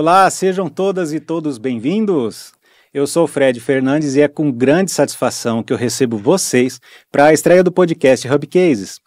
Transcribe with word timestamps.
Olá, 0.00 0.30
sejam 0.30 0.68
todas 0.68 1.12
e 1.12 1.18
todos 1.18 1.58
bem-vindos. 1.58 2.52
Eu 2.94 3.04
sou 3.04 3.26
Fred 3.26 3.58
Fernandes 3.58 4.14
e 4.14 4.20
é 4.20 4.28
com 4.28 4.48
grande 4.48 4.92
satisfação 4.92 5.60
que 5.60 5.72
eu 5.72 5.76
recebo 5.76 6.16
vocês 6.16 6.80
para 7.10 7.24
a 7.24 7.32
estreia 7.32 7.64
do 7.64 7.72
podcast 7.72 8.28
Hub 8.28 8.46
Cases. 8.46 9.00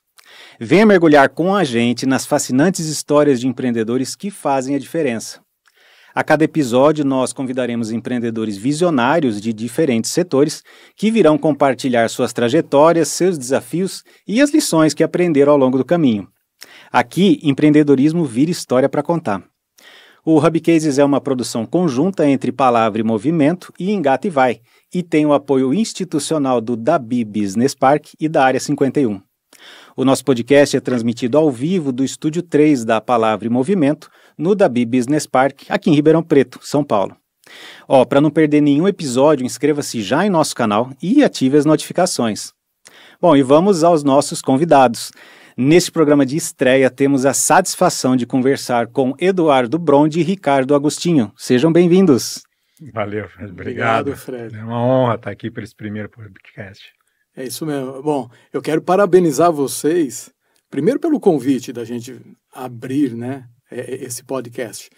Venha 0.59 0.85
mergulhar 0.85 1.29
com 1.29 1.55
a 1.55 1.63
gente 1.63 2.05
nas 2.05 2.25
fascinantes 2.25 2.87
histórias 2.87 3.39
de 3.39 3.47
empreendedores 3.47 4.17
que 4.17 4.29
fazem 4.29 4.75
a 4.75 4.79
diferença. 4.79 5.39
A 6.13 6.25
cada 6.25 6.43
episódio, 6.43 7.05
nós 7.05 7.31
convidaremos 7.31 7.89
empreendedores 7.89 8.57
visionários 8.57 9.39
de 9.39 9.53
diferentes 9.53 10.11
setores 10.11 10.61
que 10.97 11.09
virão 11.09 11.37
compartilhar 11.37 12.09
suas 12.09 12.33
trajetórias, 12.33 13.07
seus 13.07 13.37
desafios 13.37 14.03
e 14.27 14.41
as 14.41 14.53
lições 14.53 14.93
que 14.93 15.05
aprenderam 15.05 15.53
ao 15.53 15.57
longo 15.57 15.77
do 15.77 15.85
caminho. 15.85 16.27
Aqui, 16.91 17.39
empreendedorismo 17.43 18.25
vira 18.25 18.51
história 18.51 18.89
para 18.89 19.01
contar. 19.01 19.50
O 20.23 20.37
Hub 20.37 20.59
Cases 20.59 20.99
é 20.99 21.03
uma 21.03 21.19
produção 21.19 21.65
conjunta 21.65 22.29
entre 22.29 22.51
Palavra 22.51 23.01
e 23.01 23.03
Movimento 23.03 23.73
e 23.79 23.89
Engata 23.89 24.27
e 24.27 24.29
Vai, 24.29 24.61
e 24.93 25.01
tem 25.01 25.25
o 25.25 25.33
apoio 25.33 25.73
institucional 25.73 26.61
do 26.61 26.75
Dabi 26.75 27.25
Business 27.25 27.73
Park 27.73 28.09
e 28.19 28.29
da 28.29 28.45
Área 28.45 28.59
51. 28.59 29.19
O 29.97 30.05
nosso 30.05 30.23
podcast 30.23 30.77
é 30.77 30.79
transmitido 30.79 31.39
ao 31.39 31.49
vivo 31.49 31.91
do 31.91 32.03
estúdio 32.03 32.43
3 32.43 32.85
da 32.85 33.01
Palavra 33.01 33.47
e 33.47 33.49
Movimento, 33.49 34.11
no 34.37 34.53
Dabi 34.53 34.85
Business 34.85 35.25
Park, 35.25 35.63
aqui 35.67 35.89
em 35.89 35.95
Ribeirão 35.95 36.21
Preto, 36.21 36.59
São 36.61 36.83
Paulo. 36.83 37.17
Ó, 37.87 38.05
para 38.05 38.21
não 38.21 38.29
perder 38.29 38.61
nenhum 38.61 38.87
episódio, 38.87 39.43
inscreva-se 39.43 40.03
já 40.03 40.23
em 40.23 40.29
nosso 40.29 40.55
canal 40.55 40.91
e 41.01 41.23
ative 41.23 41.57
as 41.57 41.65
notificações. 41.65 42.53
Bom, 43.19 43.35
e 43.35 43.41
vamos 43.41 43.83
aos 43.83 44.03
nossos 44.03 44.39
convidados. 44.39 45.11
Neste 45.57 45.91
programa 45.91 46.25
de 46.25 46.37
estreia, 46.37 46.89
temos 46.89 47.25
a 47.25 47.33
satisfação 47.33 48.15
de 48.15 48.25
conversar 48.25 48.87
com 48.87 49.13
Eduardo 49.19 49.77
Brondi 49.77 50.21
e 50.21 50.23
Ricardo 50.23 50.73
Agostinho. 50.73 51.31
Sejam 51.35 51.71
bem-vindos. 51.73 52.41
Valeu, 52.93 53.27
Fred. 53.27 53.51
Obrigado. 53.51 54.07
Obrigado, 54.07 54.17
Fred. 54.17 54.55
É 54.55 54.63
uma 54.63 54.81
honra 54.81 55.15
estar 55.15 55.29
aqui 55.29 55.51
para 55.51 55.63
esse 55.63 55.75
primeiro 55.75 56.09
podcast. 56.09 56.93
É 57.35 57.43
isso 57.43 57.65
mesmo. 57.65 58.01
Bom, 58.01 58.29
eu 58.53 58.61
quero 58.61 58.81
parabenizar 58.81 59.51
vocês, 59.51 60.31
primeiro 60.69 60.99
pelo 60.99 61.19
convite 61.19 61.73
da 61.73 61.83
gente 61.83 62.19
abrir 62.53 63.13
né, 63.13 63.45
é, 63.69 63.79
é, 63.79 64.03
esse 64.05 64.23
podcast. 64.23 64.89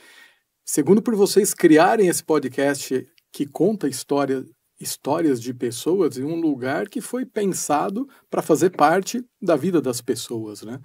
Segundo, 0.64 1.02
por 1.02 1.16
vocês 1.16 1.54
criarem 1.54 2.08
esse 2.08 2.24
podcast 2.24 3.06
que 3.32 3.48
conta 3.48 3.88
história 3.88 4.46
histórias 4.84 5.42
de 5.42 5.54
pessoas 5.54 6.18
em 6.18 6.24
um 6.24 6.40
lugar 6.40 6.88
que 6.90 7.02
foi 7.02 7.26
pensado 7.26 8.08
para 8.30 8.42
fazer 8.42 8.70
parte 8.70 9.24
da 9.42 9.56
vida 9.56 9.82
das 9.82 10.02
pessoas, 10.02 10.62
né? 10.62 10.80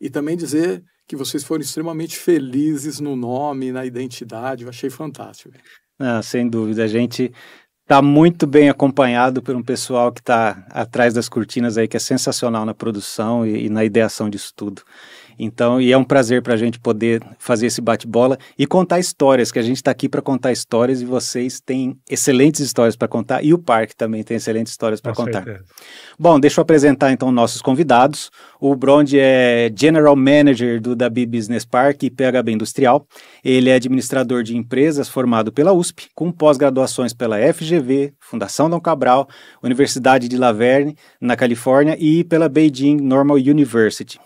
E 0.00 0.08
também 0.08 0.36
dizer 0.36 0.82
que 1.06 1.16
vocês 1.16 1.42
foram 1.42 1.60
extremamente 1.60 2.16
felizes 2.16 3.00
no 3.00 3.16
nome, 3.16 3.72
na 3.72 3.84
identidade, 3.84 4.62
eu 4.62 4.68
achei 4.70 4.88
fantástico. 4.88 5.54
Sem 6.22 6.48
dúvida, 6.48 6.84
a 6.84 6.86
gente 6.86 7.32
está 7.82 8.00
muito 8.00 8.46
bem 8.46 8.70
acompanhado 8.70 9.42
por 9.42 9.56
um 9.56 9.62
pessoal 9.62 10.12
que 10.12 10.20
está 10.20 10.64
atrás 10.70 11.12
das 11.12 11.28
cortinas 11.28 11.76
aí, 11.76 11.88
que 11.88 11.96
é 11.96 12.00
sensacional 12.00 12.64
na 12.64 12.72
produção 12.72 13.44
e, 13.44 13.66
e 13.66 13.68
na 13.68 13.84
ideação 13.84 14.30
disso 14.30 14.52
tudo. 14.54 14.82
Então, 15.42 15.80
e 15.80 15.90
é 15.90 15.96
um 15.96 16.04
prazer 16.04 16.42
para 16.42 16.52
a 16.52 16.56
gente 16.56 16.78
poder 16.78 17.22
fazer 17.38 17.66
esse 17.66 17.80
bate-bola 17.80 18.38
e 18.58 18.66
contar 18.66 18.98
histórias, 18.98 19.50
que 19.50 19.58
a 19.58 19.62
gente 19.62 19.76
está 19.76 19.90
aqui 19.90 20.06
para 20.06 20.20
contar 20.20 20.52
histórias 20.52 21.00
e 21.00 21.06
vocês 21.06 21.60
têm 21.60 21.96
excelentes 22.10 22.60
histórias 22.60 22.94
para 22.94 23.08
contar 23.08 23.42
e 23.42 23.54
o 23.54 23.58
parque 23.58 23.96
também 23.96 24.22
tem 24.22 24.36
excelentes 24.36 24.70
histórias 24.70 25.00
para 25.00 25.14
contar. 25.14 25.42
Certeza. 25.42 25.64
Bom, 26.18 26.38
deixa 26.38 26.60
eu 26.60 26.62
apresentar 26.62 27.10
então 27.10 27.32
nossos 27.32 27.62
convidados. 27.62 28.30
O 28.60 28.76
Brond 28.76 29.14
é 29.14 29.72
General 29.74 30.14
Manager 30.14 30.78
do 30.78 30.94
Dabi 30.94 31.24
Business 31.24 31.64
Park 31.64 32.02
e 32.02 32.10
PHB 32.10 32.52
Industrial. 32.52 33.06
Ele 33.42 33.70
é 33.70 33.74
administrador 33.74 34.42
de 34.42 34.54
empresas 34.54 35.08
formado 35.08 35.50
pela 35.50 35.72
USP, 35.72 36.08
com 36.14 36.30
pós-graduações 36.30 37.14
pela 37.14 37.38
FGV, 37.54 38.12
Fundação 38.20 38.68
Dom 38.68 38.80
Cabral, 38.80 39.26
Universidade 39.62 40.28
de 40.28 40.36
Laverne, 40.36 40.94
na 41.18 41.34
Califórnia, 41.34 41.96
e 41.98 42.22
pela 42.24 42.46
Beijing 42.46 42.98
Normal 42.98 43.38
University. 43.38 44.20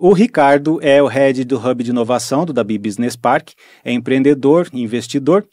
O 0.00 0.12
Ricardo 0.12 0.78
é 0.80 1.02
o 1.02 1.08
head 1.08 1.44
do 1.44 1.58
Hub 1.58 1.82
de 1.82 1.90
Inovação 1.90 2.44
do 2.44 2.52
Dabi 2.52 2.78
Business 2.78 3.16
Park, 3.16 3.50
é 3.84 3.92
empreendedor, 3.92 4.68
investidor, 4.72 5.44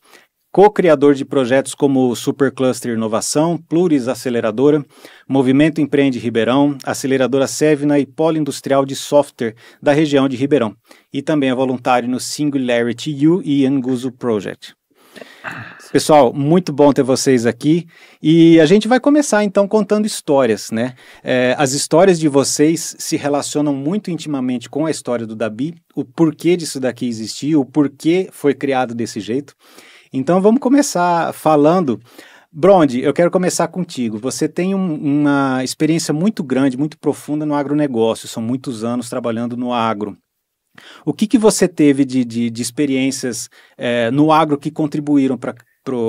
co-criador 0.51 1.16
de 1.16 1.25
projetos 1.25 1.73
como 1.73 2.16
Supercluster 2.16 2.94
Inovação, 2.94 3.57
Pluris 3.57 4.07
Aceleradora, 4.07 4.85
Movimento 5.28 5.81
Empreende 5.81 6.19
Ribeirão, 6.19 6.78
Aceleradora 6.85 7.47
Sevna 7.47 7.97
e 7.97 8.06
Polo 8.06 8.38
Industrial 8.38 8.85
de 8.85 8.95
Software 8.95 9.56
da 9.81 9.94
região 9.94 10.29
de 10.29 10.38
Ribeirão, 10.38 10.75
e 11.12 11.23
também 11.23 11.50
é 11.50 11.56
voluntário 11.56 12.07
no 12.07 12.19
Singularity 12.19 13.27
U 13.27 13.41
e 13.44 13.66
Anguso 13.66 14.12
Project. 14.12 14.75
Pessoal, 15.91 16.33
muito 16.33 16.73
bom 16.73 16.91
ter 16.91 17.03
vocês 17.03 17.45
aqui 17.45 17.88
e 18.22 18.59
a 18.59 18.66
gente 18.66 18.88
vai 18.88 19.00
começar 19.00 19.44
então 19.44 19.67
contando 19.67 20.06
histórias, 20.06 20.69
né? 20.69 20.94
É, 21.23 21.56
as 21.57 21.72
histórias 21.72 22.19
de 22.19 22.28
vocês 22.28 22.95
se 23.00 23.16
relacionam 23.16 23.73
muito 23.73 24.11
intimamente 24.11 24.69
com 24.69 24.85
a 24.85 24.91
história 24.91 25.25
do 25.25 25.35
Dabi, 25.35 25.75
o 25.95 26.03
porquê 26.03 26.57
disso 26.57 26.79
daqui 26.79 27.07
existir, 27.07 27.56
o 27.56 27.63
porquê 27.63 28.28
foi 28.31 28.53
criado 28.53 28.94
desse 28.94 29.22
jeito. 29.22 29.56
Então 30.11 30.41
vamos 30.41 30.59
começar 30.59 31.33
falando. 31.33 32.00
Bronde, 32.51 33.01
eu 33.01 33.13
quero 33.13 33.31
começar 33.31 33.67
contigo. 33.67 34.17
Você 34.17 34.47
tem 34.47 34.73
um, 34.73 34.95
uma 34.95 35.63
experiência 35.63 36.13
muito 36.13 36.44
grande, 36.44 36.77
muito 36.77 36.97
profunda 36.97 37.45
no 37.45 37.53
agronegócio, 37.53 38.27
são 38.27 38.41
muitos 38.41 38.83
anos 38.83 39.09
trabalhando 39.09 39.56
no 39.56 39.73
agro. 39.73 40.17
O 41.06 41.13
que, 41.13 41.28
que 41.28 41.38
você 41.38 41.68
teve 41.68 42.06
de, 42.06 42.24
de, 42.24 42.50
de 42.50 42.62
experiências 42.62 43.50
é, 43.78 44.09
no 44.12 44.31
agro 44.31 44.58
que 44.58 44.72
contribuíram 44.72 45.38
para 45.38 45.56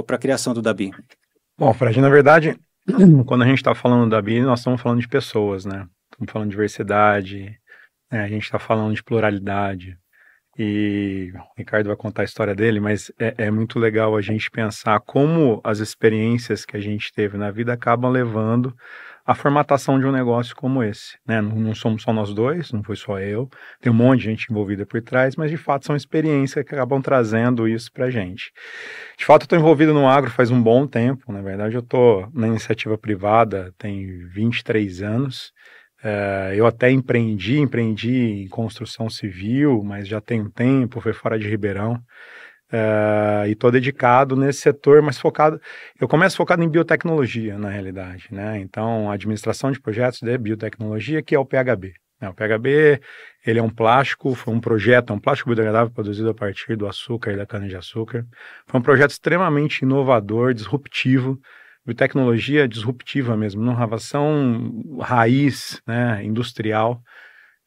a 0.08 0.18
criação 0.18 0.54
do 0.54 0.62
Dabi? 0.62 0.90
Bom, 1.58 1.72
Fred, 1.72 2.00
na 2.00 2.08
verdade, 2.08 2.58
quando 3.26 3.42
a 3.42 3.46
gente 3.46 3.58
está 3.58 3.74
falando 3.74 4.04
do 4.04 4.10
Dabi, 4.10 4.40
nós 4.40 4.60
estamos 4.60 4.80
falando 4.80 5.00
de 5.00 5.08
pessoas, 5.08 5.64
né? 5.64 5.86
Estamos 6.12 6.32
falando 6.32 6.48
de 6.48 6.54
diversidade, 6.54 7.58
né? 8.10 8.24
a 8.24 8.28
gente 8.28 8.44
está 8.44 8.58
falando 8.58 8.94
de 8.94 9.02
pluralidade. 9.02 9.96
E 10.58 11.30
o 11.34 11.58
Ricardo 11.58 11.88
vai 11.88 11.96
contar 11.96 12.22
a 12.22 12.24
história 12.24 12.54
dele, 12.54 12.80
mas 12.80 13.12
é, 13.18 13.34
é, 13.36 13.50
muito 13.50 13.78
legal 13.78 14.16
a 14.16 14.22
gente 14.22 14.50
pensar 14.50 14.98
como 15.00 15.60
as 15.62 15.80
experiências 15.80 16.64
que 16.64 16.76
a 16.76 16.80
gente 16.80 17.12
teve 17.12 17.36
na 17.36 17.50
vida 17.50 17.74
acabam 17.74 18.10
levando 18.10 18.74
a 19.26 19.34
formatação 19.34 19.98
de 19.98 20.06
um 20.06 20.12
negócio 20.12 20.54
como 20.54 20.84
esse. 20.84 21.18
Né? 21.26 21.40
Não, 21.40 21.56
não, 21.56 21.74
somos 21.74 22.02
só 22.02 22.12
nós 22.12 22.32
dois, 22.32 22.70
não 22.70 22.82
foi 22.82 22.94
só 22.94 23.18
eu, 23.18 23.50
tem 23.80 23.90
um 23.90 23.94
monte 23.94 24.20
de 24.20 24.26
gente 24.26 24.46
envolvida 24.50 24.86
por 24.86 25.02
trás, 25.02 25.34
mas 25.34 25.50
de 25.50 25.56
fato 25.56 25.84
são 25.84 25.96
experiências 25.96 26.64
que 26.64 26.74
acabam 26.74 27.02
trazendo 27.02 27.66
isso 27.66 27.90
para 27.92 28.08
gente. 28.08 28.52
De 29.18 29.24
fato, 29.24 29.42
eu 29.42 29.46
estou 29.46 29.58
envolvido 29.58 29.92
no 29.92 30.08
agro 30.08 30.30
faz 30.30 30.50
um 30.50 30.62
bom 30.62 30.86
tempo, 30.86 31.32
na 31.32 31.42
verdade, 31.42 31.74
eu 31.74 31.80
estou 31.80 32.28
na 32.32 32.46
iniciativa 32.46 32.96
privada 32.96 33.74
tem 33.76 34.26
23 34.28 35.02
anos. 35.02 35.52
Uh, 36.04 36.52
eu 36.54 36.66
até 36.66 36.90
empreendi, 36.90 37.58
empreendi 37.58 38.44
em 38.44 38.48
construção 38.48 39.10
civil, 39.10 39.82
mas 39.82 40.06
já 40.06 40.20
tem 40.20 40.40
um 40.40 40.50
tempo, 40.50 41.00
foi 41.00 41.12
fora 41.12 41.38
de 41.38 41.48
Ribeirão. 41.48 42.00
Uh, 42.72 43.46
e 43.46 43.52
estou 43.52 43.70
dedicado 43.70 44.34
nesse 44.34 44.60
setor, 44.60 45.00
mas 45.00 45.18
focado. 45.18 45.60
Eu 46.00 46.08
começo 46.08 46.36
focado 46.36 46.64
em 46.64 46.68
biotecnologia, 46.68 47.56
na 47.58 47.70
realidade, 47.70 48.26
né? 48.30 48.58
Então, 48.58 49.10
administração 49.10 49.70
de 49.70 49.80
projetos 49.80 50.20
de 50.20 50.36
biotecnologia, 50.36 51.22
que 51.22 51.34
é 51.34 51.38
o 51.38 51.44
PHB. 51.44 51.94
Né? 52.20 52.28
O 52.28 52.34
PHB 52.34 53.00
ele 53.46 53.58
é 53.58 53.62
um 53.62 53.70
plástico, 53.70 54.34
foi 54.34 54.52
um 54.52 54.60
projeto, 54.60 55.12
é 55.12 55.16
um 55.16 55.20
plástico 55.20 55.48
biodegradável 55.50 55.92
produzido 55.92 56.30
a 56.30 56.34
partir 56.34 56.76
do 56.76 56.86
açúcar 56.86 57.32
e 57.32 57.36
da 57.36 57.46
cana-de-açúcar. 57.46 58.26
Foi 58.66 58.80
um 58.80 58.82
projeto 58.82 59.10
extremamente 59.10 59.82
inovador, 59.82 60.52
disruptivo, 60.52 61.38
biotecnologia 61.84 62.66
disruptiva 62.66 63.36
mesmo, 63.36 63.62
inovação 63.62 64.82
raiz, 65.00 65.80
né, 65.86 66.24
industrial. 66.24 67.00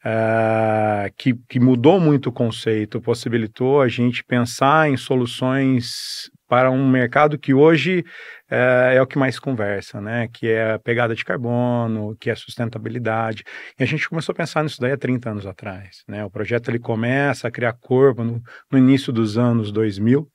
Uh, 0.06 1.12
que, 1.18 1.34
que, 1.50 1.60
mudou 1.60 2.00
muito 2.00 2.30
o 2.30 2.32
conceito, 2.32 3.02
possibilitou 3.02 3.82
a 3.82 3.90
gente 3.90 4.24
pensar 4.24 4.90
em 4.90 4.96
soluções 4.96 6.32
para 6.48 6.72
um 6.72 6.90
mercado 6.90 7.38
que 7.38 7.54
hoje 7.54 8.06
uh, 8.50 8.94
é 8.94 9.02
o 9.02 9.06
que 9.06 9.20
mais 9.20 9.38
conversa, 9.38 10.00
né? 10.00 10.30
Que 10.32 10.48
é 10.48 10.74
a 10.74 10.80
pegada 10.80 11.14
de 11.14 11.26
carbono, 11.26 12.16
que 12.18 12.30
é 12.30 12.34
a 12.34 12.36
sustentabilidade. 12.36 13.44
E 13.78 13.84
a 13.84 13.86
gente 13.86 14.08
começou 14.08 14.32
a 14.32 14.36
pensar 14.36 14.64
nisso 14.64 14.80
daí 14.80 14.94
há 14.94 14.98
30 14.98 15.32
anos 15.32 15.46
atrás, 15.46 16.04
né? 16.08 16.24
O 16.24 16.32
projeto 16.32 16.72
ele 16.72 16.80
começa 16.80 17.50
a 17.50 17.52
criar 17.52 17.74
corpo 17.74 18.24
no, 18.24 18.42
no 18.72 18.78
início 18.78 19.12
dos 19.12 19.38
anos 19.38 19.70
2000, 19.70 20.26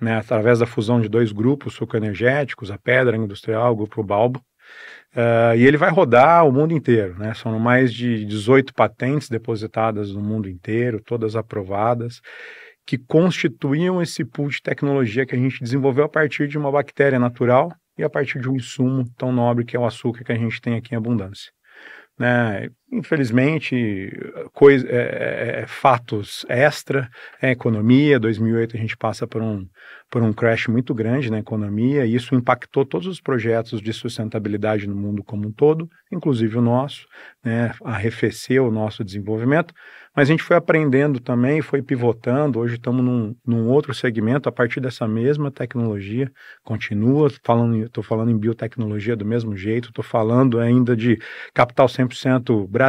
né? 0.00 0.16
Através 0.16 0.58
da 0.58 0.66
fusão 0.66 1.00
de 1.02 1.08
dois 1.08 1.32
grupos 1.32 1.74
sucoenergéticos, 1.74 2.70
a 2.70 2.78
Pedra 2.78 3.14
Industrial, 3.16 3.72
o 3.72 3.76
Grupo 3.76 4.02
Balbo, 4.02 4.42
Uh, 5.14 5.54
e 5.56 5.66
ele 5.66 5.76
vai 5.76 5.90
rodar 5.90 6.46
o 6.46 6.52
mundo 6.52 6.72
inteiro, 6.72 7.18
né? 7.18 7.34
São 7.34 7.58
mais 7.58 7.92
de 7.92 8.24
18 8.24 8.72
patentes 8.72 9.28
depositadas 9.28 10.12
no 10.12 10.22
mundo 10.22 10.48
inteiro, 10.48 11.02
todas 11.04 11.36
aprovadas, 11.36 12.22
que 12.86 12.96
constituíam 12.96 14.00
esse 14.00 14.24
pool 14.24 14.48
de 14.48 14.62
tecnologia 14.62 15.26
que 15.26 15.34
a 15.34 15.38
gente 15.38 15.62
desenvolveu 15.62 16.04
a 16.04 16.08
partir 16.08 16.48
de 16.48 16.56
uma 16.56 16.72
bactéria 16.72 17.18
natural 17.18 17.70
e 17.98 18.02
a 18.02 18.08
partir 18.08 18.40
de 18.40 18.48
um 18.48 18.56
insumo 18.56 19.04
tão 19.16 19.30
nobre 19.30 19.64
que 19.64 19.76
é 19.76 19.78
o 19.78 19.84
açúcar 19.84 20.24
que 20.24 20.32
a 20.32 20.38
gente 20.38 20.60
tem 20.60 20.76
aqui 20.76 20.94
em 20.94 20.98
abundância. 20.98 21.52
Né? 22.18 22.70
Infelizmente, 22.92 24.12
coisa, 24.52 24.86
é, 24.86 24.92
é, 24.92 25.60
é 25.62 25.66
fatos 25.66 26.44
extra, 26.48 27.08
é 27.40 27.50
economia. 27.50 28.20
2008 28.20 28.76
a 28.76 28.78
gente 28.78 28.96
passa 28.96 29.26
por 29.26 29.40
um, 29.40 29.66
por 30.10 30.22
um 30.22 30.32
crash 30.32 30.68
muito 30.68 30.94
grande 30.94 31.30
na 31.30 31.38
economia 31.38 32.04
e 32.04 32.14
isso 32.14 32.34
impactou 32.34 32.84
todos 32.84 33.06
os 33.06 33.18
projetos 33.18 33.80
de 33.80 33.92
sustentabilidade 33.94 34.86
no 34.86 34.94
mundo 34.94 35.24
como 35.24 35.48
um 35.48 35.52
todo, 35.52 35.88
inclusive 36.12 36.58
o 36.58 36.60
nosso, 36.60 37.06
né, 37.42 37.72
arrefeceu 37.82 38.66
o 38.66 38.70
nosso 38.70 39.02
desenvolvimento. 39.02 39.72
Mas 40.14 40.28
a 40.28 40.32
gente 40.32 40.42
foi 40.42 40.56
aprendendo 40.56 41.18
também, 41.18 41.62
foi 41.62 41.80
pivotando. 41.80 42.58
Hoje 42.58 42.74
estamos 42.74 43.02
num, 43.02 43.34
num 43.46 43.68
outro 43.70 43.94
segmento 43.94 44.46
a 44.46 44.52
partir 44.52 44.78
dessa 44.78 45.08
mesma 45.08 45.50
tecnologia. 45.50 46.30
Continua 46.62 47.30
falando, 47.42 47.82
estou 47.82 48.04
falando 48.04 48.30
em 48.30 48.36
biotecnologia 48.36 49.16
do 49.16 49.24
mesmo 49.24 49.56
jeito, 49.56 49.88
estou 49.88 50.04
falando 50.04 50.60
ainda 50.60 50.94
de 50.94 51.18
capital 51.54 51.86
100% 51.86 52.68
brasileiro 52.68 52.81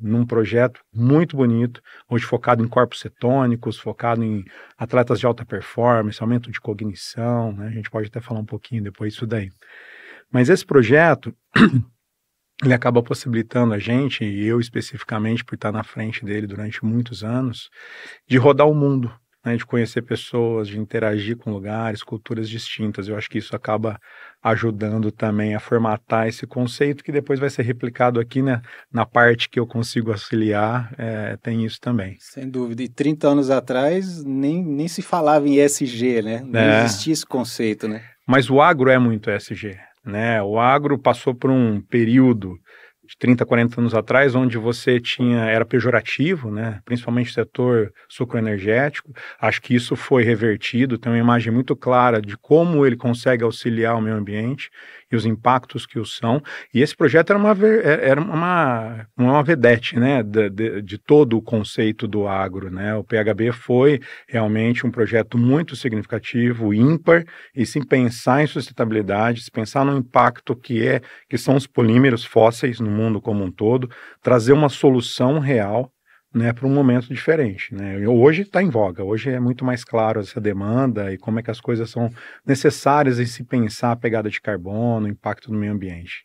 num 0.00 0.24
projeto 0.24 0.80
muito 0.92 1.36
bonito, 1.36 1.80
hoje 2.08 2.24
focado 2.24 2.64
em 2.64 2.68
corpos 2.68 3.00
cetônicos, 3.00 3.78
focado 3.78 4.22
em 4.22 4.44
atletas 4.78 5.20
de 5.20 5.26
alta 5.26 5.44
performance, 5.44 6.22
aumento 6.22 6.50
de 6.50 6.60
cognição, 6.60 7.52
né? 7.52 7.68
a 7.68 7.70
gente 7.70 7.90
pode 7.90 8.08
até 8.08 8.20
falar 8.20 8.40
um 8.40 8.46
pouquinho 8.46 8.82
depois 8.82 9.12
disso 9.12 9.26
daí. 9.26 9.50
Mas 10.30 10.48
esse 10.48 10.64
projeto 10.64 11.34
ele 12.62 12.74
acaba 12.74 13.02
possibilitando 13.02 13.74
a 13.74 13.78
gente, 13.78 14.24
e 14.24 14.46
eu 14.46 14.60
especificamente 14.60 15.44
por 15.44 15.54
estar 15.54 15.72
na 15.72 15.82
frente 15.82 16.24
dele 16.24 16.46
durante 16.46 16.84
muitos 16.84 17.24
anos, 17.24 17.68
de 18.28 18.36
rodar 18.36 18.68
o 18.68 18.74
mundo, 18.74 19.12
né, 19.44 19.56
de 19.56 19.66
conhecer 19.66 20.02
pessoas, 20.02 20.68
de 20.68 20.78
interagir 20.78 21.36
com 21.36 21.52
lugares, 21.52 22.02
culturas 22.02 22.48
distintas. 22.48 23.08
Eu 23.08 23.16
acho 23.16 23.28
que 23.28 23.38
isso 23.38 23.54
acaba 23.54 24.00
ajudando 24.42 25.10
também 25.10 25.54
a 25.54 25.60
formatar 25.60 26.28
esse 26.28 26.46
conceito 26.46 27.02
que 27.02 27.12
depois 27.12 27.38
vai 27.38 27.50
ser 27.50 27.62
replicado 27.62 28.20
aqui 28.20 28.42
né, 28.42 28.60
na 28.92 29.04
parte 29.06 29.48
que 29.48 29.58
eu 29.58 29.66
consigo 29.66 30.12
auxiliar, 30.12 30.92
é, 30.98 31.36
tem 31.36 31.64
isso 31.64 31.80
também. 31.80 32.16
Sem 32.20 32.48
dúvida. 32.48 32.82
E 32.82 32.88
30 32.88 33.28
anos 33.28 33.50
atrás 33.50 34.22
nem, 34.24 34.62
nem 34.62 34.88
se 34.88 35.02
falava 35.02 35.48
em 35.48 35.60
ESG, 35.60 36.22
né? 36.22 36.42
Não 36.44 36.60
é. 36.60 36.84
existia 36.84 37.12
esse 37.12 37.26
conceito, 37.26 37.88
né? 37.88 38.02
Mas 38.26 38.50
o 38.50 38.60
agro 38.60 38.90
é 38.90 38.98
muito 38.98 39.30
ESG. 39.30 39.76
Né? 40.04 40.42
O 40.42 40.58
agro 40.58 40.98
passou 40.98 41.34
por 41.34 41.50
um 41.50 41.80
período 41.80 42.58
30, 43.18 43.44
40 43.44 43.80
anos 43.80 43.94
atrás, 43.94 44.34
onde 44.34 44.56
você 44.58 44.98
tinha, 45.00 45.40
era 45.44 45.64
pejorativo, 45.64 46.50
né? 46.50 46.80
principalmente 46.84 47.30
o 47.30 47.34
setor 47.34 47.92
sucroenergético. 48.08 49.12
Acho 49.40 49.60
que 49.60 49.74
isso 49.74 49.96
foi 49.96 50.22
revertido, 50.22 50.98
tem 50.98 51.12
uma 51.12 51.18
imagem 51.18 51.52
muito 51.52 51.76
clara 51.76 52.20
de 52.20 52.36
como 52.36 52.84
ele 52.86 52.96
consegue 52.96 53.44
auxiliar 53.44 53.96
o 53.96 54.00
meio 54.00 54.16
ambiente 54.16 54.70
os 55.16 55.26
impactos 55.26 55.86
que 55.86 55.98
o 55.98 56.04
são. 56.04 56.42
E 56.72 56.80
esse 56.80 56.96
projeto 56.96 57.30
era 57.30 57.38
uma, 57.38 57.52
é, 57.52 58.08
era 58.08 58.20
uma, 58.20 59.06
uma 59.16 59.42
vedete 59.42 59.98
né? 59.98 60.22
de, 60.22 60.50
de, 60.50 60.82
de 60.82 60.98
todo 60.98 61.36
o 61.36 61.42
conceito 61.42 62.06
do 62.06 62.26
agro. 62.26 62.70
Né? 62.70 62.94
O 62.94 63.04
PHB 63.04 63.52
foi 63.52 64.00
realmente 64.28 64.86
um 64.86 64.90
projeto 64.90 65.38
muito 65.38 65.76
significativo, 65.76 66.74
ímpar, 66.74 67.24
e 67.54 67.64
se 67.64 67.84
pensar 67.84 68.42
em 68.42 68.46
sustentabilidade, 68.46 69.42
se 69.42 69.50
pensar 69.50 69.84
no 69.84 69.96
impacto 69.96 70.56
que 70.56 70.86
é 70.86 71.00
que 71.28 71.38
são 71.38 71.56
os 71.56 71.66
polímeros 71.66 72.24
fósseis 72.24 72.80
no 72.80 72.90
mundo 72.90 73.20
como 73.20 73.44
um 73.44 73.50
todo, 73.50 73.88
trazer 74.22 74.52
uma 74.52 74.68
solução 74.68 75.38
real 75.38 75.90
né, 76.34 76.52
para 76.52 76.66
um 76.66 76.74
momento 76.74 77.08
diferente. 77.08 77.72
Né? 77.72 78.06
Hoje 78.08 78.42
está 78.42 78.60
em 78.60 78.68
voga, 78.68 79.04
hoje 79.04 79.30
é 79.30 79.38
muito 79.38 79.64
mais 79.64 79.84
claro 79.84 80.20
essa 80.20 80.40
demanda 80.40 81.12
e 81.12 81.16
como 81.16 81.38
é 81.38 81.42
que 81.42 81.50
as 81.50 81.60
coisas 81.60 81.88
são 81.88 82.10
necessárias 82.44 83.20
em 83.20 83.26
se 83.26 83.44
pensar 83.44 83.92
a 83.92 83.96
pegada 83.96 84.28
de 84.28 84.40
carbono, 84.40 85.06
o 85.06 85.10
impacto 85.10 85.52
no 85.52 85.58
meio 85.58 85.72
ambiente. 85.72 86.24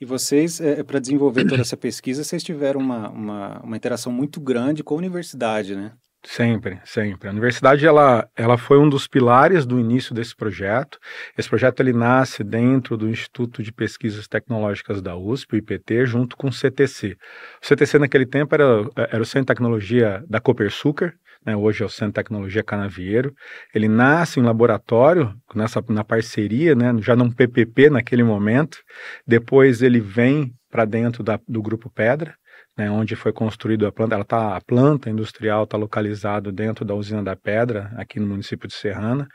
E 0.00 0.04
vocês, 0.04 0.60
é, 0.60 0.82
para 0.84 1.00
desenvolver 1.00 1.44
toda 1.44 1.60
essa 1.60 1.76
pesquisa, 1.76 2.22
vocês 2.22 2.42
tiveram 2.44 2.80
uma, 2.80 3.10
uma, 3.10 3.60
uma 3.60 3.76
interação 3.76 4.12
muito 4.12 4.40
grande 4.40 4.84
com 4.84 4.94
a 4.94 4.98
universidade, 4.98 5.74
né? 5.74 5.92
Sempre, 6.24 6.80
sempre. 6.84 7.28
A 7.28 7.32
universidade 7.32 7.86
ela, 7.86 8.28
ela 8.36 8.58
foi 8.58 8.76
um 8.76 8.88
dos 8.88 9.06
pilares 9.06 9.64
do 9.64 9.78
início 9.78 10.12
desse 10.12 10.34
projeto. 10.34 10.98
Esse 11.36 11.48
projeto 11.48 11.80
ele 11.80 11.92
nasce 11.92 12.42
dentro 12.42 12.96
do 12.96 13.08
Instituto 13.08 13.62
de 13.62 13.72
Pesquisas 13.72 14.26
Tecnológicas 14.26 15.00
da 15.00 15.16
USP, 15.16 15.54
o 15.54 15.56
IPT, 15.56 16.06
junto 16.06 16.36
com 16.36 16.48
o 16.48 16.52
CTC. 16.52 17.16
O 17.62 17.66
CTC 17.66 17.98
naquele 18.00 18.26
tempo 18.26 18.52
era, 18.54 18.64
era 18.96 19.22
o 19.22 19.26
Centro 19.26 19.42
de 19.42 19.46
Tecnologia 19.46 20.22
da 20.28 20.40
Copersucar, 20.40 21.14
né, 21.46 21.56
hoje 21.56 21.84
é 21.84 21.86
o 21.86 21.88
Centro 21.88 22.08
de 22.08 22.14
Tecnologia 22.14 22.64
Canavieiro. 22.64 23.32
Ele 23.72 23.88
nasce 23.88 24.40
em 24.40 24.42
laboratório, 24.42 25.32
nessa, 25.54 25.82
na 25.88 26.02
parceria, 26.02 26.74
né, 26.74 26.92
já 27.00 27.14
num 27.14 27.30
PPP 27.30 27.90
naquele 27.90 28.24
momento. 28.24 28.78
Depois 29.26 29.82
ele 29.82 30.00
vem 30.00 30.52
para 30.68 30.84
dentro 30.84 31.22
da, 31.22 31.38
do 31.48 31.62
Grupo 31.62 31.88
Pedra 31.88 32.34
né, 32.78 32.88
onde 32.88 33.16
foi 33.16 33.32
construído 33.32 33.84
a 33.86 33.92
planta. 33.92 34.14
Ela 34.14 34.24
tá, 34.24 34.56
a 34.56 34.60
planta 34.60 35.10
industrial 35.10 35.64
está 35.64 35.76
localizada 35.76 36.52
dentro 36.52 36.84
da 36.84 36.94
usina 36.94 37.22
da 37.22 37.34
Pedra, 37.34 37.92
aqui 37.96 38.20
no 38.20 38.26
município 38.28 38.68
de 38.68 38.74
Serrana. 38.74 39.26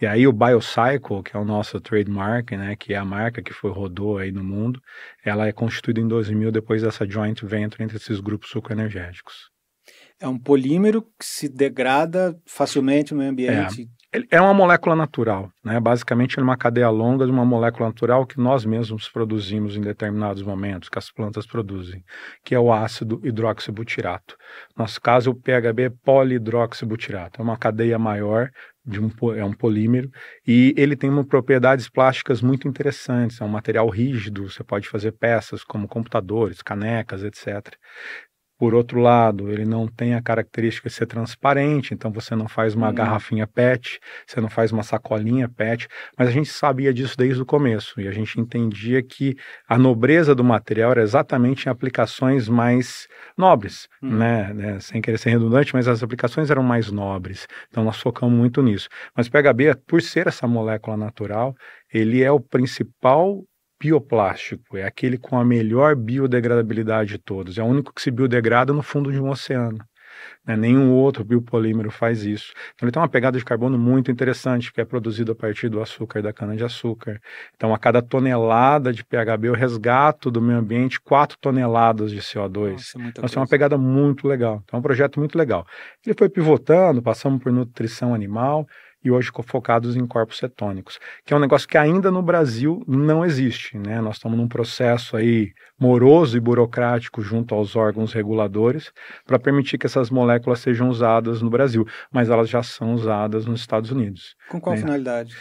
E 0.00 0.06
aí 0.06 0.26
o 0.26 0.32
Biocycle, 0.32 1.22
que 1.24 1.34
é 1.34 1.40
o 1.40 1.44
nosso 1.44 1.80
trademark, 1.80 2.52
né, 2.52 2.76
que 2.76 2.92
é 2.92 2.98
a 2.98 3.04
marca 3.04 3.42
que 3.42 3.54
foi 3.54 3.70
rodou 3.70 4.18
aí 4.18 4.30
no 4.30 4.44
mundo, 4.44 4.78
ela 5.24 5.46
é 5.46 5.52
constituída 5.52 5.98
em 5.98 6.06
2000 6.06 6.52
depois 6.52 6.82
dessa 6.82 7.08
joint 7.08 7.42
venture 7.42 7.82
entre 7.82 7.96
esses 7.96 8.20
grupos 8.20 8.50
sucroenergéticos. 8.50 9.50
É 10.20 10.28
um 10.28 10.38
polímero 10.38 11.00
que 11.00 11.24
se 11.24 11.48
degrada 11.48 12.38
facilmente 12.44 13.14
no 13.14 13.20
meio 13.20 13.30
ambiente. 13.30 13.90
É 13.96 13.99
é 14.28 14.40
uma 14.40 14.52
molécula 14.52 14.96
natural, 14.96 15.52
né? 15.64 15.78
Basicamente 15.78 16.38
é 16.38 16.42
uma 16.42 16.56
cadeia 16.56 16.90
longa 16.90 17.24
de 17.24 17.30
uma 17.30 17.44
molécula 17.44 17.88
natural 17.88 18.26
que 18.26 18.40
nós 18.40 18.64
mesmos 18.64 19.08
produzimos 19.08 19.76
em 19.76 19.80
determinados 19.80 20.42
momentos, 20.42 20.88
que 20.88 20.98
as 20.98 21.12
plantas 21.12 21.46
produzem, 21.46 22.04
que 22.44 22.52
é 22.52 22.58
o 22.58 22.72
ácido 22.72 23.20
hidroxibutirato. 23.22 24.36
No 24.76 24.82
nosso 24.82 25.00
caso, 25.00 25.30
o 25.30 25.34
PHB 25.34 25.82
é 25.82 25.90
polihidroxibutirato. 25.90 27.40
É 27.40 27.44
uma 27.44 27.56
cadeia 27.56 27.98
maior 28.00 28.50
de 28.84 28.98
um, 28.98 29.10
é 29.36 29.44
um 29.44 29.52
polímero 29.52 30.10
e 30.44 30.74
ele 30.76 30.96
tem 30.96 31.08
uma, 31.08 31.24
propriedades 31.24 31.88
plásticas 31.88 32.42
muito 32.42 32.66
interessantes. 32.66 33.40
É 33.40 33.44
um 33.44 33.48
material 33.48 33.88
rígido, 33.88 34.50
você 34.50 34.64
pode 34.64 34.88
fazer 34.88 35.12
peças 35.12 35.62
como 35.62 35.86
computadores, 35.86 36.62
canecas, 36.62 37.22
etc. 37.22 37.76
Por 38.60 38.74
outro 38.74 39.00
lado, 39.00 39.50
ele 39.50 39.64
não 39.64 39.88
tem 39.88 40.14
a 40.14 40.20
característica 40.20 40.86
de 40.90 40.94
ser 40.94 41.06
transparente, 41.06 41.94
então 41.94 42.12
você 42.12 42.36
não 42.36 42.46
faz 42.46 42.74
uma 42.74 42.90
hum. 42.90 42.94
garrafinha 42.94 43.46
PET, 43.46 43.98
você 44.26 44.38
não 44.38 44.50
faz 44.50 44.70
uma 44.70 44.82
sacolinha 44.82 45.48
PET, 45.48 45.88
mas 46.14 46.28
a 46.28 46.30
gente 46.30 46.50
sabia 46.50 46.92
disso 46.92 47.16
desde 47.16 47.40
o 47.40 47.46
começo 47.46 47.98
e 47.98 48.06
a 48.06 48.12
gente 48.12 48.38
entendia 48.38 49.02
que 49.02 49.34
a 49.66 49.78
nobreza 49.78 50.34
do 50.34 50.44
material 50.44 50.90
era 50.90 51.00
exatamente 51.00 51.64
em 51.64 51.70
aplicações 51.70 52.50
mais 52.50 53.08
nobres, 53.34 53.88
hum. 54.02 54.18
né? 54.18 54.52
né? 54.52 54.78
Sem 54.78 55.00
querer 55.00 55.16
ser 55.16 55.30
redundante, 55.30 55.74
mas 55.74 55.88
as 55.88 56.02
aplicações 56.02 56.50
eram 56.50 56.62
mais 56.62 56.92
nobres, 56.92 57.46
então 57.70 57.82
nós 57.82 57.98
focamos 57.98 58.36
muito 58.36 58.62
nisso. 58.62 58.90
Mas 59.16 59.26
o 59.26 59.30
PHB, 59.30 59.74
por 59.86 60.02
ser 60.02 60.26
essa 60.26 60.46
molécula 60.46 60.98
natural, 60.98 61.54
ele 61.90 62.22
é 62.22 62.30
o 62.30 62.38
principal 62.38 63.42
bioplástico, 63.80 64.76
é 64.76 64.84
aquele 64.84 65.16
com 65.16 65.38
a 65.38 65.44
melhor 65.44 65.96
biodegradabilidade 65.96 67.12
de 67.12 67.18
todos. 67.18 67.56
É 67.56 67.62
o 67.62 67.66
único 67.66 67.94
que 67.94 68.02
se 68.02 68.10
biodegrada 68.10 68.72
no 68.72 68.82
fundo 68.82 69.10
de 69.10 69.18
um 69.18 69.30
oceano. 69.30 69.78
Né? 70.46 70.56
Nenhum 70.56 70.90
outro 70.92 71.24
biopolímero 71.24 71.90
faz 71.90 72.24
isso. 72.24 72.52
Então 72.74 72.86
ele 72.86 72.92
tem 72.92 73.00
uma 73.00 73.08
pegada 73.08 73.38
de 73.38 73.44
carbono 73.44 73.78
muito 73.78 74.10
interessante, 74.10 74.72
que 74.72 74.80
é 74.80 74.84
produzido 74.84 75.32
a 75.32 75.34
partir 75.34 75.68
do 75.68 75.80
açúcar 75.80 76.22
da 76.22 76.32
cana-de-açúcar. 76.32 77.20
Então, 77.56 77.72
a 77.72 77.78
cada 77.78 78.02
tonelada 78.02 78.92
de 78.92 79.04
PHB, 79.04 79.48
eu 79.48 79.54
resgato 79.54 80.30
do 80.30 80.42
meio 80.42 80.58
ambiente 80.58 81.00
4 81.00 81.38
toneladas 81.40 82.10
de 82.10 82.20
CO2. 82.20 82.72
Nossa, 82.72 82.98
é 82.98 83.06
então, 83.06 83.24
é 83.34 83.38
uma 83.38 83.48
pegada 83.48 83.78
muito 83.78 84.28
legal. 84.28 84.60
Então, 84.64 84.76
é 84.76 84.80
um 84.80 84.82
projeto 84.82 85.18
muito 85.18 85.36
legal. 85.36 85.66
Ele 86.04 86.14
foi 86.16 86.28
pivotando, 86.28 87.02
passamos 87.02 87.42
por 87.42 87.52
nutrição 87.52 88.14
animal, 88.14 88.66
e 89.02 89.10
hoje 89.10 89.30
focados 89.44 89.96
em 89.96 90.06
corpos 90.06 90.38
cetônicos, 90.38 90.98
que 91.24 91.32
é 91.32 91.36
um 91.36 91.40
negócio 91.40 91.66
que 91.66 91.78
ainda 91.78 92.10
no 92.10 92.22
Brasil 92.22 92.82
não 92.86 93.24
existe, 93.24 93.78
né? 93.78 94.00
Nós 94.00 94.16
estamos 94.16 94.36
num 94.36 94.48
processo 94.48 95.16
aí 95.16 95.52
moroso 95.78 96.36
e 96.36 96.40
burocrático 96.40 97.22
junto 97.22 97.54
aos 97.54 97.74
órgãos 97.74 98.12
reguladores 98.12 98.92
para 99.26 99.38
permitir 99.38 99.78
que 99.78 99.86
essas 99.86 100.10
moléculas 100.10 100.60
sejam 100.60 100.88
usadas 100.88 101.40
no 101.40 101.48
Brasil, 101.48 101.86
mas 102.12 102.28
elas 102.28 102.48
já 102.48 102.62
são 102.62 102.94
usadas 102.94 103.46
nos 103.46 103.60
Estados 103.60 103.90
Unidos. 103.90 104.36
Com 104.48 104.60
qual 104.60 104.76
né? 104.76 104.82
finalidade? 104.82 105.34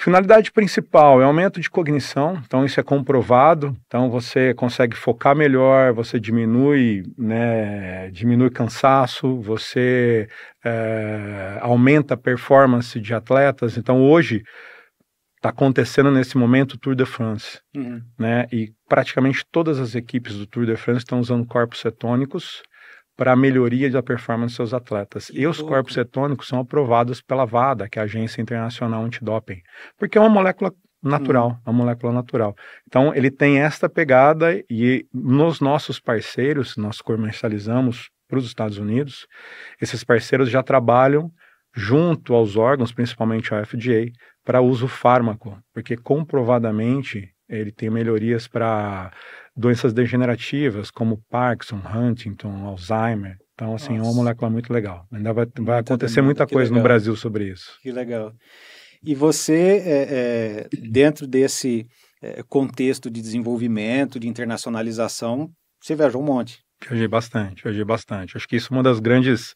Finalidade 0.00 0.50
principal 0.50 1.20
é 1.20 1.26
aumento 1.26 1.60
de 1.60 1.68
cognição, 1.68 2.40
então 2.42 2.64
isso 2.64 2.80
é 2.80 2.82
comprovado. 2.82 3.76
Então 3.86 4.08
você 4.08 4.54
consegue 4.54 4.96
focar 4.96 5.36
melhor, 5.36 5.92
você 5.92 6.18
diminui, 6.18 7.02
né, 7.18 8.08
diminui 8.10 8.48
cansaço, 8.48 9.38
você 9.42 10.26
é, 10.64 11.58
aumenta 11.60 12.14
a 12.14 12.16
performance 12.16 12.98
de 12.98 13.12
atletas. 13.12 13.76
Então 13.76 14.02
hoje 14.02 14.42
está 15.36 15.50
acontecendo 15.50 16.10
nesse 16.10 16.38
momento 16.38 16.72
o 16.72 16.78
Tour 16.78 16.94
de 16.94 17.04
France, 17.04 17.60
uhum. 17.76 18.00
né? 18.18 18.46
E 18.50 18.72
praticamente 18.88 19.44
todas 19.52 19.78
as 19.78 19.94
equipes 19.94 20.34
do 20.34 20.46
Tour 20.46 20.64
de 20.64 20.76
France 20.76 21.00
estão 21.00 21.20
usando 21.20 21.44
corpos 21.44 21.78
cetônicos 21.78 22.62
para 23.20 23.32
a 23.32 23.36
melhoria 23.36 23.90
da 23.90 24.02
performance 24.02 24.52
dos 24.52 24.56
seus 24.56 24.72
atletas. 24.72 25.26
Que 25.26 25.40
e 25.40 25.46
os 25.46 25.60
corpos 25.60 25.92
cetônicos 25.92 26.48
são 26.48 26.58
aprovados 26.58 27.20
pela 27.20 27.44
VADA, 27.44 27.86
que 27.86 27.98
é 27.98 28.02
a 28.02 28.06
Agência 28.06 28.40
Internacional 28.40 29.04
Antidoping, 29.04 29.60
porque 29.98 30.16
é 30.16 30.20
uma 30.22 30.30
molécula 30.30 30.72
natural, 31.02 31.50
hum. 31.50 31.56
uma 31.66 31.72
molécula 31.74 32.14
natural. 32.14 32.56
Então, 32.86 33.14
ele 33.14 33.30
tem 33.30 33.60
esta 33.60 33.90
pegada 33.90 34.64
e 34.70 35.06
nos 35.12 35.60
nossos 35.60 36.00
parceiros, 36.00 36.78
nós 36.78 37.02
comercializamos 37.02 38.08
para 38.26 38.38
os 38.38 38.46
Estados 38.46 38.78
Unidos, 38.78 39.26
esses 39.78 40.02
parceiros 40.02 40.48
já 40.48 40.62
trabalham 40.62 41.30
junto 41.74 42.32
aos 42.32 42.56
órgãos, 42.56 42.90
principalmente 42.90 43.54
a 43.54 43.62
FDA, 43.66 44.12
para 44.42 44.62
uso 44.62 44.88
fármaco, 44.88 45.58
porque 45.74 45.94
comprovadamente 45.94 47.34
ele 47.46 47.70
tem 47.70 47.90
melhorias 47.90 48.48
para 48.48 49.12
doenças 49.56 49.92
degenerativas 49.92 50.90
como 50.90 51.22
Parkinson, 51.28 51.80
Huntington, 51.94 52.66
Alzheimer. 52.66 53.36
Então, 53.54 53.74
assim, 53.74 53.98
Nossa. 53.98 54.08
é 54.08 54.12
uma 54.12 54.16
molécula 54.16 54.50
muito 54.50 54.72
legal. 54.72 55.06
Ainda 55.12 55.32
vai, 55.32 55.46
vai 55.58 55.80
acontecer 55.80 56.22
muita 56.22 56.46
coisa 56.46 56.72
no 56.72 56.82
Brasil 56.82 57.14
sobre 57.16 57.48
isso. 57.50 57.76
Que 57.82 57.92
legal. 57.92 58.32
E 59.02 59.14
você, 59.14 59.82
é, 59.84 60.06
é, 60.10 60.68
dentro 60.90 61.26
desse 61.26 61.86
é, 62.22 62.42
contexto 62.48 63.10
de 63.10 63.20
desenvolvimento, 63.20 64.20
de 64.20 64.28
internacionalização, 64.28 65.50
você 65.80 65.94
viajou 65.94 66.22
um 66.22 66.24
monte. 66.24 66.58
Viajei 66.88 67.08
bastante, 67.08 67.62
viajei 67.62 67.84
bastante. 67.84 68.36
Acho 68.36 68.48
que 68.48 68.56
isso 68.56 68.72
é 68.72 68.76
uma 68.76 68.82
das 68.82 69.00
grandes 69.00 69.54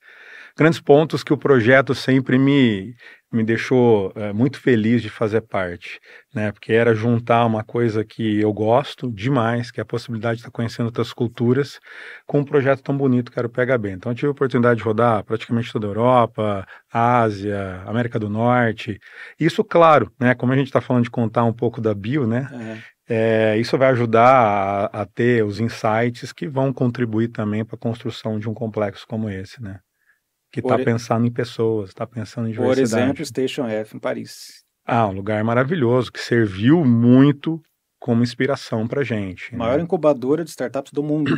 grandes 0.56 0.80
pontos 0.80 1.24
que 1.24 1.32
o 1.32 1.38
projeto 1.38 1.94
sempre 1.94 2.38
me, 2.38 2.94
me 3.32 3.42
deixou 3.42 4.12
é, 4.14 4.32
muito 4.32 4.60
feliz 4.60 5.02
de 5.02 5.10
fazer 5.10 5.40
parte, 5.40 5.98
né? 6.32 6.52
Porque 6.52 6.72
era 6.72 6.94
juntar 6.94 7.44
uma 7.44 7.64
coisa 7.64 8.04
que 8.04 8.40
eu 8.40 8.52
gosto 8.52 9.10
demais, 9.10 9.70
que 9.70 9.80
é 9.80 9.82
a 9.82 9.86
possibilidade 9.86 10.36
de 10.36 10.40
estar 10.42 10.52
conhecendo 10.52 10.86
outras 10.86 11.12
culturas, 11.12 11.80
com 12.26 12.40
um 12.40 12.44
projeto 12.44 12.82
tão 12.82 12.96
bonito 12.96 13.32
que 13.32 13.38
era 13.38 13.48
o 13.48 13.50
PHB. 13.50 13.90
Então 13.90 14.12
eu 14.12 14.16
tive 14.16 14.28
a 14.28 14.30
oportunidade 14.30 14.78
de 14.78 14.84
rodar 14.84 15.24
praticamente 15.24 15.72
toda 15.72 15.86
a 15.86 15.90
Europa, 15.90 16.66
Ásia, 16.92 17.82
América 17.86 18.18
do 18.18 18.30
Norte. 18.30 18.98
Isso, 19.38 19.64
claro, 19.64 20.10
né? 20.20 20.34
Como 20.34 20.52
a 20.52 20.56
gente 20.56 20.68
está 20.68 20.80
falando 20.80 21.04
de 21.04 21.10
contar 21.10 21.44
um 21.44 21.52
pouco 21.52 21.80
da 21.80 21.94
bio, 21.94 22.26
né? 22.26 22.48
É. 22.52 22.94
É, 23.06 23.58
isso 23.58 23.76
vai 23.76 23.88
ajudar 23.90 24.90
a, 24.90 25.02
a, 25.02 25.04
ter 25.04 25.44
os 25.44 25.60
insights 25.60 26.32
que 26.32 26.48
vão 26.48 26.72
contribuir 26.72 27.28
também 27.28 27.62
para 27.62 27.76
a 27.76 27.78
construção 27.78 28.38
de 28.38 28.48
um 28.48 28.54
complexo 28.54 29.04
como 29.06 29.28
esse, 29.28 29.62
né? 29.62 29.78
Que 30.54 30.60
está 30.60 30.78
pensando 30.78 31.26
em 31.26 31.32
pessoas, 31.32 31.88
está 31.88 32.06
pensando 32.06 32.48
em 32.48 32.52
diversidade. 32.52 32.90
Por 32.92 32.98
exemplo, 32.98 33.26
Station 33.26 33.66
F 33.66 33.96
em 33.96 33.98
Paris. 33.98 34.62
Ah, 34.86 35.08
um 35.08 35.12
lugar 35.12 35.42
maravilhoso 35.42 36.12
que 36.12 36.20
serviu 36.20 36.84
muito 36.84 37.60
como 37.98 38.22
inspiração 38.22 38.86
para 38.86 39.02
gente. 39.02 39.52
Maior 39.56 39.78
né? 39.78 39.82
incubadora 39.82 40.44
de 40.44 40.50
startups 40.50 40.92
do 40.92 41.02
mundo. 41.02 41.32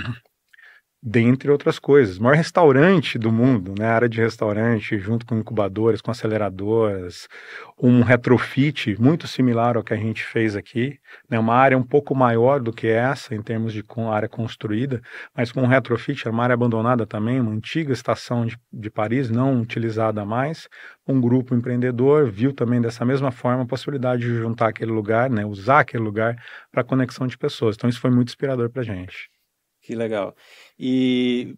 Dentre 1.08 1.52
outras 1.52 1.78
coisas. 1.78 2.18
O 2.18 2.22
maior 2.24 2.34
restaurante 2.34 3.16
do 3.16 3.30
mundo, 3.30 3.72
né? 3.78 3.86
área 3.86 4.08
de 4.08 4.20
restaurante, 4.20 4.98
junto 4.98 5.24
com 5.24 5.38
incubadoras, 5.38 6.00
com 6.00 6.10
aceleradoras, 6.10 7.28
um 7.80 8.02
retrofit 8.02 9.00
muito 9.00 9.28
similar 9.28 9.76
ao 9.76 9.84
que 9.84 9.94
a 9.94 9.96
gente 9.96 10.24
fez 10.24 10.56
aqui, 10.56 10.98
né? 11.30 11.38
uma 11.38 11.54
área 11.54 11.78
um 11.78 11.82
pouco 11.84 12.12
maior 12.12 12.58
do 12.58 12.72
que 12.72 12.88
essa, 12.88 13.36
em 13.36 13.40
termos 13.40 13.72
de 13.72 13.84
área 14.10 14.28
construída, 14.28 15.00
mas 15.32 15.52
com 15.52 15.62
um 15.62 15.66
retrofit, 15.66 16.28
uma 16.28 16.42
área 16.42 16.54
abandonada 16.54 17.06
também, 17.06 17.40
uma 17.40 17.52
antiga 17.52 17.92
estação 17.92 18.44
de, 18.44 18.58
de 18.72 18.90
Paris, 18.90 19.30
não 19.30 19.60
utilizada 19.60 20.24
mais. 20.24 20.68
Um 21.06 21.20
grupo 21.20 21.54
empreendedor 21.54 22.28
viu 22.28 22.52
também 22.52 22.80
dessa 22.80 23.04
mesma 23.04 23.30
forma 23.30 23.62
a 23.62 23.66
possibilidade 23.66 24.22
de 24.22 24.38
juntar 24.38 24.70
aquele 24.70 24.90
lugar, 24.90 25.30
né? 25.30 25.44
usar 25.46 25.80
aquele 25.80 26.02
lugar 26.02 26.34
para 26.72 26.82
conexão 26.82 27.28
de 27.28 27.38
pessoas. 27.38 27.76
Então, 27.76 27.88
isso 27.88 28.00
foi 28.00 28.10
muito 28.10 28.30
inspirador 28.30 28.68
para 28.68 28.82
a 28.82 28.84
gente. 28.84 29.30
Que 29.86 29.94
legal. 29.94 30.34
E 30.78 31.56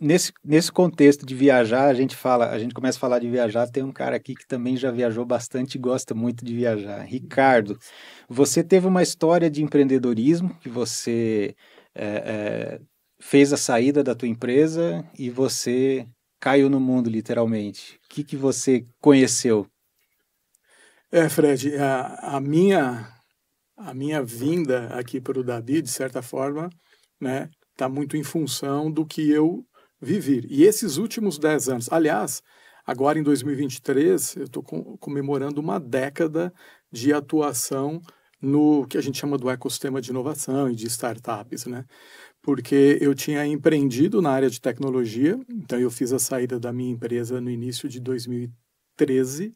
nesse, 0.00 0.32
nesse 0.44 0.72
contexto 0.72 1.26
de 1.26 1.34
viajar, 1.34 1.86
a 1.86 1.94
gente 1.94 2.16
fala, 2.16 2.50
a 2.50 2.58
gente 2.58 2.74
começa 2.74 2.96
a 2.98 3.00
falar 3.00 3.18
de 3.18 3.28
viajar, 3.28 3.68
tem 3.68 3.82
um 3.82 3.92
cara 3.92 4.16
aqui 4.16 4.34
que 4.34 4.46
também 4.46 4.76
já 4.76 4.90
viajou 4.90 5.24
bastante 5.24 5.74
e 5.74 5.78
gosta 5.78 6.14
muito 6.14 6.44
de 6.44 6.54
viajar. 6.54 7.02
Ricardo, 7.02 7.78
você 8.28 8.64
teve 8.64 8.86
uma 8.86 9.02
história 9.02 9.50
de 9.50 9.62
empreendedorismo 9.62 10.54
que 10.60 10.68
você 10.68 11.54
é, 11.94 12.04
é, 12.04 12.80
fez 13.20 13.52
a 13.52 13.56
saída 13.56 14.02
da 14.02 14.14
tua 14.14 14.28
empresa 14.28 15.04
e 15.18 15.28
você 15.28 16.06
caiu 16.40 16.70
no 16.70 16.80
mundo, 16.80 17.10
literalmente. 17.10 17.96
O 17.96 18.08
que, 18.08 18.24
que 18.24 18.36
você 18.36 18.86
conheceu? 18.98 19.66
É, 21.12 21.28
Fred, 21.28 21.76
a, 21.76 22.36
a 22.36 22.40
minha 22.40 23.20
a 23.76 23.94
minha 23.94 24.22
vinda 24.22 24.88
aqui 24.88 25.20
para 25.20 25.40
o 25.40 25.42
Davi, 25.42 25.80
de 25.80 25.88
certa 25.88 26.20
forma, 26.20 26.68
né, 27.18 27.48
está 27.80 27.88
muito 27.88 28.14
em 28.14 28.22
função 28.22 28.90
do 28.90 29.06
que 29.06 29.30
eu 29.30 29.64
vivi. 30.00 30.46
E 30.50 30.64
esses 30.64 30.98
últimos 30.98 31.38
10 31.38 31.68
anos, 31.70 31.88
aliás, 31.90 32.42
agora 32.86 33.18
em 33.18 33.22
2023, 33.22 34.36
eu 34.36 34.44
estou 34.44 34.62
comemorando 34.62 35.62
uma 35.62 35.80
década 35.80 36.52
de 36.92 37.10
atuação 37.12 38.02
no 38.40 38.86
que 38.86 38.98
a 38.98 39.00
gente 39.00 39.18
chama 39.18 39.38
do 39.38 39.48
ecossistema 39.48 40.00
de 40.00 40.10
inovação 40.10 40.70
e 40.70 40.74
de 40.74 40.86
startups, 40.86 41.64
né? 41.64 41.86
Porque 42.42 42.98
eu 43.00 43.14
tinha 43.14 43.46
empreendido 43.46 44.20
na 44.20 44.30
área 44.30 44.50
de 44.50 44.60
tecnologia, 44.60 45.38
então 45.50 45.78
eu 45.78 45.90
fiz 45.90 46.12
a 46.12 46.18
saída 46.18 46.58
da 46.60 46.72
minha 46.72 46.92
empresa 46.92 47.40
no 47.40 47.50
início 47.50 47.88
de 47.88 48.00
2013, 48.00 49.54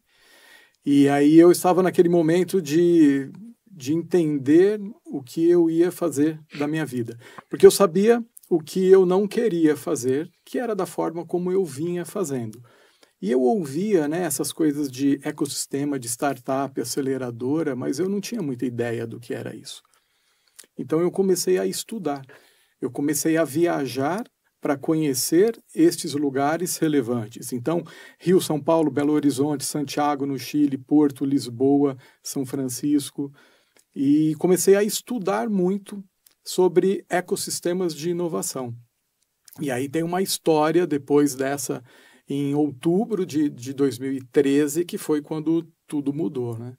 e 0.85 1.09
aí 1.09 1.39
eu 1.39 1.51
estava 1.51 1.83
naquele 1.83 2.11
momento 2.11 2.61
de 2.61 3.31
de 3.75 3.93
entender 3.93 4.81
o 5.05 5.23
que 5.23 5.49
eu 5.49 5.69
ia 5.69 5.91
fazer 5.91 6.41
da 6.59 6.69
minha 6.69 6.87
vida. 6.87 7.19
Porque 7.49 7.67
eu 7.67 7.71
sabia 7.71 8.25
o 8.49 8.61
que 8.61 8.87
eu 8.87 9.05
não 9.05 9.27
queria 9.27 9.77
fazer, 9.77 10.31
que 10.45 10.59
era 10.59 10.75
da 10.75 10.87
forma 10.87 11.27
como 11.27 11.51
eu 11.51 11.65
vinha 11.65 12.05
fazendo. 12.05 12.63
E 13.21 13.31
eu 13.31 13.41
ouvia 13.41 14.07
né, 14.07 14.23
essas 14.23 14.53
coisas 14.53 14.91
de 14.91 15.19
ecossistema, 15.23 15.99
de 15.99 16.09
startup, 16.09 16.79
aceleradora, 16.81 17.75
mas 17.75 17.99
eu 17.99 18.09
não 18.09 18.21
tinha 18.21 18.43
muita 18.43 18.67
ideia 18.67 19.07
do 19.07 19.19
que 19.19 19.35
era 19.35 19.57
isso. 19.57 19.83
Então 20.79 21.01
eu 21.01 21.11
comecei 21.11 21.59
a 21.59 21.67
estudar, 21.67 22.25
eu 22.81 22.91
comecei 22.91 23.37
a 23.37 23.45
viajar 23.45 24.25
para 24.61 24.79
conhecer 24.79 25.59
estes 25.75 26.15
lugares 26.15 26.79
relevantes. 26.79 27.53
Então, 27.53 27.85
Rio, 28.19 28.41
São 28.41 28.59
Paulo, 28.59 28.91
Belo 28.91 29.13
Horizonte, 29.13 29.65
Santiago, 29.65 30.25
no 30.25 30.39
Chile, 30.39 30.79
Porto, 30.79 31.25
Lisboa, 31.25 31.99
São 32.23 32.47
Francisco, 32.47 33.31
e 33.95 34.35
comecei 34.37 34.75
a 34.77 34.83
estudar 34.83 35.49
muito 35.49 36.03
sobre 36.45 37.05
ecossistemas 37.09 37.95
de 37.95 38.11
inovação. 38.11 38.75
E 39.61 39.71
aí 39.71 39.89
tem 39.89 40.03
uma 40.03 40.21
história 40.21 40.87
depois 40.87 41.35
dessa, 41.35 41.83
em 42.29 42.55
outubro 42.55 43.25
de, 43.25 43.49
de 43.49 43.73
2013, 43.73 44.85
que 44.85 44.99
foi 44.99 45.23
quando 45.23 45.67
tudo 45.87 46.13
mudou, 46.13 46.59
né? 46.59 46.77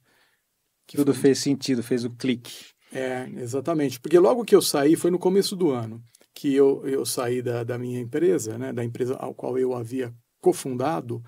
Que 0.86 0.96
tudo 0.96 1.12
foi... 1.12 1.22
fez 1.22 1.38
sentido, 1.38 1.82
fez 1.82 2.04
o 2.04 2.10
clique. 2.10 2.66
É, 2.92 3.28
exatamente. 3.36 3.98
Porque 3.98 4.18
logo 4.18 4.44
que 4.44 4.54
eu 4.54 4.62
saí, 4.62 4.94
foi 4.94 5.10
no 5.10 5.18
começo 5.18 5.56
do 5.56 5.70
ano, 5.70 6.02
que 6.34 6.54
eu, 6.54 6.86
eu 6.86 7.04
saí 7.04 7.42
da, 7.42 7.64
da 7.64 7.78
minha 7.78 7.98
empresa, 7.98 8.58
né, 8.58 8.72
da 8.72 8.84
empresa 8.84 9.16
ao 9.16 9.34
qual 9.34 9.58
eu 9.58 9.74
havia 9.74 10.14
cofundado, 10.40 11.22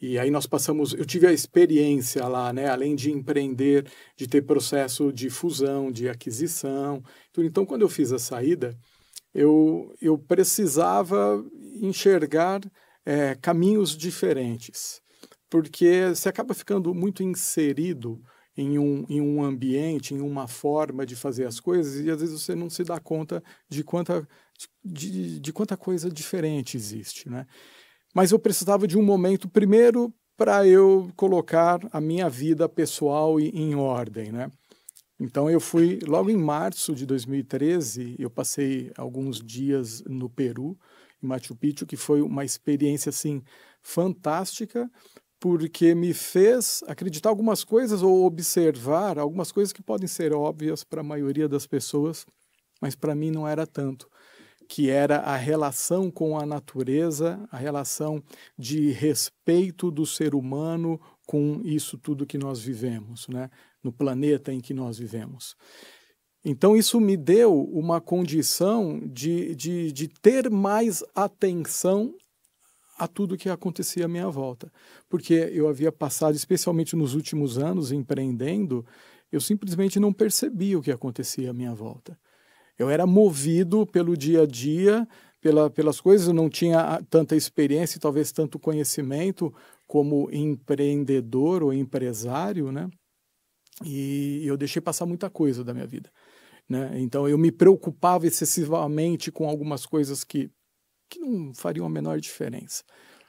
e 0.00 0.18
aí 0.18 0.30
nós 0.30 0.46
passamos, 0.46 0.94
eu 0.94 1.04
tive 1.04 1.26
a 1.26 1.32
experiência 1.32 2.26
lá, 2.26 2.52
né, 2.52 2.68
além 2.68 2.94
de 2.96 3.10
empreender, 3.10 3.86
de 4.16 4.26
ter 4.26 4.42
processo 4.42 5.12
de 5.12 5.28
fusão, 5.28 5.92
de 5.92 6.08
aquisição. 6.08 7.02
Então, 7.36 7.66
quando 7.66 7.82
eu 7.82 7.88
fiz 7.88 8.10
a 8.10 8.18
saída, 8.18 8.74
eu, 9.34 9.94
eu 10.00 10.18
precisava 10.18 11.44
enxergar 11.82 12.60
é, 13.04 13.34
caminhos 13.34 13.96
diferentes, 13.96 15.02
porque 15.50 16.08
você 16.08 16.28
acaba 16.30 16.54
ficando 16.54 16.94
muito 16.94 17.22
inserido 17.22 18.22
em 18.56 18.78
um, 18.78 19.04
em 19.08 19.20
um 19.20 19.42
ambiente, 19.42 20.14
em 20.14 20.20
uma 20.20 20.48
forma 20.48 21.04
de 21.04 21.14
fazer 21.14 21.46
as 21.46 21.60
coisas, 21.60 22.04
e 22.04 22.10
às 22.10 22.20
vezes 22.20 22.40
você 22.40 22.54
não 22.54 22.70
se 22.70 22.84
dá 22.84 22.98
conta 22.98 23.42
de 23.68 23.84
quanta, 23.84 24.26
de, 24.84 25.38
de 25.40 25.52
quanta 25.52 25.76
coisa 25.76 26.10
diferente 26.10 26.76
existe, 26.76 27.28
né? 27.28 27.46
Mas 28.14 28.32
eu 28.32 28.38
precisava 28.38 28.86
de 28.86 28.98
um 28.98 29.02
momento, 29.02 29.48
primeiro, 29.48 30.12
para 30.36 30.66
eu 30.66 31.10
colocar 31.16 31.80
a 31.92 32.00
minha 32.00 32.28
vida 32.28 32.68
pessoal 32.68 33.38
em 33.38 33.74
ordem, 33.74 34.32
né? 34.32 34.50
Então 35.18 35.50
eu 35.50 35.60
fui 35.60 35.98
logo 36.06 36.30
em 36.30 36.36
março 36.36 36.94
de 36.94 37.04
2013, 37.04 38.16
eu 38.18 38.30
passei 38.30 38.90
alguns 38.96 39.38
dias 39.38 40.02
no 40.06 40.30
Peru, 40.30 40.78
em 41.22 41.26
Machu 41.26 41.54
Picchu, 41.54 41.86
que 41.86 41.96
foi 41.96 42.22
uma 42.22 42.42
experiência 42.42 43.10
assim 43.10 43.42
fantástica, 43.82 44.90
porque 45.38 45.94
me 45.94 46.14
fez 46.14 46.82
acreditar 46.86 47.28
algumas 47.28 47.62
coisas 47.64 48.02
ou 48.02 48.24
observar 48.24 49.18
algumas 49.18 49.52
coisas 49.52 49.72
que 49.74 49.82
podem 49.82 50.08
ser 50.08 50.32
óbvias 50.32 50.82
para 50.84 51.02
a 51.02 51.04
maioria 51.04 51.48
das 51.48 51.66
pessoas, 51.66 52.24
mas 52.80 52.94
para 52.94 53.14
mim 53.14 53.30
não 53.30 53.46
era 53.46 53.66
tanto 53.66 54.08
que 54.70 54.88
era 54.88 55.16
a 55.16 55.34
relação 55.34 56.12
com 56.12 56.38
a 56.38 56.46
natureza, 56.46 57.44
a 57.50 57.56
relação 57.56 58.22
de 58.56 58.92
respeito 58.92 59.90
do 59.90 60.06
ser 60.06 60.32
humano 60.32 61.00
com 61.26 61.60
isso 61.64 61.98
tudo 61.98 62.24
que 62.24 62.38
nós 62.38 62.60
vivemos, 62.60 63.26
né? 63.26 63.50
no 63.82 63.90
planeta 63.90 64.52
em 64.52 64.60
que 64.60 64.72
nós 64.72 64.96
vivemos. 64.96 65.56
Então, 66.44 66.76
isso 66.76 67.00
me 67.00 67.16
deu 67.16 67.52
uma 67.52 68.00
condição 68.00 69.00
de, 69.08 69.56
de, 69.56 69.90
de 69.90 70.06
ter 70.06 70.48
mais 70.48 71.02
atenção 71.16 72.14
a 72.96 73.08
tudo 73.08 73.36
que 73.36 73.50
acontecia 73.50 74.04
à 74.04 74.08
minha 74.08 74.28
volta. 74.28 74.72
Porque 75.08 75.34
eu 75.52 75.66
havia 75.66 75.90
passado, 75.90 76.36
especialmente 76.36 76.94
nos 76.94 77.14
últimos 77.16 77.58
anos, 77.58 77.90
empreendendo, 77.90 78.86
eu 79.32 79.40
simplesmente 79.40 79.98
não 79.98 80.12
percebia 80.12 80.78
o 80.78 80.82
que 80.82 80.92
acontecia 80.92 81.50
à 81.50 81.52
minha 81.52 81.74
volta. 81.74 82.16
Eu 82.80 82.88
era 82.88 83.06
movido 83.06 83.86
pelo 83.86 84.16
dia 84.16 84.44
a 84.44 84.46
dia, 84.46 85.06
pela, 85.38 85.68
pelas 85.68 86.00
coisas, 86.00 86.28
eu 86.28 86.32
não 86.32 86.48
tinha 86.48 86.98
tanta 87.10 87.36
experiência 87.36 87.98
e 87.98 88.00
talvez 88.00 88.32
tanto 88.32 88.58
conhecimento 88.58 89.54
como 89.86 90.30
empreendedor 90.32 91.62
ou 91.62 91.74
empresário, 91.74 92.72
né? 92.72 92.88
E 93.84 94.40
eu 94.46 94.56
deixei 94.56 94.80
passar 94.80 95.04
muita 95.04 95.28
coisa 95.28 95.62
da 95.62 95.74
minha 95.74 95.86
vida. 95.86 96.10
Né? 96.66 96.92
Então 97.00 97.28
eu 97.28 97.36
me 97.36 97.52
preocupava 97.52 98.26
excessivamente 98.26 99.30
com 99.30 99.46
algumas 99.46 99.84
coisas 99.84 100.24
que, 100.24 100.50
que 101.10 101.18
não 101.20 101.52
fariam 101.52 101.84
a 101.84 101.90
menor 101.90 102.18
diferença. 102.18 102.82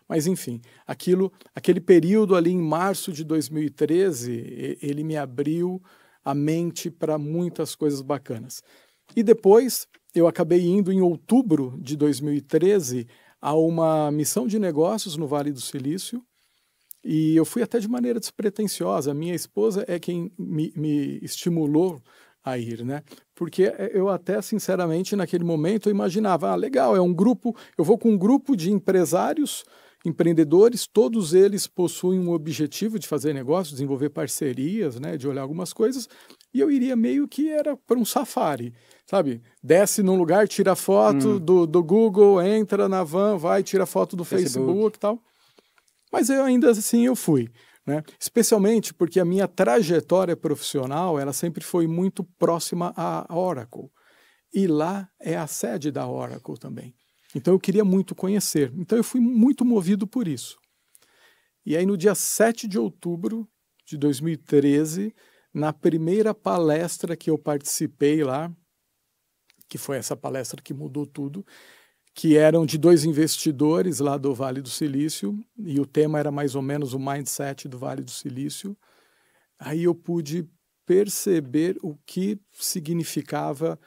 Mas 0.08 0.27
enfim, 0.27 0.62
aquilo, 0.88 1.29
aquele 1.53 1.81
período 1.81 2.38
ali 2.38 2.51
em 2.51 2.62
março 2.62 3.12
de 3.12 3.25
2013, 3.25 4.77
ele 4.81 5.03
me 5.03 5.17
abriu 5.17 5.84
a 6.24 6.34
mente 6.34 6.89
para 6.89 7.17
muitas 7.17 7.75
coisas 7.75 8.01
bacanas. 8.01 8.63
E 9.15 9.24
depois 9.24 9.88
eu 10.13 10.27
acabei 10.27 10.62
indo 10.65 10.91
em 10.91 11.01
outubro 11.01 11.77
de 11.80 11.96
2013 11.96 13.08
a 13.41 13.56
uma 13.56 14.12
missão 14.12 14.46
de 14.46 14.60
negócios 14.60 15.18
no 15.18 15.27
Vale 15.27 15.51
do 15.51 15.62
Silício. 15.62 16.24
E 17.03 17.36
eu 17.36 17.46
fui 17.46 17.63
até 17.63 17.80
de 17.80 17.88
maneira 17.88 18.20
despretensiosa. 18.20 19.13
Minha 19.13 19.34
esposa 19.34 19.84
é 19.88 20.00
quem 20.00 20.32
me, 20.38 20.72
me 20.75 21.20
estimulou 21.22 22.01
a 22.44 22.58
ir, 22.58 22.84
né? 22.84 23.03
Porque 23.36 23.74
eu 23.94 24.10
até, 24.10 24.41
sinceramente, 24.41 25.15
naquele 25.15 25.44
momento, 25.44 25.89
imaginava, 25.89 26.51
ah, 26.51 26.56
legal, 26.56 26.96
é 26.96 27.01
um 27.01 27.13
grupo, 27.13 27.56
eu 27.77 27.84
vou 27.84 27.98
com 27.98 28.12
um 28.12 28.18
grupo 28.18 28.56
de 28.56 28.72
empresários 28.72 29.63
empreendedores, 30.03 30.88
todos 30.88 31.34
eles 31.34 31.68
possuem 31.68 32.20
um 32.20 32.32
objetivo 32.32 32.98
de 32.98 33.08
fazer 33.08 33.34
negócios, 33.34 33.74
desenvolver 33.74 34.10
parcerias, 34.10 35.00
né, 35.00 35.15
de 35.15 35.27
olhar 35.27 35.44
algumas 35.44 35.74
coisas, 35.74 36.10
e 36.53 36.60
eu 36.60 36.72
iria 36.72 36.96
meio 36.96 37.27
que 37.27 37.50
era 37.50 37.77
para 37.77 38.00
um 38.00 38.06
safari, 38.06 38.74
sabe? 39.05 39.41
Desce 39.63 40.01
num 40.01 40.15
lugar, 40.15 40.48
tira 40.48 40.75
foto 40.75 41.29
hum. 41.29 41.39
do, 41.39 41.67
do 41.67 41.84
Google, 41.84 42.41
entra 42.41 42.88
na 42.88 43.03
van, 43.03 43.38
vai, 43.38 43.63
tira 43.63 43.86
foto 43.86 44.15
do 44.15 44.24
Facebook. 44.24 44.65
Facebook 44.65 44.98
e 44.98 45.00
tal. 45.00 45.24
Mas 46.12 46.29
eu 46.29 46.43
ainda 46.43 46.72
assim 46.72 47.05
eu 47.05 47.15
fui. 47.15 47.50
Né? 47.86 48.03
Especialmente 48.20 48.93
porque 48.93 49.20
a 49.20 49.25
minha 49.25 49.48
trajetória 49.48 50.36
profissional 50.36 51.20
ela 51.20 51.34
sempre 51.34 51.63
foi 51.63 51.88
muito 51.88 52.24
próxima 52.38 52.93
à 52.96 53.25
Oracle. 53.36 53.89
E 54.53 54.67
lá 54.67 55.10
é 55.20 55.36
a 55.36 55.48
sede 55.48 55.91
da 55.91 56.08
Oracle 56.08 56.58
também. 56.60 56.93
Então 57.34 57.53
eu 57.53 57.60
queria 57.60 57.86
muito 57.86 58.13
conhecer. 58.13 58.72
Então 58.75 58.98
eu 58.98 59.03
fui 59.03 59.22
muito 59.22 59.65
movido 59.65 60.05
por 60.05 60.27
isso. 60.27 60.58
E 61.65 61.77
aí 61.77 61.86
no 61.86 61.98
dia 61.98 62.13
7 62.13 62.67
de 62.67 62.77
outubro 62.77 63.48
de 63.86 63.98
2013, 63.98 65.15
na 65.53 65.74
primeira 65.74 66.34
palestra 66.34 67.15
que 67.15 67.29
eu 67.29 67.38
participei 67.38 68.24
lá, 68.24 68.51
que 69.71 69.77
foi 69.77 69.95
essa 69.95 70.17
palestra 70.17 70.61
que 70.61 70.73
mudou 70.73 71.05
tudo, 71.05 71.45
que 72.13 72.35
eram 72.35 72.65
de 72.65 72.77
dois 72.77 73.05
investidores 73.05 73.99
lá 73.99 74.17
do 74.17 74.35
Vale 74.35 74.61
do 74.61 74.67
Silício, 74.67 75.39
e 75.57 75.79
o 75.79 75.85
tema 75.85 76.19
era 76.19 76.29
mais 76.29 76.55
ou 76.55 76.61
menos 76.61 76.93
o 76.93 76.99
mindset 76.99 77.69
do 77.69 77.79
Vale 77.79 78.03
do 78.03 78.11
Silício. 78.11 78.75
Aí 79.57 79.85
eu 79.85 79.95
pude 79.95 80.45
perceber 80.85 81.77
o 81.81 81.95
que 82.05 82.37
significava 82.51 83.79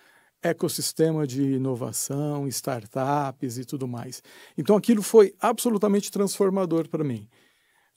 ecossistema 0.43 1.27
de 1.27 1.43
inovação, 1.43 2.49
startups 2.49 3.59
e 3.59 3.65
tudo 3.67 3.87
mais. 3.87 4.23
Então 4.57 4.77
aquilo 4.77 5.03
foi 5.03 5.35
absolutamente 5.39 6.11
transformador 6.11 6.89
para 6.89 7.05
mim. 7.05 7.29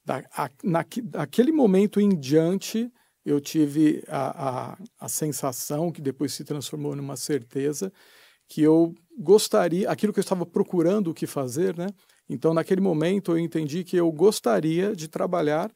Da, 0.03 0.25
a, 0.35 0.49
na, 0.61 0.85
naquele 1.13 1.53
momento 1.53 2.01
em 2.01 2.09
diante, 2.09 2.91
eu 3.27 3.41
tive 3.41 4.01
a, 4.07 4.49
a, 4.71 4.77
a 5.01 5.09
sensação, 5.09 5.91
que 5.91 5.99
depois 5.99 6.33
se 6.33 6.45
transformou 6.45 6.95
numa 6.95 7.17
certeza, 7.17 7.91
que 8.47 8.61
eu 8.61 8.95
gostaria, 9.19 9.89
aquilo 9.91 10.13
que 10.13 10.19
eu 10.19 10.23
estava 10.23 10.45
procurando 10.45 11.09
o 11.09 11.13
que 11.13 11.27
fazer, 11.27 11.75
né? 11.75 11.87
Então, 12.29 12.53
naquele 12.53 12.79
momento, 12.79 13.33
eu 13.33 13.37
entendi 13.37 13.83
que 13.83 13.97
eu 13.97 14.09
gostaria 14.13 14.95
de 14.95 15.09
trabalhar 15.09 15.69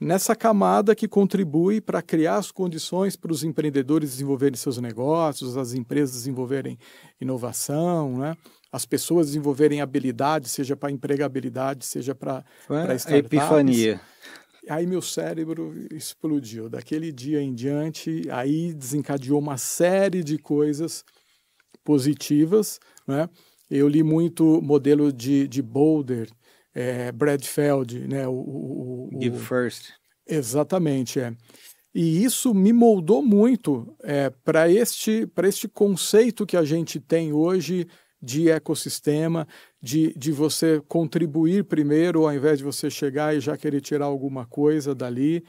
nessa 0.00 0.36
camada 0.36 0.94
que 0.94 1.08
contribui 1.08 1.80
para 1.80 2.00
criar 2.00 2.36
as 2.36 2.52
condições 2.52 3.16
para 3.16 3.32
os 3.32 3.42
empreendedores 3.42 4.12
desenvolverem 4.12 4.56
seus 4.56 4.78
negócios, 4.78 5.56
as 5.56 5.72
empresas 5.72 6.14
desenvolverem 6.14 6.78
inovação, 7.20 8.18
né? 8.18 8.36
as 8.70 8.86
pessoas 8.86 9.28
desenvolverem 9.28 9.80
habilidade, 9.80 10.48
seja 10.48 10.76
para 10.76 10.92
empregabilidade, 10.92 11.84
seja 11.84 12.14
para 12.14 12.44
startups. 12.68 13.06
A 13.06 13.16
epifania. 13.18 14.00
Aí 14.68 14.86
meu 14.86 15.02
cérebro 15.02 15.74
explodiu. 15.92 16.68
Daquele 16.68 17.12
dia 17.12 17.40
em 17.40 17.54
diante, 17.54 18.22
aí 18.30 18.72
desencadeou 18.72 19.38
uma 19.38 19.56
série 19.56 20.22
de 20.22 20.38
coisas 20.38 21.04
positivas. 21.84 22.78
Né? 23.06 23.28
Eu 23.70 23.88
li 23.88 24.02
muito 24.02 24.60
modelo 24.62 25.12
de, 25.12 25.46
de 25.46 25.62
Boulder, 25.62 26.28
é, 26.74 27.10
Bradfeld, 27.12 28.06
né? 28.06 28.26
O, 28.28 28.32
o, 28.32 29.16
o, 29.16 29.20
Give 29.20 29.38
First. 29.38 29.90
Exatamente, 30.26 31.18
é. 31.18 31.34
E 31.94 32.22
isso 32.22 32.54
me 32.54 32.72
moldou 32.72 33.22
muito 33.22 33.96
é, 34.02 34.30
para 34.30 34.70
este, 34.70 35.26
este 35.44 35.66
conceito 35.66 36.46
que 36.46 36.56
a 36.56 36.62
gente 36.62 37.00
tem 37.00 37.32
hoje 37.32 37.86
de 38.20 38.50
ecossistema, 38.50 39.46
de, 39.80 40.12
de 40.14 40.32
você 40.32 40.80
contribuir 40.88 41.64
primeiro, 41.64 42.26
ao 42.26 42.34
invés 42.34 42.58
de 42.58 42.64
você 42.64 42.90
chegar 42.90 43.34
e 43.34 43.40
já 43.40 43.56
querer 43.56 43.80
tirar 43.80 44.06
alguma 44.06 44.44
coisa 44.46 44.94
dali. 44.94 45.44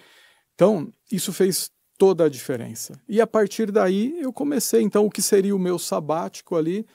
Então, 0.54 0.92
isso 1.12 1.34
fez 1.34 1.72
toda 1.98 2.26
a 2.26 2.30
diferença. 2.30 3.00
E 3.08 3.20
a 3.20 3.28
partir 3.28 3.72
daí, 3.72 4.20
eu 4.22 4.32
comecei, 4.32 4.82
então, 4.82 5.06
o 5.06 5.10
que 5.10 5.22
seria 5.22 5.56
o 5.56 5.60
meu 5.60 5.80
sabático 5.80 6.56
ali, 6.56 6.86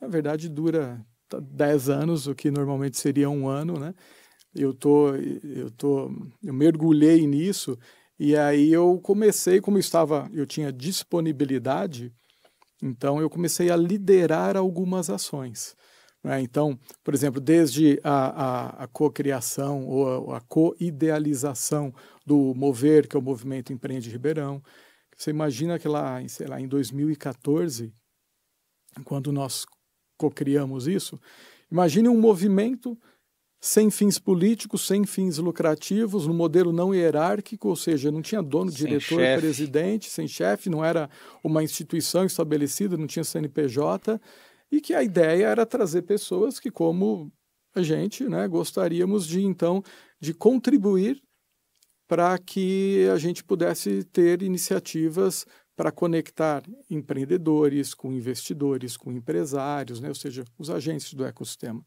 na 0.00 0.08
verdade, 0.08 0.48
dura 0.48 1.04
10 1.40 1.88
anos, 1.88 2.26
o 2.26 2.34
que 2.34 2.50
normalmente 2.50 2.98
seria 2.98 3.28
um 3.28 3.48
ano, 3.48 3.78
né? 3.78 3.94
Eu 4.54 4.72
tô, 4.72 5.14
eu 5.14 5.70
tô, 5.70 6.10
eu 6.42 6.54
mergulhei 6.54 7.26
nisso 7.26 7.78
e 8.18 8.34
aí 8.34 8.72
eu 8.72 8.98
comecei, 9.00 9.60
como 9.60 9.78
estava, 9.78 10.28
eu 10.32 10.46
tinha 10.46 10.72
disponibilidade, 10.72 12.12
então 12.82 13.20
eu 13.20 13.28
comecei 13.28 13.70
a 13.70 13.76
liderar 13.76 14.56
algumas 14.56 15.10
ações. 15.10 15.76
Né? 16.22 16.40
Então, 16.40 16.78
por 17.02 17.14
exemplo, 17.14 17.40
desde 17.40 18.00
a, 18.02 18.12
a, 18.12 18.84
a 18.84 18.86
cocriação 18.86 19.86
ou 19.86 20.32
a, 20.32 20.38
a 20.38 20.40
co-idealização 20.40 21.92
do 22.26 22.54
Mover, 22.54 23.08
que 23.08 23.16
é 23.16 23.18
o 23.18 23.22
Movimento 23.22 23.72
Empreende 23.72 24.10
Ribeirão. 24.10 24.62
Você 25.16 25.30
imagina 25.30 25.78
que 25.78 25.88
lá, 25.88 26.20
sei 26.28 26.46
lá, 26.46 26.60
em 26.60 26.68
2014, 26.68 27.92
quando 29.04 29.32
nós 29.32 29.64
cocriamos 30.16 30.86
isso, 30.86 31.20
imagine 31.70 32.08
um 32.08 32.20
movimento 32.20 32.98
sem 33.60 33.90
fins 33.90 34.18
políticos, 34.18 34.86
sem 34.86 35.04
fins 35.04 35.38
lucrativos, 35.38 36.26
no 36.26 36.34
modelo 36.34 36.72
não 36.72 36.94
hierárquico, 36.94 37.68
ou 37.68 37.76
seja, 37.76 38.10
não 38.10 38.22
tinha 38.22 38.40
dono, 38.40 38.70
sem 38.70 38.86
diretor, 38.86 39.18
chef. 39.18 39.40
presidente, 39.40 40.10
sem 40.10 40.28
chefe, 40.28 40.70
não 40.70 40.84
era 40.84 41.10
uma 41.42 41.62
instituição 41.62 42.24
estabelecida, 42.24 42.96
não 42.96 43.06
tinha 43.06 43.24
CNPJ, 43.24 44.20
e 44.70 44.80
que 44.80 44.94
a 44.94 45.02
ideia 45.02 45.46
era 45.46 45.66
trazer 45.66 46.02
pessoas 46.02 46.58
que, 46.58 46.70
como 46.70 47.32
a 47.74 47.82
gente, 47.82 48.28
né, 48.28 48.46
gostaríamos 48.48 49.26
de 49.26 49.42
então 49.42 49.82
de 50.20 50.34
contribuir 50.34 51.22
para 52.08 52.38
que 52.38 53.06
a 53.12 53.18
gente 53.18 53.44
pudesse 53.44 54.02
ter 54.04 54.42
iniciativas 54.42 55.46
para 55.76 55.92
conectar 55.92 56.64
empreendedores 56.90 57.94
com 57.94 58.12
investidores, 58.12 58.96
com 58.96 59.12
empresários, 59.12 60.00
né? 60.00 60.08
ou 60.08 60.14
seja, 60.14 60.44
os 60.58 60.70
agentes 60.70 61.14
do 61.14 61.24
ecossistema. 61.24 61.84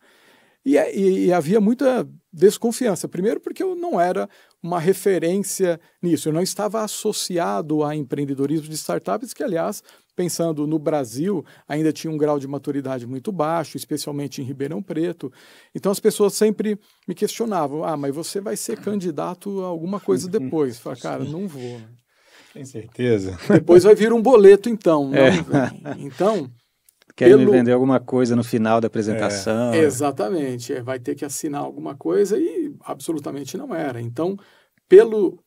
E, 0.64 0.78
é, 0.78 0.96
e, 0.96 1.26
e, 1.26 1.34
havia 1.34 1.60
muita 1.60 2.08
desconfiança. 2.32 3.10
Primeiro, 3.10 3.40
porque 3.42 3.64
eu 3.64 3.76
não 3.76 4.00
era 4.00 4.30
uma 4.62 4.80
referência 4.80 5.82
nisso, 6.02 6.30
eu 6.30 6.34
não 6.34 6.42
estava 6.42 6.84
associado 6.84 7.84
a 7.84 7.96
empreendedorismo 7.96 8.70
de 8.70 8.76
startups, 8.76 9.34
que, 9.34 9.44
aliás, 9.44 9.84
pensando 10.22 10.68
no 10.68 10.78
Brasil, 10.78 11.44
ainda 11.68 11.92
tinha 11.92 12.12
um 12.12 12.18
grau 12.18 12.38
de 12.38 12.48
maturidade 12.48 13.08
muito 13.08 13.32
baixo, 13.32 13.76
especialmente 13.76 14.40
em 14.40 14.46
Ribeirão 14.46 14.82
Preto. 14.82 15.32
Então, 15.74 15.92
as 15.92 16.00
pessoas 16.00 16.34
sempre 16.34 16.80
me 17.08 17.16
questionavam: 17.16 17.84
ah, 17.84 17.98
mas 17.98 18.14
você 18.14 18.40
vai 18.40 18.56
ser 18.56 18.80
candidato 18.80 19.64
a 19.64 19.66
alguma 19.66 20.00
coisa 20.00 20.30
depois? 20.30 20.78
Falei, 20.78 21.00
cara, 21.00 21.24
não 21.24 21.48
vou. 21.48 21.80
Né? 21.80 21.88
Tem 22.54 22.66
certeza? 22.66 23.38
Depois 23.50 23.84
vai 23.84 23.96
vir 23.96 24.14
um 24.14 24.22
boleto, 24.22 24.70
então. 24.70 25.12
É. 25.16 25.32
Então. 25.98 26.50
Querem 27.14 27.38
pelo... 27.38 27.52
vender 27.52 27.74
alguma 27.74 28.00
coisa 28.00 28.38
no 28.38 28.44
final 28.44 28.80
da 28.80 28.88
apresentação. 28.88 29.74
É. 29.74 29.80
Exatamente. 29.80 30.74
É, 30.74 30.82
vai 30.82 30.98
ter 30.98 31.14
que 31.14 31.26
assinar 31.26 31.62
alguma 31.62 31.94
coisa 31.94 32.38
e 32.38 32.74
absolutamente 32.86 33.58
não 33.58 33.76
era. 33.76 34.00
Então, 34.02 34.38
pelo 34.88 35.38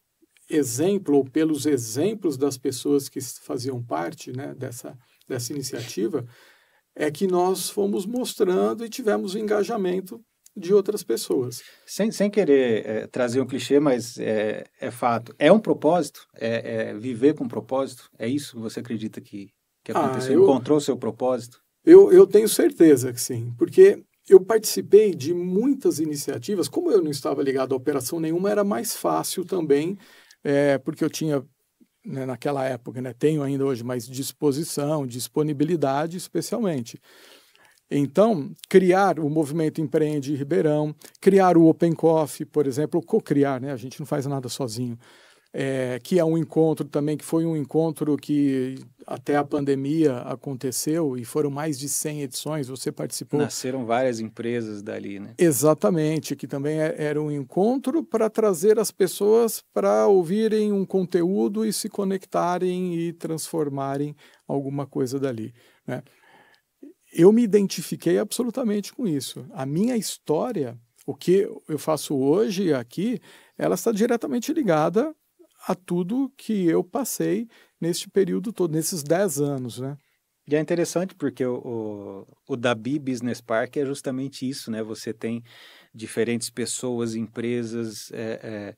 exemplo 0.48 1.16
ou 1.16 1.24
pelos 1.24 1.66
exemplos 1.66 2.37
das 2.37 2.59
pessoas 2.59 3.09
que 3.09 3.20
faziam 3.20 3.83
parte 3.83 4.33
né, 4.33 4.54
dessa, 4.54 4.96
dessa 5.28 5.52
iniciativa, 5.52 6.24
é 6.94 7.11
que 7.11 7.26
nós 7.26 7.68
fomos 7.68 8.07
mostrando 8.07 8.85
e 8.85 8.88
tivemos 8.88 9.35
um 9.35 9.38
engajamento 9.38 10.20
de 10.57 10.72
outras 10.72 11.02
pessoas. 11.02 11.62
Sem, 11.85 12.12
sem 12.12 12.30
querer 12.30 12.87
é, 12.87 13.07
trazer 13.07 13.40
um 13.40 13.46
clichê, 13.46 13.80
mas 13.80 14.18
é, 14.18 14.64
é 14.80 14.90
fato. 14.90 15.35
É 15.38 15.50
um 15.50 15.59
propósito? 15.59 16.26
É, 16.37 16.90
é, 16.90 16.94
viver 16.94 17.35
com 17.35 17.48
propósito? 17.48 18.09
É 18.18 18.28
isso 18.28 18.54
que 18.54 18.62
você 18.62 18.80
acredita 18.80 19.20
que, 19.20 19.48
que 19.83 19.92
ah, 19.92 19.98
aconteceu? 19.98 20.33
Ah, 20.33 20.35
eu, 20.37 20.42
Encontrou 20.44 20.80
seu 20.80 20.96
propósito? 20.96 21.61
Eu, 21.85 22.12
eu 22.12 22.26
tenho 22.26 22.48
certeza 22.48 23.12
que 23.12 23.20
sim, 23.20 23.52
porque 23.59 24.02
eu 24.28 24.40
participei 24.40 25.14
de 25.14 25.35
muitas 25.35 25.98
iniciativas. 25.98 26.68
Como 26.68 26.90
eu 26.90 27.02
não 27.02 27.11
estava 27.11 27.42
ligado 27.42 27.74
a 27.74 27.76
operação 27.76 28.20
nenhuma, 28.20 28.50
era 28.50 28.64
mais 28.64 28.96
fácil 28.96 29.44
também, 29.44 29.98
é, 30.44 30.78
porque 30.78 31.02
eu 31.02 31.11
tinha, 31.11 31.42
né, 32.04 32.26
naquela 32.26 32.64
época, 32.64 33.00
né, 33.00 33.12
tenho 33.12 33.42
ainda 33.42 33.64
hoje 33.64 33.83
mais 33.83 34.07
disposição, 34.07 35.07
disponibilidade, 35.07 36.16
especialmente. 36.16 37.00
Então, 37.90 38.52
criar 38.68 39.18
o 39.18 39.28
movimento 39.28 39.80
Empreende 39.80 40.35
Ribeirão, 40.35 40.94
criar 41.20 41.57
o 41.57 41.66
Open 41.66 41.92
Coffee, 41.92 42.46
por 42.46 42.66
exemplo, 42.66 43.02
co-criar, 43.02 43.61
né? 43.61 43.72
A 43.72 43.76
gente 43.76 44.00
não 44.00 44.07
faz 44.07 44.26
nada 44.26 44.48
sozinho 44.48 44.98
é, 45.57 46.01
que 46.03 46.19
é 46.19 46.25
um 46.25 46.37
encontro 46.37 46.85
também, 46.85 47.17
que 47.17 47.25
foi 47.25 47.47
um 47.47 47.57
encontro 47.57 48.17
que 48.17 48.75
até 49.07 49.37
a 49.37 49.45
pandemia 49.45 50.17
aconteceu 50.23 51.17
e 51.17 51.25
foram 51.25 51.49
mais 51.49 51.79
de 51.79 51.88
100 51.88 52.23
edições, 52.23 52.67
você 52.67 52.90
participou. 52.90 53.38
Nasceram 53.38 53.87
várias 53.87 54.19
empresas 54.19 54.83
dali, 54.83 55.21
né? 55.21 55.33
Exatamente, 55.38 56.35
que 56.35 56.49
também 56.49 56.81
é, 56.81 56.97
era 56.99 57.23
um 57.23 57.31
encontro 57.31 58.03
para 58.03 58.29
trazer 58.29 58.81
as 58.81 58.90
pessoas 58.90 59.62
para 59.73 60.09
ouvirem 60.09 60.73
um 60.73 60.85
conteúdo 60.85 61.64
e 61.64 61.73
se 61.73 61.88
conectarem 61.88 62.97
e 62.97 63.12
transformarem 63.12 64.17
alguma 64.49 64.88
coisa 64.88 65.21
dali, 65.21 65.55
né? 65.87 66.03
Eu 67.12 67.33
me 67.33 67.45
identifiquei 67.45 68.19
absolutamente 68.19 68.93
com 68.93 69.07
isso. 69.07 69.47
A 69.53 69.64
minha 69.64 69.97
história, 69.97 70.77
o 71.07 71.14
que 71.14 71.49
eu 71.69 71.79
faço 71.79 72.17
hoje 72.17 72.75
aqui, 72.75 73.21
ela 73.57 73.77
está 73.77 73.93
diretamente 73.93 74.53
ligada 74.53 75.14
a 75.66 75.74
tudo 75.74 76.33
que 76.37 76.66
eu 76.66 76.85
passei 76.85 77.48
neste 77.81 78.09
período 78.09 78.53
todo, 78.53 78.72
nesses 78.72 79.03
10 79.03 79.40
anos, 79.40 79.79
né? 79.79 79.96
E 80.46 80.55
é 80.55 80.61
interessante 80.61 81.14
porque 81.14 81.44
o, 81.44 81.57
o, 81.57 82.53
o 82.53 82.57
Dabi 82.57 82.98
Business 82.98 83.40
Park 83.40 83.79
é 83.79 83.87
justamente 83.87 84.48
isso, 84.48 84.70
né? 84.70 84.83
Você 84.83 85.12
tem 85.12 85.42
diferentes 85.94 86.50
pessoas, 86.50 87.14
empresas, 87.14 88.11
é, 88.12 88.40
é, 88.42 88.74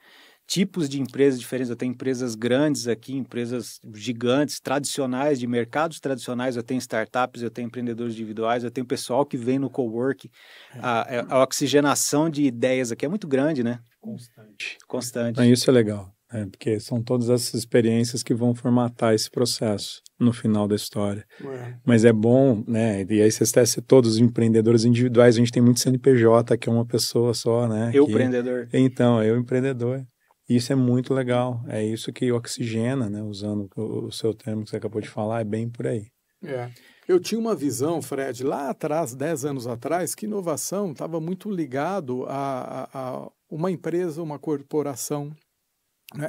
tipos 0.46 0.88
de 0.88 1.00
empresas 1.00 1.40
diferentes. 1.40 1.68
Eu 1.68 1.76
tenho 1.76 1.90
empresas 1.90 2.36
grandes 2.36 2.86
aqui, 2.86 3.16
empresas 3.16 3.80
gigantes, 3.94 4.60
tradicionais, 4.60 5.40
de 5.40 5.46
mercados 5.48 5.98
tradicionais. 5.98 6.54
Eu 6.54 6.62
tenho 6.62 6.78
startups, 6.78 7.42
eu 7.42 7.50
tenho 7.50 7.66
empreendedores 7.66 8.14
individuais, 8.14 8.62
eu 8.62 8.70
tenho 8.70 8.86
pessoal 8.86 9.26
que 9.26 9.36
vem 9.36 9.58
no 9.58 9.68
cowork. 9.68 10.30
É. 10.72 10.78
A, 10.80 11.06
é, 11.08 11.26
a 11.28 11.42
oxigenação 11.42 12.30
de 12.30 12.44
ideias 12.44 12.92
aqui 12.92 13.04
é 13.04 13.08
muito 13.08 13.26
grande, 13.26 13.64
né? 13.64 13.80
Constante. 14.00 14.78
Constante. 14.86 15.50
isso 15.50 15.68
é 15.68 15.72
legal. 15.72 16.15
É, 16.36 16.44
porque 16.44 16.78
são 16.78 17.02
todas 17.02 17.30
essas 17.30 17.54
experiências 17.54 18.22
que 18.22 18.34
vão 18.34 18.54
formatar 18.54 19.14
esse 19.14 19.30
processo 19.30 20.02
no 20.18 20.32
final 20.32 20.68
da 20.68 20.76
história. 20.76 21.24
Ué. 21.42 21.78
Mas 21.84 22.04
é 22.04 22.12
bom, 22.12 22.62
né? 22.66 23.06
E 23.08 23.22
aí 23.22 23.30
você 23.30 23.50
testa 23.50 23.80
todos 23.80 24.12
os 24.12 24.18
empreendedores 24.18 24.84
individuais, 24.84 25.36
a 25.36 25.38
gente 25.38 25.52
tem 25.52 25.62
muito 25.62 25.80
CNPJ, 25.80 26.58
que 26.58 26.68
é 26.68 26.72
uma 26.72 26.84
pessoa 26.84 27.32
só, 27.32 27.66
né? 27.66 27.90
Eu 27.94 28.04
que... 28.04 28.12
empreendedor. 28.12 28.68
Então, 28.72 29.22
eu 29.22 29.38
empreendedor. 29.38 30.06
Isso 30.46 30.72
é 30.72 30.76
muito 30.76 31.14
legal. 31.14 31.64
É 31.68 31.84
isso 31.84 32.12
que 32.12 32.30
oxigena, 32.30 33.08
né? 33.08 33.22
Usando 33.22 33.68
o, 33.76 34.12
seu 34.12 34.34
termo 34.34 34.64
que 34.64 34.70
você 34.70 34.76
acabou 34.76 35.00
de 35.00 35.08
falar, 35.08 35.40
é 35.40 35.44
bem 35.44 35.68
por 35.68 35.86
aí. 35.86 36.06
É. 36.44 36.70
Eu 37.08 37.18
tinha 37.18 37.40
uma 37.40 37.54
visão, 37.54 38.02
Fred, 38.02 38.44
lá 38.44 38.68
atrás, 38.68 39.14
10 39.14 39.44
anos 39.44 39.66
atrás, 39.66 40.14
que 40.14 40.26
inovação 40.26 40.92
estava 40.92 41.20
muito 41.20 41.50
ligado 41.50 42.24
a, 42.26 42.88
a, 42.92 42.98
a 42.98 43.30
uma 43.48 43.70
empresa, 43.70 44.22
uma 44.22 44.38
corporação? 44.38 45.32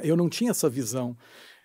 Eu 0.02 0.16
não 0.16 0.28
tinha 0.28 0.50
essa 0.50 0.68
visão 0.68 1.16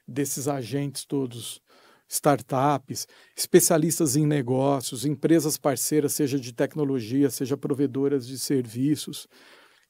desses 0.07 0.47
agentes 0.47 1.05
todos, 1.05 1.61
startups, 2.07 3.07
especialistas 3.35 4.15
em 4.15 4.25
negócios, 4.25 5.05
empresas 5.05 5.57
parceiras, 5.57 6.13
seja 6.13 6.39
de 6.39 6.53
tecnologia, 6.53 7.29
seja 7.29 7.57
provedoras 7.57 8.27
de 8.27 8.37
serviços. 8.37 9.27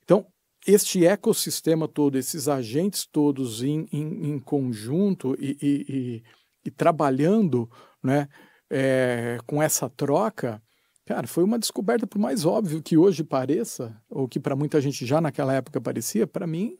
Então, 0.03 0.25
este 0.65 1.05
ecossistema 1.05 1.87
todo, 1.87 2.17
esses 2.17 2.47
agentes 2.47 3.05
todos 3.05 3.61
em, 3.61 3.87
em, 3.91 4.31
em 4.31 4.39
conjunto 4.39 5.35
e, 5.37 5.57
e, 5.61 5.85
e, 5.89 6.23
e, 6.65 6.71
trabalhando 6.71 7.69
né, 8.01 8.29
é, 8.69 9.37
com 9.45 9.61
essa 9.61 9.89
troca, 9.89 10.61
cara, 11.05 11.27
foi 11.27 11.43
uma 11.43 11.59
descoberta, 11.59 12.07
por 12.07 12.19
mais 12.19 12.45
óbvio 12.45 12.81
que 12.81 12.97
hoje 12.97 13.23
pareça, 13.25 14.01
ou 14.09 14.25
que 14.27 14.39
para 14.39 14.55
muita 14.55 14.79
gente 14.79 15.05
já 15.05 15.19
naquela 15.19 15.53
época 15.53 15.81
parecia, 15.81 16.25
para 16.25 16.47
mim 16.47 16.77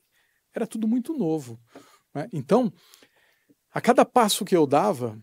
era 0.55 0.67
tudo 0.67 0.87
muito 0.87 1.13
novo. 1.13 1.59
Né? 2.13 2.27
Então, 2.31 2.71
a 3.73 3.81
cada 3.81 4.05
passo 4.05 4.45
que 4.45 4.55
eu 4.55 4.67
dava, 4.67 5.17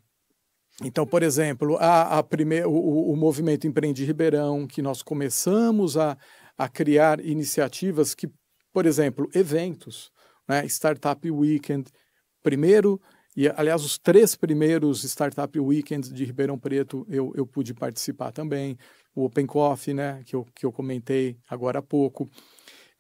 então, 0.82 1.06
por 1.06 1.22
exemplo, 1.22 1.76
a, 1.76 2.18
a 2.18 2.22
primeir, 2.22 2.66
o, 2.66 3.12
o 3.12 3.16
movimento 3.16 3.66
Empreende 3.66 4.04
Ribeirão, 4.04 4.66
que 4.66 4.80
nós 4.80 5.02
começamos 5.02 5.96
a, 5.96 6.16
a 6.56 6.68
criar 6.68 7.24
iniciativas 7.24 8.14
que, 8.14 8.28
por 8.72 8.86
exemplo, 8.86 9.28
eventos, 9.34 10.10
né? 10.48 10.64
Startup 10.66 11.30
Weekend, 11.30 11.90
primeiro, 12.42 13.00
e 13.36 13.48
aliás, 13.48 13.84
os 13.84 13.96
três 13.96 14.34
primeiros 14.34 15.04
Startup 15.04 15.58
Weekends 15.58 16.12
de 16.12 16.24
Ribeirão 16.24 16.58
Preto 16.58 17.06
eu, 17.08 17.32
eu 17.36 17.46
pude 17.46 17.72
participar 17.72 18.32
também, 18.32 18.76
o 19.14 19.24
Open 19.24 19.46
Coffee, 19.46 19.94
né, 19.94 20.22
que 20.24 20.34
eu, 20.34 20.44
que 20.54 20.66
eu 20.66 20.72
comentei 20.72 21.36
agora 21.48 21.78
há 21.78 21.82
pouco. 21.82 22.28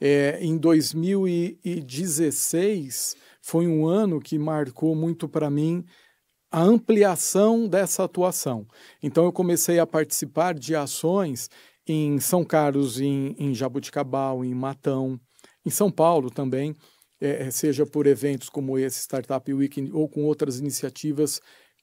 É, 0.00 0.38
em 0.40 0.56
2016 0.56 3.16
foi 3.42 3.66
um 3.66 3.86
ano 3.86 4.18
que 4.18 4.38
marcou 4.38 4.94
muito 4.94 5.28
para 5.28 5.50
mim 5.50 5.84
a 6.50 6.62
ampliação 6.62 7.68
dessa 7.68 8.04
atuação. 8.04 8.66
Então 9.02 9.24
eu 9.24 9.32
comecei 9.32 9.78
a 9.78 9.86
participar 9.86 10.54
de 10.54 10.74
ações 10.74 11.50
em 11.86 12.18
São 12.18 12.44
Carlos, 12.44 13.00
em, 13.00 13.34
em 13.38 13.54
Jabuticabal, 13.54 14.44
em 14.44 14.54
Matão, 14.54 15.20
em 15.64 15.70
São 15.70 15.90
Paulo 15.90 16.30
também, 16.30 16.74
é, 17.20 17.50
seja 17.50 17.84
por 17.84 18.06
eventos 18.06 18.48
como 18.48 18.78
esse 18.78 19.00
Startup 19.00 19.52
Weekend 19.52 19.92
ou 19.92 20.08
com 20.08 20.24
outras 20.24 20.58
iniciativas 20.58 21.40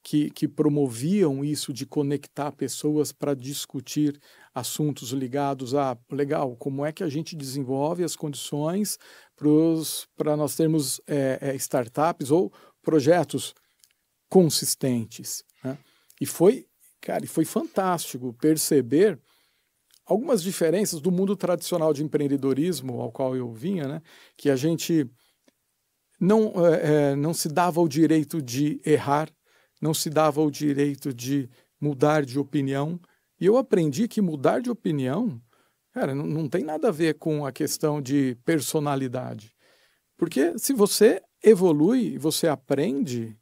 que, 0.08 0.30
que 0.30 0.48
promoviam 0.48 1.44
isso 1.44 1.74
de 1.74 1.86
conectar 1.86 2.54
pessoas 2.54 3.12
para 3.12 3.34
discutir 3.34 4.18
assuntos 4.56 5.12
ligados 5.12 5.76
a, 5.76 5.98
legal, 6.10 6.56
como 6.56 6.86
é 6.86 6.94
que 6.94 7.04
a 7.04 7.10
gente 7.10 7.36
desenvolve 7.36 8.06
as 8.06 8.16
condições 8.16 8.98
para 10.16 10.38
nós 10.38 10.56
termos 10.56 11.02
é, 11.06 11.40
é, 11.42 11.56
startups 11.56 12.32
ou 12.32 12.54
projetos 12.82 13.54
consistentes. 14.30 15.44
Né? 15.62 15.78
E 16.22 16.26
foi, 16.26 16.66
cara, 17.02 17.26
e 17.26 17.28
foi 17.28 17.44
fantástico 17.44 18.34
perceber 18.40 19.20
algumas 20.06 20.42
diferenças 20.42 21.02
do 21.02 21.12
mundo 21.12 21.36
tradicional 21.36 21.92
de 21.92 22.02
empreendedorismo 22.02 23.02
ao 23.02 23.12
qual 23.12 23.36
eu 23.36 23.52
vinha, 23.52 23.86
né? 23.86 24.02
que 24.38 24.50
a 24.50 24.56
gente 24.56 25.06
não, 26.18 26.54
é, 26.66 27.12
é 27.12 27.16
não 27.18 27.34
se 27.34 27.50
dava 27.50 27.82
o 27.82 27.90
direito 27.90 28.42
de 28.42 28.80
errar, 28.86 29.30
não 29.82 29.94
se 29.94 30.10
dava 30.10 30.42
o 30.42 30.52
direito 30.52 31.14
de 31.14 31.50
mudar 31.80 32.26
de 32.26 32.40
opinião. 32.40 33.00
E 33.40 33.46
eu 33.46 33.58
aprendi 33.58 34.08
que 34.08 34.22
mudar 34.22 34.62
de 34.62 34.70
opinião, 34.70 35.40
cara, 35.94 36.14
não, 36.14 36.26
não 36.26 36.50
tem 36.50 36.64
nada 36.64 36.90
a 36.90 36.92
ver 36.92 37.16
com 37.16 37.46
a 37.46 37.52
questão 37.52 38.02
de 38.02 38.36
personalidade. 38.44 39.54
Porque 40.18 40.58
se 40.58 40.74
você 40.74 41.22
evolui, 41.44 42.18
você 42.18 42.48
aprende, 42.48 43.38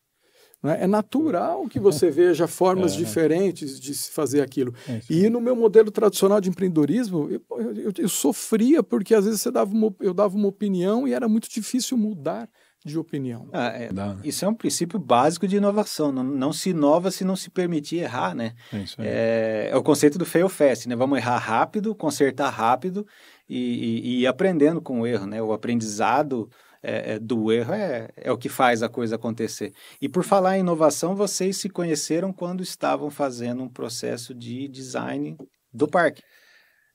né, 0.62 0.80
é 0.82 0.88
natural 0.88 1.68
que 1.70 1.80
você 1.80 2.10
veja 2.12 2.48
formas 2.48 2.94
é, 2.94 2.98
diferentes 2.98 3.80
de 3.80 3.96
se 3.96 4.12
fazer 4.12 4.42
aquilo. 4.42 4.74
É 4.88 5.00
e 5.10 5.30
no 5.30 5.40
meu 5.40 5.56
modelo 5.56 5.90
tradicional 5.90 6.42
de 6.42 6.50
empreendedorismo, 6.50 7.30
eu, 7.30 7.42
eu, 7.76 7.94
eu, 7.98 8.10
sofria 8.10 8.84
porque 8.84 9.16
às 9.16 9.24
vezes 9.24 9.42
você 9.42 9.52
dava 9.52 9.72
uma, 9.72 9.96
eu 10.02 10.14
dava 10.14 10.36
uma 10.36 10.50
opinião 10.50 11.08
e 11.08 11.14
era 11.14 11.30
muito 11.30 11.50
difícil 11.50 11.98
mudar 11.98 12.50
de 12.86 13.00
opinião. 13.00 13.50
Ah, 13.52 13.70
é, 13.70 13.90
isso 14.24 14.46
é 14.46 14.48
um 14.48 14.54
princípio 14.54 15.00
básico 15.00 15.48
de 15.48 15.58
inovação. 15.58 16.12
Não, 16.12 16.24
não, 16.24 16.54
se 16.54 16.70
inova 16.70 17.10
se 17.10 17.26
não 17.26 17.36
se 17.36 17.50
permitir 17.50 17.98
errar, 17.98 18.36
né? 18.36 18.54
É, 18.72 18.78
isso 18.78 19.02
aí. 19.02 19.08
é, 19.08 19.70
é 19.72 19.76
o 19.76 19.82
conceito 19.82 20.20
do 20.20 20.26
fail 20.26 20.48
fast, 20.48 20.88
né? 20.88 20.96
Vamos 20.96 21.18
errar 21.18 21.38
rápido, 21.38 21.96
consertar 21.96 22.52
rápido 22.52 23.08
e, 23.50 23.58
e, 23.58 24.00
e 24.00 24.22
ir 24.22 24.28
aprendendo 24.28 24.80
com 24.80 25.02
o 25.02 25.08
erro, 25.08 25.26
né? 25.26 25.42
O 25.42 25.52
aprendizado 25.52 26.48
é, 26.84 27.14
é, 27.14 27.20
do 27.20 27.52
erro 27.52 27.74
é, 27.74 28.10
é 28.16 28.32
o 28.32 28.38
que 28.38 28.48
faz 28.48 28.84
a 28.84 28.90
coisa 28.90 29.16
acontecer. 29.16 29.74
E 30.00 30.08
por 30.08 30.24
falar 30.24 30.58
em 30.58 30.60
inovação, 30.60 31.16
vocês 31.16 31.58
se 31.58 31.68
conheceram 31.68 32.32
quando 32.32 32.62
estavam 32.62 33.10
fazendo 33.10 33.64
um 33.64 33.70
processo 33.70 34.36
de 34.36 34.68
design 34.68 35.36
do 35.74 35.88
parque. 35.88 36.22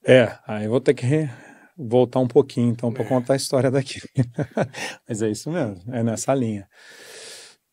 É, 0.06 0.38
aí 0.46 0.66
eu 0.66 0.70
vou 0.70 0.80
ter 0.80 0.94
que 0.94 1.04
voltar 1.76 2.20
um 2.20 2.28
pouquinho, 2.28 2.70
então, 2.70 2.92
para 2.92 3.04
é. 3.04 3.08
contar 3.08 3.34
a 3.34 3.36
história 3.36 3.70
daqui. 3.70 4.00
Mas 5.08 5.22
é 5.22 5.30
isso 5.30 5.50
mesmo, 5.50 5.82
é 5.94 6.02
nessa 6.02 6.34
linha. 6.34 6.68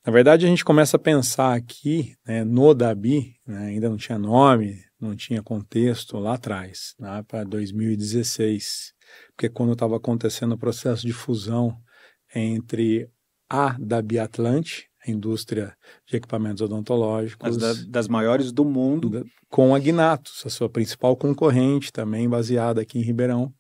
Na 0.06 0.12
verdade, 0.12 0.46
a 0.46 0.50
gente 0.50 0.64
começa 0.64 0.96
a 0.96 1.00
pensar 1.00 1.54
aqui 1.54 2.16
né, 2.26 2.44
no 2.44 2.74
Dabi, 2.74 3.36
né, 3.46 3.68
ainda 3.68 3.90
não 3.90 3.98
tinha 3.98 4.18
nome, 4.18 4.82
não 5.00 5.16
tinha 5.16 5.44
contexto 5.44 6.18
lá 6.18 6.36
atrás, 6.36 6.96
né, 6.98 7.24
para 7.28 7.44
2016, 7.44 8.94
porque 9.36 9.50
quando 9.50 9.74
estava 9.74 9.98
acontecendo 9.98 10.54
o 10.54 10.58
processo 10.58 11.06
de 11.06 11.12
fusão 11.12 11.78
entre 12.34 13.10
a 13.50 13.76
da 13.80 14.02
Biatlante, 14.02 14.88
a 15.06 15.12
indústria 15.12 15.76
de 16.06 16.18
equipamentos 16.18 16.62
odontológicos. 16.62 17.58
Da, 17.58 17.74
das 17.88 18.08
maiores 18.08 18.52
do 18.52 18.66
mundo. 18.66 19.10
Da, 19.10 19.24
com 19.50 19.74
a 19.74 19.80
Gnatos, 19.80 20.44
a 20.46 20.50
sua 20.50 20.70
principal 20.70 21.16
concorrente, 21.16 21.92
também 21.92 22.28
baseada 22.30 22.82
aqui 22.82 23.00
em 23.00 23.04
Ribeirão. 23.04 23.54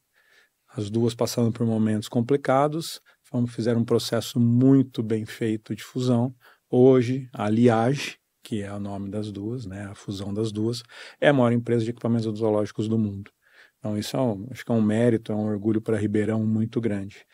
As 0.78 0.92
duas 0.92 1.16
passando 1.16 1.52
por 1.52 1.66
momentos 1.66 2.08
complicados, 2.08 3.02
fizeram 3.48 3.82
um 3.82 3.84
processo 3.84 4.40
muito 4.40 5.02
bem 5.02 5.26
feito 5.26 5.76
de 5.76 5.84
fusão. 5.84 6.36
Hoje, 6.70 7.28
a 7.34 7.50
Liage, 7.50 8.20
que 8.44 8.62
é 8.62 8.72
o 8.72 8.80
nome 8.80 9.10
das 9.10 9.32
duas, 9.32 9.66
né, 9.66 9.88
a 9.90 9.96
fusão 9.96 10.32
das 10.32 10.52
duas, 10.52 10.84
é 11.20 11.30
a 11.30 11.34
maior 11.34 11.52
empresa 11.52 11.84
de 11.84 11.90
equipamentos 11.90 12.28
odontológicos 12.28 12.88
do 12.88 12.96
mundo. 12.96 13.32
Então, 13.80 13.98
isso 13.98 14.16
é 14.16 14.22
um, 14.22 14.48
acho 14.52 14.64
que 14.64 14.72
é 14.72 14.76
um 14.76 14.82
mérito, 14.82 15.32
é 15.32 15.36
um 15.36 15.48
orgulho 15.48 15.82
para 15.82 15.98
Ribeirão 15.98 16.46
muito 16.46 16.80
grande. 16.80 17.26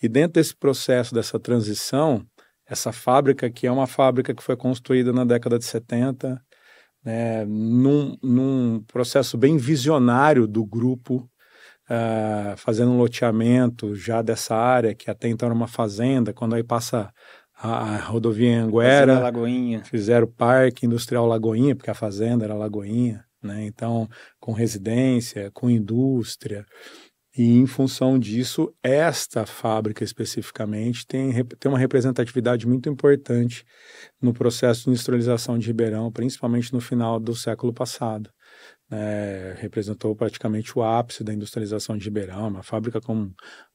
E 0.00 0.08
dentro 0.08 0.34
desse 0.34 0.54
processo, 0.54 1.12
dessa 1.12 1.40
transição, 1.40 2.24
essa 2.64 2.92
fábrica, 2.92 3.50
que 3.50 3.66
é 3.66 3.72
uma 3.72 3.88
fábrica 3.88 4.32
que 4.32 4.44
foi 4.44 4.56
construída 4.56 5.12
na 5.12 5.24
década 5.24 5.58
de 5.58 5.64
70, 5.64 6.40
né, 7.04 7.44
num, 7.46 8.16
num 8.22 8.84
processo 8.84 9.36
bem 9.36 9.56
visionário 9.56 10.46
do 10.46 10.64
grupo, 10.64 11.28
uh, 11.92 12.56
fazendo 12.56 12.90
um 12.90 12.96
loteamento 12.96 13.94
já 13.94 14.22
dessa 14.22 14.56
área, 14.56 14.94
que 14.94 15.10
até 15.10 15.28
então 15.28 15.46
era 15.46 15.54
uma 15.54 15.68
fazenda, 15.68 16.32
quando 16.32 16.54
aí 16.54 16.64
passa 16.64 17.12
a, 17.54 17.94
a 17.94 17.96
rodovia 17.98 18.62
Anguera, 18.62 19.18
Lagoinha. 19.18 19.84
fizeram 19.84 20.26
o 20.26 20.30
Parque 20.30 20.86
Industrial 20.86 21.26
Lagoinha, 21.26 21.76
porque 21.76 21.90
a 21.90 21.94
fazenda 21.94 22.44
era 22.44 22.54
Lagoinha, 22.54 23.24
né? 23.42 23.64
Então, 23.66 24.08
com 24.40 24.52
residência, 24.52 25.50
com 25.52 25.68
indústria. 25.68 26.64
E 27.36 27.56
em 27.56 27.66
função 27.66 28.18
disso, 28.18 28.74
esta 28.82 29.46
fábrica 29.46 30.04
especificamente 30.04 31.06
tem, 31.06 31.32
tem 31.32 31.70
uma 31.70 31.78
representatividade 31.78 32.66
muito 32.66 32.90
importante 32.90 33.64
no 34.20 34.34
processo 34.34 34.84
de 34.84 34.90
industrialização 34.90 35.58
de 35.58 35.66
Ribeirão, 35.66 36.12
principalmente 36.12 36.74
no 36.74 36.80
final 36.80 37.18
do 37.18 37.34
século 37.34 37.72
passado. 37.72 38.28
É, 38.94 39.56
representou 39.58 40.14
praticamente 40.14 40.78
o 40.78 40.82
ápice 40.82 41.24
da 41.24 41.32
industrialização 41.32 41.96
de 41.96 42.04
Ribeirão, 42.04 42.48
uma 42.48 42.62
fábrica 42.62 43.00
com 43.00 43.32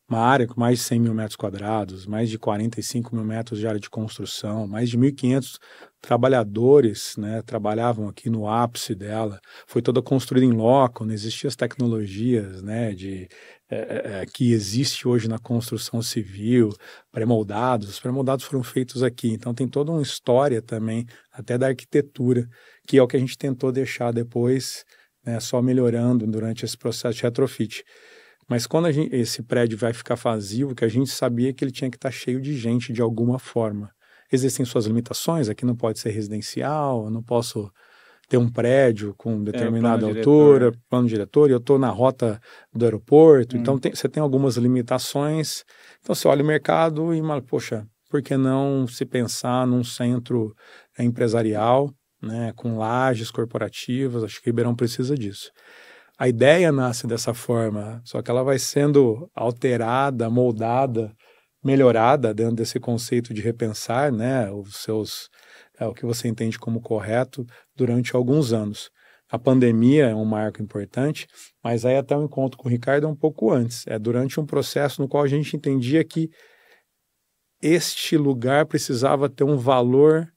uma 0.09 0.19
área 0.19 0.47
com 0.47 0.57
mais 0.59 0.79
de 0.79 0.85
100 0.85 0.99
mil 1.01 1.13
metros 1.13 1.35
quadrados, 1.35 2.05
mais 2.05 2.29
de 2.29 2.39
45 2.39 3.13
mil 3.13 3.25
metros 3.25 3.59
de 3.59 3.67
área 3.67 3.79
de 3.79 3.89
construção, 3.89 4.65
mais 4.65 4.89
de 4.89 4.97
1.500 4.97 5.57
trabalhadores 5.99 7.17
né, 7.17 7.41
trabalhavam 7.41 8.07
aqui 8.07 8.29
no 8.29 8.47
ápice 8.47 8.95
dela. 8.95 9.41
Foi 9.65 9.81
toda 9.81 10.01
construída 10.01 10.45
em 10.45 10.53
loco, 10.55 11.03
não 11.03 11.13
existiam 11.13 11.49
as 11.49 11.57
tecnologias 11.57 12.61
né, 12.61 12.93
de, 12.93 13.27
é, 13.69 14.21
é, 14.21 14.25
que 14.25 14.53
existe 14.53 15.05
hoje 15.05 15.27
na 15.27 15.37
construção 15.37 16.01
civil, 16.01 16.69
pré-moldados. 17.11 17.89
Os 17.89 17.99
pré-moldados 17.99 18.45
foram 18.45 18.63
feitos 18.63 19.03
aqui, 19.03 19.29
então 19.33 19.53
tem 19.53 19.67
toda 19.67 19.91
uma 19.91 20.01
história 20.01 20.61
também, 20.61 21.05
até 21.33 21.57
da 21.57 21.67
arquitetura, 21.67 22.47
que 22.87 22.97
é 22.97 23.03
o 23.03 23.07
que 23.07 23.17
a 23.17 23.19
gente 23.19 23.37
tentou 23.37 23.73
deixar 23.73 24.13
depois, 24.13 24.85
né, 25.27 25.41
só 25.41 25.61
melhorando 25.61 26.25
durante 26.25 26.63
esse 26.63 26.77
processo 26.77 27.17
de 27.17 27.23
retrofit. 27.23 27.83
Mas 28.49 28.65
quando 28.65 28.89
gente, 28.89 29.13
esse 29.13 29.43
prédio 29.43 29.77
vai 29.77 29.91
ficar 29.91 30.15
vazio, 30.15 30.73
que 30.73 30.85
a 30.85 30.87
gente 30.87 31.09
sabia 31.09 31.53
que 31.53 31.65
ele 31.65 31.71
tinha 31.71 31.91
que 31.91 31.97
estar 31.97 32.09
tá 32.09 32.15
cheio 32.15 32.39
de 32.39 32.57
gente 32.57 32.93
de 32.93 33.01
alguma 33.01 33.37
forma. 33.37 33.91
Existem 34.31 34.65
suas 34.65 34.85
limitações, 34.85 35.49
aqui 35.49 35.65
não 35.65 35.75
pode 35.75 35.99
ser 35.99 36.11
residencial, 36.11 37.05
eu 37.05 37.11
não 37.11 37.21
posso 37.21 37.69
ter 38.29 38.37
um 38.37 38.49
prédio 38.49 39.13
com 39.17 39.41
determinada 39.43 40.05
é, 40.05 40.09
altura, 40.09 40.71
diretor. 40.71 40.81
plano 40.89 41.07
diretor, 41.07 41.49
e 41.49 41.53
eu 41.53 41.57
estou 41.57 41.77
na 41.77 41.89
rota 41.89 42.39
do 42.73 42.85
aeroporto, 42.85 43.55
hum. 43.55 43.59
então 43.59 43.77
tem, 43.77 43.93
você 43.93 44.07
tem 44.07 44.23
algumas 44.23 44.55
limitações. 44.55 45.63
Então 45.99 46.15
você 46.15 46.27
olha 46.27 46.43
o 46.43 46.47
mercado 46.47 47.13
e, 47.13 47.21
poxa, 47.41 47.85
por 48.09 48.21
que 48.21 48.37
não 48.37 48.87
se 48.87 49.05
pensar 49.05 49.67
num 49.67 49.83
centro 49.83 50.53
empresarial, 50.97 51.93
né, 52.21 52.53
com 52.55 52.77
lajes 52.77 53.31
corporativas? 53.31 54.23
Acho 54.23 54.41
que 54.41 54.49
Ribeirão 54.49 54.75
precisa 54.75 55.15
disso. 55.15 55.51
A 56.17 56.27
ideia 56.27 56.71
nasce 56.71 57.05
dessa 57.05 57.33
forma, 57.33 58.01
só 58.03 58.21
que 58.21 58.31
ela 58.31 58.43
vai 58.43 58.57
sendo 58.57 59.29
alterada, 59.35 60.29
moldada, 60.29 61.13
melhorada 61.63 62.33
dentro 62.33 62.55
desse 62.55 62.79
conceito 62.79 63.33
de 63.33 63.41
repensar, 63.41 64.11
né, 64.11 64.49
os 64.51 64.77
seus 64.77 65.29
é, 65.79 65.85
o 65.85 65.93
que 65.93 66.05
você 66.05 66.27
entende 66.27 66.57
como 66.57 66.81
correto 66.81 67.45
durante 67.75 68.15
alguns 68.15 68.51
anos. 68.51 68.89
A 69.29 69.37
pandemia 69.37 70.07
é 70.07 70.15
um 70.15 70.25
marco 70.25 70.61
importante, 70.61 71.27
mas 71.63 71.85
aí 71.85 71.97
até 71.97 72.15
o 72.15 72.23
encontro 72.23 72.57
com 72.57 72.67
o 72.67 72.71
Ricardo 72.71 73.05
é 73.05 73.09
um 73.09 73.15
pouco 73.15 73.51
antes. 73.51 73.85
É 73.85 73.99
durante 73.99 74.39
um 74.39 74.45
processo 74.45 75.01
no 75.01 75.07
qual 75.07 75.23
a 75.23 75.27
gente 75.27 75.55
entendia 75.55 76.03
que 76.03 76.29
este 77.61 78.17
lugar 78.17 78.65
precisava 78.65 79.29
ter 79.29 79.43
um 79.43 79.57
valor, 79.57 80.27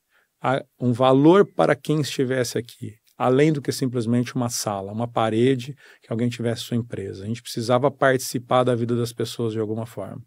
um 0.81 0.93
valor 0.93 1.47
para 1.47 1.75
quem 1.75 2.01
estivesse 2.01 2.59
aqui 2.59 3.01
além 3.21 3.53
do 3.53 3.61
que 3.61 3.71
simplesmente 3.71 4.35
uma 4.35 4.49
sala, 4.49 4.91
uma 4.91 5.07
parede 5.07 5.77
que 6.03 6.11
alguém 6.11 6.31
tivesse 6.31 6.63
sua 6.63 6.79
empresa. 6.79 7.23
A 7.23 7.27
gente 7.27 7.43
precisava 7.43 7.91
participar 7.91 8.65
da 8.65 8.75
vida 8.75 8.97
das 8.97 9.13
pessoas 9.13 9.53
de 9.53 9.61
alguma 9.61 9.85
forma. 9.85 10.23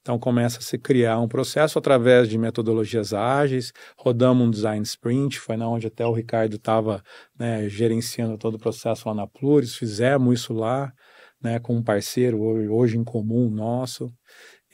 Então 0.00 0.18
começa 0.18 0.58
a 0.58 0.62
se 0.62 0.78
criar 0.78 1.20
um 1.20 1.28
processo 1.28 1.78
através 1.78 2.26
de 2.26 2.38
metodologias 2.38 3.12
ágeis, 3.12 3.70
rodamos 3.98 4.48
um 4.48 4.50
design 4.50 4.82
sprint, 4.82 5.38
foi 5.38 5.58
na 5.58 5.68
onde 5.68 5.88
até 5.88 6.06
o 6.06 6.12
Ricardo 6.14 6.56
estava 6.56 7.02
né, 7.38 7.68
gerenciando 7.68 8.38
todo 8.38 8.54
o 8.54 8.58
processo 8.58 9.06
lá 9.10 9.14
na 9.14 9.26
Pluris, 9.26 9.76
fizemos 9.76 10.40
isso 10.40 10.54
lá, 10.54 10.90
né, 11.42 11.58
com 11.58 11.76
um 11.76 11.82
parceiro 11.82 12.40
hoje 12.40 12.96
em 12.96 13.04
comum 13.04 13.50
nosso, 13.50 14.10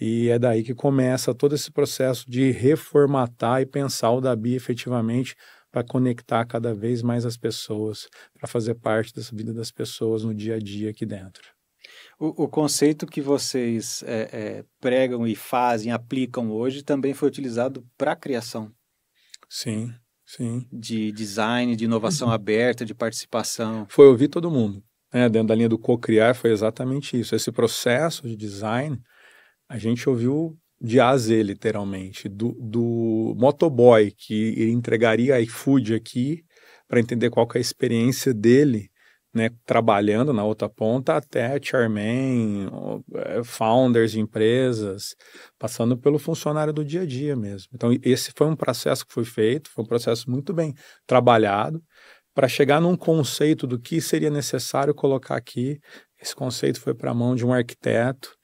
e 0.00 0.28
é 0.28 0.38
daí 0.38 0.62
que 0.62 0.74
começa 0.74 1.34
todo 1.34 1.54
esse 1.54 1.70
processo 1.70 2.28
de 2.28 2.50
reformatar 2.50 3.60
e 3.60 3.66
pensar 3.66 4.10
o 4.10 4.20
Dabi 4.20 4.54
efetivamente 4.54 5.34
para 5.70 5.84
conectar 5.84 6.44
cada 6.44 6.72
vez 6.72 7.02
mais 7.02 7.26
as 7.26 7.36
pessoas, 7.36 8.08
para 8.38 8.48
fazer 8.48 8.74
parte 8.74 9.12
dessa 9.12 9.34
vida 9.34 9.52
das 9.52 9.70
pessoas 9.70 10.22
no 10.22 10.34
dia 10.34 10.54
a 10.54 10.58
dia 10.58 10.90
aqui 10.90 11.04
dentro. 11.04 11.42
O, 12.18 12.44
o 12.44 12.48
conceito 12.48 13.06
que 13.06 13.20
vocês 13.20 14.02
é, 14.06 14.28
é, 14.32 14.64
pregam 14.80 15.26
e 15.26 15.34
fazem, 15.34 15.92
aplicam 15.92 16.50
hoje, 16.50 16.82
também 16.82 17.12
foi 17.12 17.28
utilizado 17.28 17.84
para 17.98 18.12
a 18.12 18.16
criação. 18.16 18.72
Sim, 19.48 19.92
sim. 20.24 20.66
De 20.72 21.12
design, 21.12 21.76
de 21.76 21.84
inovação 21.84 22.28
uhum. 22.28 22.34
aberta, 22.34 22.84
de 22.84 22.94
participação. 22.94 23.86
Foi 23.88 24.06
ouvir 24.06 24.28
todo 24.28 24.50
mundo. 24.50 24.82
Né? 25.12 25.28
Dentro 25.28 25.48
da 25.48 25.54
linha 25.54 25.68
do 25.68 25.78
co-criar 25.78 26.34
foi 26.34 26.50
exatamente 26.50 27.18
isso. 27.18 27.34
Esse 27.34 27.52
processo 27.52 28.26
de 28.26 28.36
design, 28.36 29.00
a 29.68 29.78
gente 29.78 30.08
ouviu 30.08 30.56
de 30.80 31.00
A 31.00 31.10
a 31.10 31.16
Z, 31.16 31.42
literalmente, 31.42 32.28
do, 32.28 32.52
do 32.60 33.34
motoboy 33.38 34.10
que 34.10 34.70
entregaria 34.70 35.40
iFood 35.40 35.94
aqui 35.94 36.44
para 36.86 37.00
entender 37.00 37.30
qual 37.30 37.48
é 37.54 37.58
a 37.58 37.60
experiência 37.60 38.34
dele, 38.34 38.90
né, 39.32 39.50
trabalhando 39.64 40.32
na 40.32 40.44
outra 40.44 40.68
ponta, 40.68 41.16
até 41.16 41.58
chairman, 41.60 42.68
é, 43.14 43.42
founders 43.42 44.12
de 44.12 44.20
empresas, 44.20 45.16
passando 45.58 45.96
pelo 45.96 46.18
funcionário 46.18 46.72
do 46.72 46.84
dia 46.84 47.02
a 47.02 47.06
dia 47.06 47.34
mesmo. 47.34 47.68
Então, 47.74 47.90
esse 48.02 48.32
foi 48.36 48.46
um 48.46 48.54
processo 48.54 49.04
que 49.06 49.12
foi 49.12 49.24
feito, 49.24 49.70
foi 49.70 49.82
um 49.82 49.88
processo 49.88 50.30
muito 50.30 50.52
bem 50.52 50.74
trabalhado, 51.06 51.82
para 52.34 52.48
chegar 52.48 52.80
num 52.80 52.96
conceito 52.96 53.66
do 53.66 53.78
que 53.78 54.00
seria 54.00 54.30
necessário 54.30 54.94
colocar 54.94 55.36
aqui. 55.36 55.78
Esse 56.20 56.34
conceito 56.34 56.80
foi 56.80 56.94
para 56.94 57.12
a 57.12 57.14
mão 57.14 57.34
de 57.34 57.46
um 57.46 57.52
arquiteto, 57.52 58.36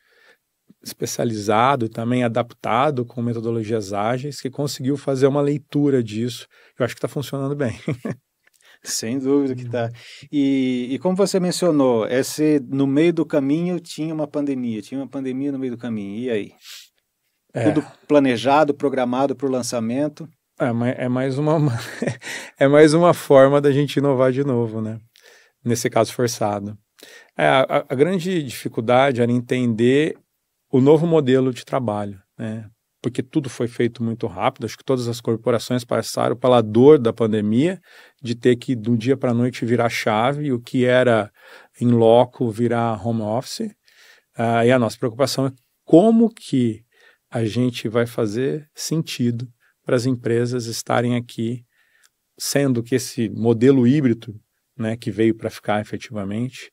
especializado, 0.82 1.88
também 1.88 2.24
adaptado 2.24 3.04
com 3.04 3.22
metodologias 3.22 3.92
ágeis, 3.92 4.40
que 4.40 4.50
conseguiu 4.50 4.96
fazer 4.96 5.26
uma 5.26 5.40
leitura 5.40 6.02
disso. 6.02 6.46
Eu 6.78 6.84
acho 6.84 6.94
que 6.94 6.98
está 6.98 7.08
funcionando 7.08 7.54
bem. 7.54 7.78
Sem 8.82 9.18
dúvida 9.18 9.54
que 9.54 9.64
está. 9.64 9.90
E, 10.32 10.88
e, 10.90 10.98
como 10.98 11.14
você 11.14 11.38
mencionou, 11.38 12.06
esse, 12.06 12.60
no 12.66 12.86
meio 12.86 13.12
do 13.12 13.26
caminho 13.26 13.78
tinha 13.78 14.14
uma 14.14 14.26
pandemia, 14.26 14.80
tinha 14.80 14.98
uma 14.98 15.08
pandemia 15.08 15.52
no 15.52 15.58
meio 15.58 15.72
do 15.72 15.78
caminho. 15.78 16.16
E 16.18 16.30
aí? 16.30 16.52
É. 17.52 17.70
Tudo 17.70 17.86
planejado, 18.08 18.72
programado 18.72 19.36
para 19.36 19.46
o 19.46 19.50
lançamento? 19.50 20.26
É, 20.58 21.04
é, 21.04 21.08
mais 21.08 21.36
uma, 21.36 21.58
é 22.58 22.66
mais 22.66 22.94
uma 22.94 23.12
forma 23.12 23.60
da 23.60 23.70
gente 23.70 23.98
inovar 23.98 24.32
de 24.32 24.44
novo, 24.44 24.80
né? 24.80 24.98
Nesse 25.62 25.90
caso 25.90 26.14
forçado. 26.14 26.76
É, 27.36 27.46
a, 27.46 27.84
a 27.86 27.94
grande 27.94 28.42
dificuldade 28.42 29.20
era 29.20 29.30
entender 29.30 30.16
o 30.70 30.80
novo 30.80 31.06
modelo 31.06 31.52
de 31.52 31.64
trabalho, 31.64 32.20
né? 32.38 32.68
porque 33.02 33.22
tudo 33.22 33.48
foi 33.48 33.66
feito 33.66 34.02
muito 34.02 34.26
rápido. 34.26 34.66
Acho 34.66 34.76
que 34.76 34.84
todas 34.84 35.08
as 35.08 35.20
corporações 35.20 35.84
passaram 35.84 36.36
pela 36.36 36.60
dor 36.60 36.98
da 36.98 37.12
pandemia, 37.12 37.80
de 38.22 38.34
ter 38.34 38.56
que, 38.56 38.76
do 38.76 38.96
dia 38.96 39.16
para 39.16 39.30
a 39.30 39.34
noite, 39.34 39.64
virar 39.64 39.88
chave, 39.88 40.52
o 40.52 40.60
que 40.60 40.84
era 40.84 41.30
em 41.80 41.88
loco 41.88 42.50
virar 42.50 43.04
home 43.04 43.22
office. 43.22 43.70
Uh, 44.38 44.64
e 44.66 44.70
a 44.70 44.78
nossa 44.78 44.98
preocupação 44.98 45.46
é 45.46 45.52
como 45.84 46.32
que 46.32 46.84
a 47.30 47.44
gente 47.44 47.88
vai 47.88 48.06
fazer 48.06 48.68
sentido 48.74 49.48
para 49.84 49.96
as 49.96 50.04
empresas 50.06 50.66
estarem 50.66 51.16
aqui, 51.16 51.64
sendo 52.38 52.82
que 52.82 52.94
esse 52.94 53.28
modelo 53.30 53.86
híbrido 53.86 54.38
né, 54.76 54.96
que 54.96 55.10
veio 55.10 55.34
para 55.34 55.50
ficar 55.50 55.80
efetivamente, 55.80 56.70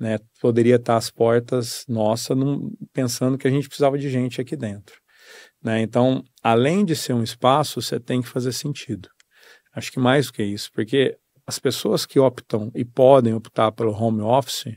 né, 0.00 0.18
poderia 0.40 0.76
estar 0.76 0.96
às 0.96 1.10
portas 1.10 1.84
nossa, 1.86 2.34
num, 2.34 2.72
pensando 2.92 3.36
que 3.36 3.46
a 3.46 3.50
gente 3.50 3.68
precisava 3.68 3.98
de 3.98 4.08
gente 4.08 4.40
aqui 4.40 4.56
dentro. 4.56 4.96
Né? 5.62 5.82
Então, 5.82 6.24
além 6.42 6.84
de 6.84 6.96
ser 6.96 7.12
um 7.12 7.22
espaço, 7.22 7.82
você 7.82 8.00
tem 8.00 8.22
que 8.22 8.28
fazer 8.28 8.52
sentido. 8.52 9.10
Acho 9.74 9.92
que 9.92 10.00
mais 10.00 10.26
do 10.26 10.32
que 10.32 10.42
isso, 10.42 10.70
porque 10.72 11.16
as 11.46 11.58
pessoas 11.58 12.06
que 12.06 12.18
optam 12.18 12.70
e 12.74 12.84
podem 12.84 13.34
optar 13.34 13.72
pelo 13.72 13.92
home 13.92 14.22
office, 14.22 14.74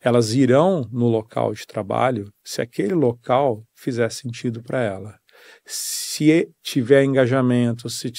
elas 0.00 0.34
irão 0.34 0.88
no 0.90 1.08
local 1.08 1.54
de 1.54 1.66
trabalho 1.66 2.32
se 2.44 2.60
aquele 2.60 2.94
local 2.94 3.64
fizer 3.74 4.10
sentido 4.10 4.62
para 4.62 4.82
ela. 4.82 5.18
Se 5.64 6.50
tiver 6.62 7.04
engajamento, 7.04 7.88
se, 7.88 8.10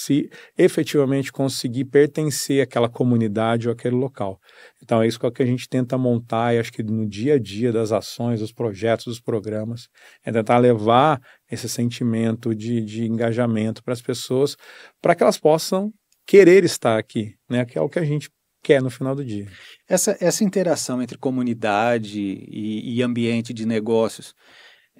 se 0.00 0.30
efetivamente 0.56 1.30
conseguir 1.30 1.84
pertencer 1.84 2.62
àquela 2.62 2.88
comunidade 2.88 3.68
ou 3.68 3.72
àquele 3.72 3.96
local. 3.96 4.40
Então 4.82 5.02
é 5.02 5.06
isso 5.06 5.18
que 5.18 5.42
a 5.42 5.46
gente 5.46 5.68
tenta 5.68 5.98
montar 5.98 6.54
e 6.54 6.58
acho 6.58 6.72
que 6.72 6.82
no 6.82 7.06
dia 7.06 7.34
a 7.34 7.38
dia 7.38 7.70
das 7.70 7.92
ações, 7.92 8.40
dos 8.40 8.52
projetos, 8.52 9.04
dos 9.04 9.20
programas, 9.20 9.88
é 10.24 10.32
tentar 10.32 10.58
levar 10.58 11.20
esse 11.50 11.68
sentimento 11.68 12.54
de, 12.54 12.80
de 12.80 13.04
engajamento 13.04 13.82
para 13.82 13.92
as 13.92 14.00
pessoas, 14.00 14.56
para 15.00 15.14
que 15.14 15.22
elas 15.22 15.38
possam 15.38 15.92
querer 16.26 16.64
estar 16.64 16.98
aqui, 16.98 17.34
né? 17.48 17.64
Que 17.64 17.76
é 17.76 17.80
o 17.80 17.88
que 17.88 17.98
a 17.98 18.04
gente 18.04 18.30
quer 18.62 18.80
no 18.82 18.90
final 18.90 19.14
do 19.14 19.24
dia. 19.24 19.48
Essa, 19.88 20.16
essa 20.20 20.44
interação 20.44 21.02
entre 21.02 21.18
comunidade 21.18 22.20
e, 22.20 22.96
e 22.96 23.02
ambiente 23.02 23.52
de 23.52 23.66
negócios, 23.66 24.34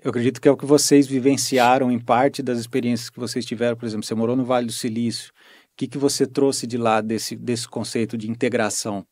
eu 0.02 0.10
acredito 0.10 0.40
que 0.40 0.48
é 0.48 0.50
o 0.50 0.56
que 0.56 0.64
vocês 0.64 1.06
vivenciaram 1.06 1.90
em 1.90 1.98
parte 1.98 2.42
das 2.42 2.58
experiências 2.58 3.10
que 3.10 3.20
vocês 3.20 3.44
tiveram. 3.44 3.76
Por 3.76 3.84
exemplo, 3.84 4.06
você 4.06 4.14
morou 4.14 4.34
no 4.34 4.44
Vale 4.44 4.66
do 4.66 4.72
Silício. 4.72 5.30
O 5.72 5.76
que, 5.76 5.86
que 5.86 5.98
você 5.98 6.26
trouxe 6.26 6.66
de 6.66 6.78
lá 6.78 7.00
desse, 7.00 7.36
desse 7.36 7.68
conceito 7.68 8.16
de 8.16 8.30
integração? 8.30 9.04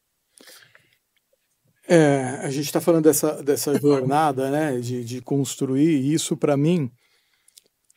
É, 1.87 2.41
a 2.43 2.51
gente 2.51 2.67
está 2.67 2.81
falando 2.81 3.05
dessa, 3.05 3.43
dessa 3.43 3.75
jornada, 3.81 4.51
né, 4.51 4.79
de, 4.79 5.05
de 5.05 5.21
construir 5.21 6.13
isso 6.13 6.37
para 6.37 6.57
mim. 6.57 6.91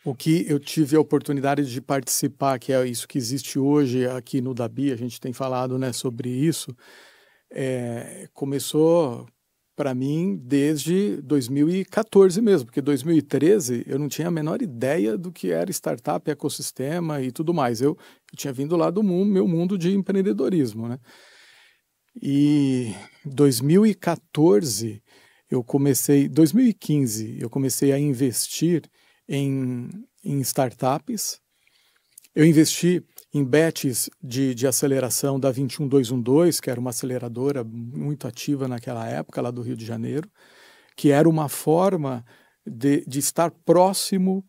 O 0.04 0.14
que 0.14 0.46
eu 0.50 0.60
tive 0.60 0.96
a 0.96 1.00
oportunidade 1.00 1.70
de 1.70 1.80
participar, 1.80 2.60
que 2.60 2.74
é 2.74 2.86
isso 2.86 3.08
que 3.08 3.18
existe 3.18 3.60
hoje 3.60 4.08
aqui 4.08 4.42
no 4.42 4.54
Dabi, 4.54 4.92
a 4.92 4.96
gente 4.96 5.20
tem 5.20 5.32
falado 5.32 5.78
né, 5.78 5.94
sobre 5.94 6.28
isso, 6.30 6.76
é, 7.52 8.28
começou 8.34 9.28
para 9.82 9.96
mim 9.96 10.40
desde 10.40 11.20
2014 11.24 12.40
mesmo, 12.40 12.68
porque 12.68 12.80
2013 12.80 13.84
eu 13.88 13.98
não 13.98 14.08
tinha 14.08 14.28
a 14.28 14.32
menor 14.32 14.62
ideia 14.62 15.18
do 15.18 15.32
que 15.32 15.52
era 15.52 15.72
startup, 15.72 16.30
ecossistema 16.30 17.20
e 17.20 17.32
tudo 17.32 17.52
mais. 17.52 17.82
Eu, 17.82 17.98
eu 18.32 18.38
tinha 18.38 18.54
vindo 18.54 18.78
lá 18.78 18.92
do 18.92 19.02
mundo, 19.02 19.32
meu 19.32 19.48
mundo 19.48 19.80
de 19.80 19.96
empreendedorismo, 19.96 20.88
né? 20.88 21.00
E 22.22 22.94
2014 23.26 25.02
eu 25.50 25.64
comecei, 25.64 26.30
2015 26.30 27.40
eu 27.42 27.50
comecei 27.50 27.92
a 27.92 27.98
investir 27.98 28.84
em, 29.28 29.90
em 30.24 30.42
startups. 30.42 31.40
Eu 32.36 32.46
investi 32.46 33.04
em 33.34 33.44
bets 33.44 34.10
de, 34.22 34.54
de 34.54 34.68
aceleração 34.68 35.40
da 35.40 35.52
21212, 35.52 36.62
que 36.62 36.70
era 36.70 36.80
uma 36.80 36.90
aceleradora 36.90 37.64
muito 37.64 38.28
ativa 38.28 38.68
naquela 38.68 39.08
época, 39.08 39.42
lá 39.42 39.52
do 39.52 39.62
Rio 39.62 39.76
de 39.76 39.86
Janeiro, 39.86 40.30
que 40.96 41.12
era 41.12 41.30
uma 41.30 41.48
forma 41.48 42.26
de, 42.66 43.06
de 43.06 43.20
estar 43.20 43.50
próximo 43.50 44.46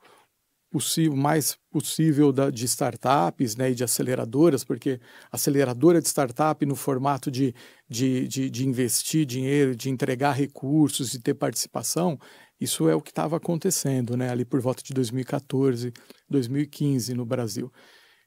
possível, 0.72 1.14
mais 1.14 1.58
possível 1.70 2.32
da, 2.32 2.50
de 2.50 2.64
startups 2.64 3.54
né, 3.56 3.70
e 3.70 3.74
de 3.74 3.84
aceleradoras, 3.84 4.64
porque 4.64 4.98
aceleradora 5.30 6.00
de 6.00 6.08
startup 6.08 6.64
no 6.64 6.74
formato 6.74 7.30
de, 7.30 7.54
de, 7.88 8.26
de, 8.26 8.50
de 8.50 8.66
investir 8.66 9.26
dinheiro, 9.26 9.76
de 9.76 9.90
entregar 9.90 10.32
recursos 10.32 11.12
e 11.12 11.20
ter 11.20 11.34
participação, 11.34 12.18
isso 12.58 12.88
é 12.88 12.94
o 12.94 13.02
que 13.02 13.10
estava 13.10 13.36
acontecendo 13.36 14.16
né, 14.16 14.30
ali 14.30 14.44
por 14.44 14.60
volta 14.60 14.82
de 14.82 14.94
2014, 14.94 15.92
2015 16.28 17.12
no 17.12 17.26
Brasil. 17.26 17.70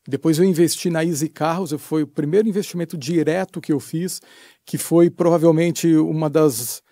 Depois 0.08 0.38
eu 0.38 0.46
investi 0.46 0.90
na 0.90 1.04
Easy 1.04 1.28
Carros, 1.28 1.74
foi 1.80 2.04
o 2.04 2.08
primeiro 2.08 2.48
investimento 2.48 2.98
direto 2.98 3.60
que 3.60 3.72
eu 3.72 3.80
fiz, 3.80 4.22
que 4.66 4.78
foi 4.78 5.10
provavelmente 5.10 5.96
uma 5.96 6.30
das, 6.30 6.84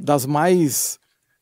das 0.00 0.26
mais 0.26 0.98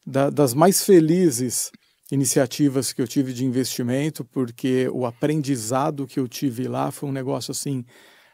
da, 0.06 0.28
das 0.28 0.52
mais 0.54 0.84
felizes 0.84 1.70
iniciativas 2.10 2.92
que 2.92 3.00
eu 3.00 3.06
tive 3.06 3.32
de 3.32 3.44
investimento, 3.44 4.24
porque 4.24 4.88
o 4.92 5.06
aprendizado 5.06 6.06
que 6.06 6.18
eu 6.18 6.26
tive 6.26 6.66
lá 6.66 6.90
foi 6.90 7.08
um 7.08 7.12
negócio 7.12 7.52
assim 7.52 7.84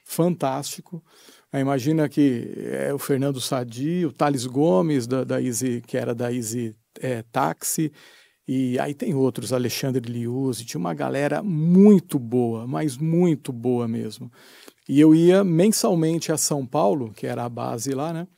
fantástico. 0.04 1.04
Imagina 1.52 2.08
que 2.08 2.52
é 2.70 2.92
o 2.92 2.98
Fernando 2.98 3.40
Sadi, 3.40 4.04
o 4.04 4.12
Thales 4.12 4.46
Gomes, 4.46 5.06
da, 5.06 5.24
da 5.24 5.40
Easy, 5.40 5.82
que 5.86 5.96
era 5.96 6.14
da 6.14 6.32
Easy 6.32 6.74
é, 7.00 7.22
Táxi, 7.30 7.92
e 8.46 8.78
aí 8.78 8.94
tem 8.94 9.14
outros, 9.14 9.52
Alexandre 9.52 10.10
Liuzzi, 10.10 10.64
tinha 10.64 10.78
uma 10.78 10.94
galera 10.94 11.42
muito 11.42 12.18
boa, 12.18 12.66
mas 12.66 12.96
muito 12.96 13.52
boa 13.52 13.88
mesmo. 13.88 14.30
E 14.88 15.00
eu 15.00 15.14
ia 15.14 15.42
mensalmente 15.42 16.30
a 16.30 16.36
São 16.36 16.64
Paulo, 16.64 17.12
que 17.12 17.26
era 17.26 17.44
a 17.44 17.48
base 17.48 17.90
lá, 17.92 18.12
né, 18.12 18.28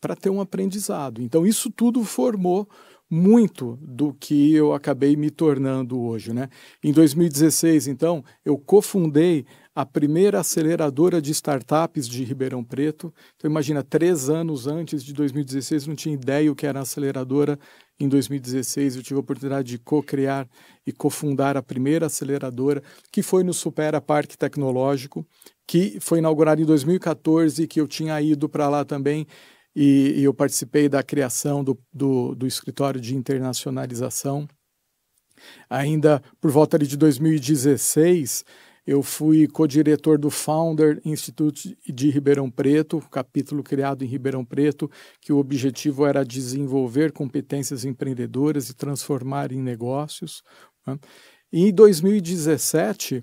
para 0.00 0.16
ter 0.16 0.30
um 0.30 0.40
aprendizado. 0.40 1.20
Então 1.20 1.46
isso 1.46 1.70
tudo 1.70 2.02
formou 2.02 2.66
muito 3.12 3.78
do 3.82 4.14
que 4.14 4.54
eu 4.54 4.72
acabei 4.72 5.16
me 5.16 5.30
tornando 5.30 6.00
hoje, 6.00 6.32
né? 6.32 6.48
Em 6.82 6.90
2016, 6.94 7.86
então, 7.86 8.24
eu 8.42 8.56
cofundei 8.56 9.44
a 9.74 9.84
primeira 9.84 10.40
aceleradora 10.40 11.20
de 11.20 11.30
startups 11.30 12.08
de 12.08 12.24
Ribeirão 12.24 12.64
Preto. 12.64 13.12
Então, 13.36 13.50
imagina, 13.50 13.82
três 13.82 14.30
anos 14.30 14.66
antes 14.66 15.04
de 15.04 15.12
2016, 15.12 15.86
não 15.86 15.94
tinha 15.94 16.14
ideia 16.14 16.50
o 16.50 16.54
que 16.54 16.66
era 16.66 16.80
aceleradora. 16.80 17.58
Em 18.02 18.08
2016, 18.08 18.96
eu 18.96 19.02
tive 19.04 19.16
a 19.16 19.20
oportunidade 19.20 19.68
de 19.68 19.78
co-criar 19.78 20.48
e 20.84 20.90
cofundar 20.90 21.56
a 21.56 21.62
primeira 21.62 22.06
aceleradora, 22.06 22.82
que 23.12 23.22
foi 23.22 23.44
no 23.44 23.54
Supera 23.54 24.00
Parque 24.00 24.36
Tecnológico, 24.36 25.24
que 25.64 26.00
foi 26.00 26.18
inaugurada 26.18 26.60
em 26.60 26.64
2014, 26.64 27.64
que 27.68 27.80
eu 27.80 27.86
tinha 27.86 28.20
ido 28.20 28.48
para 28.48 28.68
lá 28.68 28.84
também 28.84 29.24
e, 29.72 30.14
e 30.16 30.24
eu 30.24 30.34
participei 30.34 30.88
da 30.88 31.00
criação 31.00 31.62
do, 31.62 31.78
do, 31.92 32.34
do, 32.34 32.44
escritório 32.44 33.00
de 33.00 33.14
internacionalização. 33.14 34.48
Ainda 35.70 36.20
por 36.40 36.50
volta 36.50 36.76
de 36.76 36.96
2016, 36.96 38.44
eu 38.86 39.02
fui 39.02 39.46
co-diretor 39.46 40.18
do 40.18 40.28
Founder 40.28 41.00
Institute 41.04 41.78
de 41.86 42.10
Ribeirão 42.10 42.50
Preto, 42.50 43.00
capítulo 43.10 43.62
criado 43.62 44.04
em 44.04 44.08
Ribeirão 44.08 44.44
Preto, 44.44 44.90
que 45.20 45.32
o 45.32 45.38
objetivo 45.38 46.04
era 46.04 46.24
desenvolver 46.24 47.12
competências 47.12 47.84
empreendedoras 47.84 48.68
e 48.68 48.74
transformar 48.74 49.52
em 49.52 49.62
negócios. 49.62 50.42
Né? 50.86 50.98
E 51.52 51.68
em 51.68 51.72
2017, 51.72 53.22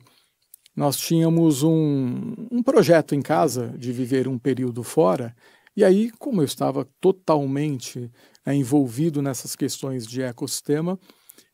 nós 0.75 0.97
tínhamos 0.97 1.61
um, 1.61 2.35
um 2.49 2.63
projeto 2.63 3.13
em 3.13 3.21
casa 3.21 3.73
de 3.77 3.91
viver 3.91 4.27
um 4.29 4.39
período 4.39 4.81
fora, 4.81 5.35
e 5.75 5.83
aí, 5.83 6.09
como 6.19 6.41
eu 6.41 6.45
estava 6.45 6.87
totalmente 6.99 8.11
né, 8.45 8.55
envolvido 8.55 9.21
nessas 9.21 9.55
questões 9.55 10.05
de 10.05 10.21
ecossistema, 10.21 10.99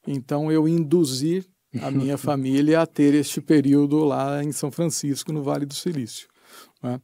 então 0.08 0.52
eu 0.52 0.68
induzi 0.68 1.44
a 1.82 1.92
minha 1.92 2.18
família 2.18 2.82
a 2.82 2.86
ter 2.86 3.14
este 3.14 3.42
período 3.42 4.04
lá 4.04 4.44
em 4.44 4.52
São 4.52 4.72
Francisco, 4.72 5.32
no 5.32 5.44
Vale 5.44 5.66
do 5.66 5.74
Silício. 5.74 6.28
Né? 6.82 7.00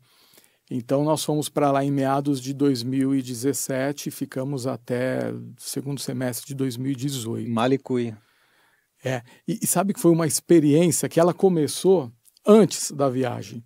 Então 0.69 1.03
nós 1.03 1.23
fomos 1.23 1.49
para 1.49 1.71
lá 1.71 1.83
em 1.83 1.91
meados 1.91 2.39
de 2.41 2.53
2017 2.53 4.09
e 4.09 4.11
ficamos 4.11 4.65
até 4.65 5.33
segundo 5.57 5.99
semestre 5.99 6.47
de 6.47 6.55
2018. 6.55 7.49
Malicuia. 7.49 8.17
É, 9.03 9.21
e, 9.47 9.59
e 9.61 9.67
sabe 9.67 9.93
que 9.93 9.99
foi 9.99 10.11
uma 10.11 10.27
experiência 10.27 11.09
que 11.09 11.19
ela 11.19 11.33
começou 11.33 12.11
antes 12.45 12.91
da 12.91 13.09
viagem. 13.09 13.63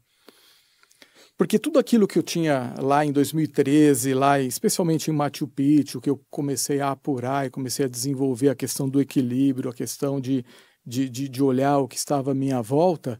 Porque 1.37 1.59
tudo 1.59 1.77
aquilo 1.77 2.07
que 2.07 2.17
eu 2.17 2.23
tinha 2.23 2.73
lá 2.79 3.05
em 3.05 3.11
2013, 3.11 4.13
lá 4.13 4.39
especialmente 4.39 5.11
em 5.11 5.13
Machu 5.13 5.47
Picchu, 5.47 5.99
que 5.99 6.09
eu 6.09 6.19
comecei 6.29 6.79
a 6.79 6.91
apurar 6.91 7.45
e 7.45 7.49
comecei 7.49 7.85
a 7.85 7.89
desenvolver 7.89 8.49
a 8.49 8.55
questão 8.55 8.87
do 8.87 9.01
equilíbrio, 9.01 9.69
a 9.69 9.73
questão 9.73 10.21
de, 10.21 10.45
de, 10.85 11.09
de, 11.09 11.27
de 11.27 11.43
olhar 11.43 11.79
o 11.79 11.87
que 11.87 11.97
estava 11.97 12.31
à 12.31 12.35
minha 12.35 12.61
volta, 12.61 13.19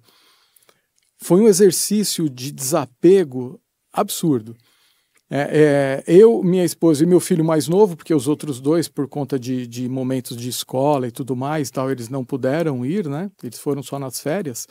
foi 1.18 1.42
um 1.42 1.48
exercício 1.48 2.30
de 2.30 2.52
desapego 2.52 3.60
absurdo. 3.92 4.56
É, 5.30 6.04
é, 6.08 6.14
eu, 6.14 6.44
minha 6.44 6.64
esposa 6.64 7.04
e 7.04 7.08
meu 7.08 7.20
filho 7.20 7.44
mais 7.44 7.68
novo, 7.68 7.98
porque 7.98 8.14
os 8.14 8.28
outros 8.28 8.62
dois, 8.62 8.88
por 8.88 9.08
conta 9.08 9.40
de, 9.40 9.66
de 9.66 9.90
momentos 9.90 10.38
de 10.38 10.50
escola 10.50 11.08
e 11.08 11.12
tudo 11.12 11.36
mais, 11.36 11.72
tal, 11.72 11.90
eles 11.90 12.10
não 12.10 12.24
puderam 12.24 12.86
ir, 12.86 13.08
né? 13.08 13.32
Eles 13.42 13.58
foram 13.58 13.82
só 13.82 13.98
nas 13.98 14.20
férias. 14.20 14.68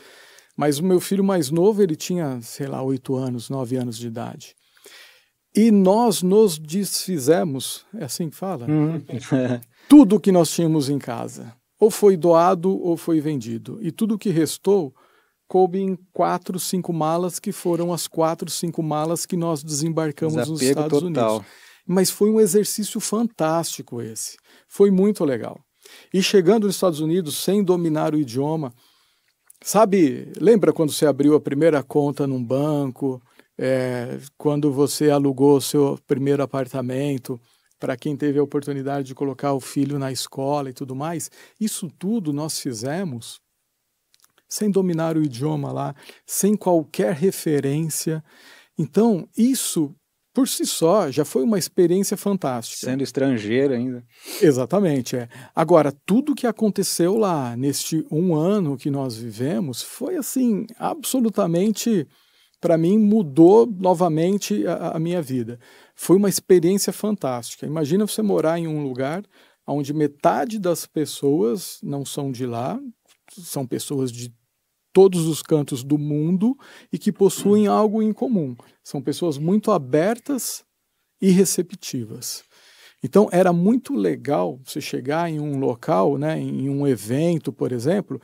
Mas 0.57 0.79
o 0.79 0.85
meu 0.85 1.01
filho 1.01 1.25
mais 1.25 1.51
novo, 1.51 1.83
ele 1.83 1.97
tinha, 1.97 2.41
sei 2.41 2.69
lá, 2.69 2.81
oito 2.83 3.17
anos, 3.17 3.51
nove 3.51 3.77
anos 3.77 3.99
de 3.99 4.07
idade. 4.07 4.55
E 5.57 5.71
nós 5.71 6.23
nos 6.23 6.59
desfizemos, 6.59 7.85
é 7.95 8.05
assim 8.05 8.31
que 8.31 8.37
fala? 8.37 8.67
Uhum. 8.67 9.05
tudo 9.89 10.21
que 10.21 10.33
nós 10.33 10.51
tínhamos 10.51 10.89
em 10.89 10.99
casa. 10.99 11.53
Ou 11.85 11.91
foi 11.91 12.17
doado 12.17 12.71
ou 12.81 12.97
foi 12.97 13.21
vendido. 13.21 13.79
E 13.83 13.93
tudo 13.93 14.19
que 14.19 14.31
restou 14.31 14.95
coube 15.47 15.79
em 15.79 15.99
quatro, 16.15 16.59
cinco 16.59 16.95
malas, 16.95 17.39
que 17.39 17.53
foram 17.53 17.93
as 17.93 18.09
quatro, 18.09 18.51
cinco 18.51 18.83
malas 18.83 19.27
que 19.27 19.37
nós 19.37 19.63
desembarcamos 19.63 20.35
Desapego 20.35 20.53
nos 20.53 20.63
Estados 20.63 21.01
total. 21.01 21.33
Unidos. 21.35 21.53
Mas 21.87 22.11
foi 22.11 22.31
um 22.31 22.41
exercício 22.41 22.99
fantástico 23.01 24.01
esse. 24.01 24.39
Foi 24.67 24.91
muito 24.91 25.27
legal. 25.27 25.61
E 26.13 26.23
chegando 26.23 26.67
nos 26.67 26.77
Estados 26.77 27.01
Unidos 27.01 27.37
sem 27.37 27.63
dominar 27.63 28.15
o 28.15 28.19
idioma, 28.19 28.73
sabe, 29.63 30.33
lembra 30.41 30.73
quando 30.73 30.91
você 30.91 31.05
abriu 31.05 31.35
a 31.35 31.41
primeira 31.41 31.83
conta 31.83 32.27
num 32.27 32.43
banco, 32.43 33.21
é, 33.59 34.19
quando 34.39 34.73
você 34.73 35.11
alugou 35.11 35.59
o 35.59 35.61
seu 35.61 35.99
primeiro 36.07 36.43
apartamento, 36.43 37.39
para 37.85 37.99
quem 37.99 38.17
teve 38.17 38.39
a 38.39 38.43
oportunidade 38.43 39.09
de 39.09 39.15
colocar 39.15 39.53
o 39.53 39.61
filho 39.61 39.99
na 39.99 40.11
escola 40.11 40.71
e 40.71 40.73
tudo 40.73 40.97
mais, 40.97 41.31
isso 41.61 41.91
tudo 41.99 42.33
nós 42.33 42.59
fizemos 42.59 43.43
sem 44.49 44.71
dominar 44.71 45.19
o 45.19 45.23
idioma 45.23 45.71
lá, 45.71 45.95
sem 46.27 46.57
qualquer 46.57 47.13
referência. 47.13 48.25
Então, 48.79 49.29
isso 49.37 49.95
por 50.33 50.49
si 50.49 50.65
só 50.65 51.11
já 51.11 51.27
foi 51.27 51.43
uma 51.43 51.59
experiência 51.59 52.17
fantástica. 52.17 52.87
Sendo 52.87 53.05
estrangeiro 53.05 53.75
ainda. 53.75 54.03
Exatamente, 54.41 55.17
é. 55.17 55.29
Agora, 55.55 55.93
tudo 56.07 56.35
que 56.35 56.47
aconteceu 56.47 57.19
lá 57.19 57.55
neste 57.55 58.03
um 58.11 58.35
ano 58.35 58.79
que 58.79 58.91
nós 58.91 59.15
vivemos 59.15 59.83
foi 59.83 60.17
assim, 60.17 60.65
absolutamente, 60.79 62.09
para 62.63 62.79
mim, 62.79 62.97
mudou 62.97 63.67
novamente 63.67 64.67
a, 64.67 64.93
a 64.93 64.99
minha 64.99 65.21
vida. 65.21 65.61
Foi 65.95 66.17
uma 66.17 66.29
experiência 66.29 66.93
fantástica. 66.93 67.67
Imagina 67.67 68.07
você 68.07 68.23
morar 68.23 68.59
em 68.59 68.67
um 68.67 68.83
lugar 68.83 69.25
onde 69.67 69.95
metade 69.95 70.59
das 70.59 70.87
pessoas 70.87 71.79
não 71.83 72.05
são 72.05 72.31
de 72.31 72.45
lá, 72.45 72.79
são 73.31 73.67
pessoas 73.67 74.13
de 74.13 74.35
todos 74.93 75.27
os 75.27 75.43
cantos 75.43 75.83
do 75.83 75.99
mundo 75.99 76.57
e 76.93 76.99
que 76.99 77.11
possuem 77.11 77.67
algo 77.67 78.03
em 78.03 78.13
comum. 78.13 78.55
São 78.83 79.03
pessoas 79.03 79.39
muito 79.39 79.73
abertas 79.73 80.65
e 81.21 81.31
receptivas. 81.31 82.45
Então 83.03 83.29
era 83.33 83.53
muito 83.53 83.95
legal 83.95 84.61
você 84.65 84.81
chegar 84.81 85.31
em 85.31 85.41
um 85.41 85.59
local, 85.59 86.17
né, 86.17 86.39
em 86.39 86.71
um 86.71 86.87
evento, 86.87 87.53
por 87.53 87.73
exemplo, 87.73 88.21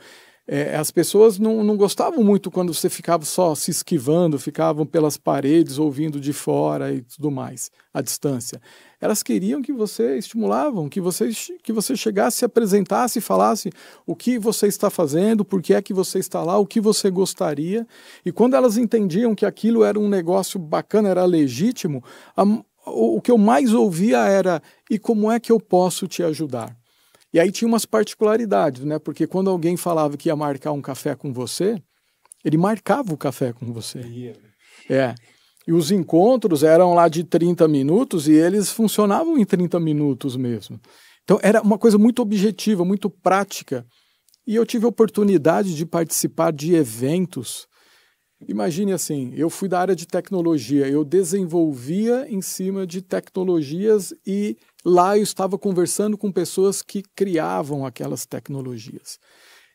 é, 0.47 0.75
as 0.75 0.91
pessoas 0.91 1.37
não, 1.37 1.63
não 1.63 1.77
gostavam 1.77 2.23
muito 2.23 2.49
quando 2.49 2.73
você 2.73 2.89
ficava 2.89 3.23
só 3.23 3.53
se 3.55 3.71
esquivando, 3.71 4.39
ficavam 4.39 4.85
pelas 4.85 5.15
paredes 5.15 5.77
ouvindo 5.77 6.19
de 6.19 6.33
fora 6.33 6.91
e 6.93 7.01
tudo 7.01 7.29
mais, 7.29 7.71
à 7.93 8.01
distância. 8.01 8.59
Elas 8.99 9.23
queriam 9.23 9.61
que 9.61 9.71
você 9.71 10.17
estimulavam, 10.17 10.89
que 10.89 10.99
você, 10.99 11.29
que 11.63 11.71
você 11.71 11.95
chegasse, 11.95 12.43
apresentasse, 12.43 13.21
falasse 13.21 13.71
o 14.05 14.15
que 14.15 14.37
você 14.37 14.67
está 14.67 14.89
fazendo, 14.89 15.45
por 15.45 15.61
que 15.61 15.73
é 15.73 15.81
que 15.81 15.93
você 15.93 16.19
está 16.19 16.43
lá, 16.43 16.57
o 16.57 16.65
que 16.65 16.81
você 16.81 17.09
gostaria. 17.09 17.87
E 18.25 18.31
quando 18.31 18.55
elas 18.55 18.77
entendiam 18.77 19.33
que 19.33 19.45
aquilo 19.45 19.83
era 19.83 19.99
um 19.99 20.09
negócio 20.09 20.59
bacana, 20.59 21.09
era 21.09 21.25
legítimo, 21.25 22.03
a, 22.35 22.43
o, 22.43 23.17
o 23.17 23.21
que 23.21 23.31
eu 23.31 23.37
mais 23.37 23.73
ouvia 23.73 24.25
era: 24.25 24.61
e 24.89 24.99
como 24.99 25.31
é 25.31 25.39
que 25.39 25.51
eu 25.51 25.59
posso 25.59 26.07
te 26.07 26.23
ajudar? 26.23 26.80
E 27.33 27.39
aí 27.39 27.51
tinha 27.51 27.67
umas 27.67 27.85
particularidades, 27.85 28.83
né? 28.83 28.99
Porque 28.99 29.25
quando 29.25 29.49
alguém 29.49 29.77
falava 29.77 30.17
que 30.17 30.29
ia 30.29 30.35
marcar 30.35 30.71
um 30.71 30.81
café 30.81 31.15
com 31.15 31.31
você, 31.31 31.81
ele 32.43 32.57
marcava 32.57 33.13
o 33.13 33.17
café 33.17 33.53
com 33.53 33.71
você. 33.71 33.99
É. 34.89 35.15
E 35.67 35.71
os 35.71 35.91
encontros 35.91 36.63
eram 36.63 36.93
lá 36.93 37.07
de 37.07 37.23
30 37.23 37.67
minutos 37.67 38.27
e 38.27 38.33
eles 38.33 38.71
funcionavam 38.71 39.37
em 39.37 39.45
30 39.45 39.79
minutos 39.79 40.35
mesmo. 40.35 40.79
Então 41.23 41.39
era 41.41 41.61
uma 41.61 41.77
coisa 41.77 41.97
muito 41.97 42.21
objetiva, 42.21 42.83
muito 42.83 43.09
prática. 43.09 43.85
E 44.45 44.55
eu 44.55 44.65
tive 44.65 44.85
a 44.85 44.89
oportunidade 44.89 45.75
de 45.75 45.85
participar 45.85 46.51
de 46.51 46.73
eventos. 46.73 47.67
Imagine 48.47 48.91
assim, 48.91 49.31
eu 49.35 49.51
fui 49.51 49.69
da 49.69 49.79
área 49.79 49.95
de 49.95 50.07
tecnologia, 50.07 50.87
eu 50.87 51.05
desenvolvia 51.05 52.25
em 52.27 52.41
cima 52.41 52.87
de 52.87 53.01
tecnologias 53.03 54.11
e 54.25 54.57
lá 54.83 55.17
eu 55.17 55.23
estava 55.23 55.57
conversando 55.57 56.17
com 56.17 56.31
pessoas 56.31 56.81
que 56.81 57.03
criavam 57.15 57.85
aquelas 57.85 58.25
tecnologias. 58.25 59.19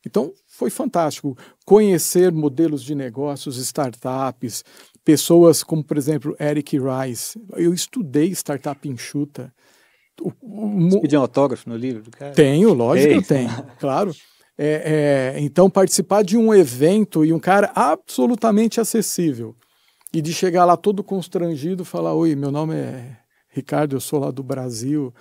Então, 0.07 0.33
foi 0.47 0.71
fantástico 0.71 1.37
conhecer 1.65 2.31
modelos 2.31 2.83
de 2.85 2.95
negócios, 2.95 3.57
startups, 3.57 4.63
pessoas 5.05 5.65
como, 5.65 5.83
por 5.83 5.99
exemplo, 5.99 6.37
Eric 6.39 6.79
Rice. 6.79 7.41
Eu 7.55 7.75
estudei 7.75 8.31
startup 8.31 8.89
enxuta. 8.89 9.53
O, 10.21 10.33
o, 10.41 10.91
Você 10.91 11.01
pediu 11.01 11.19
um 11.19 11.23
autógrafo 11.23 11.69
no 11.69 11.77
livro 11.77 12.05
do 12.05 12.11
cara? 12.13 12.33
Tenho, 12.33 12.73
lógico 12.73 13.09
que 13.09 13.19
eu 13.19 13.23
tenho, 13.23 13.51
claro. 13.81 14.15
É, 14.57 15.35
é, 15.37 15.41
então, 15.41 15.69
participar 15.69 16.23
de 16.23 16.37
um 16.37 16.55
evento 16.55 17.25
e 17.25 17.33
um 17.33 17.41
cara 17.41 17.73
absolutamente 17.75 18.81
acessível 18.81 19.55
e 20.13 20.23
de 20.23 20.33
chegar 20.33 20.65
lá 20.65 20.77
todo 20.77 21.05
constrangido 21.05 21.85
falar: 21.85 22.15
Oi, 22.15 22.35
meu 22.35 22.51
nome 22.51 22.75
é 22.75 23.17
Ricardo, 23.57 23.97
eu 23.97 24.01
sou 24.01 24.21
lá 24.21 24.31
do 24.31 24.43
Brasil. 24.43 25.15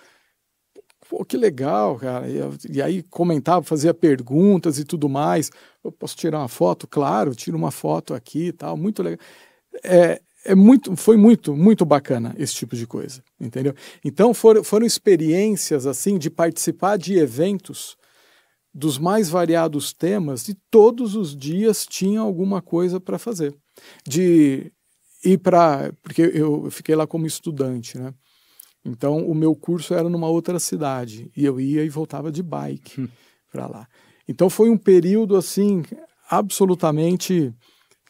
Pô, 1.09 1.23
que 1.23 1.37
legal, 1.37 1.97
cara. 1.97 2.27
E, 2.27 2.39
e, 2.69 2.81
aí 2.81 3.01
comentava, 3.03 3.63
fazia 3.63 3.93
perguntas 3.93 4.77
e 4.77 4.83
tudo 4.83 5.07
mais. 5.07 5.49
Eu 5.81 5.91
posso 5.91 6.17
tirar 6.17 6.39
uma 6.39 6.49
foto? 6.49 6.85
Claro, 6.85 7.33
tiro 7.33 7.57
uma 7.57 7.71
foto 7.71 8.13
aqui 8.13 8.47
e 8.47 8.51
tal. 8.51 8.75
Muito 8.75 9.01
legal. 9.01 9.19
É, 9.83 10.21
é 10.43 10.53
muito, 10.53 10.95
foi 10.97 11.15
muito, 11.15 11.55
muito 11.55 11.85
bacana 11.85 12.35
esse 12.37 12.53
tipo 12.53 12.75
de 12.75 12.85
coisa, 12.85 13.23
entendeu? 13.39 13.73
Então 14.03 14.33
foram, 14.33 14.63
foram 14.63 14.85
experiências 14.85 15.87
assim 15.87 16.17
de 16.17 16.29
participar 16.29 16.97
de 16.97 17.17
eventos 17.17 17.95
dos 18.73 18.97
mais 18.97 19.29
variados 19.29 19.93
temas 19.93 20.49
e 20.49 20.55
todos 20.69 21.15
os 21.15 21.35
dias 21.35 21.85
tinha 21.85 22.19
alguma 22.19 22.61
coisa 22.61 22.99
para 22.99 23.17
fazer. 23.17 23.55
De 24.05 24.71
ir 25.23 25.37
para, 25.39 25.91
porque 26.03 26.21
eu 26.21 26.69
fiquei 26.69 26.95
lá 26.95 27.07
como 27.07 27.25
estudante, 27.25 27.97
né? 27.97 28.13
Então, 28.85 29.27
o 29.27 29.33
meu 29.33 29.55
curso 29.55 29.93
era 29.93 30.07
numa 30.07 30.27
outra 30.27 30.59
cidade 30.59 31.31
e 31.35 31.43
eu 31.43 31.59
ia 31.59 31.83
e 31.83 31.89
voltava 31.89 32.31
de 32.31 32.43
bike 32.43 33.01
hum. 33.01 33.07
para 33.51 33.65
lá. 33.65 33.87
Então, 34.27 34.49
foi 34.49 34.69
um 34.69 34.77
período 34.77 35.35
assim 35.35 35.83
absolutamente 36.29 37.53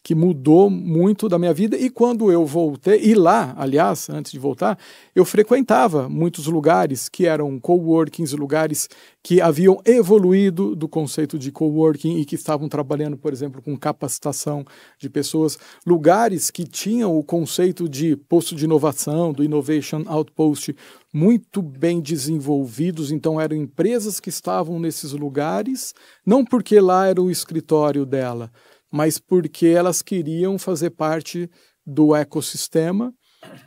que 0.05 0.13
mudou 0.13 0.69
muito 0.69 1.27
da 1.27 1.39
minha 1.39 1.51
vida. 1.51 1.75
E 1.75 1.89
quando 1.89 2.31
eu 2.31 2.45
voltei, 2.45 3.01
e 3.03 3.15
lá, 3.15 3.55
aliás, 3.57 4.07
antes 4.07 4.31
de 4.31 4.37
voltar, 4.37 4.77
eu 5.15 5.25
frequentava 5.25 6.07
muitos 6.07 6.45
lugares 6.45 7.09
que 7.09 7.25
eram 7.25 7.59
coworkings, 7.59 8.33
lugares 8.33 8.87
que 9.23 9.41
haviam 9.41 9.81
evoluído 9.83 10.75
do 10.75 10.87
conceito 10.87 11.39
de 11.39 11.51
coworking 11.51 12.19
e 12.19 12.25
que 12.25 12.35
estavam 12.35 12.69
trabalhando, 12.69 13.17
por 13.17 13.33
exemplo, 13.33 13.63
com 13.63 13.75
capacitação 13.75 14.63
de 14.99 15.09
pessoas, 15.09 15.57
lugares 15.83 16.51
que 16.51 16.65
tinham 16.65 17.17
o 17.17 17.23
conceito 17.23 17.89
de 17.89 18.15
posto 18.15 18.53
de 18.53 18.65
inovação, 18.65 19.33
do 19.33 19.43
Innovation 19.43 20.03
Outpost, 20.05 20.75
muito 21.11 21.63
bem 21.63 21.99
desenvolvidos, 21.99 23.09
então 23.09 23.41
eram 23.41 23.55
empresas 23.55 24.19
que 24.19 24.29
estavam 24.29 24.79
nesses 24.79 25.13
lugares, 25.13 25.95
não 26.23 26.45
porque 26.45 26.79
lá 26.79 27.07
era 27.07 27.19
o 27.19 27.31
escritório 27.31 28.05
dela, 28.05 28.51
mas 28.95 29.19
porque 29.19 29.67
elas 29.67 30.01
queriam 30.01 30.57
fazer 30.57 30.91
parte 30.91 31.49
do 31.85 32.15
ecossistema 32.15 33.13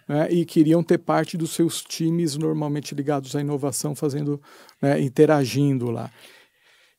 né, 0.09 0.27
e 0.33 0.47
queriam 0.47 0.83
ter 0.83 0.97
parte 0.97 1.37
dos 1.37 1.51
seus 1.51 1.83
times 1.83 2.35
normalmente 2.39 2.95
ligados 2.95 3.37
à 3.37 3.43
inovação, 3.43 3.95
fazendo, 3.95 4.41
né, 4.81 4.99
interagindo 4.99 5.91
lá. 5.91 6.11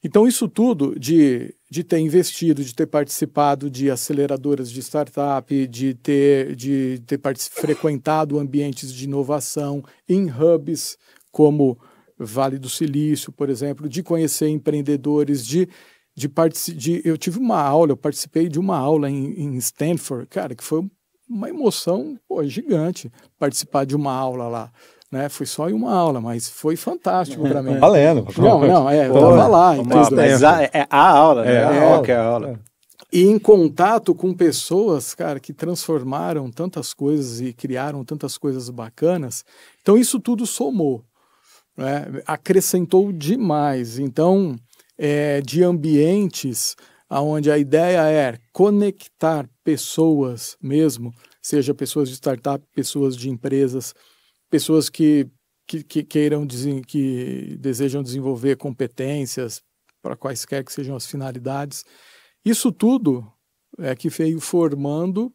Então, 0.04 0.28
isso 0.28 0.48
tudo 0.48 0.98
de, 0.98 1.56
de 1.72 1.84
ter 1.84 1.98
investido, 1.98 2.64
de 2.64 2.76
ter 2.76 2.86
participado 2.86 3.68
de 3.68 3.90
aceleradoras 3.90 4.70
de 4.70 4.80
startup, 4.80 5.68
de 5.68 5.96
ter, 5.96 6.56
de 6.56 7.02
ter 7.08 7.20
frequentado 7.50 8.38
ambientes 8.38 8.94
de 8.94 9.06
inovação 9.06 9.84
em 10.08 10.30
hubs 10.30 11.00
como 11.32 11.80
Vale 12.16 12.60
do 12.60 12.70
Silício, 12.70 13.32
por 13.32 13.50
exemplo, 13.50 13.90
de 13.90 14.04
conhecer 14.04 14.50
empreendedores, 14.50 15.44
de 15.44 15.68
de, 16.28 16.74
de 16.74 17.02
eu 17.06 17.18
tive 17.18 17.40
uma 17.40 17.62
aula, 17.62 17.92
eu 17.92 17.98
participei 17.98 18.50
de 18.50 18.60
uma 18.60 18.78
aula 18.78 19.10
em, 19.10 19.34
em 19.40 19.58
Stanford, 19.58 20.28
cara, 20.28 20.54
que 20.54 20.64
foi 20.64 20.84
uma 21.30 21.50
emoção 21.50 22.18
pô, 22.28 22.44
gigante 22.44 23.12
participar 23.38 23.86
de 23.86 23.96
uma 23.96 24.14
aula 24.14 24.48
lá. 24.48 24.72
Né? 25.12 25.28
Foi 25.28 25.46
só 25.46 25.70
em 25.70 25.74
uma 25.74 25.94
aula, 25.94 26.22
mas 26.22 26.48
foi 26.48 26.76
fantástico 26.76 27.48
para 27.48 27.64
mim. 27.64 27.78
Valendo. 27.78 28.28
Não, 28.38 28.60
não, 28.62 28.90
é, 28.90 29.08
eu 29.08 29.14
tava 29.14 29.48
lá. 29.48 29.76
Mas 29.84 30.44
a, 30.44 30.64
é 30.64 30.86
a 30.90 31.10
aula, 31.10 31.44
né? 31.44 31.54
É, 31.54 31.64
a 31.64 31.84
aula, 31.84 32.04
que 32.04 32.12
é 32.12 32.16
a 32.16 32.24
aula. 32.24 32.60
E 33.12 33.24
em 33.24 33.40
contato 33.40 34.14
com 34.14 34.34
pessoas, 34.34 35.16
cara, 35.16 35.40
que 35.40 35.52
transformaram 35.52 36.52
tantas 36.52 36.94
coisas 36.94 37.42
e 37.42 37.54
criaram 37.54 38.06
tantas 38.06 38.38
coisas 38.38 38.70
bacanas. 38.70 39.44
Então, 39.82 39.98
isso 39.98 40.20
tudo 40.20 40.46
somou, 40.46 41.04
né? 41.76 42.06
acrescentou 42.28 43.12
demais. 43.12 43.98
Então, 43.98 44.56
é, 45.00 45.40
de 45.40 45.64
ambientes 45.64 46.76
onde 47.10 47.50
a 47.50 47.58
ideia 47.58 48.02
é 48.10 48.38
conectar 48.52 49.50
pessoas 49.64 50.58
mesmo, 50.62 51.14
seja 51.42 51.74
pessoas 51.74 52.10
de 52.10 52.16
startup, 52.16 52.64
pessoas 52.76 53.16
de 53.16 53.30
empresas, 53.30 53.96
pessoas 54.50 54.90
que, 54.90 55.26
que, 55.66 55.84
que 55.84 56.04
queiram, 56.04 56.46
que 56.86 57.58
desejam 57.60 58.04
desenvolver 58.04 58.58
competências 58.58 59.62
para 60.02 60.18
quaisquer 60.18 60.64
que 60.64 60.74
sejam 60.74 60.96
as 60.96 61.08
finalidades. 61.08 61.84
Isso 62.44 62.72
tudo 62.72 63.26
é 63.78 63.96
que 63.96 64.10
veio 64.10 64.40
formando 64.40 65.34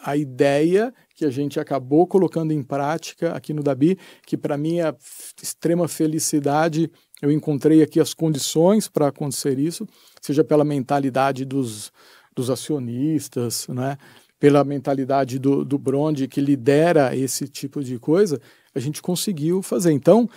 a 0.00 0.16
ideia 0.16 0.94
que 1.14 1.24
a 1.24 1.30
gente 1.30 1.58
acabou 1.58 2.06
colocando 2.06 2.52
em 2.52 2.62
prática 2.62 3.32
aqui 3.32 3.52
no 3.52 3.62
Dabi, 3.62 3.98
que 4.24 4.36
para 4.36 4.56
mim 4.56 4.78
é 4.78 4.94
extrema 5.42 5.88
felicidade. 5.88 6.90
Eu 7.20 7.30
encontrei 7.32 7.82
aqui 7.82 8.00
as 8.00 8.14
condições 8.14 8.88
para 8.88 9.08
acontecer 9.08 9.58
isso, 9.58 9.86
seja 10.20 10.44
pela 10.44 10.64
mentalidade 10.64 11.44
dos, 11.44 11.92
dos 12.34 12.50
acionistas, 12.50 13.66
né? 13.68 13.98
pela 14.38 14.62
mentalidade 14.62 15.38
do, 15.38 15.64
do 15.64 15.76
Bronde, 15.76 16.28
que 16.28 16.40
lidera 16.40 17.16
esse 17.16 17.48
tipo 17.48 17.82
de 17.82 17.98
coisa, 17.98 18.40
a 18.74 18.78
gente 18.78 19.02
conseguiu 19.02 19.62
fazer. 19.62 19.90
Então, 19.90 20.28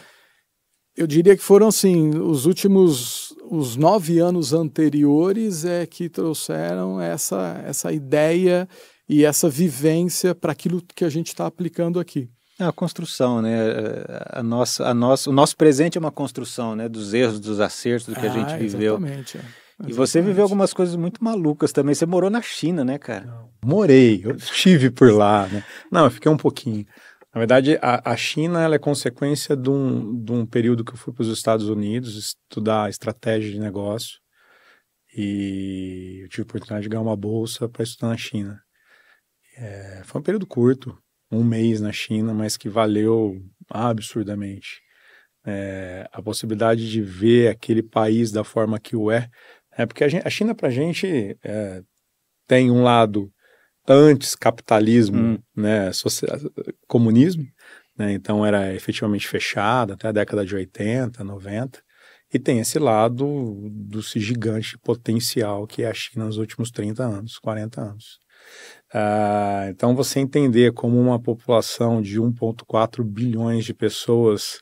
eu 0.98 1.06
diria 1.06 1.38
que 1.38 1.44
foram 1.44 1.68
assim, 1.68 2.10
os 2.18 2.46
últimos 2.46 3.32
os 3.52 3.76
nove 3.76 4.18
anos 4.20 4.54
anteriores 4.54 5.66
é 5.66 5.86
que 5.86 6.08
trouxeram 6.10 7.02
essa, 7.02 7.62
essa 7.66 7.92
ideia 7.92 8.68
e 9.08 9.26
essa 9.26 9.50
vivência 9.50 10.34
para 10.34 10.54
aquilo 10.54 10.82
que 10.82 11.04
a 11.04 11.10
gente 11.10 11.28
está 11.28 11.46
aplicando 11.46 12.00
aqui. 12.00 12.30
É 12.62 12.68
a 12.68 12.72
construção, 12.72 13.42
né? 13.42 13.56
A 14.30 14.44
nossa, 14.44 14.86
a 14.86 14.94
nossa, 14.94 15.30
o 15.30 15.34
nosso 15.34 15.58
presente 15.58 15.98
é 15.98 16.00
uma 16.00 16.12
construção, 16.12 16.76
né? 16.76 16.88
Dos 16.88 17.12
erros, 17.12 17.40
dos 17.40 17.60
acertos, 17.60 18.08
do 18.08 18.14
que 18.14 18.28
ah, 18.28 18.32
a 18.32 18.34
gente 18.34 18.56
viveu. 18.58 18.98
Exatamente. 18.98 19.38
É. 19.40 19.42
E 19.88 19.94
você 19.94 20.22
viveu 20.22 20.44
algumas 20.44 20.72
coisas 20.74 20.96
muito 20.96 21.24
malucas 21.24 21.72
também. 21.72 21.96
Você 21.96 22.06
morou 22.06 22.30
na 22.30 22.42
China, 22.42 22.86
né, 22.86 23.00
cara? 23.00 23.26
Não, 23.26 23.50
morei, 23.66 24.22
eu 24.24 24.36
estive 24.36 24.92
por 24.92 25.12
lá, 25.12 25.48
né? 25.48 25.64
Não, 25.92 26.06
eu 26.06 26.12
fiquei 26.12 26.32
um 26.32 26.38
pouquinho. 26.38 26.86
Na 27.34 27.40
verdade, 27.40 27.80
a, 27.82 28.12
a 28.12 28.16
China 28.16 28.62
ela 28.62 28.76
é 28.76 28.80
consequência 28.80 29.56
de 29.56 29.70
um, 29.70 30.24
de 30.24 30.32
um 30.32 30.46
período 30.46 30.84
que 30.86 30.92
eu 30.92 30.98
fui 30.98 31.12
para 31.14 31.24
os 31.24 31.30
Estados 31.30 31.68
Unidos 31.68 32.16
estudar 32.16 32.90
estratégia 32.90 33.52
de 33.52 33.60
negócio. 33.60 34.20
E 35.18 36.20
eu 36.24 36.30
tive 36.30 36.44
a 36.44 36.46
oportunidade 36.46 36.84
de 36.84 36.90
ganhar 36.90 37.02
uma 37.02 37.18
bolsa 37.18 37.68
para 37.68 37.84
estudar 37.84 38.10
na 38.10 38.18
China. 38.18 38.62
É, 39.58 40.02
foi 40.06 40.22
um 40.22 40.24
período 40.24 40.46
curto, 40.46 40.96
um 41.32 41.44
mês 41.44 41.80
na 41.80 41.92
China, 41.92 42.34
mas 42.34 42.58
que 42.58 42.68
valeu 42.68 43.42
absurdamente. 43.70 44.82
É, 45.44 46.08
a 46.12 46.22
possibilidade 46.22 46.90
de 46.90 47.02
ver 47.02 47.48
aquele 47.48 47.82
país 47.82 48.32
da 48.32 48.44
forma 48.44 48.80
que 48.80 48.96
o 48.96 49.10
é, 49.10 49.30
é 49.76 49.86
porque 49.86 50.04
a, 50.04 50.08
gente, 50.08 50.28
a 50.28 50.30
China 50.30 50.54
para 50.54 50.68
a 50.68 50.72
gente 50.72 51.38
é, 51.44 51.82
tem 52.48 52.70
um 52.70 52.84
lado 52.84 53.32
antes 53.88 54.36
capitalismo, 54.36 55.18
hum. 55.18 55.40
né, 55.56 55.92
social, 55.94 56.38
comunismo, 56.88 57.48
né, 57.98 58.12
então 58.12 58.46
era 58.46 58.74
efetivamente 58.76 59.28
fechada 59.28 59.94
até 59.94 60.10
a 60.10 60.12
década 60.12 60.46
de 60.46 60.56
80, 60.56 61.24
90, 61.24 61.82
e 62.34 62.40
tem 62.40 62.60
esse 62.60 62.80
lado 62.80 63.70
do 63.72 64.02
gigante 64.02 64.78
potencial 64.78 65.66
que 65.66 65.84
é 65.84 65.90
a 65.90 65.94
China 65.94 66.26
nos 66.26 66.38
últimos 66.38 66.72
30 66.72 67.04
anos, 67.04 67.38
40 67.40 67.82
anos. 67.82 68.20
Uh, 68.94 69.70
então, 69.70 69.96
você 69.96 70.20
entender 70.20 70.74
como 70.74 71.00
uma 71.00 71.20
população 71.20 72.02
de 72.02 72.20
1,4 72.20 73.04
bilhões 73.04 73.64
de 73.64 73.74
pessoas, 73.74 74.60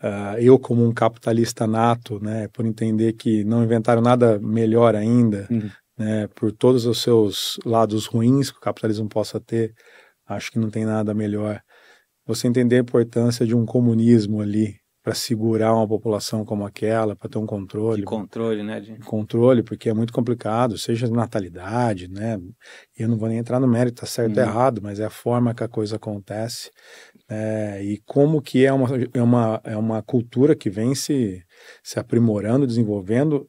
uh, 0.00 0.38
eu 0.38 0.58
como 0.58 0.84
um 0.86 0.92
capitalista 0.92 1.66
nato, 1.66 2.22
né, 2.22 2.46
por 2.48 2.64
entender 2.64 3.14
que 3.14 3.42
não 3.42 3.64
inventaram 3.64 4.00
nada 4.00 4.38
melhor 4.38 4.94
ainda, 4.94 5.48
uhum. 5.50 5.70
né, 5.98 6.28
por 6.36 6.52
todos 6.52 6.86
os 6.86 7.02
seus 7.02 7.58
lados 7.64 8.06
ruins 8.06 8.50
que 8.50 8.58
o 8.58 8.60
capitalismo 8.60 9.08
possa 9.08 9.40
ter, 9.40 9.74
acho 10.24 10.52
que 10.52 10.58
não 10.58 10.70
tem 10.70 10.84
nada 10.84 11.12
melhor. 11.12 11.60
Você 12.24 12.46
entender 12.46 12.76
a 12.76 12.80
importância 12.80 13.44
de 13.44 13.56
um 13.56 13.66
comunismo 13.66 14.40
ali, 14.40 14.76
para 15.08 15.14
segurar 15.14 15.72
uma 15.72 15.88
população 15.88 16.44
como 16.44 16.66
aquela, 16.66 17.16
para 17.16 17.30
ter 17.30 17.38
um 17.38 17.46
controle. 17.46 18.02
De 18.02 18.06
controle, 18.06 18.62
né? 18.62 18.78
De... 18.78 18.98
Controle, 18.98 19.62
porque 19.62 19.88
é 19.88 19.94
muito 19.94 20.12
complicado, 20.12 20.76
seja 20.76 21.08
natalidade, 21.08 22.08
né? 22.08 22.38
Eu 22.94 23.08
não 23.08 23.16
vou 23.16 23.26
nem 23.26 23.38
entrar 23.38 23.58
no 23.58 23.66
mérito, 23.66 24.02
tá 24.02 24.06
certo 24.06 24.36
ou 24.36 24.44
uhum. 24.44 24.50
errado, 24.50 24.82
mas 24.82 25.00
é 25.00 25.06
a 25.06 25.10
forma 25.10 25.54
que 25.54 25.64
a 25.64 25.68
coisa 25.68 25.96
acontece. 25.96 26.70
É, 27.26 27.82
e 27.82 28.02
como 28.04 28.42
que 28.42 28.66
é 28.66 28.72
uma, 28.72 28.88
é, 29.14 29.22
uma, 29.22 29.60
é 29.64 29.76
uma 29.78 30.02
cultura 30.02 30.54
que 30.54 30.68
vem 30.68 30.94
se, 30.94 31.42
se 31.82 31.98
aprimorando, 31.98 32.66
desenvolvendo 32.66 33.48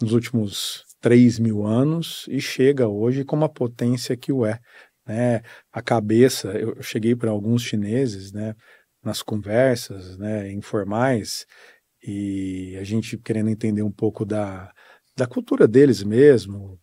nos 0.00 0.12
últimos 0.12 0.84
3 1.00 1.40
mil 1.40 1.66
anos 1.66 2.24
e 2.28 2.40
chega 2.40 2.86
hoje 2.86 3.24
com 3.24 3.34
uma 3.34 3.48
potência 3.48 4.16
que 4.16 4.30
o 4.30 4.46
é. 4.46 4.60
Né? 5.04 5.40
A 5.72 5.82
cabeça, 5.82 6.52
eu 6.52 6.80
cheguei 6.80 7.16
para 7.16 7.32
alguns 7.32 7.62
chineses, 7.62 8.30
né? 8.32 8.54
Nas 9.02 9.22
conversas 9.22 10.16
né, 10.18 10.52
informais 10.52 11.46
e 12.02 12.76
a 12.78 12.84
gente 12.84 13.18
querendo 13.18 13.50
entender 13.50 13.82
um 13.82 13.90
pouco 13.90 14.24
da, 14.24 14.72
da 15.16 15.26
cultura 15.26 15.68
deles 15.68 16.02
mesmo, 16.02 16.78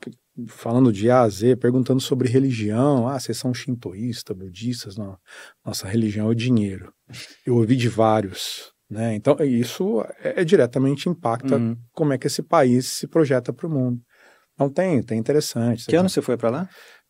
falando 0.48 0.92
de 0.92 1.10
A 1.10 1.22
a 1.22 1.30
Z, 1.30 1.56
perguntando 1.56 2.00
sobre 2.00 2.30
religião. 2.30 3.08
Ah, 3.08 3.20
vocês 3.20 3.38
são 3.38 3.54
shintoístas, 3.54 4.38
budistas? 4.38 4.98
Não, 4.98 5.18
nossa 5.66 5.88
religião 5.88 6.28
é 6.28 6.30
o 6.30 6.36
dinheiro. 6.36 6.94
Eu 7.46 7.56
ouvi 7.56 7.76
de 7.76 7.90
vários. 7.90 8.72
Né? 8.90 9.16
Então, 9.16 9.36
isso 9.42 10.02
é, 10.20 10.42
é 10.42 10.46
diretamente 10.46 11.10
impacta 11.10 11.58
uhum. 11.58 11.76
como 11.92 12.14
é 12.14 12.18
que 12.18 12.28
esse 12.28 12.42
país 12.42 12.88
se 12.88 13.08
projeta 13.08 13.52
para 13.52 13.68
o 13.68 13.70
mundo. 13.70 14.02
Então, 14.54 14.70
tem, 14.70 15.04
tem 15.04 15.20
interessante. 15.20 15.86
Que 15.86 15.96
ano 15.96 16.10
você 16.10 16.22
foi 16.22 16.38
para 16.38 16.50
lá? 16.50 16.70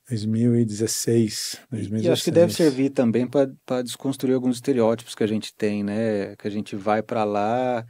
2016, 0.10 1.60
2016. 1.70 2.06
E 2.06 2.10
acho 2.10 2.24
que 2.24 2.32
deve 2.32 2.54
servir 2.54 2.90
também 2.92 3.28
para 3.28 3.82
desconstruir 3.82 4.34
alguns 4.34 4.56
estereótipos 4.56 5.14
que 5.14 5.24
a 5.24 5.28
gente 5.28 5.54
tem, 5.54 5.84
né? 5.84 6.36
Que 6.38 6.48
a 6.48 6.52
gente 6.52 6.76
vai 6.76 7.02
para 7.02 7.24
lá 7.24 7.86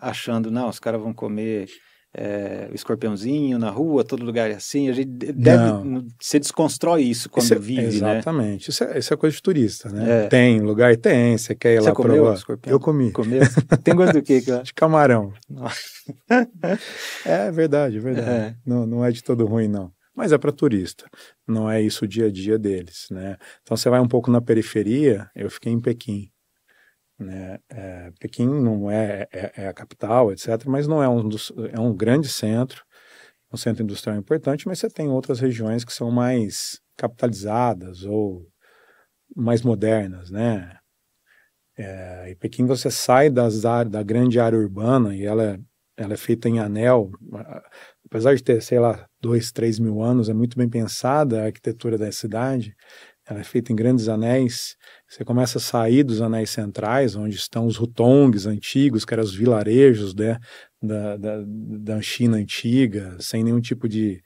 achando, 0.00 0.50
não, 0.50 0.68
os 0.68 0.78
caras 0.78 1.00
vão 1.00 1.12
comer 1.12 1.68
é, 2.14 2.68
o 2.70 2.74
escorpiãozinho 2.74 3.58
na 3.58 3.68
rua, 3.68 4.02
todo 4.02 4.24
lugar 4.24 4.50
é 4.50 4.54
assim. 4.54 4.88
A 4.88 4.92
gente 4.92 5.10
deve. 5.10 5.62
Não. 5.62 6.06
Você 6.18 6.38
desconstrói 6.40 7.02
isso 7.02 7.28
quando 7.28 7.44
isso 7.44 7.54
é, 7.54 7.58
vive, 7.58 7.82
exatamente. 7.82 8.02
né? 8.02 8.16
Exatamente. 8.16 8.70
Isso, 8.70 8.84
é, 8.84 8.98
isso 8.98 9.14
é 9.14 9.16
coisa 9.18 9.36
de 9.36 9.42
turista, 9.42 9.90
né? 9.90 10.24
É. 10.24 10.28
Tem 10.28 10.60
lugar, 10.60 10.96
tem. 10.96 11.36
Você 11.36 11.54
quer 11.54 11.74
ir 11.74 11.82
você 11.82 11.88
lá 11.88 11.94
provar? 11.94 12.34
Escorpião? 12.34 12.72
Eu 12.72 12.80
comi. 12.80 13.12
Comeu? 13.12 13.42
Tem 13.84 13.94
gosto 13.94 14.14
do 14.14 14.22
quê? 14.22 14.40
De 14.64 14.72
camarão. 14.72 15.34
é 17.26 17.50
verdade, 17.50 18.00
verdade. 18.00 18.28
É. 18.28 18.54
Não, 18.64 18.86
não 18.86 19.04
é 19.04 19.10
de 19.10 19.22
todo 19.22 19.44
ruim, 19.44 19.68
não 19.68 19.92
mas 20.18 20.32
é 20.32 20.38
para 20.38 20.50
turista, 20.50 21.08
não 21.46 21.70
é 21.70 21.80
isso 21.80 22.04
o 22.04 22.08
dia 22.08 22.26
a 22.26 22.30
dia 22.30 22.58
deles, 22.58 23.06
né? 23.08 23.36
Então 23.62 23.76
você 23.76 23.88
vai 23.88 24.00
um 24.00 24.08
pouco 24.08 24.32
na 24.32 24.40
periferia, 24.40 25.30
eu 25.32 25.48
fiquei 25.48 25.72
em 25.72 25.80
Pequim, 25.80 26.28
né? 27.16 27.60
É, 27.68 28.10
Pequim 28.18 28.48
não 28.48 28.90
é, 28.90 29.28
é, 29.32 29.52
é, 29.56 29.68
a 29.68 29.72
capital, 29.72 30.32
etc., 30.32 30.64
mas 30.66 30.88
não 30.88 31.00
é 31.00 31.08
um 31.08 31.28
dos, 31.28 31.52
é 31.72 31.78
um 31.78 31.94
grande 31.94 32.28
centro, 32.28 32.84
um 33.52 33.56
centro 33.56 33.84
industrial 33.84 34.18
importante, 34.18 34.66
mas 34.66 34.80
você 34.80 34.90
tem 34.90 35.08
outras 35.08 35.38
regiões 35.38 35.84
que 35.84 35.92
são 35.92 36.10
mais 36.10 36.80
capitalizadas 36.96 38.02
ou 38.02 38.44
mais 39.36 39.62
modernas, 39.62 40.32
né? 40.32 40.78
É, 41.76 42.32
em 42.32 42.34
Pequim 42.34 42.66
você 42.66 42.90
sai 42.90 43.30
das, 43.30 43.60
da 43.62 44.02
grande 44.02 44.40
área 44.40 44.58
urbana 44.58 45.14
e 45.14 45.24
ela, 45.24 45.44
é, 45.44 45.58
ela 45.96 46.14
é 46.14 46.16
feita 46.16 46.48
em 46.48 46.58
anel, 46.58 47.12
apesar 48.10 48.34
de 48.34 48.42
ter, 48.42 48.62
sei 48.62 48.78
lá, 48.78 49.06
dois, 49.20 49.52
três 49.52 49.78
mil 49.78 50.02
anos, 50.02 50.28
é 50.28 50.34
muito 50.34 50.56
bem 50.56 50.68
pensada 50.68 51.42
a 51.42 51.46
arquitetura 51.46 51.98
da 51.98 52.10
cidade. 52.10 52.74
Ela 53.28 53.40
é 53.40 53.44
feita 53.44 53.70
em 53.70 53.76
grandes 53.76 54.08
anéis. 54.08 54.74
Você 55.06 55.22
começa 55.22 55.58
a 55.58 55.60
sair 55.60 56.02
dos 56.02 56.22
anéis 56.22 56.48
centrais, 56.48 57.14
onde 57.14 57.36
estão 57.36 57.66
os 57.66 57.78
hutongs 57.78 58.46
antigos, 58.46 59.04
que 59.04 59.12
eram 59.12 59.22
os 59.22 59.34
vilarejos 59.34 60.14
né, 60.14 60.38
da, 60.82 61.16
da, 61.18 61.44
da 61.46 62.00
China 62.00 62.38
antiga, 62.38 63.16
sem 63.20 63.44
nenhum 63.44 63.60
tipo 63.60 63.86
de, 63.86 64.22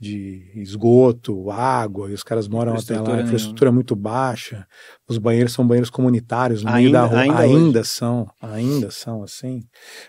de 0.00 0.50
esgoto, 0.56 1.50
água, 1.50 2.10
e 2.10 2.14
os 2.14 2.22
caras 2.22 2.48
moram 2.48 2.74
até 2.74 3.00
lá, 3.00 3.16
a 3.16 3.22
infraestrutura 3.22 3.70
é 3.70 3.72
muito 3.72 3.94
baixa. 3.94 4.66
Os 5.08 5.18
banheiros 5.18 5.52
são 5.52 5.66
banheiros 5.66 5.90
comunitários 5.90 6.64
no 6.64 6.72
meio 6.72 6.90
da 6.90 7.04
rua, 7.04 7.20
ainda, 7.20 7.38
ainda 7.38 7.84
são, 7.84 8.26
ainda 8.40 8.90
são 8.90 9.22
assim. 9.22 9.62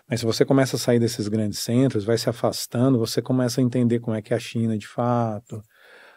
Mas 0.09 0.21
se 0.21 0.25
você 0.25 0.43
começa 0.43 0.75
a 0.75 0.79
sair 0.79 0.99
desses 0.99 1.27
grandes 1.27 1.59
centros, 1.59 2.03
vai 2.03 2.17
se 2.17 2.29
afastando, 2.29 2.97
você 2.97 3.21
começa 3.21 3.61
a 3.61 3.63
entender 3.63 3.99
como 3.99 4.15
é 4.15 4.21
que 4.21 4.33
é 4.33 4.37
a 4.37 4.39
China 4.39 4.77
de 4.77 4.87
fato, 4.87 5.61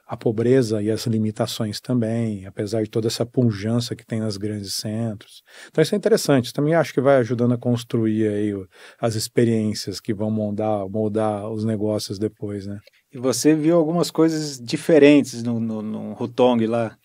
a 0.09 0.17
pobreza 0.17 0.83
e 0.83 0.91
as 0.91 1.07
limitações 1.07 1.79
também, 1.79 2.47
apesar 2.47 2.83
de 2.83 2.89
toda 2.89 3.09
essa 3.09 3.27
pujança 3.27 3.95
que 3.95 4.07
tem 4.07 4.21
nos 4.21 4.39
grandes 4.39 4.75
centros. 4.75 5.43
Então 5.69 5.83
isso 5.83 5.95
é 5.95 5.99
interessante, 5.99 6.51
também 6.51 6.75
acho 6.75 6.95
que 6.95 7.01
vai 7.01 7.19
ajudando 7.19 7.53
a 7.53 7.59
construir 7.59 8.27
aí 8.27 8.55
as 8.99 9.15
experiências 9.15 10.01
que 10.01 10.15
vão 10.15 10.31
moldar, 10.31 10.89
moldar 10.89 11.51
os 11.51 11.63
negócios 11.63 12.19
depois, 12.19 12.67
né? 12.67 12.79
E 13.13 13.19
você 13.19 13.55
viu 13.55 13.77
algumas 13.77 14.11
coisas 14.11 14.59
diferentes 14.59 15.43
no, 15.43 15.59
no, 15.59 15.83
no 15.83 16.23
Hutong 16.23 16.67
lá? 16.67 16.97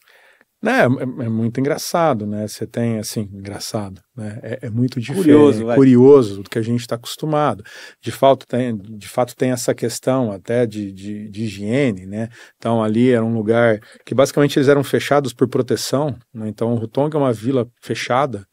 É, 0.66 0.70
é, 0.70 1.26
é, 1.26 1.30
muito 1.30 1.60
engraçado, 1.60 2.26
né? 2.26 2.48
Você 2.48 2.66
tem, 2.66 2.98
assim, 2.98 3.30
engraçado, 3.34 4.02
né? 4.16 4.40
É, 4.42 4.60
é 4.68 4.70
muito 4.70 4.98
diferente, 4.98 5.26
curioso, 5.26 5.66
vai. 5.66 5.76
curioso 5.76 6.44
do 6.44 6.50
que 6.50 6.58
a 6.58 6.62
gente 6.62 6.80
está 6.80 6.96
acostumado. 6.96 7.66
De 8.02 8.12
fato, 8.12 8.48
tem, 8.48 8.78
de 8.78 9.10
fato, 9.10 9.36
tem 9.36 9.52
essa 9.52 9.76
questão 9.76 10.32
até 10.32 10.66
de, 10.66 10.94
de, 10.94 11.30
de, 11.30 11.44
higiene, 11.44 12.06
né? 12.06 12.30
Então, 12.58 12.82
ali 12.82 13.12
era 13.12 13.24
um 13.24 13.34
lugar 13.34 13.82
que 14.06 14.16
basicamente 14.16 14.58
eles 14.58 14.70
eram 14.70 14.86
fechados 14.86 15.34
por 15.34 15.50
proteção, 15.50 16.16
né? 16.34 16.48
Então, 16.48 16.74
o 16.74 16.82
Hutong 16.82 17.14
é 17.14 17.20
uma 17.20 17.34
vila 17.34 17.68
fechada, 17.82 18.48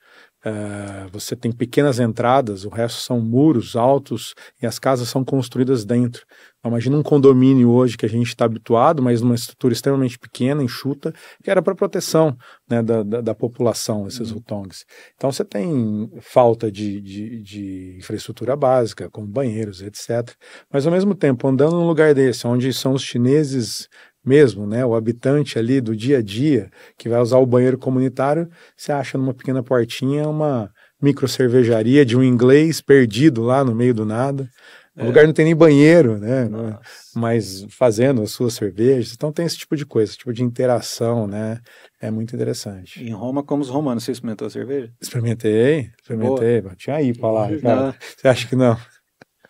Uh, 0.44 1.08
você 1.12 1.36
tem 1.36 1.52
pequenas 1.52 2.00
entradas, 2.00 2.64
o 2.64 2.70
resto 2.70 3.00
são 3.00 3.20
muros 3.20 3.76
altos 3.76 4.34
e 4.62 4.66
as 4.66 4.78
casas 4.78 5.08
são 5.08 5.22
construídas 5.22 5.84
dentro. 5.84 6.24
Então, 6.60 6.70
imagina 6.70 6.96
um 6.96 7.02
condomínio 7.02 7.70
hoje 7.70 7.96
que 7.96 8.04
a 8.04 8.08
gente 8.08 8.28
está 8.28 8.44
habituado, 8.44 9.02
mas 9.02 9.22
numa 9.22 9.34
estrutura 9.34 9.72
extremamente 9.72 10.18
pequena, 10.18 10.62
enxuta, 10.62 11.12
que 11.42 11.50
era 11.50 11.62
para 11.62 11.74
proteção 11.74 12.36
né, 12.68 12.82
da, 12.82 13.02
da, 13.02 13.20
da, 13.22 13.34
população, 13.34 14.06
esses 14.06 14.30
uhum. 14.30 14.38
hutongs. 14.38 14.84
Então 15.16 15.32
você 15.32 15.42
tem 15.42 16.10
falta 16.20 16.70
de, 16.70 17.00
de, 17.00 17.42
de, 17.42 17.96
infraestrutura 17.98 18.54
básica, 18.56 19.08
como 19.10 19.26
banheiros, 19.26 19.80
etc. 19.80 20.34
Mas 20.70 20.86
ao 20.86 20.92
mesmo 20.92 21.14
tempo, 21.14 21.48
andando 21.48 21.76
num 21.76 21.86
lugar 21.86 22.14
desse, 22.14 22.46
onde 22.46 22.72
são 22.74 22.92
os 22.92 23.02
chineses 23.02 23.88
mesmo, 24.24 24.66
né, 24.66 24.84
o 24.84 24.94
habitante 24.94 25.58
ali 25.58 25.80
do 25.80 25.96
dia 25.96 26.18
a 26.18 26.22
dia 26.22 26.70
que 26.98 27.08
vai 27.08 27.20
usar 27.20 27.38
o 27.38 27.46
banheiro 27.46 27.78
comunitário, 27.78 28.48
você 28.76 28.92
acha 28.92 29.16
numa 29.16 29.34
pequena 29.34 29.62
portinha 29.62 30.28
uma 30.28 30.70
micro 31.00 31.26
cervejaria 31.26 32.04
de 32.04 32.16
um 32.16 32.22
inglês 32.22 32.80
perdido 32.80 33.42
lá 33.42 33.64
no 33.64 33.74
meio 33.74 33.94
do 33.94 34.04
nada. 34.04 34.48
O 34.96 35.02
é. 35.02 35.06
lugar 35.06 35.24
não 35.24 35.32
tem 35.32 35.46
nem 35.46 35.56
banheiro, 35.56 36.18
né? 36.18 36.44
Nossa. 36.46 36.80
Mas 37.14 37.64
fazendo 37.70 38.20
as 38.22 38.32
suas 38.32 38.54
cervejas. 38.54 39.12
Então 39.14 39.32
tem 39.32 39.46
esse 39.46 39.56
tipo 39.56 39.76
de 39.76 39.86
coisa, 39.86 40.10
esse 40.10 40.18
tipo 40.18 40.32
de 40.32 40.42
interação, 40.42 41.26
né? 41.26 41.58
É 42.00 42.10
muito 42.10 42.34
interessante. 42.34 43.02
Em 43.02 43.12
Roma, 43.12 43.42
como 43.42 43.62
os 43.62 43.68
romanos, 43.68 44.04
você 44.04 44.12
experimentou 44.12 44.46
a 44.46 44.50
cerveja? 44.50 44.92
Experimentei, 45.00 45.90
experimentei. 46.00 46.60
Boa. 46.60 46.74
Tinha 46.76 46.96
aí 46.96 47.16
para 47.16 47.30
lá, 47.30 47.58
cara. 47.58 47.94
Você 48.16 48.28
acha 48.28 48.46
que 48.46 48.56
não? 48.56 48.76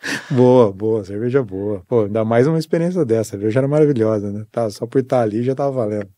boa, 0.31 0.73
boa, 0.73 1.05
cerveja 1.05 1.43
boa. 1.43 1.83
Pô, 1.87 2.05
ainda 2.05 2.25
mais 2.25 2.47
uma 2.47 2.59
experiência 2.59 3.05
dessa. 3.05 3.21
A 3.21 3.39
cerveja 3.39 3.61
era 3.61 3.69
maravilhosa, 3.69 4.33
né? 4.33 4.47
Tá, 4.51 4.71
só 4.71 4.87
por 4.87 5.01
estar 5.01 5.23
ali 5.23 5.43
já 5.43 5.55
tava 5.55 5.71
valendo. 5.71 6.11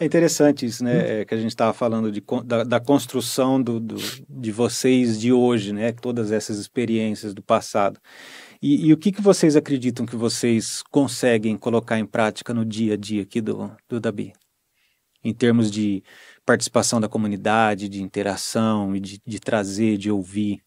É 0.00 0.04
interessante 0.04 0.64
isso, 0.64 0.84
né? 0.84 0.94
Hum. 0.94 1.00
É, 1.00 1.24
que 1.24 1.34
a 1.34 1.38
gente 1.38 1.50
estava 1.50 1.72
falando 1.72 2.12
de, 2.12 2.22
da, 2.44 2.62
da 2.62 2.80
construção 2.80 3.60
do, 3.60 3.80
do, 3.80 3.96
de 4.28 4.52
vocês 4.52 5.20
de 5.20 5.32
hoje, 5.32 5.72
né? 5.72 5.92
Todas 5.92 6.30
essas 6.30 6.58
experiências 6.58 7.34
do 7.34 7.42
passado. 7.42 8.00
E, 8.62 8.86
e, 8.86 8.92
o 8.92 8.96
que, 8.96 9.12
que 9.12 9.20
vocês 9.20 9.56
acreditam 9.56 10.06
que 10.06 10.16
vocês 10.16 10.82
conseguem 10.90 11.56
colocar 11.56 11.98
em 11.98 12.06
prática 12.06 12.54
no 12.54 12.64
dia 12.64 12.94
a 12.94 12.96
dia 12.96 13.22
aqui 13.22 13.40
do, 13.40 13.70
do 13.88 14.00
Dabi? 14.00 14.32
Em 15.22 15.34
termos 15.34 15.70
de 15.70 16.02
participação 16.46 17.00
da 17.00 17.08
comunidade, 17.08 17.88
de 17.88 18.02
interação 18.02 18.94
e 18.94 19.00
de, 19.00 19.20
de 19.26 19.40
trazer, 19.40 19.96
de 19.96 20.10
ouvir. 20.10 20.60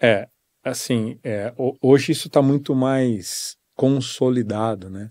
É, 0.00 0.28
assim, 0.68 1.18
é, 1.24 1.52
hoje 1.82 2.12
isso 2.12 2.28
está 2.28 2.42
muito 2.42 2.74
mais 2.74 3.56
consolidado, 3.74 4.90
né? 4.90 5.08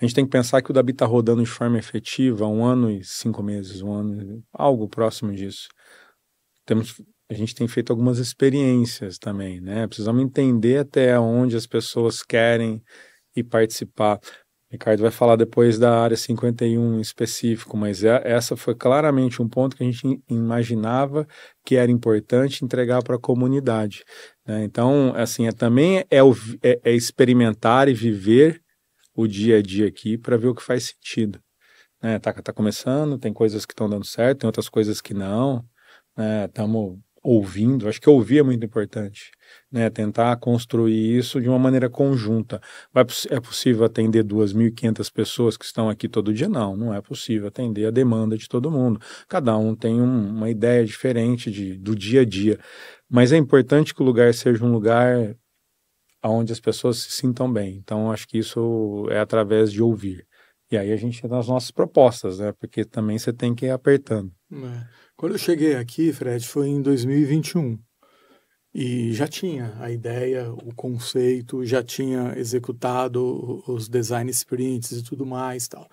A 0.00 0.04
gente 0.04 0.14
tem 0.14 0.24
que 0.24 0.30
pensar 0.30 0.62
que 0.62 0.70
o 0.70 0.74
Dabi 0.74 0.92
está 0.92 1.06
rodando 1.06 1.42
de 1.42 1.48
forma 1.50 1.78
efetiva 1.78 2.46
um 2.46 2.64
ano 2.64 2.90
e 2.90 3.02
cinco 3.04 3.42
meses, 3.42 3.82
um 3.82 3.92
ano, 3.92 4.42
algo 4.52 4.88
próximo 4.88 5.32
disso. 5.34 5.68
Temos, 6.64 7.00
a 7.28 7.34
gente 7.34 7.54
tem 7.54 7.66
feito 7.66 7.90
algumas 7.90 8.18
experiências 8.18 9.18
também, 9.18 9.60
né? 9.60 9.86
Precisamos 9.88 10.22
entender 10.22 10.78
até 10.78 11.18
onde 11.18 11.56
as 11.56 11.66
pessoas 11.66 12.22
querem 12.22 12.80
ir 13.34 13.44
participar. 13.44 14.20
Ricardo 14.70 15.00
vai 15.00 15.10
falar 15.10 15.36
depois 15.36 15.78
da 15.78 16.02
área 16.02 16.16
51 16.16 16.98
em 16.98 17.00
específico, 17.00 17.76
mas 17.76 18.04
é, 18.04 18.20
essa 18.24 18.54
foi 18.54 18.74
claramente 18.74 19.40
um 19.40 19.48
ponto 19.48 19.74
que 19.74 19.82
a 19.82 19.86
gente 19.86 20.22
imaginava 20.28 21.26
que 21.64 21.76
era 21.76 21.90
importante 21.90 22.64
entregar 22.64 23.02
para 23.02 23.16
a 23.16 23.20
comunidade. 23.20 24.04
Né? 24.46 24.64
Então, 24.64 25.14
assim, 25.16 25.46
é, 25.46 25.52
também 25.52 25.98
é, 25.98 26.18
é, 26.62 26.80
é, 26.84 26.92
experimentar 26.92 27.88
e 27.88 27.94
viver 27.94 28.62
o 29.14 29.26
dia 29.26 29.58
a 29.58 29.62
dia 29.62 29.88
aqui 29.88 30.18
para 30.18 30.36
ver 30.36 30.48
o 30.48 30.54
que 30.54 30.62
faz 30.62 30.84
sentido. 30.84 31.40
Né? 32.02 32.18
Tá, 32.18 32.32
tá 32.34 32.52
começando, 32.52 33.18
tem 33.18 33.32
coisas 33.32 33.64
que 33.64 33.72
estão 33.72 33.88
dando 33.88 34.04
certo, 34.04 34.40
tem 34.40 34.48
outras 34.48 34.68
coisas 34.68 35.00
que 35.00 35.14
não. 35.14 35.64
Estamos 36.46 36.94
né? 36.94 37.02
Ouvindo, 37.30 37.86
acho 37.86 38.00
que 38.00 38.08
ouvir 38.08 38.38
é 38.38 38.42
muito 38.42 38.64
importante, 38.64 39.30
né? 39.70 39.90
Tentar 39.90 40.34
construir 40.38 41.18
isso 41.18 41.38
de 41.42 41.46
uma 41.46 41.58
maneira 41.58 41.90
conjunta. 41.90 42.58
Vai, 42.90 43.04
é 43.28 43.38
possível 43.38 43.84
atender 43.84 44.24
2.500 44.24 45.12
pessoas 45.12 45.54
que 45.54 45.64
estão 45.66 45.90
aqui 45.90 46.08
todo 46.08 46.32
dia? 46.32 46.48
Não, 46.48 46.74
não 46.74 46.94
é 46.94 47.02
possível 47.02 47.48
atender 47.48 47.84
a 47.84 47.90
demanda 47.90 48.34
de 48.34 48.48
todo 48.48 48.70
mundo. 48.70 48.98
Cada 49.28 49.54
um 49.58 49.76
tem 49.76 50.00
um, 50.00 50.30
uma 50.30 50.48
ideia 50.48 50.82
diferente 50.86 51.50
de, 51.50 51.76
do 51.76 51.94
dia 51.94 52.22
a 52.22 52.24
dia, 52.24 52.58
mas 53.10 53.30
é 53.30 53.36
importante 53.36 53.94
que 53.94 54.00
o 54.00 54.06
lugar 54.06 54.32
seja 54.32 54.64
um 54.64 54.72
lugar 54.72 55.36
onde 56.24 56.50
as 56.50 56.60
pessoas 56.60 56.96
se 56.96 57.10
sintam 57.10 57.52
bem. 57.52 57.76
Então, 57.76 58.10
acho 58.10 58.26
que 58.26 58.38
isso 58.38 59.06
é 59.10 59.20
através 59.20 59.70
de 59.70 59.82
ouvir. 59.82 60.26
E 60.70 60.78
aí 60.78 60.92
a 60.92 60.96
gente 60.96 61.20
tem 61.20 61.38
as 61.38 61.48
nossas 61.48 61.70
propostas, 61.70 62.38
né? 62.38 62.52
Porque 62.58 62.86
também 62.86 63.18
você 63.18 63.34
tem 63.34 63.54
que 63.54 63.66
ir 63.66 63.70
apertando. 63.70 64.32
É. 64.50 65.07
Quando 65.18 65.32
eu 65.32 65.38
cheguei 65.38 65.74
aqui, 65.74 66.12
Fred, 66.12 66.46
foi 66.46 66.68
em 66.68 66.80
2021. 66.80 67.76
E 68.72 69.12
já 69.12 69.26
tinha 69.26 69.74
a 69.80 69.90
ideia, 69.90 70.52
o 70.52 70.72
conceito, 70.72 71.64
já 71.64 71.82
tinha 71.82 72.34
executado 72.36 73.60
os 73.66 73.88
design 73.88 74.30
sprints 74.30 74.92
e 74.92 75.02
tudo 75.02 75.26
mais 75.26 75.66
tal. 75.66 75.88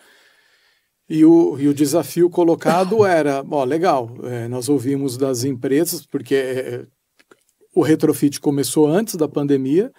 E 1.10 1.26
o, 1.26 1.60
e 1.60 1.68
o 1.68 1.74
desafio 1.74 2.30
colocado 2.30 3.04
era, 3.04 3.44
ó, 3.50 3.64
legal, 3.64 4.16
é, 4.26 4.48
nós 4.48 4.70
ouvimos 4.70 5.18
das 5.18 5.44
empresas, 5.44 6.06
porque 6.06 6.36
é, 6.36 6.86
o 7.74 7.82
retrofit 7.82 8.40
começou 8.40 8.86
antes 8.88 9.16
da 9.16 9.28
pandemia, 9.28 9.92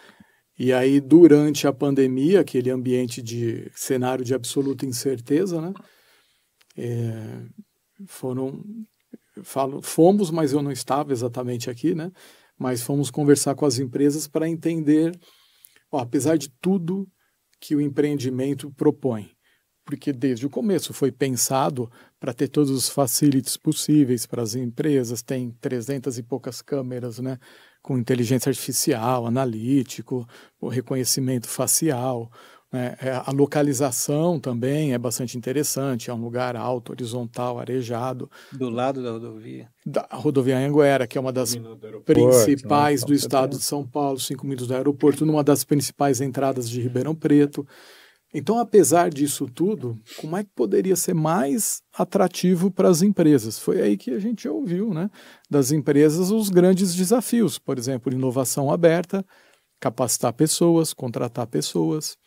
e 0.56 0.72
aí 0.72 1.00
durante 1.00 1.66
a 1.66 1.72
pandemia, 1.72 2.42
aquele 2.42 2.70
ambiente 2.70 3.20
de 3.20 3.68
cenário 3.74 4.24
de 4.24 4.34
absoluta 4.34 4.86
incerteza, 4.86 5.60
né, 5.60 5.74
é, 6.76 7.42
foram 8.06 8.62
falo, 9.42 9.82
fomos, 9.82 10.30
mas 10.30 10.52
eu 10.52 10.62
não 10.62 10.72
estava 10.72 11.12
exatamente 11.12 11.70
aqui, 11.70 11.94
né? 11.94 12.10
Mas 12.58 12.82
fomos 12.82 13.10
conversar 13.10 13.54
com 13.54 13.66
as 13.66 13.78
empresas 13.78 14.26
para 14.26 14.48
entender, 14.48 15.12
ó, 15.90 15.98
apesar 15.98 16.36
de 16.36 16.50
tudo 16.60 17.08
que 17.60 17.74
o 17.74 17.80
empreendimento 17.80 18.70
propõe, 18.72 19.30
porque 19.84 20.12
desde 20.12 20.46
o 20.46 20.50
começo 20.50 20.92
foi 20.92 21.12
pensado 21.12 21.90
para 22.18 22.34
ter 22.34 22.48
todos 22.48 22.70
os 22.70 22.88
facilities 22.88 23.56
possíveis 23.56 24.26
para 24.26 24.42
as 24.42 24.54
empresas, 24.54 25.22
tem 25.22 25.50
300 25.60 26.18
e 26.18 26.22
poucas 26.22 26.60
câmeras, 26.62 27.18
né? 27.18 27.38
Com 27.82 27.96
inteligência 27.98 28.50
artificial, 28.50 29.26
analítico, 29.26 30.26
o 30.60 30.68
reconhecimento 30.68 31.48
facial, 31.48 32.30
né? 32.72 32.96
É, 33.00 33.10
a 33.10 33.30
localização 33.32 34.40
também 34.40 34.92
é 34.92 34.98
bastante 34.98 35.38
interessante, 35.38 36.10
é 36.10 36.14
um 36.14 36.20
lugar 36.20 36.56
alto, 36.56 36.92
horizontal, 36.92 37.58
arejado. 37.58 38.30
Do 38.52 38.68
lado 38.68 39.02
da 39.02 39.12
rodovia? 39.12 39.68
Da 39.84 40.08
rodovia 40.10 40.58
Anguera, 40.58 41.06
que 41.06 41.16
é 41.16 41.20
uma 41.20 41.32
das 41.32 41.56
principais 42.04 43.02
né? 43.02 43.06
do 43.06 43.14
estado 43.14 43.56
de 43.56 43.64
São 43.64 43.86
Paulo, 43.86 44.18
cinco 44.18 44.44
minutos 44.44 44.66
do 44.66 44.74
aeroporto, 44.74 45.24
numa 45.24 45.44
das 45.44 45.64
principais 45.64 46.20
entradas 46.20 46.68
de 46.68 46.80
Ribeirão 46.80 47.14
Preto. 47.14 47.66
Então, 48.34 48.58
apesar 48.58 49.08
disso 49.08 49.46
tudo, 49.46 49.98
como 50.20 50.36
é 50.36 50.44
que 50.44 50.50
poderia 50.54 50.96
ser 50.96 51.14
mais 51.14 51.80
atrativo 51.96 52.70
para 52.70 52.88
as 52.88 53.00
empresas? 53.00 53.58
Foi 53.58 53.80
aí 53.80 53.96
que 53.96 54.10
a 54.10 54.18
gente 54.18 54.48
ouviu, 54.48 54.92
né, 54.92 55.08
das 55.48 55.70
empresas 55.70 56.30
os 56.30 56.50
grandes 56.50 56.94
desafios, 56.94 57.58
por 57.58 57.78
exemplo, 57.78 58.12
inovação 58.12 58.70
aberta, 58.70 59.24
capacitar 59.80 60.32
pessoas, 60.32 60.92
contratar 60.92 61.46
pessoas. 61.46 62.18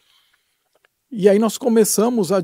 E 1.11 1.27
aí 1.27 1.39
nós 1.39 1.57
começamos 1.57 2.31
a 2.31 2.37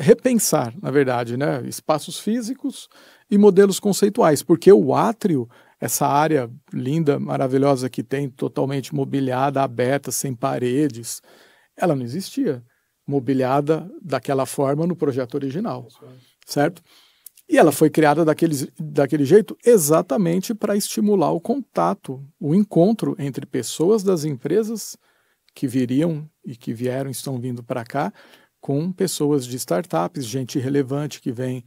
repensar, 0.00 0.74
na 0.80 0.90
verdade, 0.90 1.36
né, 1.36 1.62
espaços 1.66 2.18
físicos 2.18 2.88
e 3.30 3.36
modelos 3.36 3.78
conceituais, 3.78 4.42
porque 4.42 4.72
o 4.72 4.94
átrio, 4.94 5.46
essa 5.78 6.06
área 6.06 6.50
linda, 6.72 7.20
maravilhosa 7.20 7.90
que 7.90 8.02
tem, 8.02 8.30
totalmente 8.30 8.94
mobiliada, 8.94 9.62
aberta, 9.62 10.10
sem 10.10 10.34
paredes, 10.34 11.20
ela 11.76 11.94
não 11.94 12.02
existia 12.02 12.64
mobiliada 13.06 13.90
daquela 14.00 14.46
forma 14.46 14.86
no 14.86 14.96
projeto 14.96 15.34
original, 15.34 15.86
certo? 16.46 16.82
E 17.46 17.58
ela 17.58 17.72
foi 17.72 17.90
criada 17.90 18.24
daquele, 18.24 18.72
daquele 18.78 19.26
jeito 19.26 19.54
exatamente 19.62 20.54
para 20.54 20.76
estimular 20.76 21.32
o 21.32 21.40
contato, 21.40 22.24
o 22.40 22.54
encontro 22.54 23.14
entre 23.18 23.44
pessoas 23.44 24.02
das 24.02 24.24
empresas 24.24 24.96
que 25.54 25.66
viriam 25.66 26.28
e 26.44 26.56
que 26.56 26.72
vieram, 26.72 27.10
estão 27.10 27.38
vindo 27.38 27.62
para 27.62 27.84
cá, 27.84 28.12
com 28.60 28.92
pessoas 28.92 29.44
de 29.44 29.56
startups, 29.56 30.24
gente 30.24 30.58
relevante 30.58 31.20
que 31.20 31.32
vem, 31.32 31.64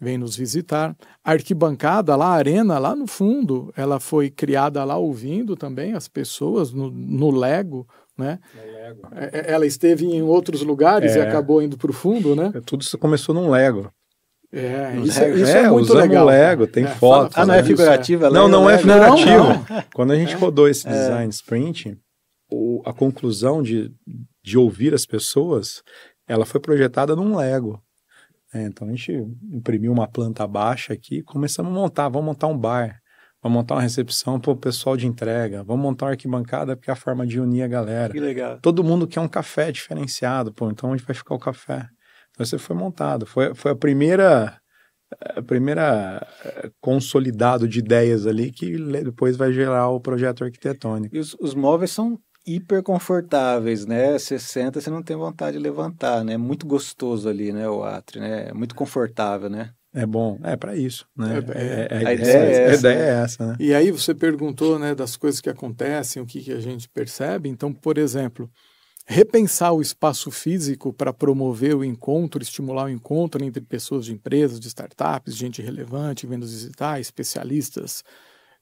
vem 0.00 0.16
nos 0.16 0.36
visitar. 0.36 0.96
A 1.24 1.32
arquibancada 1.32 2.14
lá, 2.14 2.28
a 2.28 2.36
arena 2.36 2.78
lá 2.78 2.94
no 2.94 3.06
fundo, 3.06 3.72
ela 3.76 3.98
foi 3.98 4.30
criada 4.30 4.84
lá 4.84 4.96
ouvindo 4.96 5.56
também 5.56 5.94
as 5.94 6.06
pessoas 6.06 6.72
no, 6.72 6.90
no 6.90 7.30
Lego, 7.30 7.86
né? 8.16 8.38
Lego. 8.54 9.08
É, 9.14 9.24
é, 9.32 9.52
ela 9.52 9.66
esteve 9.66 10.06
em 10.06 10.22
outros 10.22 10.62
lugares 10.62 11.16
é. 11.16 11.18
e 11.18 11.22
acabou 11.22 11.60
indo 11.60 11.76
para 11.76 11.90
o 11.90 11.94
fundo, 11.94 12.36
né? 12.36 12.52
É, 12.54 12.60
tudo 12.60 12.82
isso 12.82 12.96
começou 12.96 13.34
num 13.34 13.50
Lego. 13.50 13.92
É, 14.50 14.96
isso, 15.04 15.20
Lego. 15.20 15.38
isso 15.38 15.56
é, 15.56 15.62
é 15.64 15.70
muito 15.70 15.92
legal. 15.92 16.24
Lego, 16.26 16.66
tem 16.66 16.84
é, 16.84 16.88
fotos. 16.88 17.36
Ah, 17.36 17.44
não 17.44 17.54
é 17.54 17.62
figurativa? 17.62 18.30
Não, 18.30 18.48
não 18.48 18.70
é 18.70 18.78
figurativo. 18.78 19.28
Não, 19.28 19.48
não. 19.54 19.84
Quando 19.92 20.12
a 20.12 20.16
gente 20.16 20.34
rodou 20.36 20.68
esse 20.68 20.88
design 20.88 21.28
sprint, 21.30 21.98
o, 22.50 22.82
a 22.84 22.92
conclusão 22.92 23.62
de, 23.62 23.92
de 24.42 24.58
ouvir 24.58 24.94
as 24.94 25.06
pessoas, 25.06 25.82
ela 26.26 26.46
foi 26.46 26.60
projetada 26.60 27.14
num 27.14 27.36
Lego. 27.36 27.82
É, 28.52 28.62
então 28.62 28.88
a 28.88 28.90
gente 28.90 29.12
imprimiu 29.52 29.92
uma 29.92 30.08
planta 30.08 30.46
baixa 30.46 30.92
aqui, 30.94 31.22
começamos 31.22 31.70
a 31.70 31.74
montar, 31.74 32.08
vamos 32.08 32.26
montar 32.26 32.46
um 32.46 32.56
bar, 32.56 32.98
vamos 33.42 33.58
montar 33.58 33.74
uma 33.74 33.82
recepção 33.82 34.40
para 34.40 34.50
o 34.50 34.56
pessoal 34.56 34.96
de 34.96 35.06
entrega, 35.06 35.62
vamos 35.62 35.82
montar 35.82 36.06
uma 36.06 36.12
arquibancada 36.12 36.74
porque 36.74 36.90
é 36.90 36.92
a 36.94 36.96
forma 36.96 37.26
de 37.26 37.38
unir 37.38 37.62
a 37.62 37.68
galera. 37.68 38.12
Que 38.12 38.20
legal. 38.20 38.58
Todo 38.60 38.82
mundo 38.82 39.06
quer 39.06 39.20
um 39.20 39.28
café 39.28 39.70
diferenciado, 39.70 40.52
pô, 40.52 40.70
então 40.70 40.90
onde 40.90 41.02
vai 41.02 41.14
ficar 41.14 41.34
o 41.34 41.38
café? 41.38 41.88
Então 42.30 42.46
você 42.46 42.56
foi 42.56 42.74
montado, 42.74 43.26
foi, 43.26 43.54
foi 43.54 43.72
a 43.72 43.76
primeira 43.76 44.58
a 45.34 45.42
primeira 45.42 46.26
eh, 46.44 46.70
consolidado 46.80 47.66
de 47.66 47.78
ideias 47.78 48.26
ali 48.26 48.52
que 48.52 48.76
depois 49.02 49.36
vai 49.36 49.52
gerar 49.52 49.88
o 49.88 50.00
projeto 50.00 50.44
arquitetônico. 50.44 51.16
E 51.16 51.18
os, 51.18 51.34
os 51.40 51.54
móveis 51.54 51.90
são 51.90 52.18
hiper 52.48 52.82
confortáveis, 52.82 53.84
né? 53.84 54.18
Você 54.18 54.38
senta, 54.38 54.80
você 54.80 54.90
não 54.90 55.02
tem 55.02 55.16
vontade 55.16 55.56
de 55.56 55.62
levantar, 55.62 56.24
né? 56.24 56.34
É 56.34 56.38
muito 56.38 56.66
gostoso 56.66 57.28
ali, 57.28 57.52
né? 57.52 57.68
O 57.68 57.82
átrio, 57.82 58.20
né? 58.20 58.48
É 58.48 58.54
muito 58.54 58.74
confortável, 58.74 59.50
né? 59.50 59.70
É 59.94 60.06
bom, 60.06 60.38
é 60.44 60.54
para 60.54 60.76
isso, 60.76 61.06
né? 61.16 61.38
É, 61.54 61.62
é, 61.62 62.02
é, 62.02 62.06
a, 62.06 62.14
ideia 62.14 62.36
é, 62.36 62.62
essa, 62.62 62.70
a 62.70 62.74
ideia 62.90 63.02
é 63.02 63.22
essa, 63.22 63.46
né? 63.46 63.56
E 63.58 63.74
aí 63.74 63.90
você 63.90 64.14
perguntou, 64.14 64.78
né, 64.78 64.94
das 64.94 65.16
coisas 65.16 65.40
que 65.40 65.48
acontecem, 65.48 66.22
o 66.22 66.26
que, 66.26 66.42
que 66.42 66.52
a 66.52 66.60
gente 66.60 66.88
percebe. 66.88 67.48
Então, 67.48 67.72
por 67.72 67.96
exemplo, 67.96 68.50
repensar 69.06 69.72
o 69.72 69.80
espaço 69.80 70.30
físico 70.30 70.92
para 70.92 71.12
promover 71.12 71.74
o 71.74 71.82
encontro, 71.82 72.42
estimular 72.42 72.84
o 72.84 72.90
encontro 72.90 73.42
entre 73.42 73.62
pessoas 73.62 74.04
de 74.04 74.12
empresas, 74.12 74.60
de 74.60 74.68
startups, 74.68 75.34
gente 75.34 75.62
relevante, 75.62 76.26
vendas 76.26 76.50
digitais, 76.50 77.06
especialistas 77.06 78.04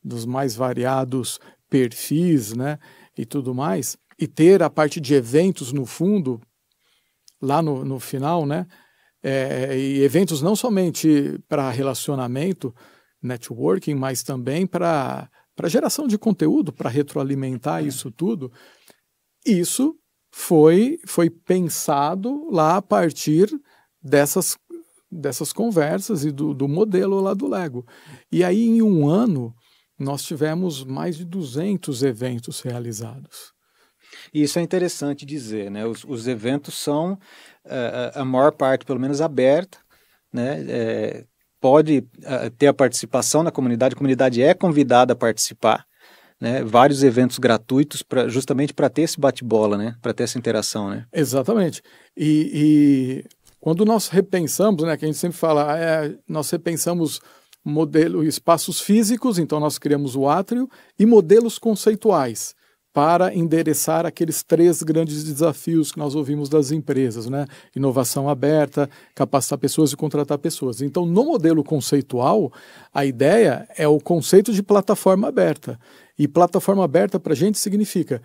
dos 0.03 0.25
mais 0.25 0.55
variados 0.55 1.41
perfis, 1.69 2.55
né, 2.55 2.79
e 3.17 3.25
tudo 3.25 3.55
mais, 3.55 3.97
e 4.19 4.27
ter 4.27 4.63
a 4.63 4.71
parte 4.71 5.01
de 5.01 5.15
eventos 5.15 5.73
no 5.73 5.87
fundo, 5.87 6.41
lá 7.41 7.63
no, 7.63 7.85
no 7.85 7.99
final, 7.99 8.47
né, 8.47 8.67
é, 9.23 9.77
e 9.77 10.03
eventos 10.03 10.41
não 10.41 10.55
somente 10.55 11.39
para 11.49 11.71
relacionamento, 11.71 12.75
networking, 13.23 13.95
mas 13.95 14.23
também 14.23 14.67
para 14.67 15.29
geração 15.65 16.07
de 16.07 16.19
conteúdo, 16.19 16.73
para 16.73 16.91
retroalimentar 16.91 17.83
é. 17.83 17.89
isso 17.89 18.11
tudo, 18.11 18.53
isso 19.45 19.97
foi, 20.31 20.99
foi 21.07 21.31
pensado 21.31 22.49
lá 22.51 22.77
a 22.77 22.83
partir 22.83 23.49
dessas, 24.03 24.57
dessas 25.11 25.53
conversas 25.53 26.25
e 26.25 26.31
do, 26.31 26.53
do 26.53 26.69
modelo 26.69 27.21
lá 27.21 27.33
do 27.35 27.49
Lego. 27.49 27.87
E 28.31 28.45
aí, 28.45 28.67
em 28.67 28.83
um 28.83 29.09
ano, 29.09 29.55
nós 29.99 30.23
tivemos 30.23 30.85
mais 30.85 31.17
de 31.17 31.25
200 31.25 32.03
eventos 32.03 32.61
realizados. 32.61 33.53
Isso 34.33 34.59
é 34.59 34.63
interessante 34.63 35.25
dizer, 35.25 35.71
né? 35.71 35.87
Os, 35.87 36.05
os 36.05 36.27
eventos 36.27 36.75
são, 36.75 37.15
uh, 37.65 38.13
a 38.15 38.25
maior 38.25 38.53
parte, 38.53 38.85
pelo 38.85 39.01
menos, 39.01 39.21
aberta, 39.21 39.79
né? 40.33 40.65
É, 40.69 41.25
pode 41.61 41.99
uh, 41.99 42.51
ter 42.57 42.69
a 42.69 42.75
participação 42.75 43.43
na 43.43 43.51
comunidade, 43.51 43.95
a 43.95 43.99
comunidade 43.99 44.43
é 44.43 44.55
convidada 44.55 45.15
a 45.15 45.17
participar, 45.17 45.87
né, 46.41 46.63
vários 46.63 47.03
eventos 47.03 47.39
gratuitos 47.39 48.03
pra, 48.03 48.29
justamente 48.29 48.75
para 48.75 48.91
ter 48.91 49.03
esse 49.03 49.19
bate-bola, 49.19 49.79
né, 49.79 49.97
para 50.03 50.13
ter 50.13 50.25
essa 50.25 50.39
interação, 50.39 50.91
né? 50.91 51.07
Exatamente. 51.13 51.83
E, 52.17 52.51
e, 52.55 53.25
quando 53.59 53.85
nós 53.85 54.09
repensamos, 54.09 54.85
né, 54.85 54.97
que 54.97 55.05
a 55.05 55.09
gente 55.09 55.19
sempre 55.19 55.37
fala, 55.37 55.79
é, 55.79 56.15
nós 56.29 56.51
repensamos 56.51 57.21
modelo, 57.67 58.23
espaços 58.23 58.81
físicos, 58.81 59.41
então 59.41 59.59
nós 59.59 59.77
criamos 59.77 60.15
o 60.15 60.29
átrio 60.29 60.69
e 60.97 61.05
modelos 61.05 61.59
conceituais 61.59 62.55
para 62.93 63.35
endereçar 63.35 64.07
aqueles 64.07 64.43
três 64.43 64.83
grandes 64.83 65.23
desafios 65.25 65.93
que 65.93 65.99
nós 65.99 66.15
ouvimos 66.15 66.49
das 66.49 66.71
empresas, 66.71 67.27
né? 67.27 67.45
Inovação 67.75 68.27
aberta, 68.27 68.89
capacitar 69.15 69.59
pessoas 69.59 69.93
e 69.93 69.97
contratar 69.97 70.39
pessoas. 70.39 70.81
Então, 70.81 71.05
no 71.05 71.25
modelo 71.25 71.63
conceitual, 71.63 72.51
a 72.95 73.05
ideia 73.05 73.69
é 73.77 73.87
o 73.87 73.99
conceito 73.99 74.51
de 74.51 74.63
plataforma 74.63 75.29
aberta. 75.29 75.79
E 76.19 76.27
plataforma 76.27 76.85
aberta 76.85 77.21
para 77.21 77.35
a 77.35 77.37
gente 77.37 77.59
significa 77.59 78.23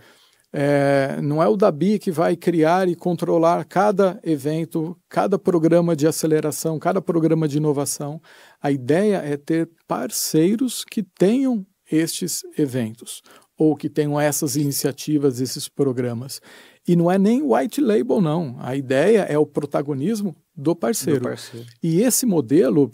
é, 0.54 1.20
não 1.22 1.42
é 1.42 1.48
o 1.48 1.56
Dabi 1.56 1.98
que 1.98 2.12
vai 2.12 2.36
criar 2.36 2.88
e 2.88 2.96
controlar 2.96 3.64
cada 3.66 4.20
evento, 4.24 4.98
cada 5.08 5.40
programa 5.40 5.96
de 5.96 6.06
aceleração, 6.06 6.78
cada 6.78 7.02
programa 7.02 7.48
de 7.48 7.58
inovação. 7.58 8.22
A 8.62 8.72
ideia 8.72 9.18
é 9.18 9.38
ter 9.38 9.70
parceiros 9.88 10.84
que 10.84 11.02
tenham 11.02 11.66
estes 11.90 12.42
eventos 12.58 13.22
ou 13.58 13.76
que 13.76 13.90
tenham 13.90 14.20
essas 14.20 14.56
iniciativas, 14.56 15.40
esses 15.40 15.70
programas. 15.70 16.42
E 16.88 16.96
não 16.96 17.12
é 17.12 17.18
nem 17.18 17.44
white 17.44 17.80
label, 17.80 18.20
não. 18.20 18.56
A 18.60 18.76
ideia 18.76 19.20
é 19.22 19.38
o 19.38 19.46
protagonismo 19.46 20.36
do 20.56 20.76
parceiro. 20.76 21.20
Do 21.20 21.30
parceiro. 21.30 21.68
E 21.82 22.02
esse 22.02 22.26
modelo 22.26 22.92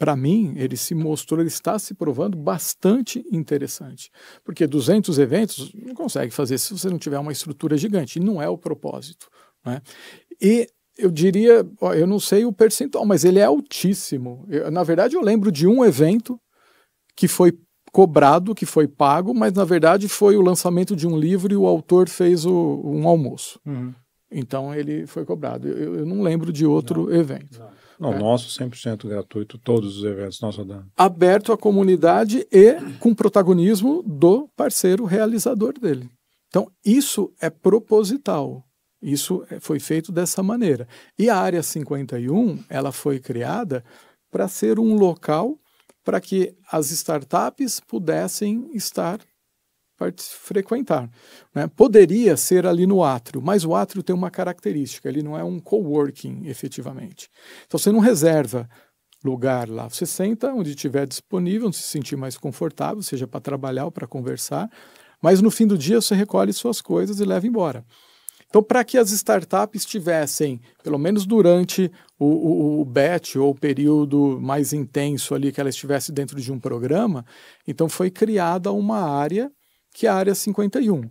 para 0.00 0.16
mim, 0.16 0.54
ele 0.56 0.78
se 0.78 0.94
mostrou, 0.94 1.40
ele 1.40 1.48
está 1.48 1.78
se 1.78 1.92
provando 1.92 2.34
bastante 2.34 3.22
interessante. 3.30 4.10
Porque 4.42 4.66
200 4.66 5.18
eventos 5.18 5.74
não 5.74 5.94
consegue 5.94 6.32
fazer 6.32 6.56
se 6.56 6.72
você 6.72 6.88
não 6.88 6.98
tiver 6.98 7.18
uma 7.18 7.32
estrutura 7.32 7.76
gigante. 7.76 8.18
E 8.18 8.22
não 8.22 8.40
é 8.40 8.48
o 8.48 8.56
propósito. 8.56 9.28
Né? 9.62 9.82
E 10.40 10.66
eu 10.96 11.10
diria, 11.10 11.66
eu 11.94 12.06
não 12.06 12.18
sei 12.18 12.46
o 12.46 12.52
percentual, 12.52 13.04
mas 13.04 13.26
ele 13.26 13.40
é 13.40 13.44
altíssimo. 13.44 14.46
Eu, 14.48 14.70
na 14.70 14.82
verdade, 14.82 15.16
eu 15.16 15.20
lembro 15.20 15.52
de 15.52 15.66
um 15.66 15.84
evento 15.84 16.40
que 17.14 17.28
foi 17.28 17.52
cobrado, 17.92 18.54
que 18.54 18.64
foi 18.64 18.88
pago, 18.88 19.34
mas 19.34 19.52
na 19.52 19.66
verdade 19.66 20.08
foi 20.08 20.34
o 20.34 20.40
lançamento 20.40 20.96
de 20.96 21.06
um 21.06 21.18
livro 21.18 21.52
e 21.52 21.56
o 21.56 21.66
autor 21.66 22.08
fez 22.08 22.46
o, 22.46 22.80
um 22.82 23.06
almoço. 23.06 23.60
Uhum. 23.66 23.92
Então 24.30 24.74
ele 24.74 25.06
foi 25.06 25.26
cobrado. 25.26 25.68
Eu, 25.68 25.96
eu, 25.96 26.06
não 26.06 26.22
lembro 26.22 26.50
de 26.50 26.64
outro 26.64 27.04
não, 27.04 27.14
evento. 27.14 27.58
Não. 27.58 27.68
Não, 28.00 28.14
é. 28.14 28.18
nosso 28.18 28.48
100% 28.48 29.06
gratuito, 29.06 29.58
todos 29.58 29.98
os 29.98 30.04
eventos 30.04 30.40
nós 30.40 30.56
rodamos. 30.56 30.86
Aberto 30.96 31.52
à 31.52 31.58
comunidade 31.58 32.46
e 32.50 32.76
com 32.98 33.14
protagonismo 33.14 34.02
do 34.02 34.48
parceiro 34.56 35.04
realizador 35.04 35.78
dele. 35.78 36.08
Então, 36.48 36.70
isso 36.84 37.30
é 37.38 37.50
proposital. 37.50 38.64
Isso 39.02 39.44
é, 39.50 39.60
foi 39.60 39.78
feito 39.78 40.10
dessa 40.10 40.42
maneira. 40.42 40.88
E 41.18 41.28
a 41.28 41.36
Área 41.36 41.62
51, 41.62 42.64
ela 42.70 42.90
foi 42.90 43.20
criada 43.20 43.84
para 44.30 44.48
ser 44.48 44.78
um 44.78 44.94
local 44.94 45.58
para 46.02 46.20
que 46.20 46.54
as 46.72 46.90
startups 46.90 47.80
pudessem 47.80 48.70
estar 48.74 49.20
frequentar. 50.18 51.08
Né? 51.54 51.66
Poderia 51.68 52.36
ser 52.36 52.66
ali 52.66 52.86
no 52.86 53.02
átrio, 53.02 53.42
mas 53.42 53.64
o 53.64 53.74
átrio 53.74 54.02
tem 54.02 54.14
uma 54.14 54.30
característica, 54.30 55.08
ele 55.08 55.22
não 55.22 55.38
é 55.38 55.44
um 55.44 55.58
coworking 55.58 56.46
efetivamente. 56.46 57.28
Então 57.66 57.78
você 57.78 57.92
não 57.92 58.00
reserva 58.00 58.68
lugar 59.24 59.68
lá, 59.68 59.88
você 59.88 60.06
senta 60.06 60.52
onde 60.52 60.70
estiver 60.70 61.06
disponível, 61.06 61.68
onde 61.68 61.76
se 61.76 61.82
sentir 61.82 62.16
mais 62.16 62.38
confortável, 62.38 63.02
seja 63.02 63.26
para 63.26 63.40
trabalhar 63.40 63.84
ou 63.84 63.92
para 63.92 64.06
conversar, 64.06 64.70
mas 65.22 65.42
no 65.42 65.50
fim 65.50 65.66
do 65.66 65.76
dia 65.76 66.00
você 66.00 66.14
recolhe 66.14 66.52
suas 66.52 66.80
coisas 66.80 67.20
e 67.20 67.24
leva 67.24 67.46
embora. 67.46 67.84
Então, 68.50 68.64
para 68.64 68.82
que 68.82 68.98
as 68.98 69.12
startups 69.12 69.84
tivessem, 69.84 70.60
pelo 70.82 70.98
menos 70.98 71.24
durante 71.24 71.90
o, 72.18 72.26
o, 72.26 72.80
o 72.80 72.84
batch 72.84 73.36
ou 73.36 73.50
o 73.50 73.54
período 73.54 74.40
mais 74.40 74.72
intenso 74.72 75.36
ali 75.36 75.52
que 75.52 75.60
ela 75.60 75.70
estivesse 75.70 76.10
dentro 76.10 76.40
de 76.40 76.52
um 76.52 76.58
programa, 76.58 77.24
então 77.66 77.88
foi 77.88 78.10
criada 78.10 78.72
uma 78.72 79.02
área 79.02 79.52
que 79.92 80.06
é 80.06 80.10
a 80.10 80.14
área 80.14 80.34
51. 80.34 81.10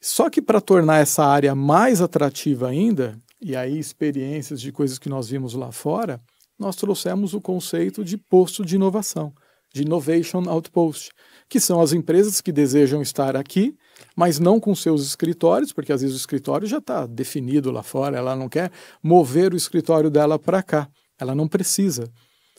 Só 0.00 0.30
que 0.30 0.40
para 0.40 0.60
tornar 0.60 0.98
essa 0.98 1.24
área 1.24 1.54
mais 1.54 2.00
atrativa 2.00 2.68
ainda, 2.68 3.20
e 3.40 3.56
aí 3.56 3.78
experiências 3.78 4.60
de 4.60 4.72
coisas 4.72 4.98
que 4.98 5.08
nós 5.08 5.28
vimos 5.28 5.54
lá 5.54 5.72
fora, 5.72 6.20
nós 6.58 6.76
trouxemos 6.76 7.34
o 7.34 7.40
conceito 7.40 8.04
de 8.04 8.16
posto 8.16 8.64
de 8.64 8.76
inovação, 8.76 9.32
de 9.74 9.82
Innovation 9.82 10.48
Outpost, 10.48 11.10
que 11.48 11.60
são 11.60 11.80
as 11.80 11.92
empresas 11.92 12.40
que 12.40 12.50
desejam 12.50 13.02
estar 13.02 13.36
aqui, 13.36 13.74
mas 14.16 14.38
não 14.38 14.58
com 14.58 14.74
seus 14.74 15.04
escritórios, 15.04 15.72
porque 15.72 15.92
às 15.92 16.00
vezes 16.00 16.16
o 16.16 16.18
escritório 16.18 16.66
já 16.66 16.78
está 16.78 17.06
definido 17.06 17.70
lá 17.70 17.82
fora, 17.82 18.16
ela 18.16 18.34
não 18.34 18.48
quer 18.48 18.70
mover 19.02 19.52
o 19.52 19.56
escritório 19.56 20.10
dela 20.10 20.38
para 20.38 20.62
cá, 20.62 20.88
ela 21.18 21.34
não 21.34 21.46
precisa, 21.46 22.10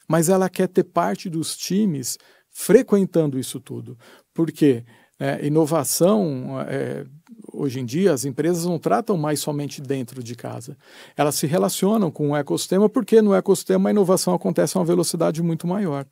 mas 0.07 0.29
ela 0.29 0.49
quer 0.49 0.67
ter 0.67 0.83
parte 0.83 1.29
dos 1.29 1.57
times 1.57 2.17
frequentando 2.49 3.39
isso 3.39 3.59
tudo. 3.59 3.97
Porque 4.37 4.85
é, 5.19 5.47
inovação, 5.47 6.61
é, 6.61 7.03
hoje 7.51 7.79
em 7.79 7.85
dia, 7.85 8.13
as 8.13 8.23
empresas 8.23 8.65
não 8.65 8.77
tratam 8.77 9.17
mais 9.17 9.39
somente 9.39 9.81
dentro 9.81 10.21
de 10.21 10.35
casa. 10.35 10.77
Elas 11.15 11.33
se 11.33 11.47
relacionam 11.47 12.11
com 12.11 12.29
o 12.29 12.35
ecossistema, 12.35 12.87
porque 12.87 13.19
no 13.19 13.33
ecossistema 13.33 13.89
a 13.89 13.91
inovação 13.91 14.35
acontece 14.35 14.77
a 14.77 14.79
uma 14.79 14.85
velocidade 14.85 15.41
muito 15.41 15.65
maior. 15.65 16.05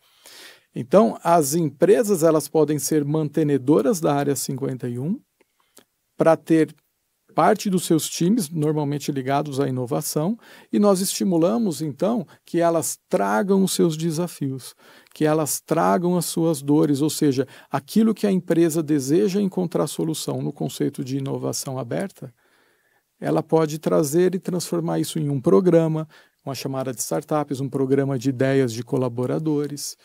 Então, 0.74 1.20
as 1.24 1.54
empresas 1.54 2.24
elas 2.24 2.48
podem 2.48 2.80
ser 2.80 3.06
mantenedoras 3.06 4.02
da 4.02 4.16
área 4.16 4.36
51 4.36 5.20
para 6.18 6.36
ter 6.36 6.76
parte 7.36 7.70
dos 7.70 7.84
seus 7.84 8.10
times, 8.10 8.50
normalmente 8.50 9.12
ligados 9.12 9.60
à 9.60 9.68
inovação, 9.68 10.38
e 10.72 10.80
nós 10.80 11.02
estimulamos, 11.02 11.82
então, 11.82 12.26
que 12.46 12.62
elas 12.62 12.98
tragam 13.10 13.62
os 13.62 13.74
seus 13.74 13.98
desafios, 13.98 14.74
que 15.14 15.26
elas 15.26 15.60
tragam 15.60 16.18
as 16.18 16.26
suas 16.26 16.62
dores, 16.62 17.02
ou 17.02 17.10
seja, 17.10 17.46
aquilo 17.70 18.14
que 18.14 18.26
a 18.26 18.32
empresa 18.32 18.82
deseja 18.82 19.42
encontrar 19.42 19.86
solução 19.88 20.42
no 20.42 20.54
conceito 20.54 21.04
de 21.04 21.18
inovação 21.18 21.78
aberta, 21.78 22.34
ela 23.20 23.44
pode 23.44 23.80
trazer 23.80 24.34
e 24.34 24.40
transformar 24.40 25.00
isso 25.00 25.20
em 25.20 25.30
um 25.30 25.42
programa, 25.42 26.08
uma 26.46 26.56
chamada 26.56 26.94
de 26.94 27.02
startups, 27.02 27.60
um 27.60 27.70
programa 27.70 28.18
de 28.18 28.30
ideias 28.30 28.72
de 28.72 28.84
colaboradores. 28.84 29.98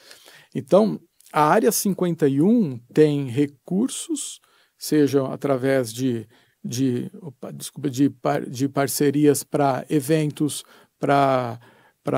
Então, 0.55 0.99
a 1.33 1.45
área 1.45 1.71
51 1.71 2.79
tem 2.93 3.29
recursos, 3.29 4.41
sejam 4.77 5.31
através 5.31 5.93
de, 5.93 6.27
de, 6.63 7.11
opa, 7.21 7.53
desculpa, 7.53 7.89
de, 7.89 8.13
de 8.49 8.69
parcerias 8.69 9.43
para 9.43 9.85
eventos, 9.89 10.65
para 10.99 11.59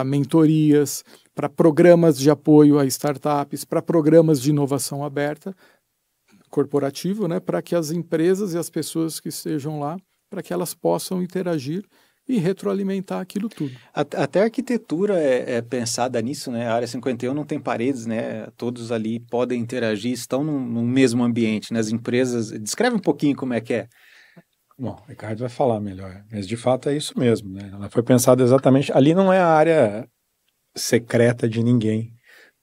mentorias, 0.04 1.04
para 1.34 1.48
programas 1.48 2.18
de 2.18 2.30
apoio 2.30 2.78
a 2.78 2.86
startups, 2.86 3.64
para 3.64 3.80
programas 3.80 4.40
de 4.40 4.50
inovação 4.50 5.04
aberta 5.04 5.54
corporativo, 6.50 7.26
né, 7.26 7.40
para 7.40 7.62
que 7.62 7.74
as 7.74 7.90
empresas 7.90 8.52
e 8.52 8.58
as 8.58 8.68
pessoas 8.68 9.18
que 9.18 9.30
estejam 9.30 9.80
lá, 9.80 9.96
para 10.28 10.42
que 10.42 10.52
elas 10.52 10.74
possam 10.74 11.22
interagir 11.22 11.82
e 12.28 12.38
retroalimentar 12.38 13.20
aquilo 13.20 13.48
tudo. 13.48 13.74
Até 13.92 14.40
a 14.40 14.44
arquitetura 14.44 15.18
é, 15.18 15.56
é, 15.56 15.62
pensada 15.62 16.20
nisso, 16.22 16.52
né? 16.52 16.68
A 16.68 16.74
área 16.74 16.86
51 16.86 17.34
não 17.34 17.44
tem 17.44 17.58
paredes, 17.58 18.06
né? 18.06 18.46
Todos 18.56 18.92
ali 18.92 19.18
podem 19.18 19.60
interagir, 19.60 20.12
estão 20.12 20.44
no, 20.44 20.82
mesmo 20.82 21.24
ambiente, 21.24 21.72
né? 21.72 21.80
As 21.80 21.88
empresas... 21.88 22.52
Descreve 22.52 22.94
um 22.94 23.00
pouquinho 23.00 23.34
como 23.34 23.54
é 23.54 23.60
que 23.60 23.74
é. 23.74 23.88
Bom, 24.82 25.00
o 25.00 25.08
Ricardo 25.08 25.38
vai 25.38 25.48
falar 25.48 25.78
melhor, 25.78 26.24
mas 26.28 26.44
de 26.44 26.56
fato 26.56 26.88
é 26.88 26.96
isso 26.96 27.16
mesmo, 27.16 27.48
né? 27.52 27.70
Ela 27.72 27.88
foi 27.88 28.02
pensada 28.02 28.42
exatamente... 28.42 28.90
Ali 28.92 29.14
não 29.14 29.32
é 29.32 29.38
a 29.38 29.46
área 29.46 30.08
secreta 30.74 31.48
de 31.48 31.62
ninguém. 31.62 32.12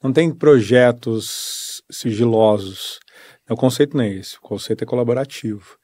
Não 0.02 0.12
tem 0.12 0.30
projetos 0.30 1.82
sigilosos. 1.90 3.00
O 3.48 3.56
conceito 3.56 3.96
não 3.96 4.04
é 4.04 4.10
esse, 4.10 4.36
o 4.36 4.42
conceito 4.42 4.84
é 4.84 4.86
colaborativo. 4.86 5.78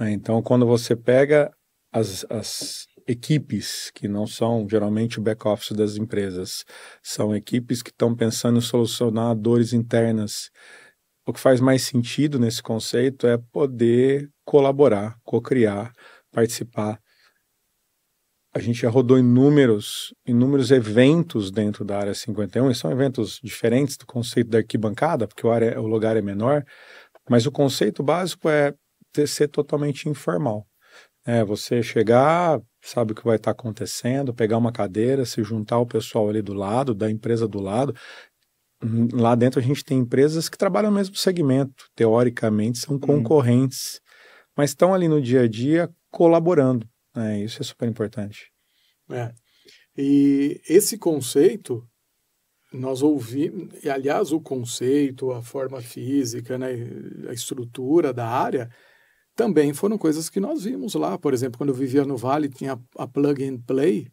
Né? 0.00 0.12
Então, 0.12 0.40
quando 0.40 0.64
você 0.64 0.96
pega 0.96 1.52
as, 1.92 2.24
as 2.30 2.86
equipes 3.06 3.90
que 3.94 4.08
não 4.08 4.26
são 4.26 4.66
geralmente 4.66 5.18
o 5.18 5.22
back-office 5.22 5.76
das 5.76 5.98
empresas, 5.98 6.64
são 7.02 7.36
equipes 7.36 7.82
que 7.82 7.90
estão 7.90 8.16
pensando 8.16 8.56
em 8.56 8.62
solucionar 8.62 9.34
dores 9.34 9.74
internas. 9.74 10.48
O 11.26 11.32
que 11.32 11.38
faz 11.38 11.60
mais 11.60 11.82
sentido 11.82 12.38
nesse 12.38 12.62
conceito 12.62 13.26
é 13.26 13.38
poder 13.38 14.28
colaborar, 14.44 15.16
co-criar, 15.22 15.92
participar. 16.32 16.98
A 18.54 18.58
gente 18.58 18.80
já 18.80 18.90
rodou 18.90 19.18
inúmeros, 19.18 20.12
inúmeros 20.26 20.70
eventos 20.70 21.50
dentro 21.50 21.84
da 21.84 21.98
área 21.98 22.14
51, 22.14 22.70
e 22.70 22.74
são 22.74 22.90
eventos 22.90 23.38
diferentes 23.42 23.96
do 23.96 24.04
conceito 24.04 24.50
da 24.50 24.58
arquibancada, 24.58 25.26
porque 25.26 25.46
o, 25.46 25.50
área, 25.50 25.80
o 25.80 25.86
lugar 25.86 26.16
é 26.16 26.20
menor, 26.20 26.64
mas 27.30 27.46
o 27.46 27.52
conceito 27.52 28.02
básico 28.02 28.48
é 28.48 28.74
ser 29.26 29.48
totalmente 29.48 30.08
informal. 30.08 30.66
É 31.24 31.44
você 31.44 31.84
chegar, 31.84 32.60
sabe 32.82 33.12
o 33.12 33.14
que 33.14 33.24
vai 33.24 33.36
estar 33.36 33.52
acontecendo, 33.52 34.34
pegar 34.34 34.58
uma 34.58 34.72
cadeira, 34.72 35.24
se 35.24 35.42
juntar 35.44 35.78
o 35.78 35.86
pessoal 35.86 36.28
ali 36.28 36.42
do 36.42 36.52
lado, 36.52 36.94
da 36.94 37.08
empresa 37.08 37.46
do 37.46 37.60
lado. 37.60 37.94
Lá 39.12 39.34
dentro 39.34 39.60
a 39.60 39.62
gente 39.62 39.84
tem 39.84 39.98
empresas 39.98 40.48
que 40.48 40.58
trabalham 40.58 40.90
no 40.90 40.96
mesmo 40.96 41.14
segmento, 41.14 41.86
teoricamente 41.94 42.78
são 42.78 42.94
uhum. 42.94 43.00
concorrentes, 43.00 44.00
hum. 44.02 44.52
mas 44.56 44.70
estão 44.70 44.92
ali 44.92 45.08
no 45.08 45.20
dia 45.20 45.42
a 45.42 45.48
dia 45.48 45.88
colaborando. 46.10 46.88
Né? 47.14 47.42
Isso 47.42 47.62
é 47.62 47.64
super 47.64 47.88
importante. 47.88 48.50
É. 49.10 49.32
E 49.96 50.60
esse 50.68 50.98
conceito, 50.98 51.86
nós 52.72 53.02
ouvimos, 53.02 53.72
e 53.84 53.90
aliás, 53.90 54.32
o 54.32 54.40
conceito, 54.40 55.30
a 55.30 55.42
forma 55.42 55.80
física, 55.80 56.58
né, 56.58 56.70
a 57.28 57.32
estrutura 57.32 58.12
da 58.12 58.26
área, 58.26 58.70
também 59.36 59.72
foram 59.72 59.96
coisas 59.96 60.28
que 60.28 60.40
nós 60.40 60.64
vimos 60.64 60.94
lá. 60.94 61.18
Por 61.18 61.32
exemplo, 61.34 61.58
quando 61.58 61.70
eu 61.70 61.74
vivia 61.74 62.04
no 62.04 62.16
Vale, 62.16 62.48
tinha 62.48 62.78
a 62.96 63.06
Plug 63.06 63.44
and 63.44 63.58
Play, 63.58 64.08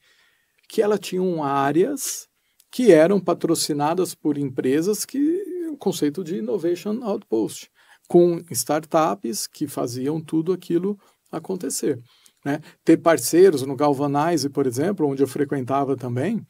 que 0.67 0.81
ela 0.81 0.97
tinha 0.97 1.21
áreas 1.43 2.28
que 2.71 2.91
eram 2.91 3.19
patrocinadas 3.19 4.13
por 4.13 4.37
empresas 4.37 5.05
que 5.05 5.41
o 5.69 5.77
conceito 5.77 6.23
de 6.23 6.37
innovation 6.37 7.03
outpost, 7.03 7.69
com 8.07 8.41
startups 8.51 9.47
que 9.47 9.67
faziam 9.67 10.21
tudo 10.21 10.53
aquilo 10.53 10.97
acontecer. 11.31 11.99
Né? 12.45 12.59
Ter 12.83 12.97
parceiros 12.97 13.63
no 13.63 13.75
Galvanize, 13.75 14.49
por 14.49 14.65
exemplo, 14.65 15.07
onde 15.07 15.21
eu 15.21 15.27
frequentava 15.27 15.95
também, 15.95 16.45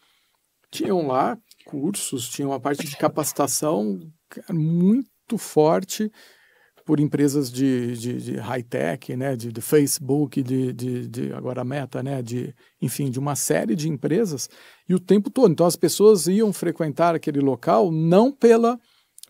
tinham 0.72 1.08
lá 1.08 1.38
cursos, 1.66 2.30
tinham 2.30 2.52
uma 2.52 2.60
parte 2.60 2.86
de 2.86 2.96
capacitação 2.96 4.00
muito 4.50 5.38
forte 5.38 6.12
por 6.90 7.00
empresas 7.00 7.52
de, 7.52 7.96
de, 7.96 8.18
de 8.20 8.38
high-tech, 8.38 9.16
né, 9.16 9.36
de, 9.36 9.52
de, 9.52 9.62
Facebook, 9.62 10.42
de, 10.42 10.74
de, 10.74 11.32
agora 11.34 11.62
a 11.62 11.64
Meta, 11.64 12.02
né, 12.02 12.20
de, 12.20 12.52
enfim, 12.82 13.12
de 13.12 13.20
uma 13.20 13.36
série 13.36 13.76
de 13.76 13.88
empresas, 13.88 14.50
e 14.90 14.96
o 14.96 15.00
tempo 15.00 15.30
todo. 15.30 15.52
Então 15.52 15.68
as 15.68 15.76
pessoas 15.76 16.26
iam 16.26 16.52
frequentar 16.52 17.14
aquele 17.14 17.42
local 17.42 17.92
não 17.92 18.32
pela 18.32 18.80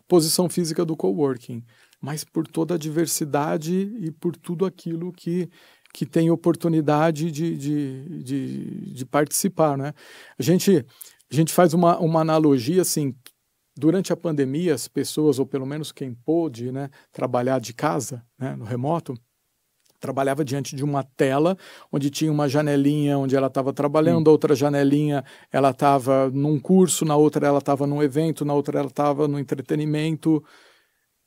posição 0.08 0.48
física 0.48 0.86
do 0.86 0.96
coworking, 0.96 1.62
mas 2.00 2.24
por 2.24 2.46
toda 2.46 2.76
a 2.76 2.78
diversidade 2.78 3.74
e 3.74 4.10
por 4.10 4.34
tudo 4.34 4.64
aquilo 4.64 5.12
que, 5.12 5.46
que 5.92 6.06
tem 6.06 6.30
oportunidade 6.30 7.30
de, 7.30 7.58
de, 7.58 8.22
de, 8.22 8.94
de 8.94 9.04
participar. 9.04 9.76
Né? 9.76 9.92
A, 10.38 10.42
gente, 10.42 10.82
a 11.30 11.34
gente 11.34 11.52
faz 11.52 11.74
uma, 11.74 11.98
uma 11.98 12.22
analogia 12.22 12.80
assim, 12.80 13.14
durante 13.80 14.12
a 14.12 14.16
pandemia, 14.16 14.74
as 14.74 14.86
pessoas, 14.86 15.38
ou 15.38 15.46
pelo 15.46 15.66
menos 15.66 15.90
quem 15.90 16.14
pôde 16.14 16.70
né, 16.70 16.90
trabalhar 17.10 17.58
de 17.58 17.72
casa, 17.72 18.22
né, 18.38 18.54
no 18.54 18.64
remoto, 18.64 19.14
trabalhava 19.98 20.44
diante 20.44 20.76
de 20.76 20.84
uma 20.84 21.02
tela 21.02 21.56
onde 21.92 22.10
tinha 22.10 22.32
uma 22.32 22.48
janelinha 22.48 23.18
onde 23.18 23.36
ela 23.36 23.48
estava 23.48 23.72
trabalhando, 23.72 24.28
a 24.28 24.32
outra 24.32 24.54
janelinha 24.54 25.24
ela 25.52 25.70
estava 25.70 26.30
num 26.30 26.58
curso, 26.58 27.04
na 27.04 27.16
outra 27.16 27.46
ela 27.46 27.58
estava 27.58 27.86
num 27.86 28.02
evento, 28.02 28.44
na 28.44 28.54
outra 28.54 28.78
ela 28.78 28.88
estava 28.88 29.26
no 29.26 29.38
entretenimento. 29.38 30.42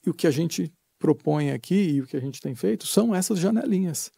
E 0.05 0.09
o 0.09 0.13
que 0.13 0.27
a 0.27 0.31
gente 0.31 0.71
propõe 0.99 1.51
aqui 1.51 1.75
e 1.75 2.01
o 2.01 2.07
que 2.07 2.17
a 2.17 2.21
gente 2.21 2.41
tem 2.41 2.55
feito 2.55 2.87
são 2.87 3.13
essas 3.13 3.39
janelinhas. 3.39 4.11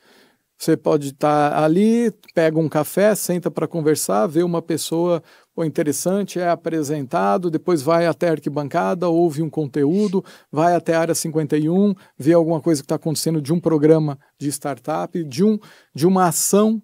Você 0.57 0.77
pode 0.77 1.09
estar 1.09 1.51
tá 1.51 1.63
ali, 1.63 2.11
pega 2.33 2.57
um 2.57 2.69
café, 2.69 3.13
senta 3.13 3.51
para 3.51 3.67
conversar, 3.67 4.25
vê 4.27 4.41
uma 4.41 4.61
pessoa 4.61 5.21
o 5.55 5.63
interessante, 5.63 6.39
é 6.39 6.49
apresentado, 6.49 7.49
depois 7.49 7.81
vai 7.81 8.05
até 8.05 8.27
a 8.27 8.31
arquibancada, 8.31 9.07
ouve 9.07 9.41
um 9.41 9.49
conteúdo, 9.49 10.23
vai 10.51 10.75
até 10.75 10.95
a 10.95 10.99
área 10.99 11.15
51, 11.15 11.93
vê 12.17 12.33
alguma 12.33 12.59
coisa 12.59 12.81
que 12.81 12.85
está 12.85 12.95
acontecendo 12.95 13.41
de 13.41 13.53
um 13.53 13.59
programa 13.59 14.19
de 14.37 14.49
startup, 14.49 15.23
de, 15.23 15.43
um, 15.43 15.57
de 15.93 16.05
uma 16.05 16.27
ação, 16.27 16.81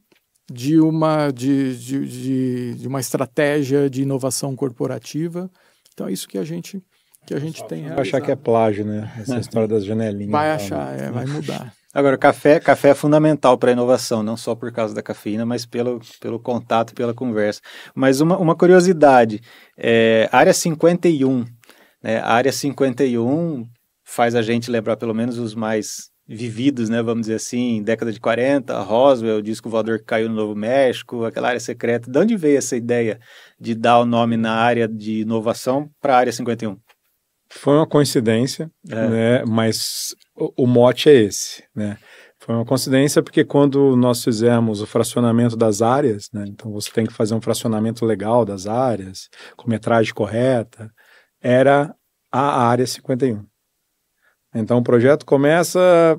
de 0.49 0.80
uma, 0.80 1.32
de, 1.32 1.78
de, 1.78 2.07
de, 2.07 2.74
de 2.76 2.88
uma 2.88 2.99
estratégia 2.99 3.89
de 3.89 4.03
inovação 4.03 4.55
corporativa. 4.55 5.51
Então 5.93 6.07
é 6.07 6.13
isso 6.13 6.28
que 6.28 6.38
a 6.38 6.43
gente 6.43 6.82
que 7.26 7.36
a 7.36 7.39
gente 7.39 7.63
tem. 7.65 7.88
Vai 7.88 7.99
achar 7.99 8.19
que 8.19 8.32
é 8.32 8.36
plágio, 8.36 8.84
né? 8.84 9.11
Essa 9.19 9.38
história 9.39 9.67
das 9.67 9.86
janelinhas. 9.86 10.32
Vai 10.32 10.51
achar, 10.51 10.99
é, 10.99 11.11
vai 11.11 11.26
mudar. 11.26 11.74
Agora, 11.93 12.17
café, 12.17 12.57
café 12.57 12.89
é 12.89 12.95
fundamental 12.95 13.57
para 13.57 13.69
a 13.69 13.73
inovação, 13.73 14.23
não 14.23 14.37
só 14.37 14.55
por 14.55 14.71
causa 14.71 14.95
da 14.95 15.03
cafeína, 15.03 15.45
mas 15.45 15.65
pelo, 15.65 15.99
pelo 16.21 16.39
contato, 16.39 16.93
pela 16.93 17.13
conversa. 17.13 17.59
Mas 17.93 18.21
uma, 18.21 18.37
uma 18.37 18.55
curiosidade, 18.55 19.41
é, 19.77 20.29
área 20.31 20.53
51, 20.53 21.43
né, 22.01 22.19
a 22.19 22.31
área 22.31 22.51
51 22.51 23.67
faz 24.05 24.35
a 24.35 24.41
gente 24.41 24.71
lembrar 24.71 24.95
pelo 24.95 25.13
menos 25.13 25.37
os 25.37 25.53
mais 25.53 26.09
vividos, 26.25 26.87
né, 26.87 27.03
vamos 27.03 27.23
dizer 27.23 27.35
assim, 27.35 27.83
década 27.83 28.13
de 28.13 28.21
40, 28.21 28.79
Roswell, 28.79 29.39
o 29.39 29.41
disco 29.41 29.69
voador 29.69 29.99
que 29.99 30.05
caiu 30.05 30.29
no 30.29 30.35
Novo 30.35 30.55
México, 30.55 31.25
aquela 31.25 31.49
área 31.49 31.59
secreta. 31.59 32.09
De 32.09 32.17
onde 32.17 32.37
veio 32.37 32.57
essa 32.57 32.77
ideia 32.77 33.19
de 33.59 33.75
dar 33.75 33.99
o 33.99 34.05
nome 34.05 34.37
na 34.37 34.53
área 34.53 34.87
de 34.87 35.21
inovação 35.21 35.89
para 35.99 36.15
a 36.15 36.17
área 36.19 36.31
51? 36.31 36.77
Foi 37.54 37.76
uma 37.76 37.86
coincidência, 37.86 38.72
é. 38.89 39.08
né? 39.10 39.45
Mas 39.45 40.16
o, 40.36 40.64
o, 40.64 40.68
mote 40.68 41.10
é 41.10 41.14
esse, 41.14 41.64
né? 41.76 41.97
Foi 42.39 42.56
uma 42.56 42.66
coincidência 42.66 43.22
porque 43.22 43.43
quando 43.43 43.95
nós 43.95 44.24
fizemos 44.24 44.82
o 44.82 44.88
fracionamento 44.88 45.56
das 45.58 45.82
áreas, 45.82 46.30
né? 46.34 46.45
Então 46.47 46.72
você 46.72 46.89
tem 46.91 47.06
que 47.06 47.14
fazer 47.14 47.36
um 47.36 47.41
fracionamento 47.41 48.06
legal 48.06 48.45
das 48.45 48.68
áreas, 48.68 49.30
com 49.58 49.70
metragem 49.70 50.14
correta, 50.14 50.89
era 51.41 51.93
a 52.32 52.68
área 52.68 52.88
51. 52.88 53.45
Então 54.56 54.78
o 54.78 54.84
projeto 54.84 55.26
começa 55.26 56.18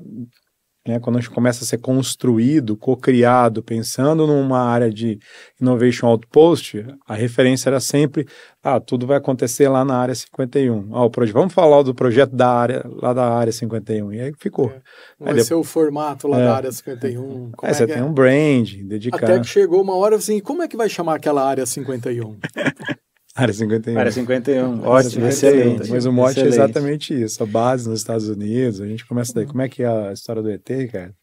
né, 0.87 0.99
quando 0.99 1.17
a 1.17 1.21
gente 1.21 1.31
começa 1.31 1.63
a 1.63 1.67
ser 1.67 1.77
construído, 1.77 2.75
co-criado, 2.75 3.63
pensando 3.63 4.27
numa 4.27 4.59
área 4.59 4.91
de 4.91 5.17
Innovation 5.59 6.07
Outpost, 6.07 6.85
a 7.07 7.15
referência 7.15 7.69
era 7.69 7.79
sempre, 7.79 8.27
ah, 8.61 8.81
tudo 8.81 9.07
vai 9.07 9.17
acontecer 9.17 9.69
lá 9.69 9.85
na 9.85 9.97
área 9.97 10.13
51. 10.13 10.89
Ah, 10.93 11.05
o 11.05 11.09
projeto, 11.09 11.35
vamos 11.35 11.53
falar 11.53 11.83
do 11.83 11.95
projeto 11.95 12.35
da 12.35 12.49
área, 12.49 12.85
lá 13.01 13.13
da 13.13 13.29
área 13.29 13.53
51. 13.53 14.11
E 14.11 14.19
aí 14.19 14.33
ficou. 14.37 14.71
É. 14.71 14.81
Vai 15.19 15.33
aí 15.35 15.43
ser 15.43 15.53
o 15.53 15.63
formato 15.63 16.27
lá 16.27 16.39
é, 16.39 16.45
da 16.45 16.55
área 16.55 16.71
51. 16.71 17.51
Como 17.55 17.71
é, 17.71 17.73
você 17.73 17.87
tem 17.87 17.99
é? 17.99 18.03
um 18.03 18.13
brand 18.13 18.69
dedicado. 18.83 19.23
Até 19.23 19.39
que 19.39 19.47
chegou 19.47 19.81
uma 19.81 19.95
hora 19.95 20.17
assim, 20.17 20.41
como 20.41 20.63
é 20.63 20.67
que 20.67 20.75
vai 20.75 20.89
chamar 20.89 21.15
aquela 21.15 21.47
área 21.47 21.65
51? 21.65 22.37
Área 23.35 23.53
51. 23.53 23.97
Área 23.97 24.11
51, 24.11 24.83
ótimo, 24.83 25.25
excelente. 25.25 25.89
Mas 25.89 26.05
o 26.05 26.11
mote 26.11 26.39
excelente. 26.39 26.51
é 26.51 26.55
exatamente 26.55 27.23
isso. 27.23 27.41
A 27.41 27.45
base 27.45 27.89
nos 27.89 27.99
Estados 27.99 28.29
Unidos, 28.29 28.79
a 28.79 28.85
gente 28.85 29.05
começa 29.05 29.33
daí. 29.33 29.45
Como 29.45 29.61
é 29.61 29.67
que 29.67 29.81
é 29.81 29.87
a 29.87 30.13
história 30.13 30.41
do 30.41 30.51
ET, 30.51 30.67
cara? 30.91 31.15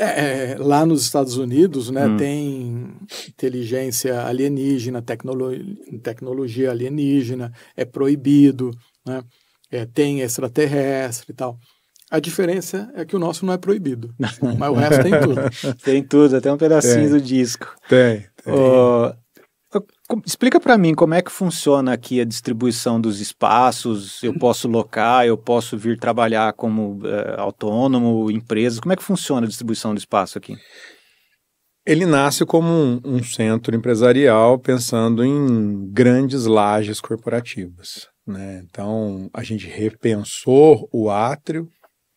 É, 0.00 0.52
é, 0.52 0.56
lá 0.58 0.86
nos 0.86 1.02
Estados 1.02 1.36
Unidos, 1.36 1.90
né, 1.90 2.06
hum. 2.06 2.16
tem 2.16 2.96
inteligência 3.28 4.22
alienígena, 4.22 5.02
tecnolo 5.02 5.50
tecnologia 6.04 6.70
alienígena, 6.70 7.52
é 7.76 7.84
proibido, 7.84 8.70
né, 9.04 9.24
é, 9.72 9.84
tem 9.84 10.20
extraterrestre 10.20 11.32
e 11.32 11.34
tal. 11.34 11.58
A 12.08 12.20
diferença 12.20 12.90
é 12.94 13.04
que 13.04 13.16
o 13.16 13.18
nosso 13.18 13.44
não 13.44 13.52
é 13.52 13.58
proibido, 13.58 14.14
mas 14.56 14.70
o 14.70 14.74
resto 14.74 15.02
tem 15.02 15.20
tudo. 15.20 15.76
tem 15.82 16.02
tudo, 16.02 16.36
até 16.36 16.52
um 16.52 16.56
pedacinho 16.56 17.10
tem. 17.10 17.10
do 17.10 17.20
disco. 17.20 17.74
Tem. 17.88 18.20
tem. 18.44 18.54
Oh, 18.54 19.12
explica 20.24 20.58
para 20.58 20.78
mim 20.78 20.94
como 20.94 21.14
é 21.14 21.22
que 21.22 21.30
funciona 21.30 21.92
aqui 21.92 22.20
a 22.20 22.24
distribuição 22.24 23.00
dos 23.00 23.20
espaços. 23.20 24.22
Eu 24.22 24.38
posso 24.38 24.68
locar, 24.68 25.26
eu 25.26 25.36
posso 25.36 25.76
vir 25.76 25.98
trabalhar 25.98 26.52
como 26.54 27.00
é, 27.06 27.40
autônomo, 27.40 28.30
empresa. 28.30 28.80
Como 28.80 28.92
é 28.92 28.96
que 28.96 29.02
funciona 29.02 29.46
a 29.46 29.48
distribuição 29.48 29.94
do 29.94 29.98
espaço 29.98 30.38
aqui? 30.38 30.56
Ele 31.86 32.04
nasce 32.04 32.44
como 32.44 32.68
um, 32.68 33.00
um 33.04 33.22
centro 33.22 33.74
empresarial 33.74 34.58
pensando 34.58 35.24
em 35.24 35.90
grandes 35.90 36.44
lajes 36.44 37.00
corporativas. 37.00 38.08
Né? 38.26 38.62
Então, 38.68 39.30
a 39.32 39.42
gente 39.42 39.66
repensou 39.66 40.86
o 40.92 41.08
átrio 41.08 41.66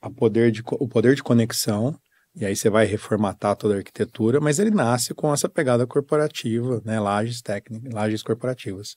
a 0.01 0.09
poder 0.09 0.51
de, 0.51 0.61
o 0.65 0.87
poder 0.87 1.15
de 1.15 1.23
conexão, 1.23 1.95
e 2.35 2.45
aí 2.45 2.55
você 2.55 2.69
vai 2.69 2.85
reformatar 2.85 3.55
toda 3.55 3.73
a 3.73 3.77
arquitetura, 3.77 4.39
mas 4.39 4.57
ele 4.57 4.71
nasce 4.71 5.13
com 5.13 5.33
essa 5.33 5.49
pegada 5.49 5.85
corporativa, 5.85 6.81
né, 6.85 6.99
lajes 6.99 7.41
técnicas, 7.41 7.93
lajes 7.93 8.23
corporativas. 8.23 8.95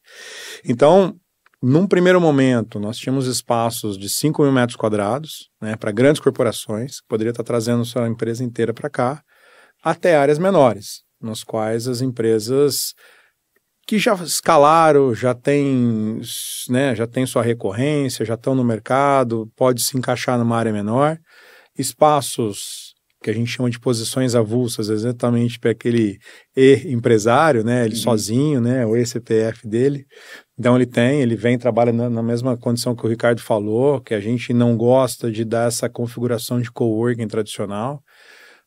Então, 0.65 1.17
num 1.61 1.87
primeiro 1.87 2.21
momento, 2.21 2.79
nós 2.79 2.97
tínhamos 2.97 3.27
espaços 3.27 3.99
de 3.99 4.09
5 4.09 4.43
mil 4.43 4.53
metros 4.53 4.77
quadrados, 4.77 5.51
né, 5.61 5.75
para 5.77 5.91
grandes 5.91 6.21
corporações, 6.21 7.01
que 7.01 7.09
poderia 7.09 7.31
estar 7.31 7.43
trazendo 7.43 7.85
sua 7.85 8.09
empresa 8.09 8.45
inteira 8.45 8.73
para 8.73 8.89
cá, 8.89 9.23
até 9.83 10.17
áreas 10.17 10.39
menores, 10.39 11.03
nas 11.21 11.43
quais 11.43 11.89
as 11.89 12.01
empresas 12.01 12.95
que 13.87 13.99
já 13.99 14.15
escalaram, 14.15 15.15
já 15.15 15.35
tem, 15.35 16.21
né, 16.69 16.95
já 16.95 17.07
tem 17.07 17.27
sua 17.27 17.43
recorrência, 17.43 18.25
já 18.25 18.35
estão 18.35 18.55
no 18.55 18.65
mercado, 18.65 19.51
pode 19.57 19.83
se 19.83 19.99
encaixar 19.99 20.39
numa 20.39 20.57
área 20.57 20.73
menor. 20.73 21.19
Espaços 21.77 22.94
que 23.25 23.31
a 23.31 23.33
gente 23.33 23.51
chama 23.51 23.71
de 23.71 23.81
posições 23.81 24.35
avulsas, 24.35 24.91
exatamente 24.91 25.59
para 25.59 25.71
aquele 25.71 26.19
e-empresário, 26.55 27.65
né, 27.65 27.87
ele 27.87 27.95
uhum. 27.95 28.01
sozinho, 28.03 28.61
né, 28.61 28.85
o 28.85 28.95
e-CPF 28.95 29.67
dele. 29.67 30.05
Então 30.59 30.77
ele 30.77 30.85
tem, 30.85 31.23
ele 31.23 31.35
vem, 31.35 31.57
trabalha 31.57 31.91
na, 31.91 32.11
na, 32.11 32.23
mesma 32.23 32.55
condição 32.55 32.95
que 32.95 33.05
o 33.07 33.09
Ricardo 33.09 33.41
falou, 33.41 33.99
que 33.99 34.13
a 34.13 34.21
gente 34.21 34.53
não 34.53 34.77
gosta 34.77 35.33
de 35.33 35.43
dar 35.43 35.69
essa 35.69 35.89
configuração 35.89 36.61
de 36.61 36.71
coworking 36.71 37.27
tradicional 37.27 38.03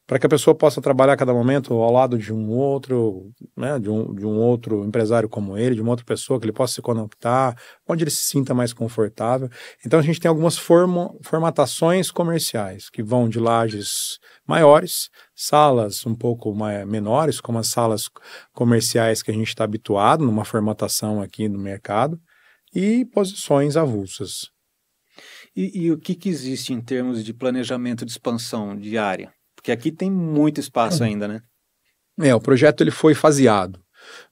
para 0.08 0.18
que 0.18 0.26
a 0.26 0.30
pessoa 0.30 0.56
possa 0.56 0.82
trabalhar 0.82 1.14
a 1.14 1.18
cada 1.18 1.34
momento 1.34 1.74
ao 1.74 1.92
lado 1.92 2.18
de 2.18 2.34
um 2.34 2.50
outro, 2.50 3.30
né, 3.58 3.78
de 3.78 3.90
um, 3.90 4.16
de 4.16 4.26
um 4.26 4.38
outro 4.38 4.86
empresário 4.86 5.28
como 5.28 5.58
ele, 5.58 5.76
de 5.76 5.82
uma 5.82 5.92
outra 5.92 6.06
pessoa 6.06 6.40
que 6.40 6.46
ele 6.46 6.54
possa 6.54 6.76
se 6.76 6.82
conectar, 6.82 7.54
onde 7.86 8.06
ele 8.06 8.12
se 8.12 8.24
sinta 8.24 8.54
mais 8.54 8.72
confortável. 8.72 9.50
Então 9.86 10.00
a 10.00 10.02
gente 10.02 10.22
tem 10.22 10.30
algumas 10.30 10.58
formatações 10.58 12.10
comerciais 12.10 12.90
que 12.90 13.04
vão 13.04 13.28
de 13.28 13.38
lajes 13.38 14.18
maiores, 14.48 15.10
salas 15.36 16.06
um 16.06 16.16
pouco 16.16 16.56
mais, 16.56 16.88
menores, 16.88 17.42
como 17.42 17.60
as 17.60 17.68
salas 17.68 18.10
comerciais 18.54 19.22
que 19.22 19.30
a 19.30 19.34
gente 19.34 19.50
está 19.50 19.66
habituado 19.66 20.24
numa 20.24 20.46
formatação 20.46 21.22
aqui 21.22 21.50
no 21.50 21.60
mercado, 21.60 22.18
e 22.74 23.04
posições 23.06 23.76
avulsas. 23.76 24.50
E, 25.54 25.86
e 25.86 25.92
o 25.92 25.98
que, 25.98 26.16
que 26.16 26.30
existe 26.30 26.72
em 26.72 26.80
termos 26.80 27.26
de 27.26 27.34
planejamento 27.34 28.06
de 28.06 28.12
expansão 28.12 28.78
diária? 28.78 29.34
Porque 29.68 29.72
aqui 29.74 29.92
tem 29.92 30.10
muito 30.10 30.62
espaço 30.62 31.04
ainda, 31.04 31.28
né? 31.28 31.42
É, 32.22 32.34
o 32.34 32.40
projeto 32.40 32.80
ele 32.80 32.90
foi 32.90 33.14
faseado. 33.14 33.82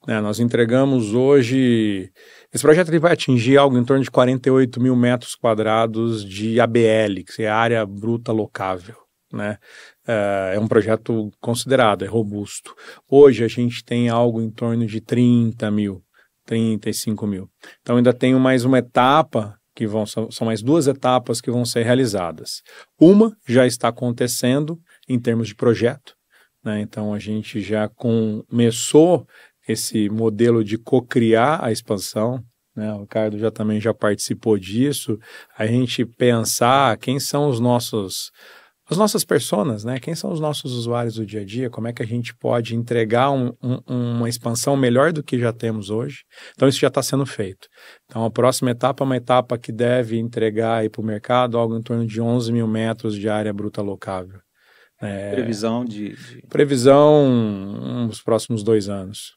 Né? 0.08 0.22
Nós 0.22 0.40
entregamos 0.40 1.14
hoje. 1.14 2.10
Esse 2.54 2.64
projeto 2.64 2.88
ele 2.88 3.00
vai 3.00 3.12
atingir 3.12 3.58
algo 3.58 3.78
em 3.78 3.84
torno 3.84 4.02
de 4.02 4.10
48 4.10 4.80
mil 4.80 4.96
metros 4.96 5.36
quadrados 5.36 6.24
de 6.24 6.58
ABL, 6.62 7.26
que 7.28 7.44
é 7.44 7.50
área 7.50 7.86
bruta 7.86 8.32
locável. 8.32 8.96
Né? 9.34 9.58
É, 10.08 10.54
é 10.56 10.60
um 10.60 10.70
projeto 10.70 11.30
considerado, 11.42 12.06
é 12.06 12.08
robusto. 12.08 12.74
Hoje 13.06 13.44
a 13.44 13.50
gente 13.50 13.84
tem 13.84 14.08
algo 14.08 14.40
em 14.42 14.50
torno 14.50 14.86
de 14.86 15.02
30 15.02 15.70
mil, 15.70 16.02
35 16.46 17.28
mil. 17.28 17.50
Então 17.82 17.98
ainda 17.98 18.14
tenho 18.14 18.40
mais 18.40 18.64
uma 18.64 18.78
etapa 18.78 19.60
que 19.76 19.86
vão 19.86 20.06
são 20.06 20.30
mais 20.46 20.64
duas 20.64 20.88
etapas 20.88 21.42
que 21.42 21.52
vão 21.52 21.66
ser 21.66 21.84
realizadas. 21.84 22.62
Uma 22.98 23.36
já 23.46 23.68
está 23.68 23.90
acontecendo 23.90 24.80
em 25.08 25.20
termos 25.20 25.48
de 25.48 25.56
projeto, 25.56 26.16
né? 26.64 26.82
Então 26.82 27.14
a 27.14 27.20
gente 27.20 27.62
já 27.62 27.88
começou 27.88 29.28
esse 29.68 30.10
modelo 30.10 30.64
de 30.64 30.78
co-criar 30.78 31.64
a 31.64 31.72
expansão. 31.72 32.44
Né? 32.76 32.92
O 32.94 33.02
Ricardo 33.02 33.38
já 33.38 33.50
também 33.50 33.80
já 33.80 33.94
participou 33.94 34.58
disso. 34.60 35.18
A 35.58 35.66
gente 35.66 36.06
pensar 36.06 36.98
quem 36.98 37.20
são 37.20 37.48
os 37.50 37.60
nossos 37.60 38.32
as 38.88 38.98
nossas 38.98 39.26
personas, 39.26 39.84
né? 39.84 40.00
Quem 40.00 40.14
são 40.14 40.32
os 40.32 40.40
nossos 40.40 40.72
usuários 40.74 41.16
do 41.16 41.26
dia 41.26 41.42
a 41.42 41.44
dia? 41.46 41.72
Como 41.72 41.88
é 41.88 41.94
que 41.94 42.04
a 42.04 42.06
gente 42.06 42.36
pode 42.36 42.76
entregar 42.76 43.32
um, 43.32 43.52
um, 43.60 43.80
uma 43.88 44.30
expansão 44.30 44.78
melhor 44.78 45.12
do 45.12 45.24
que 45.24 45.40
já 45.40 45.52
temos 45.52 45.90
hoje? 45.90 46.20
Então, 46.54 46.68
isso 46.68 46.80
já 46.80 46.90
está 46.90 47.02
sendo 47.02 47.26
feito. 47.26 47.68
Então, 48.06 48.24
a 48.24 48.30
próxima 48.30 48.70
etapa 48.70 49.04
é 49.04 49.06
uma 49.06 49.18
etapa 49.18 49.58
que 49.58 49.72
deve 49.72 50.20
entregar 50.20 50.88
para 50.92 51.02
o 51.02 51.04
mercado 51.04 51.58
algo 51.58 51.76
em 51.76 51.82
torno 51.82 52.06
de 52.06 52.22
11 52.22 52.54
mil 52.54 52.68
metros 52.68 53.16
de 53.16 53.28
área 53.28 53.52
bruta 53.52 53.82
locável. 53.82 54.45
É, 55.06 55.32
previsão 55.32 55.86
de, 55.86 56.16
de, 56.16 56.42
Previsão 56.48 58.08
nos 58.08 58.22
próximos 58.22 58.64
dois 58.64 58.90
anos. 58.90 59.34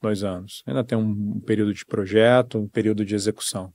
Dois 0.00 0.22
anos. 0.22 0.62
Ainda 0.66 0.84
tem 0.84 0.96
um 0.96 1.40
período 1.40 1.74
de 1.74 1.84
projeto, 1.84 2.58
um 2.58 2.68
período 2.68 3.04
de 3.04 3.14
execução. 3.14 3.72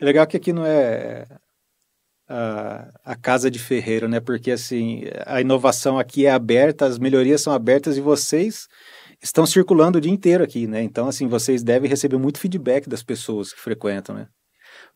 É 0.00 0.04
legal 0.04 0.26
que 0.26 0.36
aqui 0.36 0.52
não 0.52 0.64
é 0.64 1.26
a, 2.28 2.90
a 3.04 3.14
casa 3.14 3.50
de 3.50 3.58
ferreiro, 3.58 4.08
né? 4.08 4.20
Porque 4.20 4.50
assim, 4.50 5.04
a 5.24 5.40
inovação 5.40 5.98
aqui 5.98 6.26
é 6.26 6.30
aberta, 6.30 6.86
as 6.86 6.98
melhorias 6.98 7.40
são 7.40 7.52
abertas 7.52 7.96
e 7.96 8.00
vocês 8.00 8.66
estão 9.22 9.46
circulando 9.46 9.98
o 9.98 10.00
dia 10.00 10.12
inteiro 10.12 10.42
aqui, 10.42 10.66
né? 10.66 10.82
Então, 10.82 11.08
assim, 11.08 11.26
vocês 11.26 11.62
devem 11.62 11.88
receber 11.88 12.18
muito 12.18 12.38
feedback 12.38 12.88
das 12.88 13.02
pessoas 13.02 13.52
que 13.52 13.60
frequentam, 13.60 14.14
né? 14.14 14.28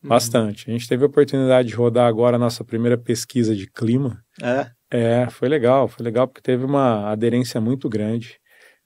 Bastante. 0.03 0.69
A 0.69 0.73
gente 0.73 0.87
teve 0.87 1.03
a 1.03 1.07
oportunidade 1.07 1.67
de 1.67 1.75
rodar 1.75 2.07
agora 2.07 2.35
a 2.35 2.39
nossa 2.39 2.63
primeira 2.63 2.97
pesquisa 2.97 3.55
de 3.55 3.67
clima. 3.67 4.19
É? 4.41 4.69
É, 4.91 5.29
foi 5.29 5.47
legal. 5.47 5.87
Foi 5.87 6.03
legal 6.03 6.27
porque 6.27 6.41
teve 6.41 6.65
uma 6.65 7.09
aderência 7.09 7.61
muito 7.61 7.87
grande. 7.89 8.39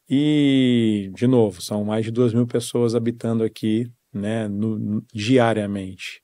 E, 0.10 1.12
de 1.16 1.28
novo, 1.28 1.62
são 1.62 1.84
mais 1.84 2.06
de 2.06 2.12
duas 2.12 2.34
mil 2.34 2.46
pessoas 2.48 2.94
habitando 2.96 3.44
aqui, 3.44 3.88
né, 4.14 4.48
no, 4.48 5.04
diariamente. 5.14 6.22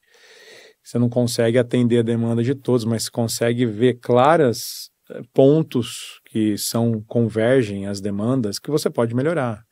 Você 0.84 1.00
não 1.00 1.10
consegue 1.10 1.58
atender 1.58 2.00
a 2.00 2.04
demanda 2.04 2.44
de 2.44 2.56
todos, 2.56 2.86
mas 2.86 3.10
consegue 3.10 3.66
ver 3.66 3.96
claras 4.00 4.92
eh, 5.12 5.22
pontos 5.34 6.22
que 6.26 6.58
são 6.58 7.02
convergem 7.08 7.88
as 7.88 8.02
demandas 8.02 8.60
que 8.60 8.72
você 8.72 8.90
pode 8.90 9.16
melhorar. 9.16 9.64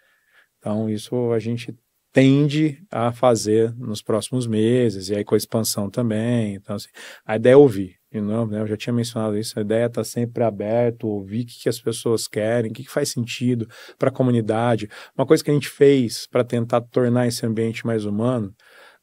Então, 0.59 0.89
isso 0.89 1.31
a 1.33 1.39
gente 1.39 1.75
tende 2.13 2.83
a 2.91 3.11
fazer 3.13 3.75
nos 3.77 4.01
próximos 4.01 4.47
meses, 4.47 5.09
e 5.09 5.15
aí 5.15 5.23
com 5.25 5.35
a 5.35 5.37
expansão 5.37 5.89
também. 5.89 6.55
Então, 6.55 6.75
assim, 6.77 6.89
a 7.25 7.35
ideia 7.37 7.53
é 7.53 7.57
ouvir. 7.57 7.98
De 8.11 8.19
novo, 8.19 8.51
né, 8.51 8.59
eu 8.59 8.65
já 8.65 8.75
tinha 8.75 8.91
mencionado 8.91 9.37
isso, 9.37 9.57
a 9.59 9.61
ideia 9.61 9.85
estar 9.85 10.03
sempre 10.03 10.43
aberto, 10.43 11.07
ouvir 11.07 11.43
o 11.43 11.45
que, 11.45 11.61
que 11.61 11.69
as 11.69 11.79
pessoas 11.79 12.27
querem, 12.27 12.71
o 12.71 12.73
que, 12.73 12.83
que 12.83 12.89
faz 12.89 13.09
sentido 13.09 13.67
para 13.99 14.09
a 14.09 14.11
comunidade. 14.11 14.89
Uma 15.15 15.27
coisa 15.27 15.43
que 15.43 15.51
a 15.51 15.53
gente 15.53 15.69
fez 15.69 16.25
para 16.25 16.43
tentar 16.43 16.81
tornar 16.81 17.27
esse 17.27 17.45
ambiente 17.45 17.85
mais 17.85 18.05
humano, 18.05 18.51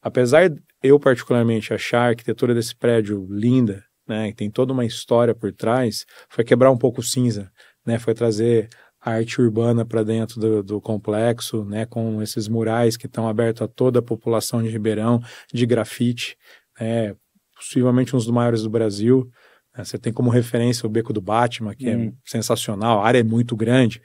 apesar 0.02 0.50
eu 0.82 0.98
particularmente 0.98 1.72
achar 1.72 2.00
a 2.00 2.08
arquitetura 2.08 2.52
desse 2.52 2.74
prédio 2.74 3.26
linda, 3.30 3.84
né, 4.08 4.30
que 4.30 4.36
tem 4.36 4.50
toda 4.50 4.72
uma 4.72 4.84
história 4.84 5.34
por 5.34 5.52
trás, 5.52 6.04
foi 6.28 6.42
quebrar 6.42 6.72
um 6.72 6.78
pouco 6.78 7.00
o 7.00 7.04
cinza, 7.04 7.50
né, 7.86 8.00
foi 8.00 8.12
trazer 8.12 8.68
a 9.00 9.12
arte 9.12 9.40
urbana 9.40 9.84
para 9.84 10.02
dentro 10.02 10.40
do, 10.40 10.62
do, 10.64 10.80
complexo, 10.80 11.64
né, 11.64 11.86
com 11.86 12.20
esses 12.20 12.48
murais 12.48 12.96
que 12.96 13.06
estão 13.06 13.28
abertos 13.28 13.62
a 13.62 13.68
toda 13.68 14.00
a 14.00 14.02
população 14.02 14.60
de 14.60 14.68
Ribeirão, 14.68 15.20
de 15.52 15.64
grafite, 15.64 16.36
né, 16.80 17.14
possivelmente 17.56 18.14
um 18.14 18.18
dos 18.18 18.30
maiores 18.30 18.62
do 18.62 18.70
Brasil. 18.70 19.28
Né, 19.76 19.84
você 19.84 19.98
tem 19.98 20.12
como 20.12 20.30
referência 20.30 20.86
o 20.86 20.90
Beco 20.90 21.12
do 21.12 21.20
Batman, 21.20 21.74
que 21.74 21.88
é 21.88 21.96
hum. 21.96 22.08
é 22.08 22.12
sensacional, 22.24 23.00
a 23.00 23.06
área 23.06 23.20
é 23.20 23.24
muito 23.24 23.56
grande, 23.56 24.00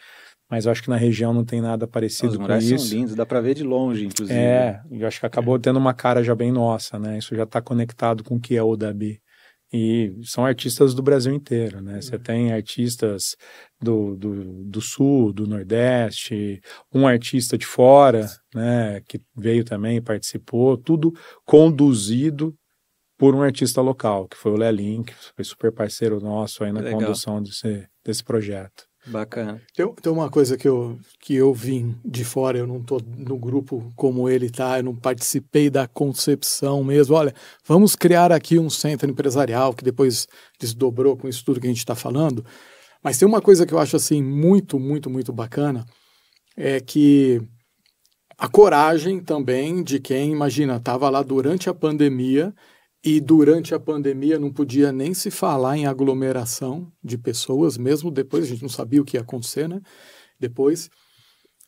mas 0.50 0.66
eu 0.66 0.72
acho 0.72 0.84
que 0.84 0.90
na 0.90 0.98
região 0.98 1.34
não 1.34 1.46
tem 1.46 1.62
nada 1.62 1.88
parecido 1.88 2.34
Os 2.34 2.38
com 2.38 2.58
isso. 2.58 2.76
Os 2.76 2.90
são 2.90 2.98
lindos, 2.98 3.16
dá 3.16 3.26
para 3.26 3.40
ver 3.40 3.54
de 3.54 3.64
longe, 3.64 4.06
inclusive. 4.06 4.38
É, 4.38 4.82
eu 4.92 5.08
acho 5.08 5.20
que 5.20 5.26
acabou 5.26 5.58
tendo 5.58 5.78
uma 5.78 5.94
cara 5.94 6.22
já 6.24 6.36
bem 6.36 6.52
nossa, 6.52 7.00
né? 7.00 7.18
Isso 7.18 7.34
já 7.36 7.44
está 7.44 7.62
conectado 7.62 8.22
com 8.22 8.36
o 8.36 8.40
que 8.40 8.58
é 8.58 8.64
o 8.64 8.76
Dabi. 8.76 9.22
E 9.74 10.14
são 10.24 10.46
artistas 10.46 10.94
do 10.94 11.02
Brasil 11.02 11.34
inteiro, 11.34 11.82
né? 11.82 12.02
Você 12.02 12.18
uhum. 12.18 12.22
tem 12.22 12.52
artistas 12.52 13.38
do, 13.82 14.18
do, 14.18 14.64
do, 14.66 14.82
Sul, 14.82 15.32
do 15.32 15.48
Nordeste, 15.48 16.60
um 16.94 17.08
artista 17.08 17.58
de 17.58 17.66
fora, 17.66 18.28
né? 18.54 19.02
Que 19.08 19.22
veio 19.34 19.64
também, 19.64 20.02
participou, 20.02 20.76
tudo 20.76 21.14
conduzido 21.46 22.54
por 23.22 23.36
um 23.36 23.44
artista 23.44 23.82
local, 23.82 24.28
que 24.28 24.36
foi 24.36 24.52
o 24.52 24.58
Lelin, 24.58 25.04
que 25.04 25.14
foi 25.14 25.46
super 25.46 25.72
parceiro 25.72 26.20
nosso 26.20 26.64
aí 26.64 26.72
na 26.72 26.80
Legal. 26.80 27.02
condução 27.02 27.40
desse, 27.40 27.88
desse 28.04 28.24
projeto. 28.24 28.88
Bacana. 29.06 29.62
Tem, 29.76 29.88
tem 29.94 30.12
uma 30.12 30.28
coisa 30.28 30.58
que 30.58 30.68
eu, 30.68 30.98
que 31.20 31.36
eu 31.36 31.54
vim 31.54 31.96
de 32.04 32.26
fora, 32.26 32.58
eu 32.58 32.66
não 32.66 32.78
estou 32.78 33.00
no 33.00 33.38
grupo 33.38 33.94
como 33.96 34.28
ele 34.28 34.48
está, 34.48 34.80
eu 34.80 34.86
não 34.86 34.96
participei 34.96 35.70
da 35.70 35.88
concepção 35.88 36.84
mesmo. 36.84 37.16
Olha, 37.16 37.32
vamos 37.64 37.96
criar 37.96 38.32
aqui 38.32 38.58
um 38.58 38.72
centro 38.72 39.08
empresarial 39.08 39.76
que 39.76 39.84
depois 39.84 40.28
desdobrou 40.60 41.16
com 41.16 41.30
isso 41.30 41.46
tudo 41.46 41.60
que 41.60 41.68
a 41.68 41.70
gente 41.70 41.78
está 41.78 41.94
falando. 41.94 42.44
Mas 43.04 43.20
tem 43.20 43.28
uma 43.28 43.40
coisa 43.40 43.68
que 43.68 43.74
eu 43.76 43.78
acho 43.78 43.96
assim 43.96 44.24
muito, 44.24 44.80
muito, 44.80 45.12
muito 45.12 45.32
bacana, 45.32 45.86
é 46.58 46.80
que 46.80 47.40
a 48.36 48.48
coragem 48.48 49.20
também 49.20 49.84
de 49.84 50.00
quem, 50.00 50.32
imagina, 50.32 50.78
estava 50.78 51.08
lá 51.08 51.22
durante 51.22 51.70
a 51.70 51.74
pandemia 51.76 52.52
e 53.04 53.20
durante 53.20 53.74
a 53.74 53.80
pandemia 53.80 54.38
não 54.38 54.52
podia 54.52 54.92
nem 54.92 55.14
se 55.14 55.32
falar 55.32 55.76
em 55.78 55.88
aglomeração 55.88 56.92
de 57.04 57.18
pessoas, 57.18 57.78
mesmo 57.78 58.12
depois, 58.12 58.46
a 58.46 58.48
gente 58.48 58.62
não 58.62 58.70
sabia 58.70 59.02
o 59.02 59.06
que 59.06 59.18
ia 59.18 59.22
acontecer, 59.22 59.68
né? 59.68 59.82
Depois. 60.40 60.90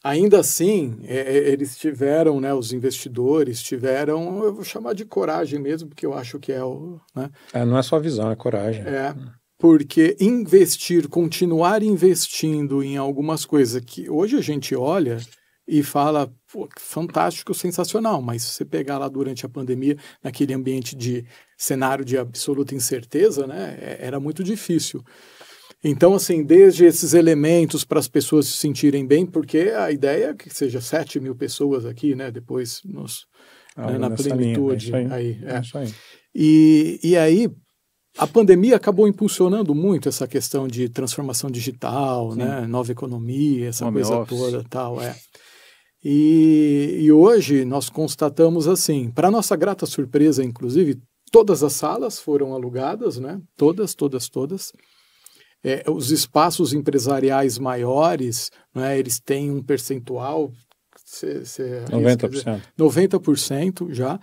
Ainda 0.03 0.41
assim, 0.41 0.99
é, 1.03 1.17
é, 1.17 1.37
eles 1.49 1.77
tiveram, 1.77 2.41
né, 2.41 2.53
os 2.53 2.73
investidores 2.73 3.63
tiveram, 3.63 4.43
eu 4.43 4.53
vou 4.53 4.63
chamar 4.63 4.93
de 4.93 5.05
coragem 5.05 5.57
mesmo, 5.59 5.87
porque 5.87 6.05
eu 6.05 6.13
acho 6.13 6.39
que 6.39 6.51
é 6.51 6.61
o. 6.61 6.99
Né? 7.15 7.31
É, 7.53 7.63
não 7.63 7.77
é 7.77 7.81
só 7.81 7.97
visão, 7.99 8.29
é 8.29 8.35
coragem. 8.35 8.81
É, 8.81 9.15
porque 9.57 10.17
investir, 10.19 11.07
continuar 11.07 11.81
investindo 11.81 12.83
em 12.83 12.97
algumas 12.97 13.45
coisas 13.45 13.81
que 13.81 14.09
hoje 14.09 14.35
a 14.35 14.41
gente 14.41 14.75
olha 14.75 15.17
e 15.67 15.81
fala, 15.81 16.31
fantástico, 16.77 17.53
sensacional, 17.53 18.21
mas 18.21 18.43
se 18.43 18.51
você 18.51 18.65
pegar 18.65 18.97
lá 18.97 19.07
durante 19.07 19.45
a 19.45 19.49
pandemia, 19.49 19.97
naquele 20.21 20.53
ambiente 20.53 20.95
de 20.95 21.25
cenário 21.57 22.03
de 22.03 22.17
absoluta 22.17 22.75
incerteza, 22.75 23.47
né, 23.47 23.77
é, 23.79 23.97
era 24.01 24.19
muito 24.19 24.43
difícil. 24.43 25.03
Então, 25.81 26.13
assim, 26.13 26.43
desde 26.43 26.85
esses 26.85 27.13
elementos 27.13 27.83
para 27.83 27.99
as 27.99 28.07
pessoas 28.07 28.47
se 28.47 28.57
sentirem 28.57 29.05
bem, 29.05 29.25
porque 29.25 29.73
a 29.77 29.91
ideia 29.91 30.27
é 30.27 30.33
que 30.33 30.49
seja 30.49 30.79
7 30.79 31.19
mil 31.19 31.35
pessoas 31.35 31.85
aqui, 31.85 32.13
né, 32.13 32.29
depois 32.29 32.81
nos, 32.85 33.25
ah, 33.75 33.91
né, 33.91 33.97
na 33.97 34.09
plenitude. 34.09 34.91
Linha, 34.91 35.07
é 35.09 35.13
aí, 35.13 35.39
é. 35.43 35.53
é 35.53 35.61
aí. 35.79 35.93
E, 36.35 36.99
e 37.03 37.17
aí, 37.17 37.49
a 38.17 38.27
pandemia 38.27 38.75
acabou 38.75 39.07
impulsionando 39.07 39.73
muito 39.73 40.07
essa 40.07 40.27
questão 40.27 40.67
de 40.67 40.87
transformação 40.87 41.49
digital, 41.49 42.35
né, 42.35 42.61
nova 42.67 42.91
economia, 42.91 43.69
essa 43.69 43.85
Home 43.85 43.95
coisa 43.95 44.19
office. 44.19 44.39
toda 44.39 44.63
tal, 44.69 45.01
é. 45.01 45.15
E, 46.03 46.97
e 46.99 47.11
hoje 47.11 47.63
nós 47.63 47.89
constatamos 47.89 48.67
assim, 48.67 49.09
para 49.09 49.31
nossa 49.31 49.55
grata 49.55 49.85
surpresa, 49.85 50.43
inclusive, 50.43 51.01
todas 51.31 51.63
as 51.63 51.73
salas 51.73 52.19
foram 52.19 52.53
alugadas, 52.53 53.17
né? 53.17 53.39
Todas, 53.55 53.95
todas, 53.95 54.27
todas. 54.27 54.73
É, 55.63 55.83
os 55.89 56.11
espaços 56.11 56.73
empresariais 56.73 57.57
maiores, 57.57 58.51
né, 58.75 58.99
eles 58.99 59.19
têm 59.19 59.49
um 59.49 59.63
percentual. 59.63 60.51
Cê, 61.05 61.45
cê, 61.45 61.85
90%. 61.89 62.29
Dizer, 62.29 62.61
90% 62.77 63.93
já 63.93 64.19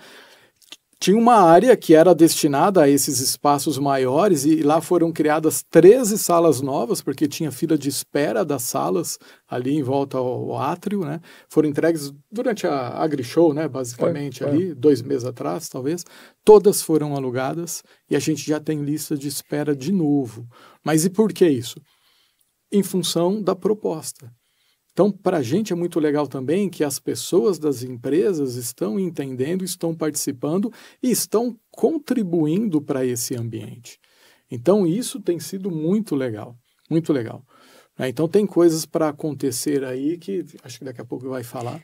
tinha 1.00 1.16
uma 1.16 1.36
área 1.36 1.74
que 1.78 1.94
era 1.94 2.14
destinada 2.14 2.82
a 2.82 2.88
esses 2.88 3.20
espaços 3.20 3.78
maiores 3.78 4.44
e 4.44 4.62
lá 4.62 4.82
foram 4.82 5.10
criadas 5.10 5.64
13 5.70 6.18
salas 6.18 6.60
novas, 6.60 7.00
porque 7.00 7.26
tinha 7.26 7.50
fila 7.50 7.78
de 7.78 7.88
espera 7.88 8.44
das 8.44 8.64
salas 8.64 9.18
ali 9.48 9.74
em 9.74 9.82
volta 9.82 10.18
ao, 10.18 10.58
átrio, 10.58 11.00
né? 11.00 11.22
Foram 11.48 11.70
entregues 11.70 12.12
durante 12.30 12.66
a 12.66 13.02
AgriShow, 13.02 13.54
né? 13.54 13.66
Basicamente, 13.66 14.40
foi. 14.40 14.48
ali, 14.48 14.74
dois 14.74 15.00
meses 15.00 15.24
atrás, 15.24 15.70
talvez. 15.70 16.04
Todas 16.44 16.82
foram 16.82 17.16
alugadas 17.16 17.82
e 18.10 18.14
a 18.14 18.18
gente 18.18 18.46
já 18.46 18.60
tem 18.60 18.82
lista 18.82 19.16
de 19.16 19.26
espera 19.26 19.74
de 19.74 19.90
novo. 19.90 20.46
Mas 20.84 21.06
e 21.06 21.08
por 21.08 21.32
que 21.32 21.48
isso? 21.48 21.80
Em 22.70 22.82
função 22.82 23.42
da 23.42 23.56
proposta. 23.56 24.30
Então, 24.92 25.10
para 25.10 25.38
a 25.38 25.42
gente 25.42 25.72
é 25.72 25.76
muito 25.76 26.00
legal 26.00 26.26
também 26.26 26.68
que 26.68 26.82
as 26.82 26.98
pessoas 26.98 27.58
das 27.58 27.82
empresas 27.82 28.56
estão 28.56 28.98
entendendo, 28.98 29.64
estão 29.64 29.94
participando 29.94 30.72
e 31.02 31.10
estão 31.10 31.56
contribuindo 31.70 32.82
para 32.82 33.04
esse 33.04 33.36
ambiente. 33.36 33.98
Então, 34.50 34.86
isso 34.86 35.20
tem 35.20 35.38
sido 35.38 35.70
muito 35.70 36.16
legal, 36.16 36.56
muito 36.90 37.12
legal. 37.12 37.44
Né? 37.96 38.08
Então, 38.08 38.26
tem 38.26 38.44
coisas 38.44 38.84
para 38.84 39.08
acontecer 39.10 39.84
aí 39.84 40.18
que 40.18 40.44
acho 40.64 40.78
que 40.78 40.84
daqui 40.84 41.00
a 41.00 41.04
pouco 41.04 41.28
vai 41.28 41.44
falar. 41.44 41.80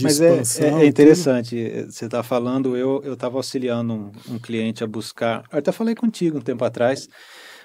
Mas 0.00 0.20
é, 0.20 0.42
é, 0.60 0.84
é 0.84 0.86
interessante, 0.86 1.86
você 1.86 2.04
está 2.04 2.22
falando, 2.22 2.76
eu 2.76 3.12
estava 3.12 3.36
auxiliando 3.36 3.92
um, 3.92 4.12
um 4.34 4.38
cliente 4.38 4.84
a 4.84 4.86
buscar, 4.86 5.44
eu 5.50 5.58
até 5.58 5.72
falei 5.72 5.94
contigo 5.94 6.38
um 6.38 6.42
tempo 6.42 6.64
atrás, 6.64 7.08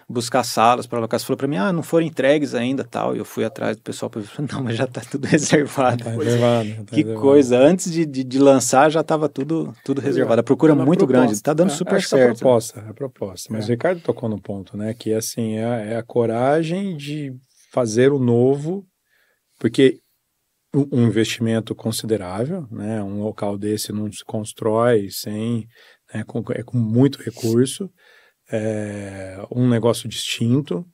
buscar 0.09 0.43
salas 0.43 0.85
para 0.85 0.99
alocar. 0.99 1.19
Você 1.19 1.25
falou 1.25 1.37
para 1.37 1.47
mim, 1.47 1.57
ah, 1.57 1.71
não 1.71 1.83
foram 1.83 2.05
entregues 2.05 2.53
ainda 2.53 2.83
tal. 2.83 3.15
E 3.15 3.19
eu 3.19 3.25
fui 3.25 3.43
atrás 3.43 3.77
do 3.77 3.83
pessoal 3.83 4.09
para 4.09 4.21
não, 4.51 4.63
mas 4.63 4.75
já 4.75 4.85
está 4.85 5.01
tudo 5.01 5.25
reservado. 5.27 6.03
Tá 6.03 6.11
reservado 6.11 6.69
tá 6.69 6.83
que 6.85 6.95
reservado. 6.97 7.21
coisa, 7.21 7.57
antes 7.57 7.91
de, 7.91 8.05
de, 8.05 8.23
de, 8.23 8.39
lançar 8.39 8.89
já 8.89 9.01
estava 9.01 9.29
tudo, 9.29 9.73
tudo 9.83 10.01
reservado. 10.01 10.41
A 10.41 10.43
procura 10.43 10.73
é 10.73 10.75
muito 10.75 10.99
proposta. 10.99 11.19
grande, 11.19 11.33
está 11.33 11.53
dando 11.53 11.71
é, 11.71 11.75
super 11.75 12.01
certo. 12.01 12.21
É 12.21 12.23
a 12.23 12.35
proposta, 12.35 12.79
é 12.79 12.89
a 12.89 12.93
proposta. 12.93 13.49
Mas 13.51 13.65
é. 13.65 13.67
o 13.67 13.71
Ricardo 13.71 14.01
tocou 14.01 14.29
no 14.29 14.41
ponto, 14.41 14.77
né, 14.77 14.93
que 14.93 15.13
assim, 15.13 15.57
é, 15.57 15.93
é 15.93 15.95
a 15.97 16.03
coragem 16.03 16.95
de 16.95 17.33
fazer 17.71 18.11
o 18.11 18.19
novo, 18.19 18.85
porque 19.59 19.99
um 20.75 21.03
investimento 21.03 21.75
considerável, 21.75 22.67
né? 22.71 23.01
Um 23.03 23.21
local 23.21 23.57
desse 23.59 23.91
não 23.91 24.11
se 24.11 24.25
constrói 24.25 25.07
sem, 25.11 25.67
né, 26.11 26.23
com, 26.23 26.43
é 26.51 26.63
com 26.63 26.77
muito 26.77 27.21
recurso 27.21 27.91
é, 28.51 29.37
um 29.51 29.67
negócio 29.67 30.07
distinto 30.07 30.85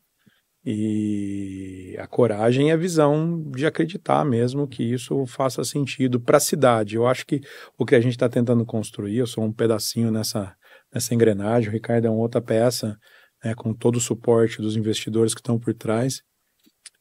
e 0.66 1.96
a 1.98 2.06
coragem 2.06 2.70
e 2.70 2.72
a 2.72 2.78
visão 2.78 3.50
de 3.52 3.66
acreditar 3.66 4.26
mesmo 4.26 4.68
que 4.68 4.84
isso 4.84 5.26
faça 5.26 5.64
sentido 5.64 6.20
para 6.20 6.38
a 6.38 6.42
cidade. 6.42 6.96
Eu 6.96 7.08
acho 7.08 7.26
que 7.26 7.42
o 7.78 7.86
que 7.86 7.96
a 7.96 8.02
gente 8.02 8.14
está 8.14 8.28
tentando 8.28 8.66
construir, 8.66 9.18
eu 9.18 9.28
sou 9.28 9.44
um 9.44 9.54
pedacinho 9.54 10.12
nessa, 10.12 10.56
nessa 10.94 11.14
engrenagem, 11.14 11.70
o 11.70 11.72
Ricardo 11.72 12.06
é 12.06 12.10
uma 12.10 12.20
outra 12.20 12.42
peça, 12.42 12.98
né, 13.44 13.56
com 13.56 13.74
todo 13.74 13.96
o 13.96 14.02
suporte 14.02 14.62
dos 14.62 14.76
investidores 14.76 15.34
que 15.34 15.40
estão 15.40 15.58
por 15.58 15.74
trás, 15.74 16.22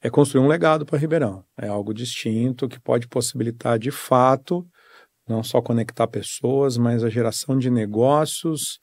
é 0.01 0.09
construir 0.09 0.45
um 0.45 0.49
legado 0.49 0.87
para 0.87 0.99
Ribeirão. 0.99 1.45
É 1.57 1.67
algo 1.67 1.93
distinto 1.93 2.69
que 2.69 2.81
pode 2.81 3.09
possibilitar 3.09 3.79
de 3.79 3.91
fato 3.91 4.65
não 5.29 5.43
só 5.43 5.61
conectar 5.61 6.07
pessoas, 6.07 6.79
mas 6.79 7.05
a 7.05 7.11
geração 7.11 7.59
de 7.59 7.71
negócios 7.71 8.79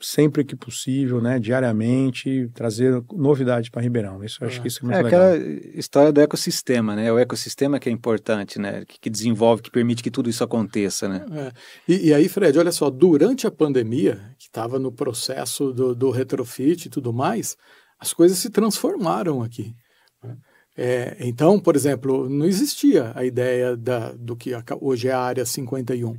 sempre 0.00 0.44
que 0.44 0.54
possível, 0.54 1.20
né, 1.20 1.38
diariamente, 1.38 2.48
trazer 2.54 3.02
novidade 3.12 3.70
para 3.70 3.82
Ribeirão. 3.82 4.22
Isso 4.24 4.44
acho 4.44 4.58
é. 4.58 4.62
que 4.62 4.68
isso 4.68 4.80
é 4.80 4.84
muito 4.84 4.98
é 4.98 5.02
legal. 5.02 5.20
aquela 5.20 5.38
história 5.74 6.12
do 6.12 6.20
ecossistema, 6.20 6.94
né? 6.94 7.06
É 7.06 7.12
o 7.12 7.18
ecossistema 7.18 7.78
que 7.78 7.88
é 7.88 7.92
importante, 7.92 8.58
né? 8.58 8.84
Que, 8.86 9.00
que 9.00 9.10
desenvolve, 9.10 9.62
que 9.62 9.70
permite 9.70 10.02
que 10.02 10.10
tudo 10.10 10.30
isso 10.30 10.44
aconteça, 10.44 11.08
né? 11.08 11.26
É. 11.32 11.52
E, 11.86 12.08
e, 12.08 12.14
aí, 12.14 12.28
Fred, 12.28 12.58
olha 12.58 12.72
só, 12.72 12.88
durante 12.88 13.46
a 13.46 13.50
pandemia, 13.50 14.34
que 14.38 14.46
estava 14.46 14.78
no 14.78 14.92
processo 14.92 15.72
do, 15.72 15.94
do 15.94 16.10
retrofit 16.10 16.86
e 16.86 16.90
tudo 16.90 17.12
mais, 17.12 17.56
as 17.98 18.12
coisas 18.14 18.38
se 18.38 18.50
transformaram 18.50 19.42
aqui. 19.42 19.74
Né? 20.22 20.36
É, 20.76 21.16
então, 21.20 21.58
por 21.58 21.74
exemplo, 21.74 22.28
não 22.28 22.46
existia 22.46 23.12
a 23.14 23.24
ideia 23.24 23.76
da, 23.76 24.12
do 24.12 24.36
que 24.36 24.52
hoje 24.80 25.08
é 25.08 25.12
a 25.12 25.20
área 25.20 25.44
51. 25.44 26.14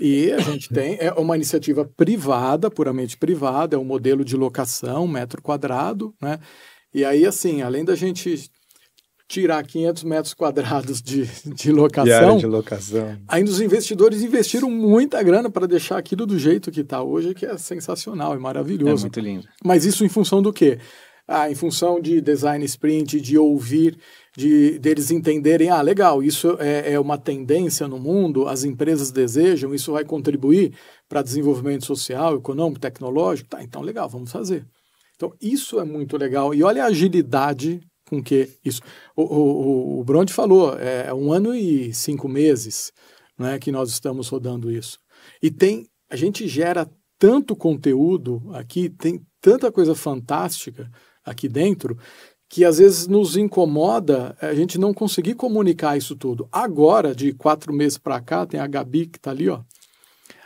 E 0.00 0.32
a 0.32 0.38
gente 0.40 0.68
tem 0.68 0.96
é 1.00 1.12
uma 1.12 1.36
iniciativa 1.36 1.84
privada, 1.84 2.70
puramente 2.70 3.16
privada, 3.16 3.76
é 3.76 3.78
um 3.78 3.84
modelo 3.84 4.24
de 4.24 4.36
locação, 4.36 5.06
metro 5.08 5.42
quadrado, 5.42 6.14
né? 6.20 6.38
E 6.94 7.04
aí, 7.04 7.26
assim, 7.26 7.62
além 7.62 7.84
da 7.84 7.94
gente 7.94 8.50
tirar 9.28 9.62
500 9.62 10.04
metros 10.04 10.32
quadrados 10.32 11.02
de, 11.02 11.26
de 11.44 11.70
locação, 11.70 12.38
de 12.38 12.46
locação, 12.46 13.18
ainda 13.28 13.50
os 13.50 13.60
investidores 13.60 14.22
investiram 14.22 14.70
muita 14.70 15.22
grana 15.22 15.50
para 15.50 15.66
deixar 15.66 15.98
aquilo 15.98 16.24
do 16.24 16.38
jeito 16.38 16.70
que 16.70 16.80
está 16.80 17.02
hoje, 17.02 17.34
que 17.34 17.44
é 17.44 17.58
sensacional, 17.58 18.34
é 18.34 18.38
maravilhoso. 18.38 19.02
É 19.02 19.08
muito 19.08 19.20
lindo. 19.20 19.46
Mas 19.62 19.84
isso 19.84 20.04
em 20.04 20.08
função 20.08 20.40
do 20.40 20.52
quê? 20.52 20.78
Ah, 21.30 21.50
em 21.50 21.54
função 21.54 22.00
de 22.00 22.22
design 22.22 22.64
sprint, 22.64 23.20
de 23.20 23.36
ouvir 23.36 23.98
de 24.34 24.78
deles 24.78 25.10
entenderem, 25.10 25.68
ah, 25.68 25.82
legal, 25.82 26.22
isso 26.22 26.56
é, 26.60 26.92
é 26.92 27.00
uma 27.00 27.18
tendência 27.18 27.86
no 27.86 27.98
mundo, 27.98 28.48
as 28.48 28.64
empresas 28.64 29.10
desejam, 29.10 29.74
isso 29.74 29.92
vai 29.92 30.04
contribuir 30.04 30.72
para 31.08 31.22
desenvolvimento 31.22 31.84
social, 31.84 32.36
econômico, 32.36 32.80
tecnológico, 32.80 33.50
tá, 33.50 33.62
então 33.62 33.82
legal, 33.82 34.08
vamos 34.08 34.30
fazer. 34.30 34.64
Então, 35.16 35.34
isso 35.40 35.80
é 35.80 35.84
muito 35.84 36.16
legal. 36.16 36.54
E 36.54 36.62
olha 36.62 36.84
a 36.84 36.86
agilidade 36.86 37.80
com 38.08 38.22
que 38.22 38.48
isso. 38.64 38.80
O, 39.16 39.22
o, 39.22 40.00
o 40.00 40.04
Bronte 40.04 40.32
falou, 40.32 40.78
é 40.78 41.12
um 41.12 41.32
ano 41.32 41.54
e 41.54 41.92
cinco 41.92 42.28
meses 42.28 42.92
né, 43.36 43.58
que 43.58 43.72
nós 43.72 43.90
estamos 43.90 44.28
rodando 44.28 44.70
isso. 44.70 44.98
E 45.42 45.50
tem, 45.50 45.86
a 46.08 46.16
gente 46.16 46.46
gera 46.46 46.88
tanto 47.18 47.56
conteúdo 47.56 48.40
aqui, 48.54 48.88
tem 48.88 49.20
tanta 49.40 49.70
coisa 49.72 49.94
fantástica 49.94 50.88
aqui 51.28 51.48
dentro, 51.48 51.96
que 52.48 52.64
às 52.64 52.78
vezes 52.78 53.06
nos 53.06 53.36
incomoda 53.36 54.36
a 54.40 54.54
gente 54.54 54.78
não 54.78 54.94
conseguir 54.94 55.34
comunicar 55.34 55.96
isso 55.96 56.16
tudo. 56.16 56.48
Agora, 56.50 57.14
de 57.14 57.32
quatro 57.32 57.72
meses 57.72 57.98
para 57.98 58.20
cá, 58.20 58.46
tem 58.46 58.58
a 58.58 58.66
Gabi 58.66 59.06
que 59.06 59.18
está 59.18 59.30
ali, 59.30 59.48
ó. 59.48 59.60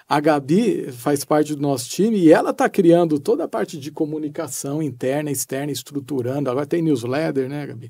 A 0.09 0.21
Gabi 0.21 0.91
faz 0.93 1.25
parte 1.25 1.55
do 1.55 1.63
nosso 1.63 1.89
time 1.89 2.19
e 2.19 2.33
ela 2.33 2.51
está 2.51 2.69
criando 2.69 3.19
toda 3.19 3.45
a 3.45 3.49
parte 3.49 3.79
de 3.79 3.91
comunicação 3.91 4.83
interna, 4.83 5.31
externa, 5.31 5.73
estruturando. 5.73 6.51
Agora 6.51 6.67
tem 6.67 6.83
newsletter, 6.83 7.49
né, 7.49 7.67
Gabi? 7.67 7.89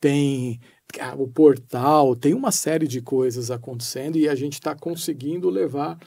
Tem 0.00 0.58
ah, 0.98 1.14
o 1.16 1.28
portal, 1.28 2.16
tem 2.16 2.34
uma 2.34 2.50
série 2.50 2.88
de 2.88 3.00
coisas 3.00 3.50
acontecendo 3.50 4.16
e 4.16 4.28
a 4.28 4.34
gente 4.34 4.54
está 4.54 4.74
conseguindo 4.74 5.48
levar 5.48 5.98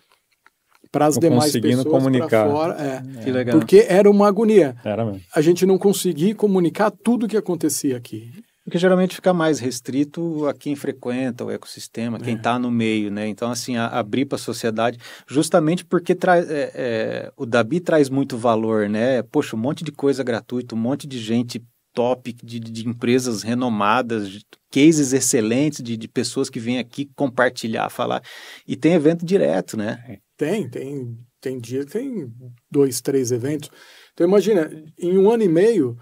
para 0.93 1.07
as 1.07 1.17
demais 1.17 1.51
pessoas 1.51 1.85
comunicar. 1.85 2.47
fora. 2.47 2.75
É, 2.79 3.23
que 3.23 3.31
legal. 3.31 3.57
Porque 3.57 3.83
era 3.89 4.09
uma 4.09 4.27
agonia. 4.27 4.75
Era 4.85 5.03
mesmo. 5.03 5.21
A 5.33 5.41
gente 5.41 5.65
não 5.65 5.79
conseguia 5.79 6.35
comunicar 6.35 6.91
tudo 6.91 7.25
o 7.25 7.27
que 7.27 7.35
acontecia 7.35 7.97
aqui. 7.97 8.31
Porque 8.63 8.77
geralmente 8.77 9.15
fica 9.15 9.33
mais 9.33 9.59
restrito 9.59 10.47
a 10.47 10.53
quem 10.53 10.73
frequenta 10.73 11.43
o 11.43 11.51
ecossistema, 11.51 12.17
quem 12.17 12.35
está 12.35 12.55
é. 12.55 12.59
no 12.59 12.71
meio, 12.71 13.11
né? 13.11 13.27
Então, 13.27 13.51
assim, 13.51 13.75
a, 13.75 13.87
abrir 13.87 14.23
para 14.23 14.37
a 14.37 14.39
sociedade, 14.39 14.97
justamente 15.27 15.83
porque 15.83 16.15
traz, 16.15 16.49
é, 16.49 16.71
é, 16.73 17.31
o 17.35 17.45
Dabi 17.45 17.81
traz 17.81 18.07
muito 18.07 18.37
valor, 18.37 18.87
né? 18.87 19.21
Poxa, 19.23 19.57
um 19.57 19.59
monte 19.59 19.83
de 19.83 19.91
coisa 19.91 20.23
gratuita, 20.23 20.75
um 20.75 20.77
monte 20.77 21.05
de 21.05 21.19
gente 21.19 21.61
top, 21.93 22.33
de, 22.33 22.59
de 22.59 22.87
empresas 22.87 23.43
renomadas, 23.43 24.29
de 24.29 24.45
cases 24.71 25.13
excelentes 25.13 25.83
de, 25.83 25.95
de 25.95 26.07
pessoas 26.07 26.49
que 26.49 26.59
vêm 26.59 26.79
aqui 26.79 27.09
compartilhar, 27.15 27.89
falar. 27.89 28.21
E 28.67 28.75
tem 28.75 28.93
evento 28.93 29.25
direto, 29.25 29.77
né? 29.77 30.19
Tem, 30.35 30.67
tem, 30.67 31.17
tem 31.39 31.59
dia 31.59 31.85
que 31.85 31.91
tem 31.91 32.33
dois, 32.69 32.99
três 32.99 33.31
eventos. 33.31 33.69
Então, 34.13 34.27
imagina, 34.27 34.69
em 34.97 35.17
um 35.17 35.29
ano 35.29 35.43
e 35.43 35.47
meio 35.47 35.97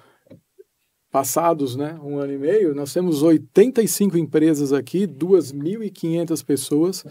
passados, 1.12 1.76
né, 1.76 2.00
um 2.02 2.18
ano 2.18 2.32
e 2.32 2.38
meio, 2.38 2.74
nós 2.74 2.94
temos 2.94 3.22
85 3.22 4.18
empresas 4.18 4.72
aqui, 4.72 5.06
2.500 5.06 6.44
pessoas, 6.44 7.06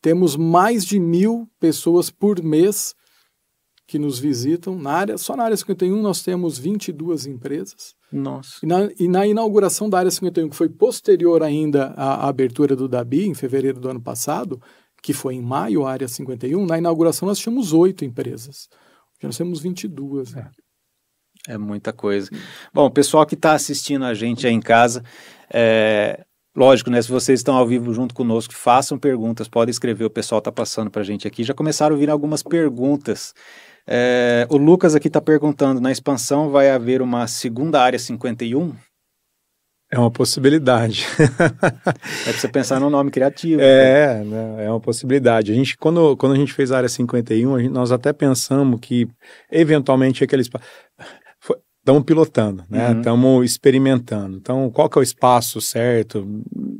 temos 0.00 0.36
mais 0.36 0.86
de 0.86 0.98
mil 0.98 1.46
pessoas 1.60 2.10
por 2.10 2.42
mês 2.42 2.94
que 3.92 3.98
nos 3.98 4.18
visitam. 4.18 4.74
Na 4.74 4.92
área, 4.92 5.18
só 5.18 5.36
na 5.36 5.44
área 5.44 5.54
51 5.54 6.00
nós 6.00 6.22
temos 6.22 6.58
22 6.58 7.26
empresas. 7.26 7.94
Nossa. 8.10 8.56
E 8.62 8.66
na, 8.66 8.88
e 8.98 9.06
na 9.06 9.26
inauguração 9.26 9.90
da 9.90 9.98
área 9.98 10.10
51, 10.10 10.48
que 10.48 10.56
foi 10.56 10.70
posterior 10.70 11.42
ainda 11.42 11.88
à, 11.88 12.24
à 12.24 12.28
abertura 12.28 12.74
do 12.74 12.88
DABI, 12.88 13.26
em 13.26 13.34
fevereiro 13.34 13.78
do 13.78 13.90
ano 13.90 14.00
passado, 14.00 14.58
que 15.02 15.12
foi 15.12 15.34
em 15.34 15.42
maio, 15.42 15.84
a 15.84 15.92
área 15.92 16.08
51, 16.08 16.64
na 16.64 16.78
inauguração 16.78 17.28
nós 17.28 17.38
tínhamos 17.38 17.74
oito 17.74 18.02
empresas. 18.02 18.66
Já 19.20 19.28
nós 19.28 19.36
temos 19.36 19.60
22. 19.60 20.32
Né? 20.32 20.50
É 21.46 21.58
muita 21.58 21.92
coisa. 21.92 22.30
Bom, 22.72 22.90
pessoal 22.90 23.26
que 23.26 23.34
está 23.34 23.52
assistindo 23.52 24.06
a 24.06 24.14
gente 24.14 24.46
aí 24.46 24.54
em 24.54 24.60
casa, 24.60 25.04
é, 25.52 26.24
lógico, 26.56 26.88
né? 26.88 27.02
Se 27.02 27.10
vocês 27.10 27.40
estão 27.40 27.56
ao 27.56 27.66
vivo 27.66 27.92
junto 27.92 28.14
conosco, 28.14 28.54
façam 28.54 28.98
perguntas, 28.98 29.48
podem 29.48 29.70
escrever, 29.70 30.06
o 30.06 30.10
pessoal 30.10 30.38
está 30.38 30.50
passando 30.50 30.90
para 30.90 31.02
a 31.02 31.04
gente 31.04 31.28
aqui. 31.28 31.44
Já 31.44 31.52
começaram 31.52 31.94
a 31.94 31.98
vir 31.98 32.08
algumas 32.08 32.42
perguntas. 32.42 33.34
É, 33.86 34.46
o 34.50 34.56
Lucas 34.56 34.94
aqui 34.94 35.08
está 35.08 35.20
perguntando: 35.20 35.80
na 35.80 35.90
expansão 35.90 36.50
vai 36.50 36.70
haver 36.70 37.02
uma 37.02 37.26
segunda 37.26 37.80
área 37.80 37.98
51? 37.98 38.74
É 39.90 39.98
uma 39.98 40.10
possibilidade. 40.10 41.04
é 41.20 42.30
para 42.30 42.32
você 42.32 42.48
pensar 42.48 42.80
no 42.80 42.88
nome 42.88 43.10
criativo. 43.10 43.60
É, 43.60 44.24
né? 44.24 44.64
é 44.64 44.70
uma 44.70 44.80
possibilidade. 44.80 45.52
A 45.52 45.54
gente, 45.54 45.76
quando, 45.76 46.16
quando 46.16 46.32
a 46.32 46.36
gente 46.36 46.54
fez 46.54 46.72
a 46.72 46.78
área 46.78 46.88
51, 46.88 47.54
a 47.54 47.60
gente, 47.60 47.70
nós 47.70 47.92
até 47.92 48.10
pensamos 48.10 48.80
que 48.80 49.06
eventualmente 49.50 50.24
aquele 50.24 50.40
espaço 50.40 50.64
estamos 51.82 52.04
pilotando, 52.04 52.64
né? 52.70 52.92
Estamos 52.96 53.30
uhum. 53.30 53.44
experimentando. 53.44 54.36
Então, 54.36 54.70
qual 54.70 54.88
que 54.88 54.98
é 54.98 55.00
o 55.00 55.02
espaço 55.02 55.60
certo? 55.60 56.20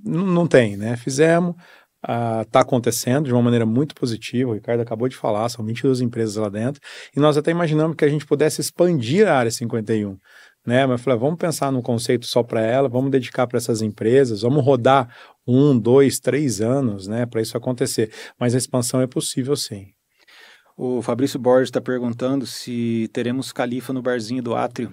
N 0.06 0.24
não 0.32 0.46
tem, 0.46 0.76
né? 0.76 0.96
Fizemos, 0.96 1.54
está 2.02 2.58
uh, 2.58 2.62
acontecendo 2.62 3.26
de 3.26 3.32
uma 3.32 3.42
maneira 3.42 3.64
muito 3.64 3.94
positiva. 3.94 4.50
O 4.50 4.54
Ricardo 4.54 4.80
acabou 4.80 5.08
de 5.08 5.16
falar, 5.16 5.48
são 5.48 5.64
22 5.64 6.00
empresas 6.00 6.36
lá 6.36 6.48
dentro. 6.48 6.80
E 7.16 7.20
nós 7.20 7.36
até 7.36 7.50
imaginamos 7.50 7.96
que 7.96 8.04
a 8.04 8.08
gente 8.08 8.26
pudesse 8.26 8.60
expandir 8.60 9.28
a 9.28 9.36
área 9.36 9.50
51. 9.50 10.18
Né? 10.66 10.86
Mas 10.86 11.00
eu 11.00 11.04
falei, 11.04 11.18
vamos 11.18 11.38
pensar 11.38 11.72
num 11.72 11.82
conceito 11.82 12.26
só 12.26 12.42
para 12.42 12.60
ela, 12.60 12.88
vamos 12.88 13.10
dedicar 13.10 13.46
para 13.46 13.58
essas 13.58 13.82
empresas, 13.82 14.42
vamos 14.42 14.64
rodar 14.64 15.12
um, 15.46 15.78
dois, 15.78 16.20
três 16.20 16.60
anos, 16.60 17.08
né, 17.08 17.26
para 17.26 17.42
isso 17.42 17.56
acontecer. 17.56 18.12
Mas 18.38 18.54
a 18.54 18.58
expansão 18.58 19.00
é 19.00 19.06
possível 19.06 19.56
sim. 19.56 19.91
O 20.84 21.00
Fabrício 21.00 21.38
Borges 21.38 21.68
está 21.68 21.80
perguntando 21.80 22.44
se 22.44 23.08
teremos 23.12 23.52
califa 23.52 23.92
no 23.92 24.02
barzinho 24.02 24.42
do 24.42 24.52
Átrio. 24.52 24.90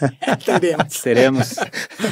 teremos. 0.42 1.00
teremos. 1.02 1.54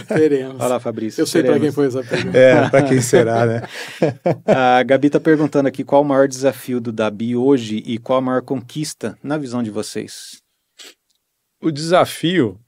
teremos. 0.06 0.60
Olha 0.60 0.68
lá, 0.68 0.78
Fabrício. 0.78 1.22
Eu 1.22 1.26
sei 1.26 1.42
para 1.42 1.58
quem 1.58 1.72
foi 1.72 1.86
essa 1.86 2.04
pergunta. 2.04 2.36
É, 2.36 2.68
para 2.68 2.82
quem 2.82 3.00
será, 3.00 3.46
né? 3.46 3.62
a 4.44 4.82
Gabi 4.82 5.06
está 5.06 5.18
perguntando 5.18 5.66
aqui 5.66 5.82
qual 5.82 6.02
o 6.02 6.04
maior 6.04 6.28
desafio 6.28 6.82
do 6.82 6.92
Dabi 6.92 7.34
hoje 7.34 7.82
e 7.86 7.96
qual 7.96 8.18
a 8.18 8.20
maior 8.20 8.42
conquista 8.42 9.18
na 9.22 9.38
visão 9.38 9.62
de 9.62 9.70
vocês. 9.70 10.42
O 11.62 11.70
desafio 11.70 12.60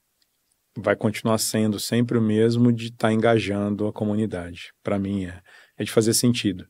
vai 0.74 0.96
continuar 0.96 1.36
sendo 1.36 1.78
sempre 1.78 2.16
o 2.16 2.22
mesmo 2.22 2.72
de 2.72 2.86
estar 2.86 3.08
tá 3.08 3.12
engajando 3.12 3.86
a 3.86 3.92
comunidade. 3.92 4.72
Para 4.82 4.98
mim, 4.98 5.26
é, 5.26 5.38
é 5.76 5.84
de 5.84 5.92
fazer 5.92 6.14
sentido 6.14 6.66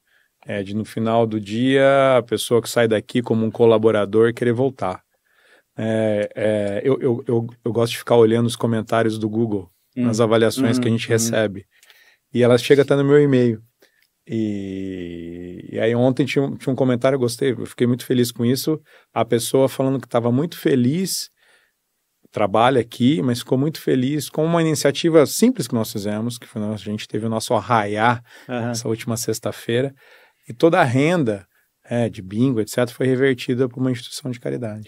é 0.47 0.63
de 0.63 0.75
no 0.75 0.85
final 0.85 1.27
do 1.27 1.41
dia 1.41 2.17
a 2.17 2.23
pessoa 2.23 2.63
que 2.63 2.71
sai 2.71 2.87
daqui 2.87 3.21
como 3.21 3.45
um 3.45 3.51
colaborador 3.51 4.33
querer 4.33 4.53
voltar. 4.53 5.03
É, 5.77 6.31
é, 6.35 6.81
eu, 6.85 6.99
eu, 7.01 7.25
eu, 7.27 7.47
eu, 7.65 7.73
gosto 7.73 7.93
de 7.93 7.99
ficar 7.99 8.17
olhando 8.17 8.47
os 8.47 8.57
comentários 8.57 9.19
do 9.19 9.29
Google, 9.29 9.69
hum. 9.97 10.05
nas 10.05 10.21
avaliações 10.21 10.79
hum, 10.79 10.81
que 10.81 10.89
a 10.89 10.91
gente 10.91 11.07
hum. 11.07 11.11
recebe. 11.11 11.67
E 12.33 12.43
ela 12.43 12.57
chega 12.57 12.83
até 12.83 12.95
no 12.97 13.05
meu 13.05 13.21
e-mail. 13.21 13.61
E, 14.27 15.69
e, 15.71 15.79
aí 15.79 15.95
ontem 15.95 16.25
tinha 16.25 16.45
um, 16.45 16.57
tinha 16.57 16.73
um 16.73 16.77
comentário, 16.77 17.17
eu 17.17 17.21
gostei, 17.21 17.53
eu 17.53 17.67
fiquei 17.67 17.87
muito 17.87 18.07
feliz 18.07 18.33
com 18.33 18.45
isso. 18.45 18.81
A 19.13 19.25
pessoa 19.25 19.69
falando 19.69 20.01
que 20.01 20.07
estava 20.07 20.33
muito 20.33 20.59
feliz, 20.59 21.29
trabalha 22.33 22.81
aqui, 22.81 23.23
mas 23.23 23.41
ficou 23.41 23.57
muito 23.57 23.81
feliz 23.81 24.29
com 24.29 24.45
uma 24.45 24.61
iniciativa 24.61 25.25
simples 25.27 25.67
que 25.67 25.75
nós 25.75 25.93
fizemos, 25.93 26.39
que 26.39 26.47
foi 26.47 26.63
a 26.63 26.77
gente 26.77 27.07
teve 27.07 27.27
o 27.27 27.31
nosso 27.31 27.55
arraiar 27.55 28.23
uhum. 28.49 28.71
essa 28.71 28.89
última 28.89 29.17
sexta-feira. 29.17 29.95
E 30.49 30.53
toda 30.53 30.81
a 30.81 30.85
renda 30.85 31.47
é, 31.85 32.09
de 32.09 32.23
bingo, 32.23 32.61
etc., 32.61 32.89
foi 32.89 33.07
revertida 33.07 33.69
para 33.69 33.81
uma 33.81 33.91
instituição 33.91 34.31
de 34.31 34.41
caridade. 34.41 34.85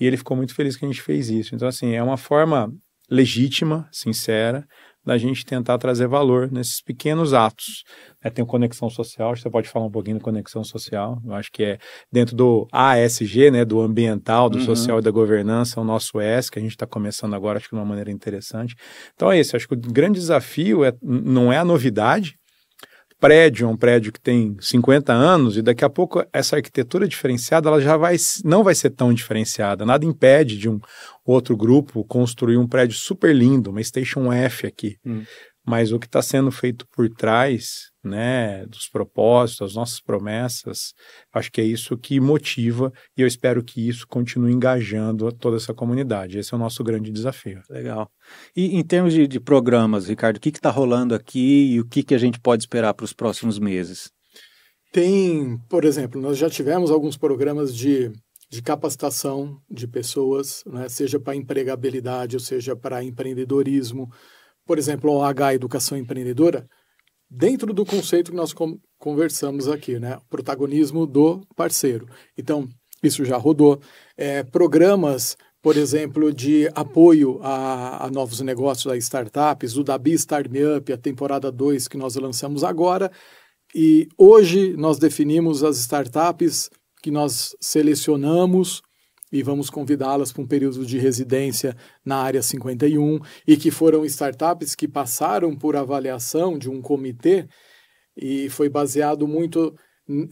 E 0.00 0.06
ele 0.06 0.16
ficou 0.16 0.36
muito 0.36 0.54
feliz 0.54 0.76
que 0.76 0.84
a 0.84 0.88
gente 0.88 1.02
fez 1.02 1.28
isso. 1.28 1.54
Então, 1.54 1.68
assim, 1.68 1.94
é 1.94 2.02
uma 2.02 2.16
forma 2.16 2.72
legítima, 3.10 3.88
sincera, 3.90 4.66
da 5.08 5.16
gente 5.16 5.44
tentar 5.46 5.78
trazer 5.78 6.06
valor 6.06 6.52
nesses 6.52 6.82
pequenos 6.82 7.32
atos. 7.32 7.82
É, 8.22 8.28
tem 8.28 8.44
conexão 8.44 8.90
social, 8.90 9.34
você 9.34 9.48
pode 9.48 9.66
falar 9.66 9.86
um 9.86 9.90
pouquinho 9.90 10.18
de 10.18 10.22
conexão 10.22 10.62
social, 10.62 11.18
eu 11.24 11.32
acho 11.32 11.50
que 11.50 11.64
é 11.64 11.78
dentro 12.12 12.36
do 12.36 12.68
ASG, 12.70 13.50
né, 13.50 13.64
do 13.64 13.80
ambiental, 13.80 14.50
do 14.50 14.58
uhum. 14.58 14.64
social 14.64 14.98
e 14.98 15.02
da 15.02 15.10
governança, 15.10 15.80
o 15.80 15.84
nosso 15.84 16.20
S, 16.20 16.50
que 16.50 16.58
a 16.58 16.62
gente 16.62 16.72
está 16.72 16.86
começando 16.86 17.34
agora, 17.34 17.56
acho 17.56 17.70
que 17.70 17.74
de 17.74 17.80
uma 17.80 17.86
maneira 17.86 18.10
interessante. 18.10 18.74
Então 19.14 19.32
é 19.32 19.40
isso, 19.40 19.56
acho 19.56 19.66
que 19.66 19.74
o 19.74 19.80
grande 19.80 20.18
desafio 20.18 20.84
é, 20.84 20.92
não 21.02 21.50
é 21.50 21.56
a 21.56 21.64
novidade, 21.64 22.37
prédio 23.18 23.66
é 23.66 23.68
um 23.68 23.76
prédio 23.76 24.12
que 24.12 24.20
tem 24.20 24.56
50 24.60 25.12
anos 25.12 25.56
e 25.56 25.62
daqui 25.62 25.84
a 25.84 25.90
pouco 25.90 26.24
essa 26.32 26.56
arquitetura 26.56 27.08
diferenciada 27.08 27.68
ela 27.68 27.80
já 27.80 27.96
vai, 27.96 28.16
não 28.44 28.62
vai 28.62 28.74
ser 28.74 28.90
tão 28.90 29.12
diferenciada. 29.12 29.84
Nada 29.84 30.04
impede 30.04 30.56
de 30.56 30.68
um 30.68 30.80
outro 31.24 31.56
grupo 31.56 32.04
construir 32.04 32.56
um 32.56 32.66
prédio 32.66 32.96
super 32.96 33.34
lindo, 33.34 33.70
uma 33.70 33.82
Station 33.82 34.32
F 34.32 34.66
aqui. 34.66 34.96
Hum 35.04 35.22
mas 35.68 35.92
o 35.92 35.98
que 35.98 36.06
está 36.06 36.22
sendo 36.22 36.50
feito 36.50 36.86
por 36.88 37.10
trás, 37.10 37.90
né, 38.02 38.64
dos 38.64 38.88
propósitos, 38.88 39.58
das 39.58 39.74
nossas 39.74 40.00
promessas, 40.00 40.94
acho 41.30 41.52
que 41.52 41.60
é 41.60 41.64
isso 41.64 41.98
que 41.98 42.18
motiva 42.18 42.90
e 43.14 43.20
eu 43.20 43.26
espero 43.26 43.62
que 43.62 43.86
isso 43.86 44.06
continue 44.08 44.50
engajando 44.50 45.30
toda 45.30 45.58
essa 45.58 45.74
comunidade. 45.74 46.38
Esse 46.38 46.54
é 46.54 46.56
o 46.56 46.60
nosso 46.60 46.82
grande 46.82 47.12
desafio. 47.12 47.60
Legal. 47.68 48.10
E 48.56 48.78
em 48.78 48.82
termos 48.82 49.12
de, 49.12 49.26
de 49.26 49.38
programas, 49.38 50.08
Ricardo, 50.08 50.38
o 50.38 50.40
que 50.40 50.48
está 50.48 50.70
rolando 50.70 51.14
aqui 51.14 51.74
e 51.74 51.80
o 51.80 51.86
que, 51.86 52.02
que 52.02 52.14
a 52.14 52.18
gente 52.18 52.40
pode 52.40 52.62
esperar 52.62 52.94
para 52.94 53.04
os 53.04 53.12
próximos 53.12 53.58
meses? 53.58 54.10
Tem, 54.90 55.58
por 55.68 55.84
exemplo, 55.84 56.18
nós 56.18 56.38
já 56.38 56.48
tivemos 56.48 56.90
alguns 56.90 57.18
programas 57.18 57.76
de, 57.76 58.10
de 58.50 58.62
capacitação 58.62 59.60
de 59.70 59.86
pessoas, 59.86 60.62
né, 60.64 60.88
seja 60.88 61.20
para 61.20 61.36
empregabilidade 61.36 62.36
ou 62.36 62.40
seja 62.40 62.74
para 62.74 63.04
empreendedorismo 63.04 64.08
por 64.68 64.78
exemplo, 64.78 65.10
OH 65.10 65.54
Educação 65.54 65.96
Empreendedora, 65.96 66.68
dentro 67.28 67.72
do 67.72 67.86
conceito 67.86 68.30
que 68.30 68.36
nós 68.36 68.54
conversamos 68.98 69.66
aqui, 69.66 69.98
né? 69.98 70.18
O 70.18 70.28
protagonismo 70.28 71.06
do 71.06 71.40
parceiro. 71.56 72.06
Então, 72.36 72.68
isso 73.02 73.24
já 73.24 73.38
rodou. 73.38 73.80
É, 74.14 74.42
programas, 74.42 75.38
por 75.62 75.74
exemplo, 75.78 76.30
de 76.30 76.70
apoio 76.74 77.40
a, 77.42 78.04
a, 78.04 78.10
novos 78.10 78.42
negócios, 78.42 78.92
a 78.92 78.96
startups, 78.98 79.78
o 79.78 79.82
Dabi 79.82 80.12
Startup, 80.12 80.92
a 80.92 80.98
temporada 80.98 81.50
2 81.50 81.88
que 81.88 81.96
nós 81.96 82.14
lançamos 82.16 82.62
agora. 82.62 83.10
E 83.74 84.06
hoje 84.18 84.76
nós 84.76 84.98
definimos 84.98 85.64
as 85.64 85.78
startups 85.78 86.68
que 87.02 87.10
nós 87.10 87.56
selecionamos 87.58 88.82
e 89.32 89.42
vamos 89.42 89.70
convidá-las 89.70 90.32
para 90.32 90.42
um 90.42 90.46
período 90.46 90.84
de 90.84 90.98
residência 90.98 91.76
na 92.04 92.16
área 92.16 92.42
51 92.42 93.20
e 93.46 93.56
que 93.56 93.70
foram 93.70 94.04
startups 94.04 94.74
que 94.74 94.88
passaram 94.88 95.54
por 95.54 95.76
avaliação 95.76 96.58
de 96.58 96.70
um 96.70 96.80
comitê 96.80 97.46
e 98.16 98.48
foi 98.50 98.68
baseado 98.68 99.28
muito 99.28 99.74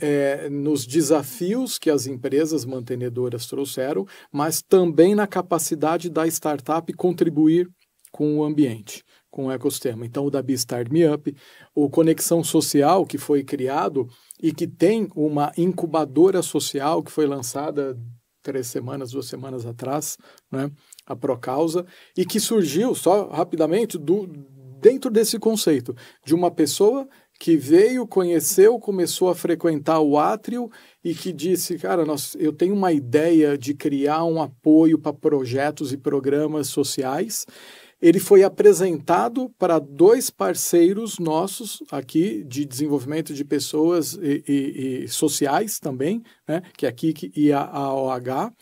é, 0.01 0.48
nos 0.48 0.86
desafios 0.86 1.78
que 1.78 1.90
as 1.90 2.06
empresas 2.06 2.64
mantenedoras 2.64 3.47
trouxeram, 3.47 4.06
mas 4.32 4.62
também 4.62 5.14
na 5.14 5.27
capacidade 5.27 6.09
da 6.09 6.27
startup 6.27 6.90
contribuir 6.94 7.68
com 8.10 8.39
o 8.39 8.44
ambiente, 8.44 9.05
com 9.31 9.47
o 9.47 9.52
ecossistema. 9.52 10.06
Então, 10.06 10.24
o 10.24 10.31
Dabi 10.31 10.55
Start 10.55 10.89
Me 10.89 11.06
Up, 11.06 11.35
o 11.74 11.90
Conexão 11.90 12.43
Social, 12.43 13.05
que 13.05 13.18
foi 13.18 13.44
criado 13.44 14.09
e 14.43 14.52
que 14.52 14.66
tem 14.66 15.09
uma 15.14 15.52
incubadora 15.59 16.40
social 16.40 17.02
que 17.02 17.12
foi 17.12 17.27
lançada 17.27 17.94
três 18.47 18.68
semanas, 18.68 19.10
duas 19.10 19.27
semanas 19.27 19.66
atrás, 19.66 20.16
né, 20.52 20.70
a 21.05 21.16
Procausa, 21.16 21.85
e 22.16 22.24
que 22.24 22.39
surgiu, 22.39 22.94
só 22.94 23.28
rapidamente, 23.28 23.98
do, 23.98 24.24
dentro 24.81 25.10
desse 25.10 25.36
conceito, 25.36 25.93
de 26.24 26.32
uma 26.32 26.48
pessoa 26.48 27.09
que 27.40 27.56
veio, 27.56 28.06
conheceu, 28.06 28.78
começou 28.78 29.28
a 29.28 29.35
frequentar 29.35 30.01
o 30.01 30.16
átrio 30.16 30.70
e 31.05 31.12
que 31.12 31.32
disse, 31.32 31.77
cara, 31.77 32.05
nós, 32.05 32.36
eu 32.39 32.52
tenho 32.52 32.73
uma 32.73 32.93
ideia 32.93 33.59
de 33.59 33.74
criar 33.74 34.24
um 34.24 34.40
apoio 34.40 34.97
para 34.97 35.12
projetos 35.12 35.93
e 35.93 35.98
programas 35.98 36.68
sociais. 36.68 37.44
Ele 38.01 38.20
foi 38.20 38.43
apresentado 38.44 39.51
para 39.59 39.78
dois 39.78 40.28
parceiros 40.28 41.18
nossos 41.18 41.82
aqui 41.90 42.44
de 42.44 42.64
desenvolvimento 42.66 43.32
de 43.32 43.44
pessoas 43.44 44.12
e, 44.14 44.44
e, 44.47 45.05
e 45.05 45.09
sociais 45.09 45.78
também, 45.78 46.23
né, 46.47 46.62
que 46.77 46.85
é 46.85 46.89
a 46.90 46.93
KIC 46.93 47.32
e 47.35 47.52
a 47.52 47.64
AOH. 47.64 48.52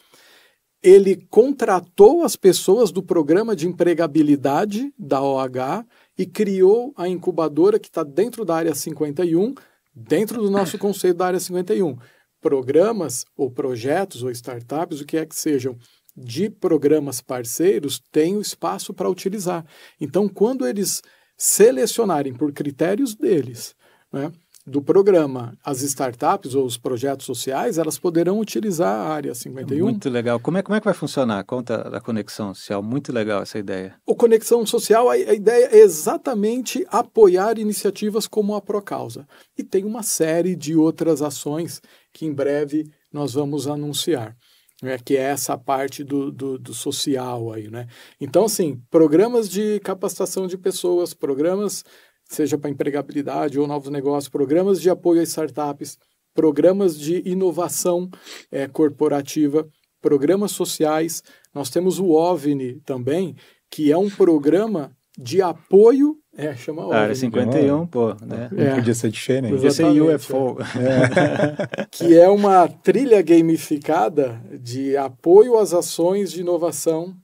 Ele 0.80 1.16
contratou 1.30 2.22
as 2.22 2.36
pessoas 2.36 2.92
do 2.92 3.02
programa 3.02 3.56
de 3.56 3.66
empregabilidade 3.66 4.92
da 4.98 5.20
OH 5.20 5.84
e 6.16 6.26
criou 6.26 6.92
a 6.94 7.08
incubadora 7.08 7.78
que 7.78 7.88
está 7.88 8.04
dentro 8.04 8.44
da 8.44 8.54
área 8.54 8.74
51, 8.74 9.54
dentro 9.94 10.42
do 10.42 10.50
nosso 10.50 10.78
conceito 10.78 11.16
da 11.16 11.26
área 11.26 11.40
51. 11.40 11.96
Programas 12.38 13.24
ou 13.34 13.50
projetos 13.50 14.22
ou 14.22 14.30
startups, 14.30 15.00
o 15.00 15.06
que 15.06 15.16
é 15.16 15.24
que 15.24 15.34
sejam, 15.34 15.76
de 16.16 16.48
programas 16.48 17.20
parceiros, 17.20 18.00
têm 18.12 18.36
o 18.36 18.40
espaço 18.40 18.94
para 18.94 19.08
utilizar. 19.08 19.64
Então, 20.00 20.28
quando 20.28 20.66
eles 20.66 21.02
selecionarem 21.36 22.32
por 22.32 22.52
critérios 22.52 23.14
deles, 23.14 23.74
né, 24.12 24.30
do 24.66 24.80
programa, 24.80 25.52
as 25.62 25.82
startups 25.82 26.54
ou 26.54 26.64
os 26.64 26.78
projetos 26.78 27.26
sociais, 27.26 27.76
elas 27.76 27.98
poderão 27.98 28.40
utilizar 28.40 28.88
a 28.88 29.12
área 29.12 29.34
51. 29.34 29.84
Muito 29.84 30.08
legal. 30.08 30.40
Como 30.40 30.56
é, 30.56 30.62
como 30.62 30.74
é 30.74 30.80
que 30.80 30.86
vai 30.86 30.94
funcionar? 30.94 31.44
Conta 31.44 31.90
da 31.90 32.00
conexão 32.00 32.54
social. 32.54 32.82
Muito 32.82 33.12
legal 33.12 33.42
essa 33.42 33.58
ideia. 33.58 33.94
O 34.06 34.14
Conexão 34.14 34.64
Social, 34.64 35.10
a, 35.10 35.12
a 35.12 35.34
ideia 35.34 35.68
é 35.70 35.80
exatamente 35.80 36.86
apoiar 36.88 37.58
iniciativas 37.58 38.26
como 38.26 38.54
a 38.54 38.62
Procausa. 38.62 39.26
E 39.58 39.62
tem 39.62 39.84
uma 39.84 40.02
série 40.02 40.56
de 40.56 40.74
outras 40.74 41.20
ações 41.20 41.82
que 42.10 42.24
em 42.24 42.32
breve 42.32 42.90
nós 43.12 43.34
vamos 43.34 43.68
anunciar. 43.68 44.34
Né, 44.82 44.98
que 44.98 45.16
é 45.16 45.22
essa 45.22 45.56
parte 45.56 46.02
do, 46.02 46.32
do, 46.32 46.58
do, 46.58 46.74
social 46.74 47.52
aí, 47.52 47.70
né? 47.70 47.86
Então, 48.20 48.44
assim, 48.44 48.82
programas 48.90 49.48
de 49.48 49.78
capacitação 49.80 50.48
de 50.48 50.58
pessoas, 50.58 51.14
programas 51.14 51.84
seja 52.28 52.58
para 52.58 52.70
empregabilidade 52.70 53.58
ou 53.58 53.66
novos 53.66 53.90
negócios, 53.90 54.28
programas 54.28 54.80
de 54.80 54.90
apoio 54.90 55.20
a 55.20 55.24
startups, 55.24 55.96
programas 56.34 56.98
de 56.98 57.22
inovação 57.28 58.10
é, 58.50 58.66
corporativa, 58.66 59.68
programas 60.02 60.52
sociais. 60.52 61.22
Nós 61.54 61.70
temos 61.70 61.98
o 61.98 62.10
OVNI 62.10 62.80
também, 62.80 63.36
que 63.70 63.92
é 63.92 63.96
um 63.96 64.10
programa 64.10 64.94
de 65.16 65.40
apoio 65.40 66.18
é, 66.36 66.54
chama 66.56 66.86
OVNI. 66.86 66.96
Área 66.96 67.14
51, 67.14 67.86
pô, 67.86 68.14
né? 68.14 68.50
É. 68.56 68.74
Podia 68.74 68.94
ser 68.94 69.10
diferente. 69.10 69.52
Podia 69.52 69.70
ser 69.70 69.84
UFO. 69.84 70.56
É. 70.60 71.86
que 71.90 72.18
é 72.18 72.28
uma 72.28 72.68
trilha 72.68 73.22
gamificada 73.22 74.40
de 74.60 74.96
apoio 74.96 75.56
às 75.58 75.72
ações 75.72 76.32
de 76.32 76.40
inovação 76.40 77.16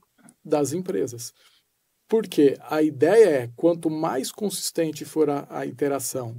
das 0.43 0.71
empresas. 0.73 1.33
Porque 2.07 2.57
a 2.69 2.81
ideia 2.81 3.29
é, 3.29 3.49
quanto 3.55 3.89
mais 3.89 4.31
consistente 4.31 5.05
for 5.05 5.29
a, 5.29 5.47
a 5.49 5.65
interação 5.65 6.35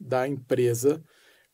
da 0.00 0.26
empresa 0.26 1.02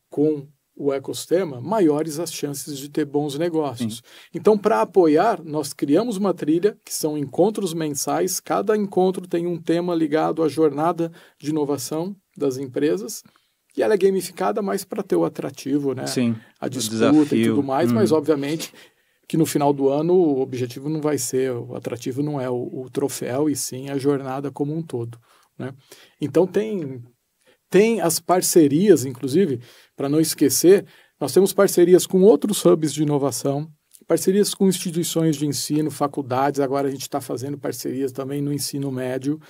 com 0.09 0.47
o 0.76 0.92
ecossistema, 0.92 1.60
maiores 1.60 2.18
as 2.18 2.32
chances 2.32 2.78
de 2.78 2.88
ter 2.88 3.05
bons 3.05 3.38
negócios. 3.38 3.97
Sim. 3.97 4.02
Então, 4.34 4.56
para 4.56 4.80
apoiar, 4.80 5.42
nós 5.44 5.72
criamos 5.72 6.16
uma 6.16 6.32
trilha 6.32 6.78
que 6.84 6.92
são 6.92 7.18
encontros 7.18 7.74
mensais. 7.74 8.40
Cada 8.40 8.76
encontro 8.76 9.26
tem 9.26 9.47
um 9.47 9.60
tema 9.60 9.94
ligado 9.94 10.42
à 10.42 10.48
jornada 10.48 11.12
de 11.38 11.51
inovação 11.51 12.16
das 12.36 12.56
empresas. 12.56 13.22
E 13.76 13.82
ela 13.82 13.94
é 13.94 13.98
gamificada 13.98 14.62
mais 14.62 14.84
para 14.84 15.02
ter 15.02 15.16
o 15.16 15.24
atrativo, 15.24 15.94
né? 15.94 16.06
Sim, 16.06 16.34
a 16.59 16.68
disputa 16.68 17.36
e 17.36 17.47
tudo 17.47 17.62
mais, 17.62 17.90
hum. 17.90 17.94
mas 17.94 18.10
obviamente 18.10 18.72
que 19.30 19.36
no 19.36 19.47
final 19.47 19.72
do 19.72 19.88
ano 19.88 20.12
o 20.12 20.40
objetivo 20.40 20.88
não 20.88 21.01
vai 21.01 21.16
ser, 21.16 21.52
o 21.52 21.76
atrativo 21.76 22.20
não 22.20 22.40
é 22.40 22.51
o, 22.51 22.82
o 22.82 22.90
troféu, 22.90 23.48
e 23.48 23.55
sim 23.55 23.88
a 23.88 23.97
jornada 23.97 24.51
como 24.51 24.74
um 24.74 24.82
todo. 24.82 25.20
Né? 25.56 25.72
Então 26.20 26.48
tem, 26.48 27.01
tem 27.70 28.01
as 28.01 28.18
parcerias, 28.18 29.05
inclusive, 29.05 29.60
para 29.97 30.09
não 30.09 30.20
esquecer, 30.20 30.84
nós 31.20 31.32
temos 31.32 31.52
parcerias 31.52 32.06
com 32.06 32.20
outros 32.22 32.64
hubs 32.64 32.92
de 32.92 33.02
inovação, 33.02 33.70
parcerias 34.06 34.55
com 34.55 34.66
instituições 34.66 35.36
de 35.36 35.47
ensino, 35.47 35.90
faculdades, 35.90 36.59
agora 36.59 36.88
a 36.88 36.90
gente 36.90 37.02
está 37.02 37.20
fazendo 37.20 37.56
parcerias 37.56 38.10
também 38.10 38.42
no 38.42 38.52
ensino 38.52 38.90
médio, 38.90 39.40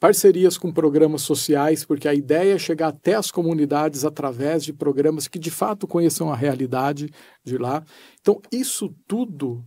parcerias 0.00 0.56
com 0.56 0.72
programas 0.72 1.22
sociais, 1.22 1.84
porque 1.84 2.08
a 2.08 2.14
ideia 2.14 2.54
é 2.54 2.58
chegar 2.58 2.88
até 2.88 3.14
as 3.14 3.30
comunidades 3.30 4.04
através 4.04 4.64
de 4.64 4.72
programas 4.72 5.28
que 5.28 5.38
de 5.38 5.50
fato 5.50 5.86
conheçam 5.86 6.32
a 6.32 6.36
realidade 6.36 7.10
de 7.44 7.58
lá. 7.58 7.84
Então, 8.20 8.40
isso 8.50 8.94
tudo 9.06 9.64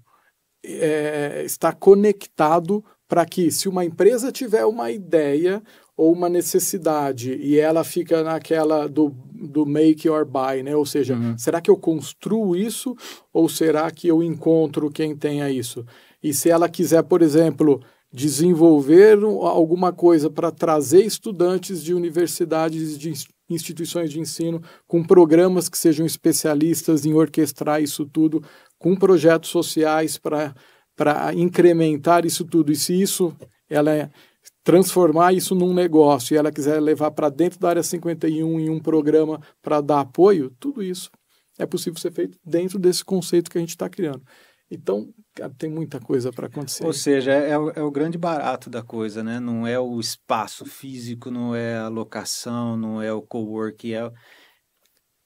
é, 0.64 1.44
está 1.46 1.74
conectado 1.74 2.84
para 3.08 3.26
que, 3.26 3.52
se 3.52 3.68
uma 3.68 3.84
empresa 3.84 4.32
tiver 4.32 4.66
uma 4.66 4.90
ideia 4.90 5.62
ou 6.02 6.12
uma 6.12 6.28
necessidade 6.28 7.36
e 7.36 7.60
ela 7.60 7.84
fica 7.84 8.24
naquela 8.24 8.88
do, 8.88 9.14
do 9.36 9.68
make 9.68 10.10
or 10.10 10.26
buy, 10.26 10.64
né? 10.64 10.76
Ou 10.76 10.84
seja, 10.84 11.14
uhum. 11.16 11.38
será 11.38 11.62
que 11.62 11.70
eu 11.70 11.78
construo 11.78 12.56
isso 12.56 12.96
ou 13.32 13.48
será 13.48 13.92
que 13.92 14.08
eu 14.08 14.24
encontro 14.24 14.90
quem 14.90 15.16
tenha 15.16 15.48
isso? 15.52 15.86
E 16.24 16.34
se 16.34 16.50
ela 16.50 16.68
quiser, 16.68 17.04
por 17.04 17.22
exemplo, 17.22 17.80
desenvolver 18.12 19.20
alguma 19.44 19.94
coisa 19.94 20.28
para 20.28 20.50
trazer 20.50 21.06
estudantes 21.06 21.84
de 21.84 21.94
universidades, 21.94 22.98
de 22.98 23.14
instituições 23.48 24.10
de 24.10 24.20
ensino, 24.20 24.60
com 24.88 25.04
programas 25.04 25.70
que 25.70 25.78
sejam 25.78 26.04
especialistas 26.04 27.06
em 27.06 27.14
orquestrar 27.14 27.80
isso 27.80 28.08
tudo, 28.08 28.44
com 28.80 28.96
projetos 28.96 29.52
sociais 29.52 30.18
para 30.18 31.32
incrementar 31.36 32.26
isso 32.26 32.44
tudo. 32.44 32.72
E 32.72 32.76
se 32.76 33.00
isso, 33.00 33.32
ela 33.70 33.92
é 33.92 34.10
transformar 34.64 35.34
isso 35.34 35.56
num 35.56 35.74
negócio 35.74 36.34
e 36.34 36.38
ela 36.38 36.52
quiser 36.52 36.80
levar 36.80 37.12
para 37.12 37.30
dentro 37.30 37.60
da 37.60 37.70
área 37.70 37.84
51 37.84 38.60
em 38.60 38.70
um 38.70 38.80
programa 38.80 39.40
para 39.62 39.82
dar 39.82 40.02
apoio, 40.02 40.52
tudo 40.60 40.84
isso 40.84 41.10
é 41.60 41.66
possível 41.66 42.00
ser 42.00 42.12
feito 42.12 42.38
dentro 42.44 42.80
desse 42.80 43.04
conceito 43.04 43.50
que 43.50 43.58
a 43.58 43.62
gente 43.62 43.70
está 43.70 43.90
criando. 43.90 44.24
Então, 44.70 45.14
cara, 45.36 45.54
tem 45.58 45.70
muita 45.70 46.00
coisa 46.00 46.32
para 46.32 46.48
acontecer. 46.48 46.86
Ou 46.86 46.94
seja, 46.94 47.32
é, 47.32 47.50
é, 47.50 47.58
o, 47.58 47.70
é, 47.72 47.84
o, 47.84 47.92
grande 47.92 48.18
barato 48.18 48.70
da 48.70 48.82
coisa, 48.82 49.22
né? 49.22 49.38
Não 49.38 49.68
é 49.68 49.78
o 49.78 50.00
espaço 50.00 50.66
físico, 50.66 51.30
não 51.30 51.54
é 51.54 51.78
a 51.78 51.90
locação, 51.90 52.78
não 52.78 53.02
é 53.02 53.12
o 53.12 53.22
co-work, 53.22 53.94
é, 53.94 54.10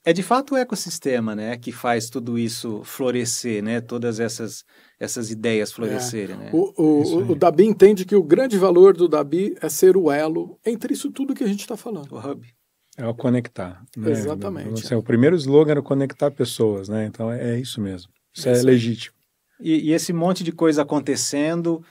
é 0.06 0.14
de 0.14 0.22
fato 0.22 0.53
o 0.53 0.57
ecossistema, 0.57 1.36
né? 1.36 1.57
Que 1.57 1.72
faz 1.72 2.11
tudo 2.11 2.38
isso 2.38 2.84
florescer, 2.84 3.64
né? 3.64 3.82
Todas 3.82 4.19
essas, 4.19 4.64
essas 4.99 5.32
ideias 5.32 5.72
florescerem, 5.72 6.36
é. 6.36 6.40
né? 6.40 6.49
O, 6.53 6.72
o, 6.82 7.32
o, 7.32 7.36
Dabi 7.36 7.65
entende 7.65 8.06
que 8.06 8.15
o 8.15 8.22
grande 8.22 8.56
valor 8.56 8.95
do 8.95 9.07
Dabi 9.07 9.56
é 9.60 9.68
ser 9.68 9.98
o 9.98 10.11
elo 10.11 10.60
entre 10.64 10.94
isso 10.94 11.11
tudo 11.11 11.34
que 11.34 11.44
a 11.44 11.48
gente 11.48 11.61
está 11.61 11.76
falando. 11.76 12.14
O 12.14 12.19
hub. 12.19 12.48
É 12.95 13.06
o 13.07 13.15
conectar. 13.15 13.84
Né? 13.98 14.11
Exatamente. 14.11 14.86
Assim, 14.86 14.95
o 14.95 15.02
primeiro 15.02 15.36
slogan 15.36 15.72
era 15.72 15.82
conectar 15.82 16.30
pessoas, 16.30 16.88
né? 16.88 17.06
Então 17.06 17.32
é, 17.32 17.56
é 17.56 17.60
isso 17.60 17.82
mesmo. 17.82 18.11
Isso 18.32 18.48
é, 18.48 18.60
é 18.60 18.61
legítimo. 18.61 19.15
E, 19.60 19.90
e, 19.90 19.91
esse 19.91 20.14
monte 20.14 20.44
de 20.44 20.52
coisa 20.52 20.84
acontecendo, 20.84 21.84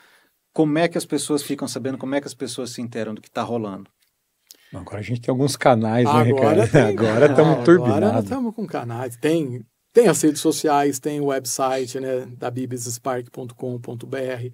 como 0.52 0.78
é 0.78 0.86
que 0.86 0.96
as 0.96 1.04
pessoas 1.04 1.42
ficam 1.42 1.66
sabendo, 1.66 1.98
como 1.98 2.14
é 2.14 2.20
que 2.20 2.26
as 2.28 2.34
pessoas 2.34 2.70
se 2.70 2.80
interam 2.80 3.12
do 3.12 3.20
que 3.20 3.28
está 3.28 3.42
rolando? 3.42 3.90
Agora 4.74 4.98
a 4.98 5.02
gente 5.02 5.20
tem 5.20 5.30
alguns 5.30 5.56
canais, 5.56 6.04
né, 6.04 6.10
agora 6.10 6.68
Tem, 6.68 6.82
agora 6.98 7.26
estamos 7.26 7.64
turbinados. 7.64 8.02
Agora 8.02 8.22
estamos 8.22 8.54
com 8.54 8.66
canais. 8.66 9.16
Tem, 9.16 9.64
tem 9.92 10.08
as 10.08 10.20
redes 10.22 10.40
sociais, 10.40 10.98
tem 10.98 11.20
o 11.20 11.26
website 11.26 12.00
né, 12.00 12.26
da 12.36 12.50
bibispark.com.br. 12.50 14.48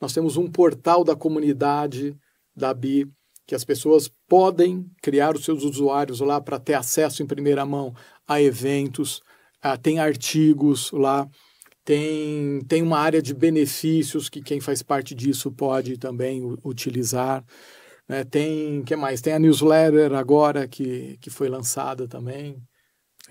Nós 0.00 0.12
temos 0.12 0.36
um 0.36 0.50
portal 0.50 1.04
da 1.04 1.16
comunidade 1.16 2.16
da 2.54 2.74
BI, 2.74 3.06
que 3.46 3.54
as 3.54 3.64
pessoas 3.64 4.10
podem 4.28 4.86
criar 5.02 5.34
os 5.34 5.44
seus 5.44 5.64
usuários 5.64 6.20
lá 6.20 6.40
para 6.40 6.58
ter 6.58 6.74
acesso 6.74 7.22
em 7.22 7.26
primeira 7.26 7.64
mão 7.64 7.94
a 8.26 8.40
eventos, 8.40 9.20
uh, 9.64 9.78
tem 9.80 9.98
artigos 9.98 10.90
lá 10.92 11.28
tem, 11.84 12.60
tem 12.68 12.82
uma 12.82 12.98
área 12.98 13.20
de 13.20 13.34
benefícios 13.34 14.28
que 14.28 14.40
quem 14.40 14.60
faz 14.60 14.82
parte 14.82 15.14
disso 15.14 15.50
pode 15.50 15.98
também 15.98 16.40
utilizar. 16.64 17.44
Né? 18.08 18.24
Tem 18.24 18.82
que 18.82 18.96
mais? 18.96 19.20
Tem 19.20 19.32
a 19.32 19.38
newsletter 19.38 20.12
agora 20.14 20.66
que, 20.68 21.16
que 21.20 21.30
foi 21.30 21.48
lançada 21.48 22.06
também. 22.08 22.56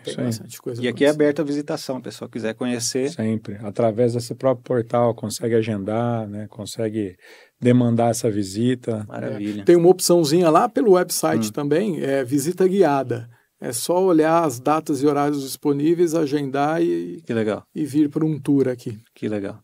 Tem 0.03 0.15
Sim. 0.15 0.23
bastante 0.23 0.59
coisa 0.59 0.81
E 0.81 0.87
aqui 0.87 1.05
é 1.05 1.09
aberto 1.09 1.41
a 1.41 1.43
visitação, 1.43 1.97
o 1.97 2.01
pessoal 2.01 2.29
quiser 2.29 2.55
conhecer. 2.55 3.11
Sempre. 3.11 3.57
Através 3.61 4.13
desse 4.13 4.33
próprio 4.33 4.63
portal, 4.63 5.13
consegue 5.13 5.53
agendar, 5.53 6.27
né? 6.27 6.47
consegue 6.49 7.15
demandar 7.59 8.09
essa 8.09 8.31
visita. 8.31 9.05
Maravilha. 9.07 9.63
Tem 9.65 9.75
uma 9.75 9.89
opçãozinha 9.89 10.49
lá 10.49 10.67
pelo 10.67 10.93
website 10.93 11.49
Hum. 11.49 11.51
também, 11.51 12.01
é 12.01 12.23
visita 12.23 12.67
guiada. 12.67 13.29
É 13.59 13.71
só 13.71 14.03
olhar 14.03 14.43
as 14.43 14.59
datas 14.59 15.03
e 15.03 15.05
horários 15.05 15.43
disponíveis, 15.43 16.15
agendar 16.15 16.81
e, 16.81 17.21
Que 17.23 17.31
legal, 17.33 17.63
e 17.75 17.85
vir 17.85 18.09
para 18.09 18.25
um 18.25 18.39
tour 18.39 18.67
aqui. 18.67 18.97
que 19.13 19.27
legal. 19.27 19.59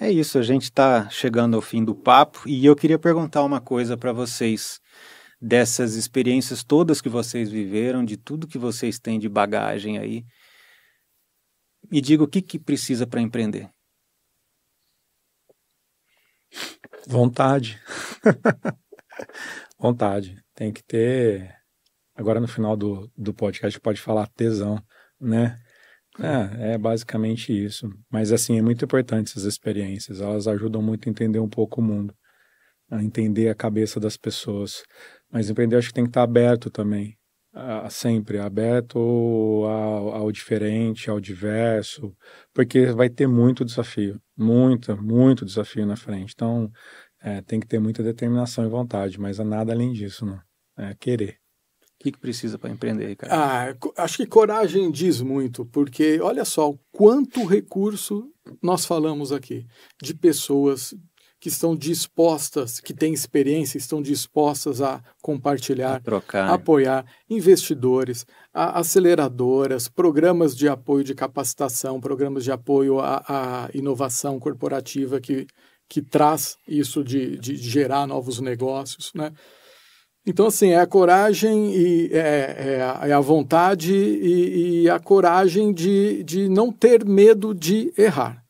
É 0.00 0.08
isso, 0.08 0.38
a 0.38 0.42
gente 0.42 0.62
está 0.62 1.10
chegando 1.10 1.56
ao 1.56 1.60
fim 1.60 1.84
do 1.84 1.92
papo 1.92 2.48
e 2.48 2.64
eu 2.64 2.76
queria 2.76 3.00
perguntar 3.00 3.42
uma 3.42 3.60
coisa 3.60 3.96
para 3.96 4.12
vocês. 4.12 4.80
Dessas 5.40 5.94
experiências 5.94 6.64
todas 6.64 7.00
que 7.00 7.08
vocês 7.08 7.50
viveram, 7.50 8.04
de 8.04 8.16
tudo 8.16 8.46
que 8.46 8.58
vocês 8.58 8.98
têm 8.98 9.18
de 9.18 9.28
bagagem 9.28 9.98
aí, 9.98 10.24
me 11.90 12.00
diga 12.00 12.22
o 12.22 12.28
que, 12.28 12.42
que 12.42 12.58
precisa 12.58 13.06
para 13.06 13.20
empreender. 13.20 13.70
Vontade. 17.06 17.80
Vontade. 19.78 20.42
Tem 20.54 20.72
que 20.72 20.82
ter. 20.82 21.54
Agora 22.14 22.40
no 22.40 22.48
final 22.48 22.76
do, 22.76 23.10
do 23.16 23.32
podcast 23.34 23.78
pode 23.80 24.00
falar 24.00 24.28
tesão, 24.28 24.80
né? 25.20 25.58
É, 26.20 26.72
é 26.72 26.78
basicamente 26.78 27.52
isso. 27.52 27.88
Mas 28.10 28.32
assim, 28.32 28.58
é 28.58 28.62
muito 28.62 28.84
importante 28.84 29.30
essas 29.30 29.44
experiências. 29.44 30.20
Elas 30.20 30.48
ajudam 30.48 30.82
muito 30.82 31.08
a 31.08 31.10
entender 31.10 31.38
um 31.38 31.48
pouco 31.48 31.80
o 31.80 31.84
mundo, 31.84 32.14
a 32.90 33.02
entender 33.02 33.48
a 33.48 33.54
cabeça 33.54 34.00
das 34.00 34.16
pessoas. 34.16 34.82
Mas 35.30 35.50
empreender 35.50 35.76
acho 35.76 35.88
que 35.88 35.94
tem 35.94 36.04
que 36.04 36.10
estar 36.10 36.22
aberto 36.22 36.70
também. 36.70 37.16
sempre 37.90 38.38
aberto 38.38 38.98
ao, 38.98 40.14
ao 40.14 40.32
diferente, 40.32 41.10
ao 41.10 41.20
diverso, 41.20 42.14
porque 42.54 42.86
vai 42.92 43.08
ter 43.10 43.26
muito 43.26 43.64
desafio, 43.64 44.20
muito, 44.36 44.96
muito 45.02 45.44
desafio 45.44 45.86
na 45.86 45.96
frente. 45.96 46.32
Então, 46.34 46.70
é, 47.22 47.40
tem 47.42 47.58
que 47.60 47.66
ter 47.66 47.80
muita 47.80 48.02
determinação 48.02 48.64
e 48.64 48.68
vontade, 48.68 49.18
mas 49.20 49.38
nada 49.38 49.72
além 49.72 49.92
disso, 49.92 50.26
não. 50.26 50.40
É 50.76 50.94
querer. 50.94 51.38
O 52.00 52.04
que, 52.04 52.12
que 52.12 52.18
precisa 52.18 52.56
para 52.56 52.70
empreender, 52.70 53.08
Ricardo? 53.08 53.32
Ah, 53.32 53.74
acho 53.96 54.18
que 54.18 54.26
coragem 54.26 54.88
diz 54.90 55.20
muito, 55.20 55.66
porque 55.66 56.20
olha 56.20 56.44
só 56.44 56.70
o 56.70 56.78
quanto 56.92 57.44
recurso 57.44 58.30
nós 58.62 58.84
falamos 58.84 59.32
aqui 59.32 59.66
de 60.00 60.14
pessoas 60.14 60.94
que 61.40 61.48
estão 61.48 61.74
dispostas, 61.76 62.80
que 62.80 62.94
têm 62.94 63.12
experiência, 63.12 63.78
estão 63.78 64.00
dispostas 64.02 64.80
a 64.80 65.00
compartilhar, 65.22 66.00
trocar. 66.02 66.50
apoiar 66.50 67.04
investidores, 67.28 68.26
a- 68.52 68.78
aceleradoras, 68.80 69.88
programas 69.88 70.56
de 70.56 70.68
apoio 70.68 71.04
de 71.04 71.14
capacitação, 71.14 72.00
programas 72.00 72.44
de 72.44 72.52
apoio 72.52 73.00
à, 73.00 73.24
à 73.28 73.70
inovação 73.74 74.38
corporativa 74.38 75.20
que, 75.20 75.46
que 75.88 76.02
traz 76.02 76.56
isso 76.66 77.02
de, 77.04 77.36
de 77.38 77.56
gerar 77.56 78.06
novos 78.06 78.40
negócios, 78.40 79.12
né? 79.14 79.32
Então, 80.30 80.46
assim, 80.46 80.70
é 80.70 80.80
a 80.80 80.86
coragem 80.86 81.74
e 81.74 82.10
é, 82.12 82.18
é 82.58 82.82
a, 82.82 83.08
é 83.08 83.12
a 83.12 83.20
vontade 83.20 83.94
e, 83.94 84.82
e 84.82 84.90
a 84.90 84.98
coragem 84.98 85.72
de, 85.72 86.22
de 86.24 86.48
não 86.48 86.70
ter 86.72 87.04
medo 87.04 87.54
de 87.54 87.92
errar 87.96 88.42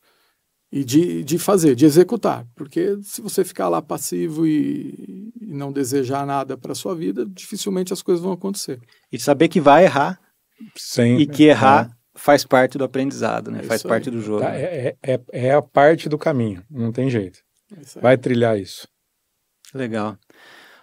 e 0.71 0.83
de, 0.83 1.23
de 1.23 1.37
fazer, 1.37 1.75
de 1.75 1.85
executar. 1.85 2.45
Porque 2.55 2.97
se 3.01 3.21
você 3.21 3.43
ficar 3.43 3.69
lá 3.69 3.81
passivo 3.81 4.45
e, 4.45 5.31
e 5.41 5.53
não 5.53 5.71
desejar 5.71 6.25
nada 6.25 6.57
para 6.57 6.75
sua 6.75 6.95
vida, 6.95 7.25
dificilmente 7.25 7.93
as 7.93 8.01
coisas 8.01 8.23
vão 8.23 8.33
acontecer. 8.33 8.79
E 9.11 9.19
saber 9.19 9.47
que 9.47 9.59
vai 9.59 9.85
errar 9.85 10.19
Sempre. 10.75 11.23
e 11.23 11.27
que 11.27 11.43
errar 11.45 11.89
faz 12.13 12.43
parte 12.43 12.77
do 12.77 12.83
aprendizado, 12.83 13.49
né? 13.49 13.59
É 13.59 13.63
faz 13.63 13.81
parte 13.81 14.09
aí. 14.09 14.15
do 14.15 14.21
jogo. 14.21 14.41
Tá, 14.41 14.51
né? 14.51 14.61
é, 14.61 14.97
é, 15.01 15.13
é- 15.13 15.21
é 15.31 15.53
a 15.53 15.61
parte 15.61 16.09
do 16.09 16.17
caminho, 16.17 16.63
não 16.69 16.91
tem 16.91 17.09
jeito. 17.09 17.39
É. 17.71 17.99
Vai 18.01 18.17
trilhar 18.17 18.59
isso. 18.59 18.87
Legal. 19.73 20.17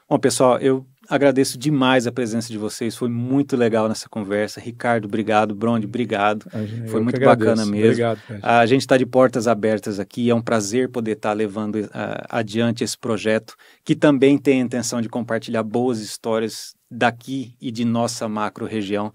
Bom, 0.09 0.19
pessoal, 0.21 0.59
eu 0.59 0.87
agradeço 1.09 1.59
demais 1.59 2.07
a 2.07 2.13
presença 2.13 2.49
de 2.49 2.57
vocês. 2.57 2.95
Foi 2.95 3.09
muito 3.09 3.57
legal 3.57 3.89
nessa 3.89 4.09
conversa. 4.09 4.61
Ricardo, 4.61 5.07
obrigado. 5.07 5.53
Bronde, 5.53 5.85
obrigado. 5.85 6.47
Eu 6.55 6.89
Foi 6.89 7.01
que 7.01 7.05
muito 7.05 7.21
bacana 7.21 7.67
mesmo. 7.67 8.05
Obrigado. 8.07 8.21
A 8.41 8.65
gente 8.67 8.83
está 8.83 8.97
de 8.97 9.05
portas 9.05 9.49
abertas 9.49 9.99
aqui. 9.99 10.31
É 10.31 10.35
um 10.35 10.41
prazer 10.41 10.91
poder 10.91 11.13
estar 11.13 11.33
levando 11.33 11.89
ah, 11.93 12.25
adiante 12.31 12.85
esse 12.85 12.97
projeto, 12.97 13.57
que 13.85 13.97
também 13.97 14.39
tem 14.39 14.61
a 14.61 14.65
intenção 14.65 15.01
de 15.01 15.09
compartilhar 15.09 15.65
boas 15.65 16.01
histórias 16.01 16.75
daqui 16.89 17.57
e 17.61 17.73
de 17.73 17.85
nossa 17.85 18.29
macro 18.29 18.65
região 18.65 19.13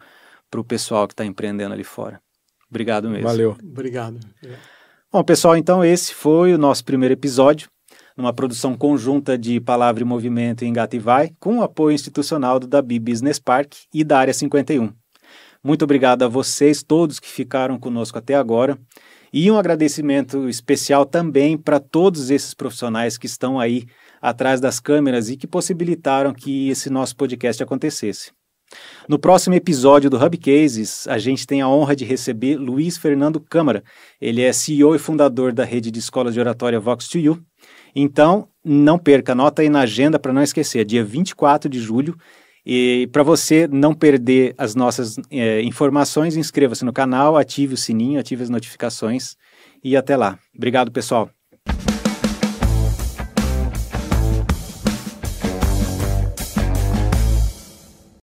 para 0.49 0.59
o 0.59 0.63
pessoal 0.65 1.07
que 1.07 1.13
está 1.13 1.25
empreendendo 1.25 1.73
ali 1.73 1.85
fora. 1.85 2.19
Obrigado 2.69 3.09
mesmo. 3.09 3.27
Valeu. 3.27 3.57
Obrigado. 3.63 4.19
Bom, 5.11 5.23
pessoal, 5.23 5.55
então 5.55 5.83
esse 5.83 6.13
foi 6.13 6.53
o 6.53 6.57
nosso 6.57 6.83
primeiro 6.83 7.13
episódio, 7.13 7.69
numa 8.17 8.33
produção 8.33 8.75
conjunta 8.75 9.37
de 9.37 9.59
Palavra 9.59 10.03
e 10.03 10.05
Movimento 10.05 10.63
e 10.63 10.67
Engata 10.67 10.95
e 10.95 10.99
Vai, 10.99 11.31
com 11.39 11.59
o 11.59 11.63
apoio 11.63 11.93
institucional 11.93 12.59
do 12.59 12.67
Dabi 12.67 12.99
Business 12.99 13.39
Park 13.39 13.73
e 13.93 14.03
da 14.03 14.19
Área 14.19 14.33
51. 14.33 14.91
Muito 15.63 15.83
obrigado 15.83 16.23
a 16.23 16.27
vocês 16.27 16.81
todos 16.81 17.19
que 17.19 17.27
ficaram 17.27 17.77
conosco 17.77 18.17
até 18.17 18.35
agora. 18.35 18.77
E 19.33 19.49
um 19.49 19.57
agradecimento 19.57 20.49
especial 20.49 21.05
também 21.05 21.57
para 21.57 21.79
todos 21.79 22.29
esses 22.29 22.53
profissionais 22.53 23.17
que 23.17 23.27
estão 23.27 23.59
aí 23.59 23.85
atrás 24.21 24.59
das 24.59 24.79
câmeras 24.79 25.29
e 25.29 25.37
que 25.37 25.47
possibilitaram 25.47 26.33
que 26.33 26.69
esse 26.69 26.89
nosso 26.89 27.15
podcast 27.15 27.63
acontecesse. 27.63 28.31
No 29.07 29.19
próximo 29.19 29.55
episódio 29.55 30.09
do 30.09 30.17
Hub 30.17 30.37
Cases, 30.37 31.07
a 31.07 31.17
gente 31.17 31.45
tem 31.45 31.61
a 31.61 31.69
honra 31.69 31.95
de 31.95 32.05
receber 32.05 32.57
Luiz 32.57 32.97
Fernando 32.97 33.39
Câmara. 33.39 33.83
Ele 34.19 34.41
é 34.41 34.51
CEO 34.51 34.95
e 34.95 34.99
fundador 34.99 35.53
da 35.53 35.63
rede 35.63 35.91
de 35.91 35.99
escolas 35.99 36.33
de 36.33 36.39
oratória 36.39 36.79
Vox 36.79 37.07
to 37.07 37.17
You. 37.17 37.41
Então, 37.95 38.47
não 38.63 38.97
perca, 38.97 39.31
anota 39.31 39.61
aí 39.61 39.69
na 39.69 39.81
agenda 39.81 40.19
para 40.19 40.33
não 40.33 40.41
esquecer, 40.41 40.85
dia 40.85 41.03
24 41.03 41.69
de 41.69 41.79
julho. 41.79 42.15
E 42.65 43.09
para 43.11 43.23
você 43.23 43.67
não 43.67 43.93
perder 43.93 44.53
as 44.57 44.75
nossas 44.75 45.17
eh, 45.31 45.61
informações, 45.63 46.37
inscreva-se 46.37 46.85
no 46.85 46.93
canal, 46.93 47.35
ative 47.35 47.73
o 47.73 47.77
sininho, 47.77 48.19
ative 48.19 48.43
as 48.43 48.49
notificações 48.49 49.35
e 49.83 49.97
até 49.97 50.15
lá. 50.15 50.37
Obrigado, 50.55 50.91
pessoal. 50.91 51.29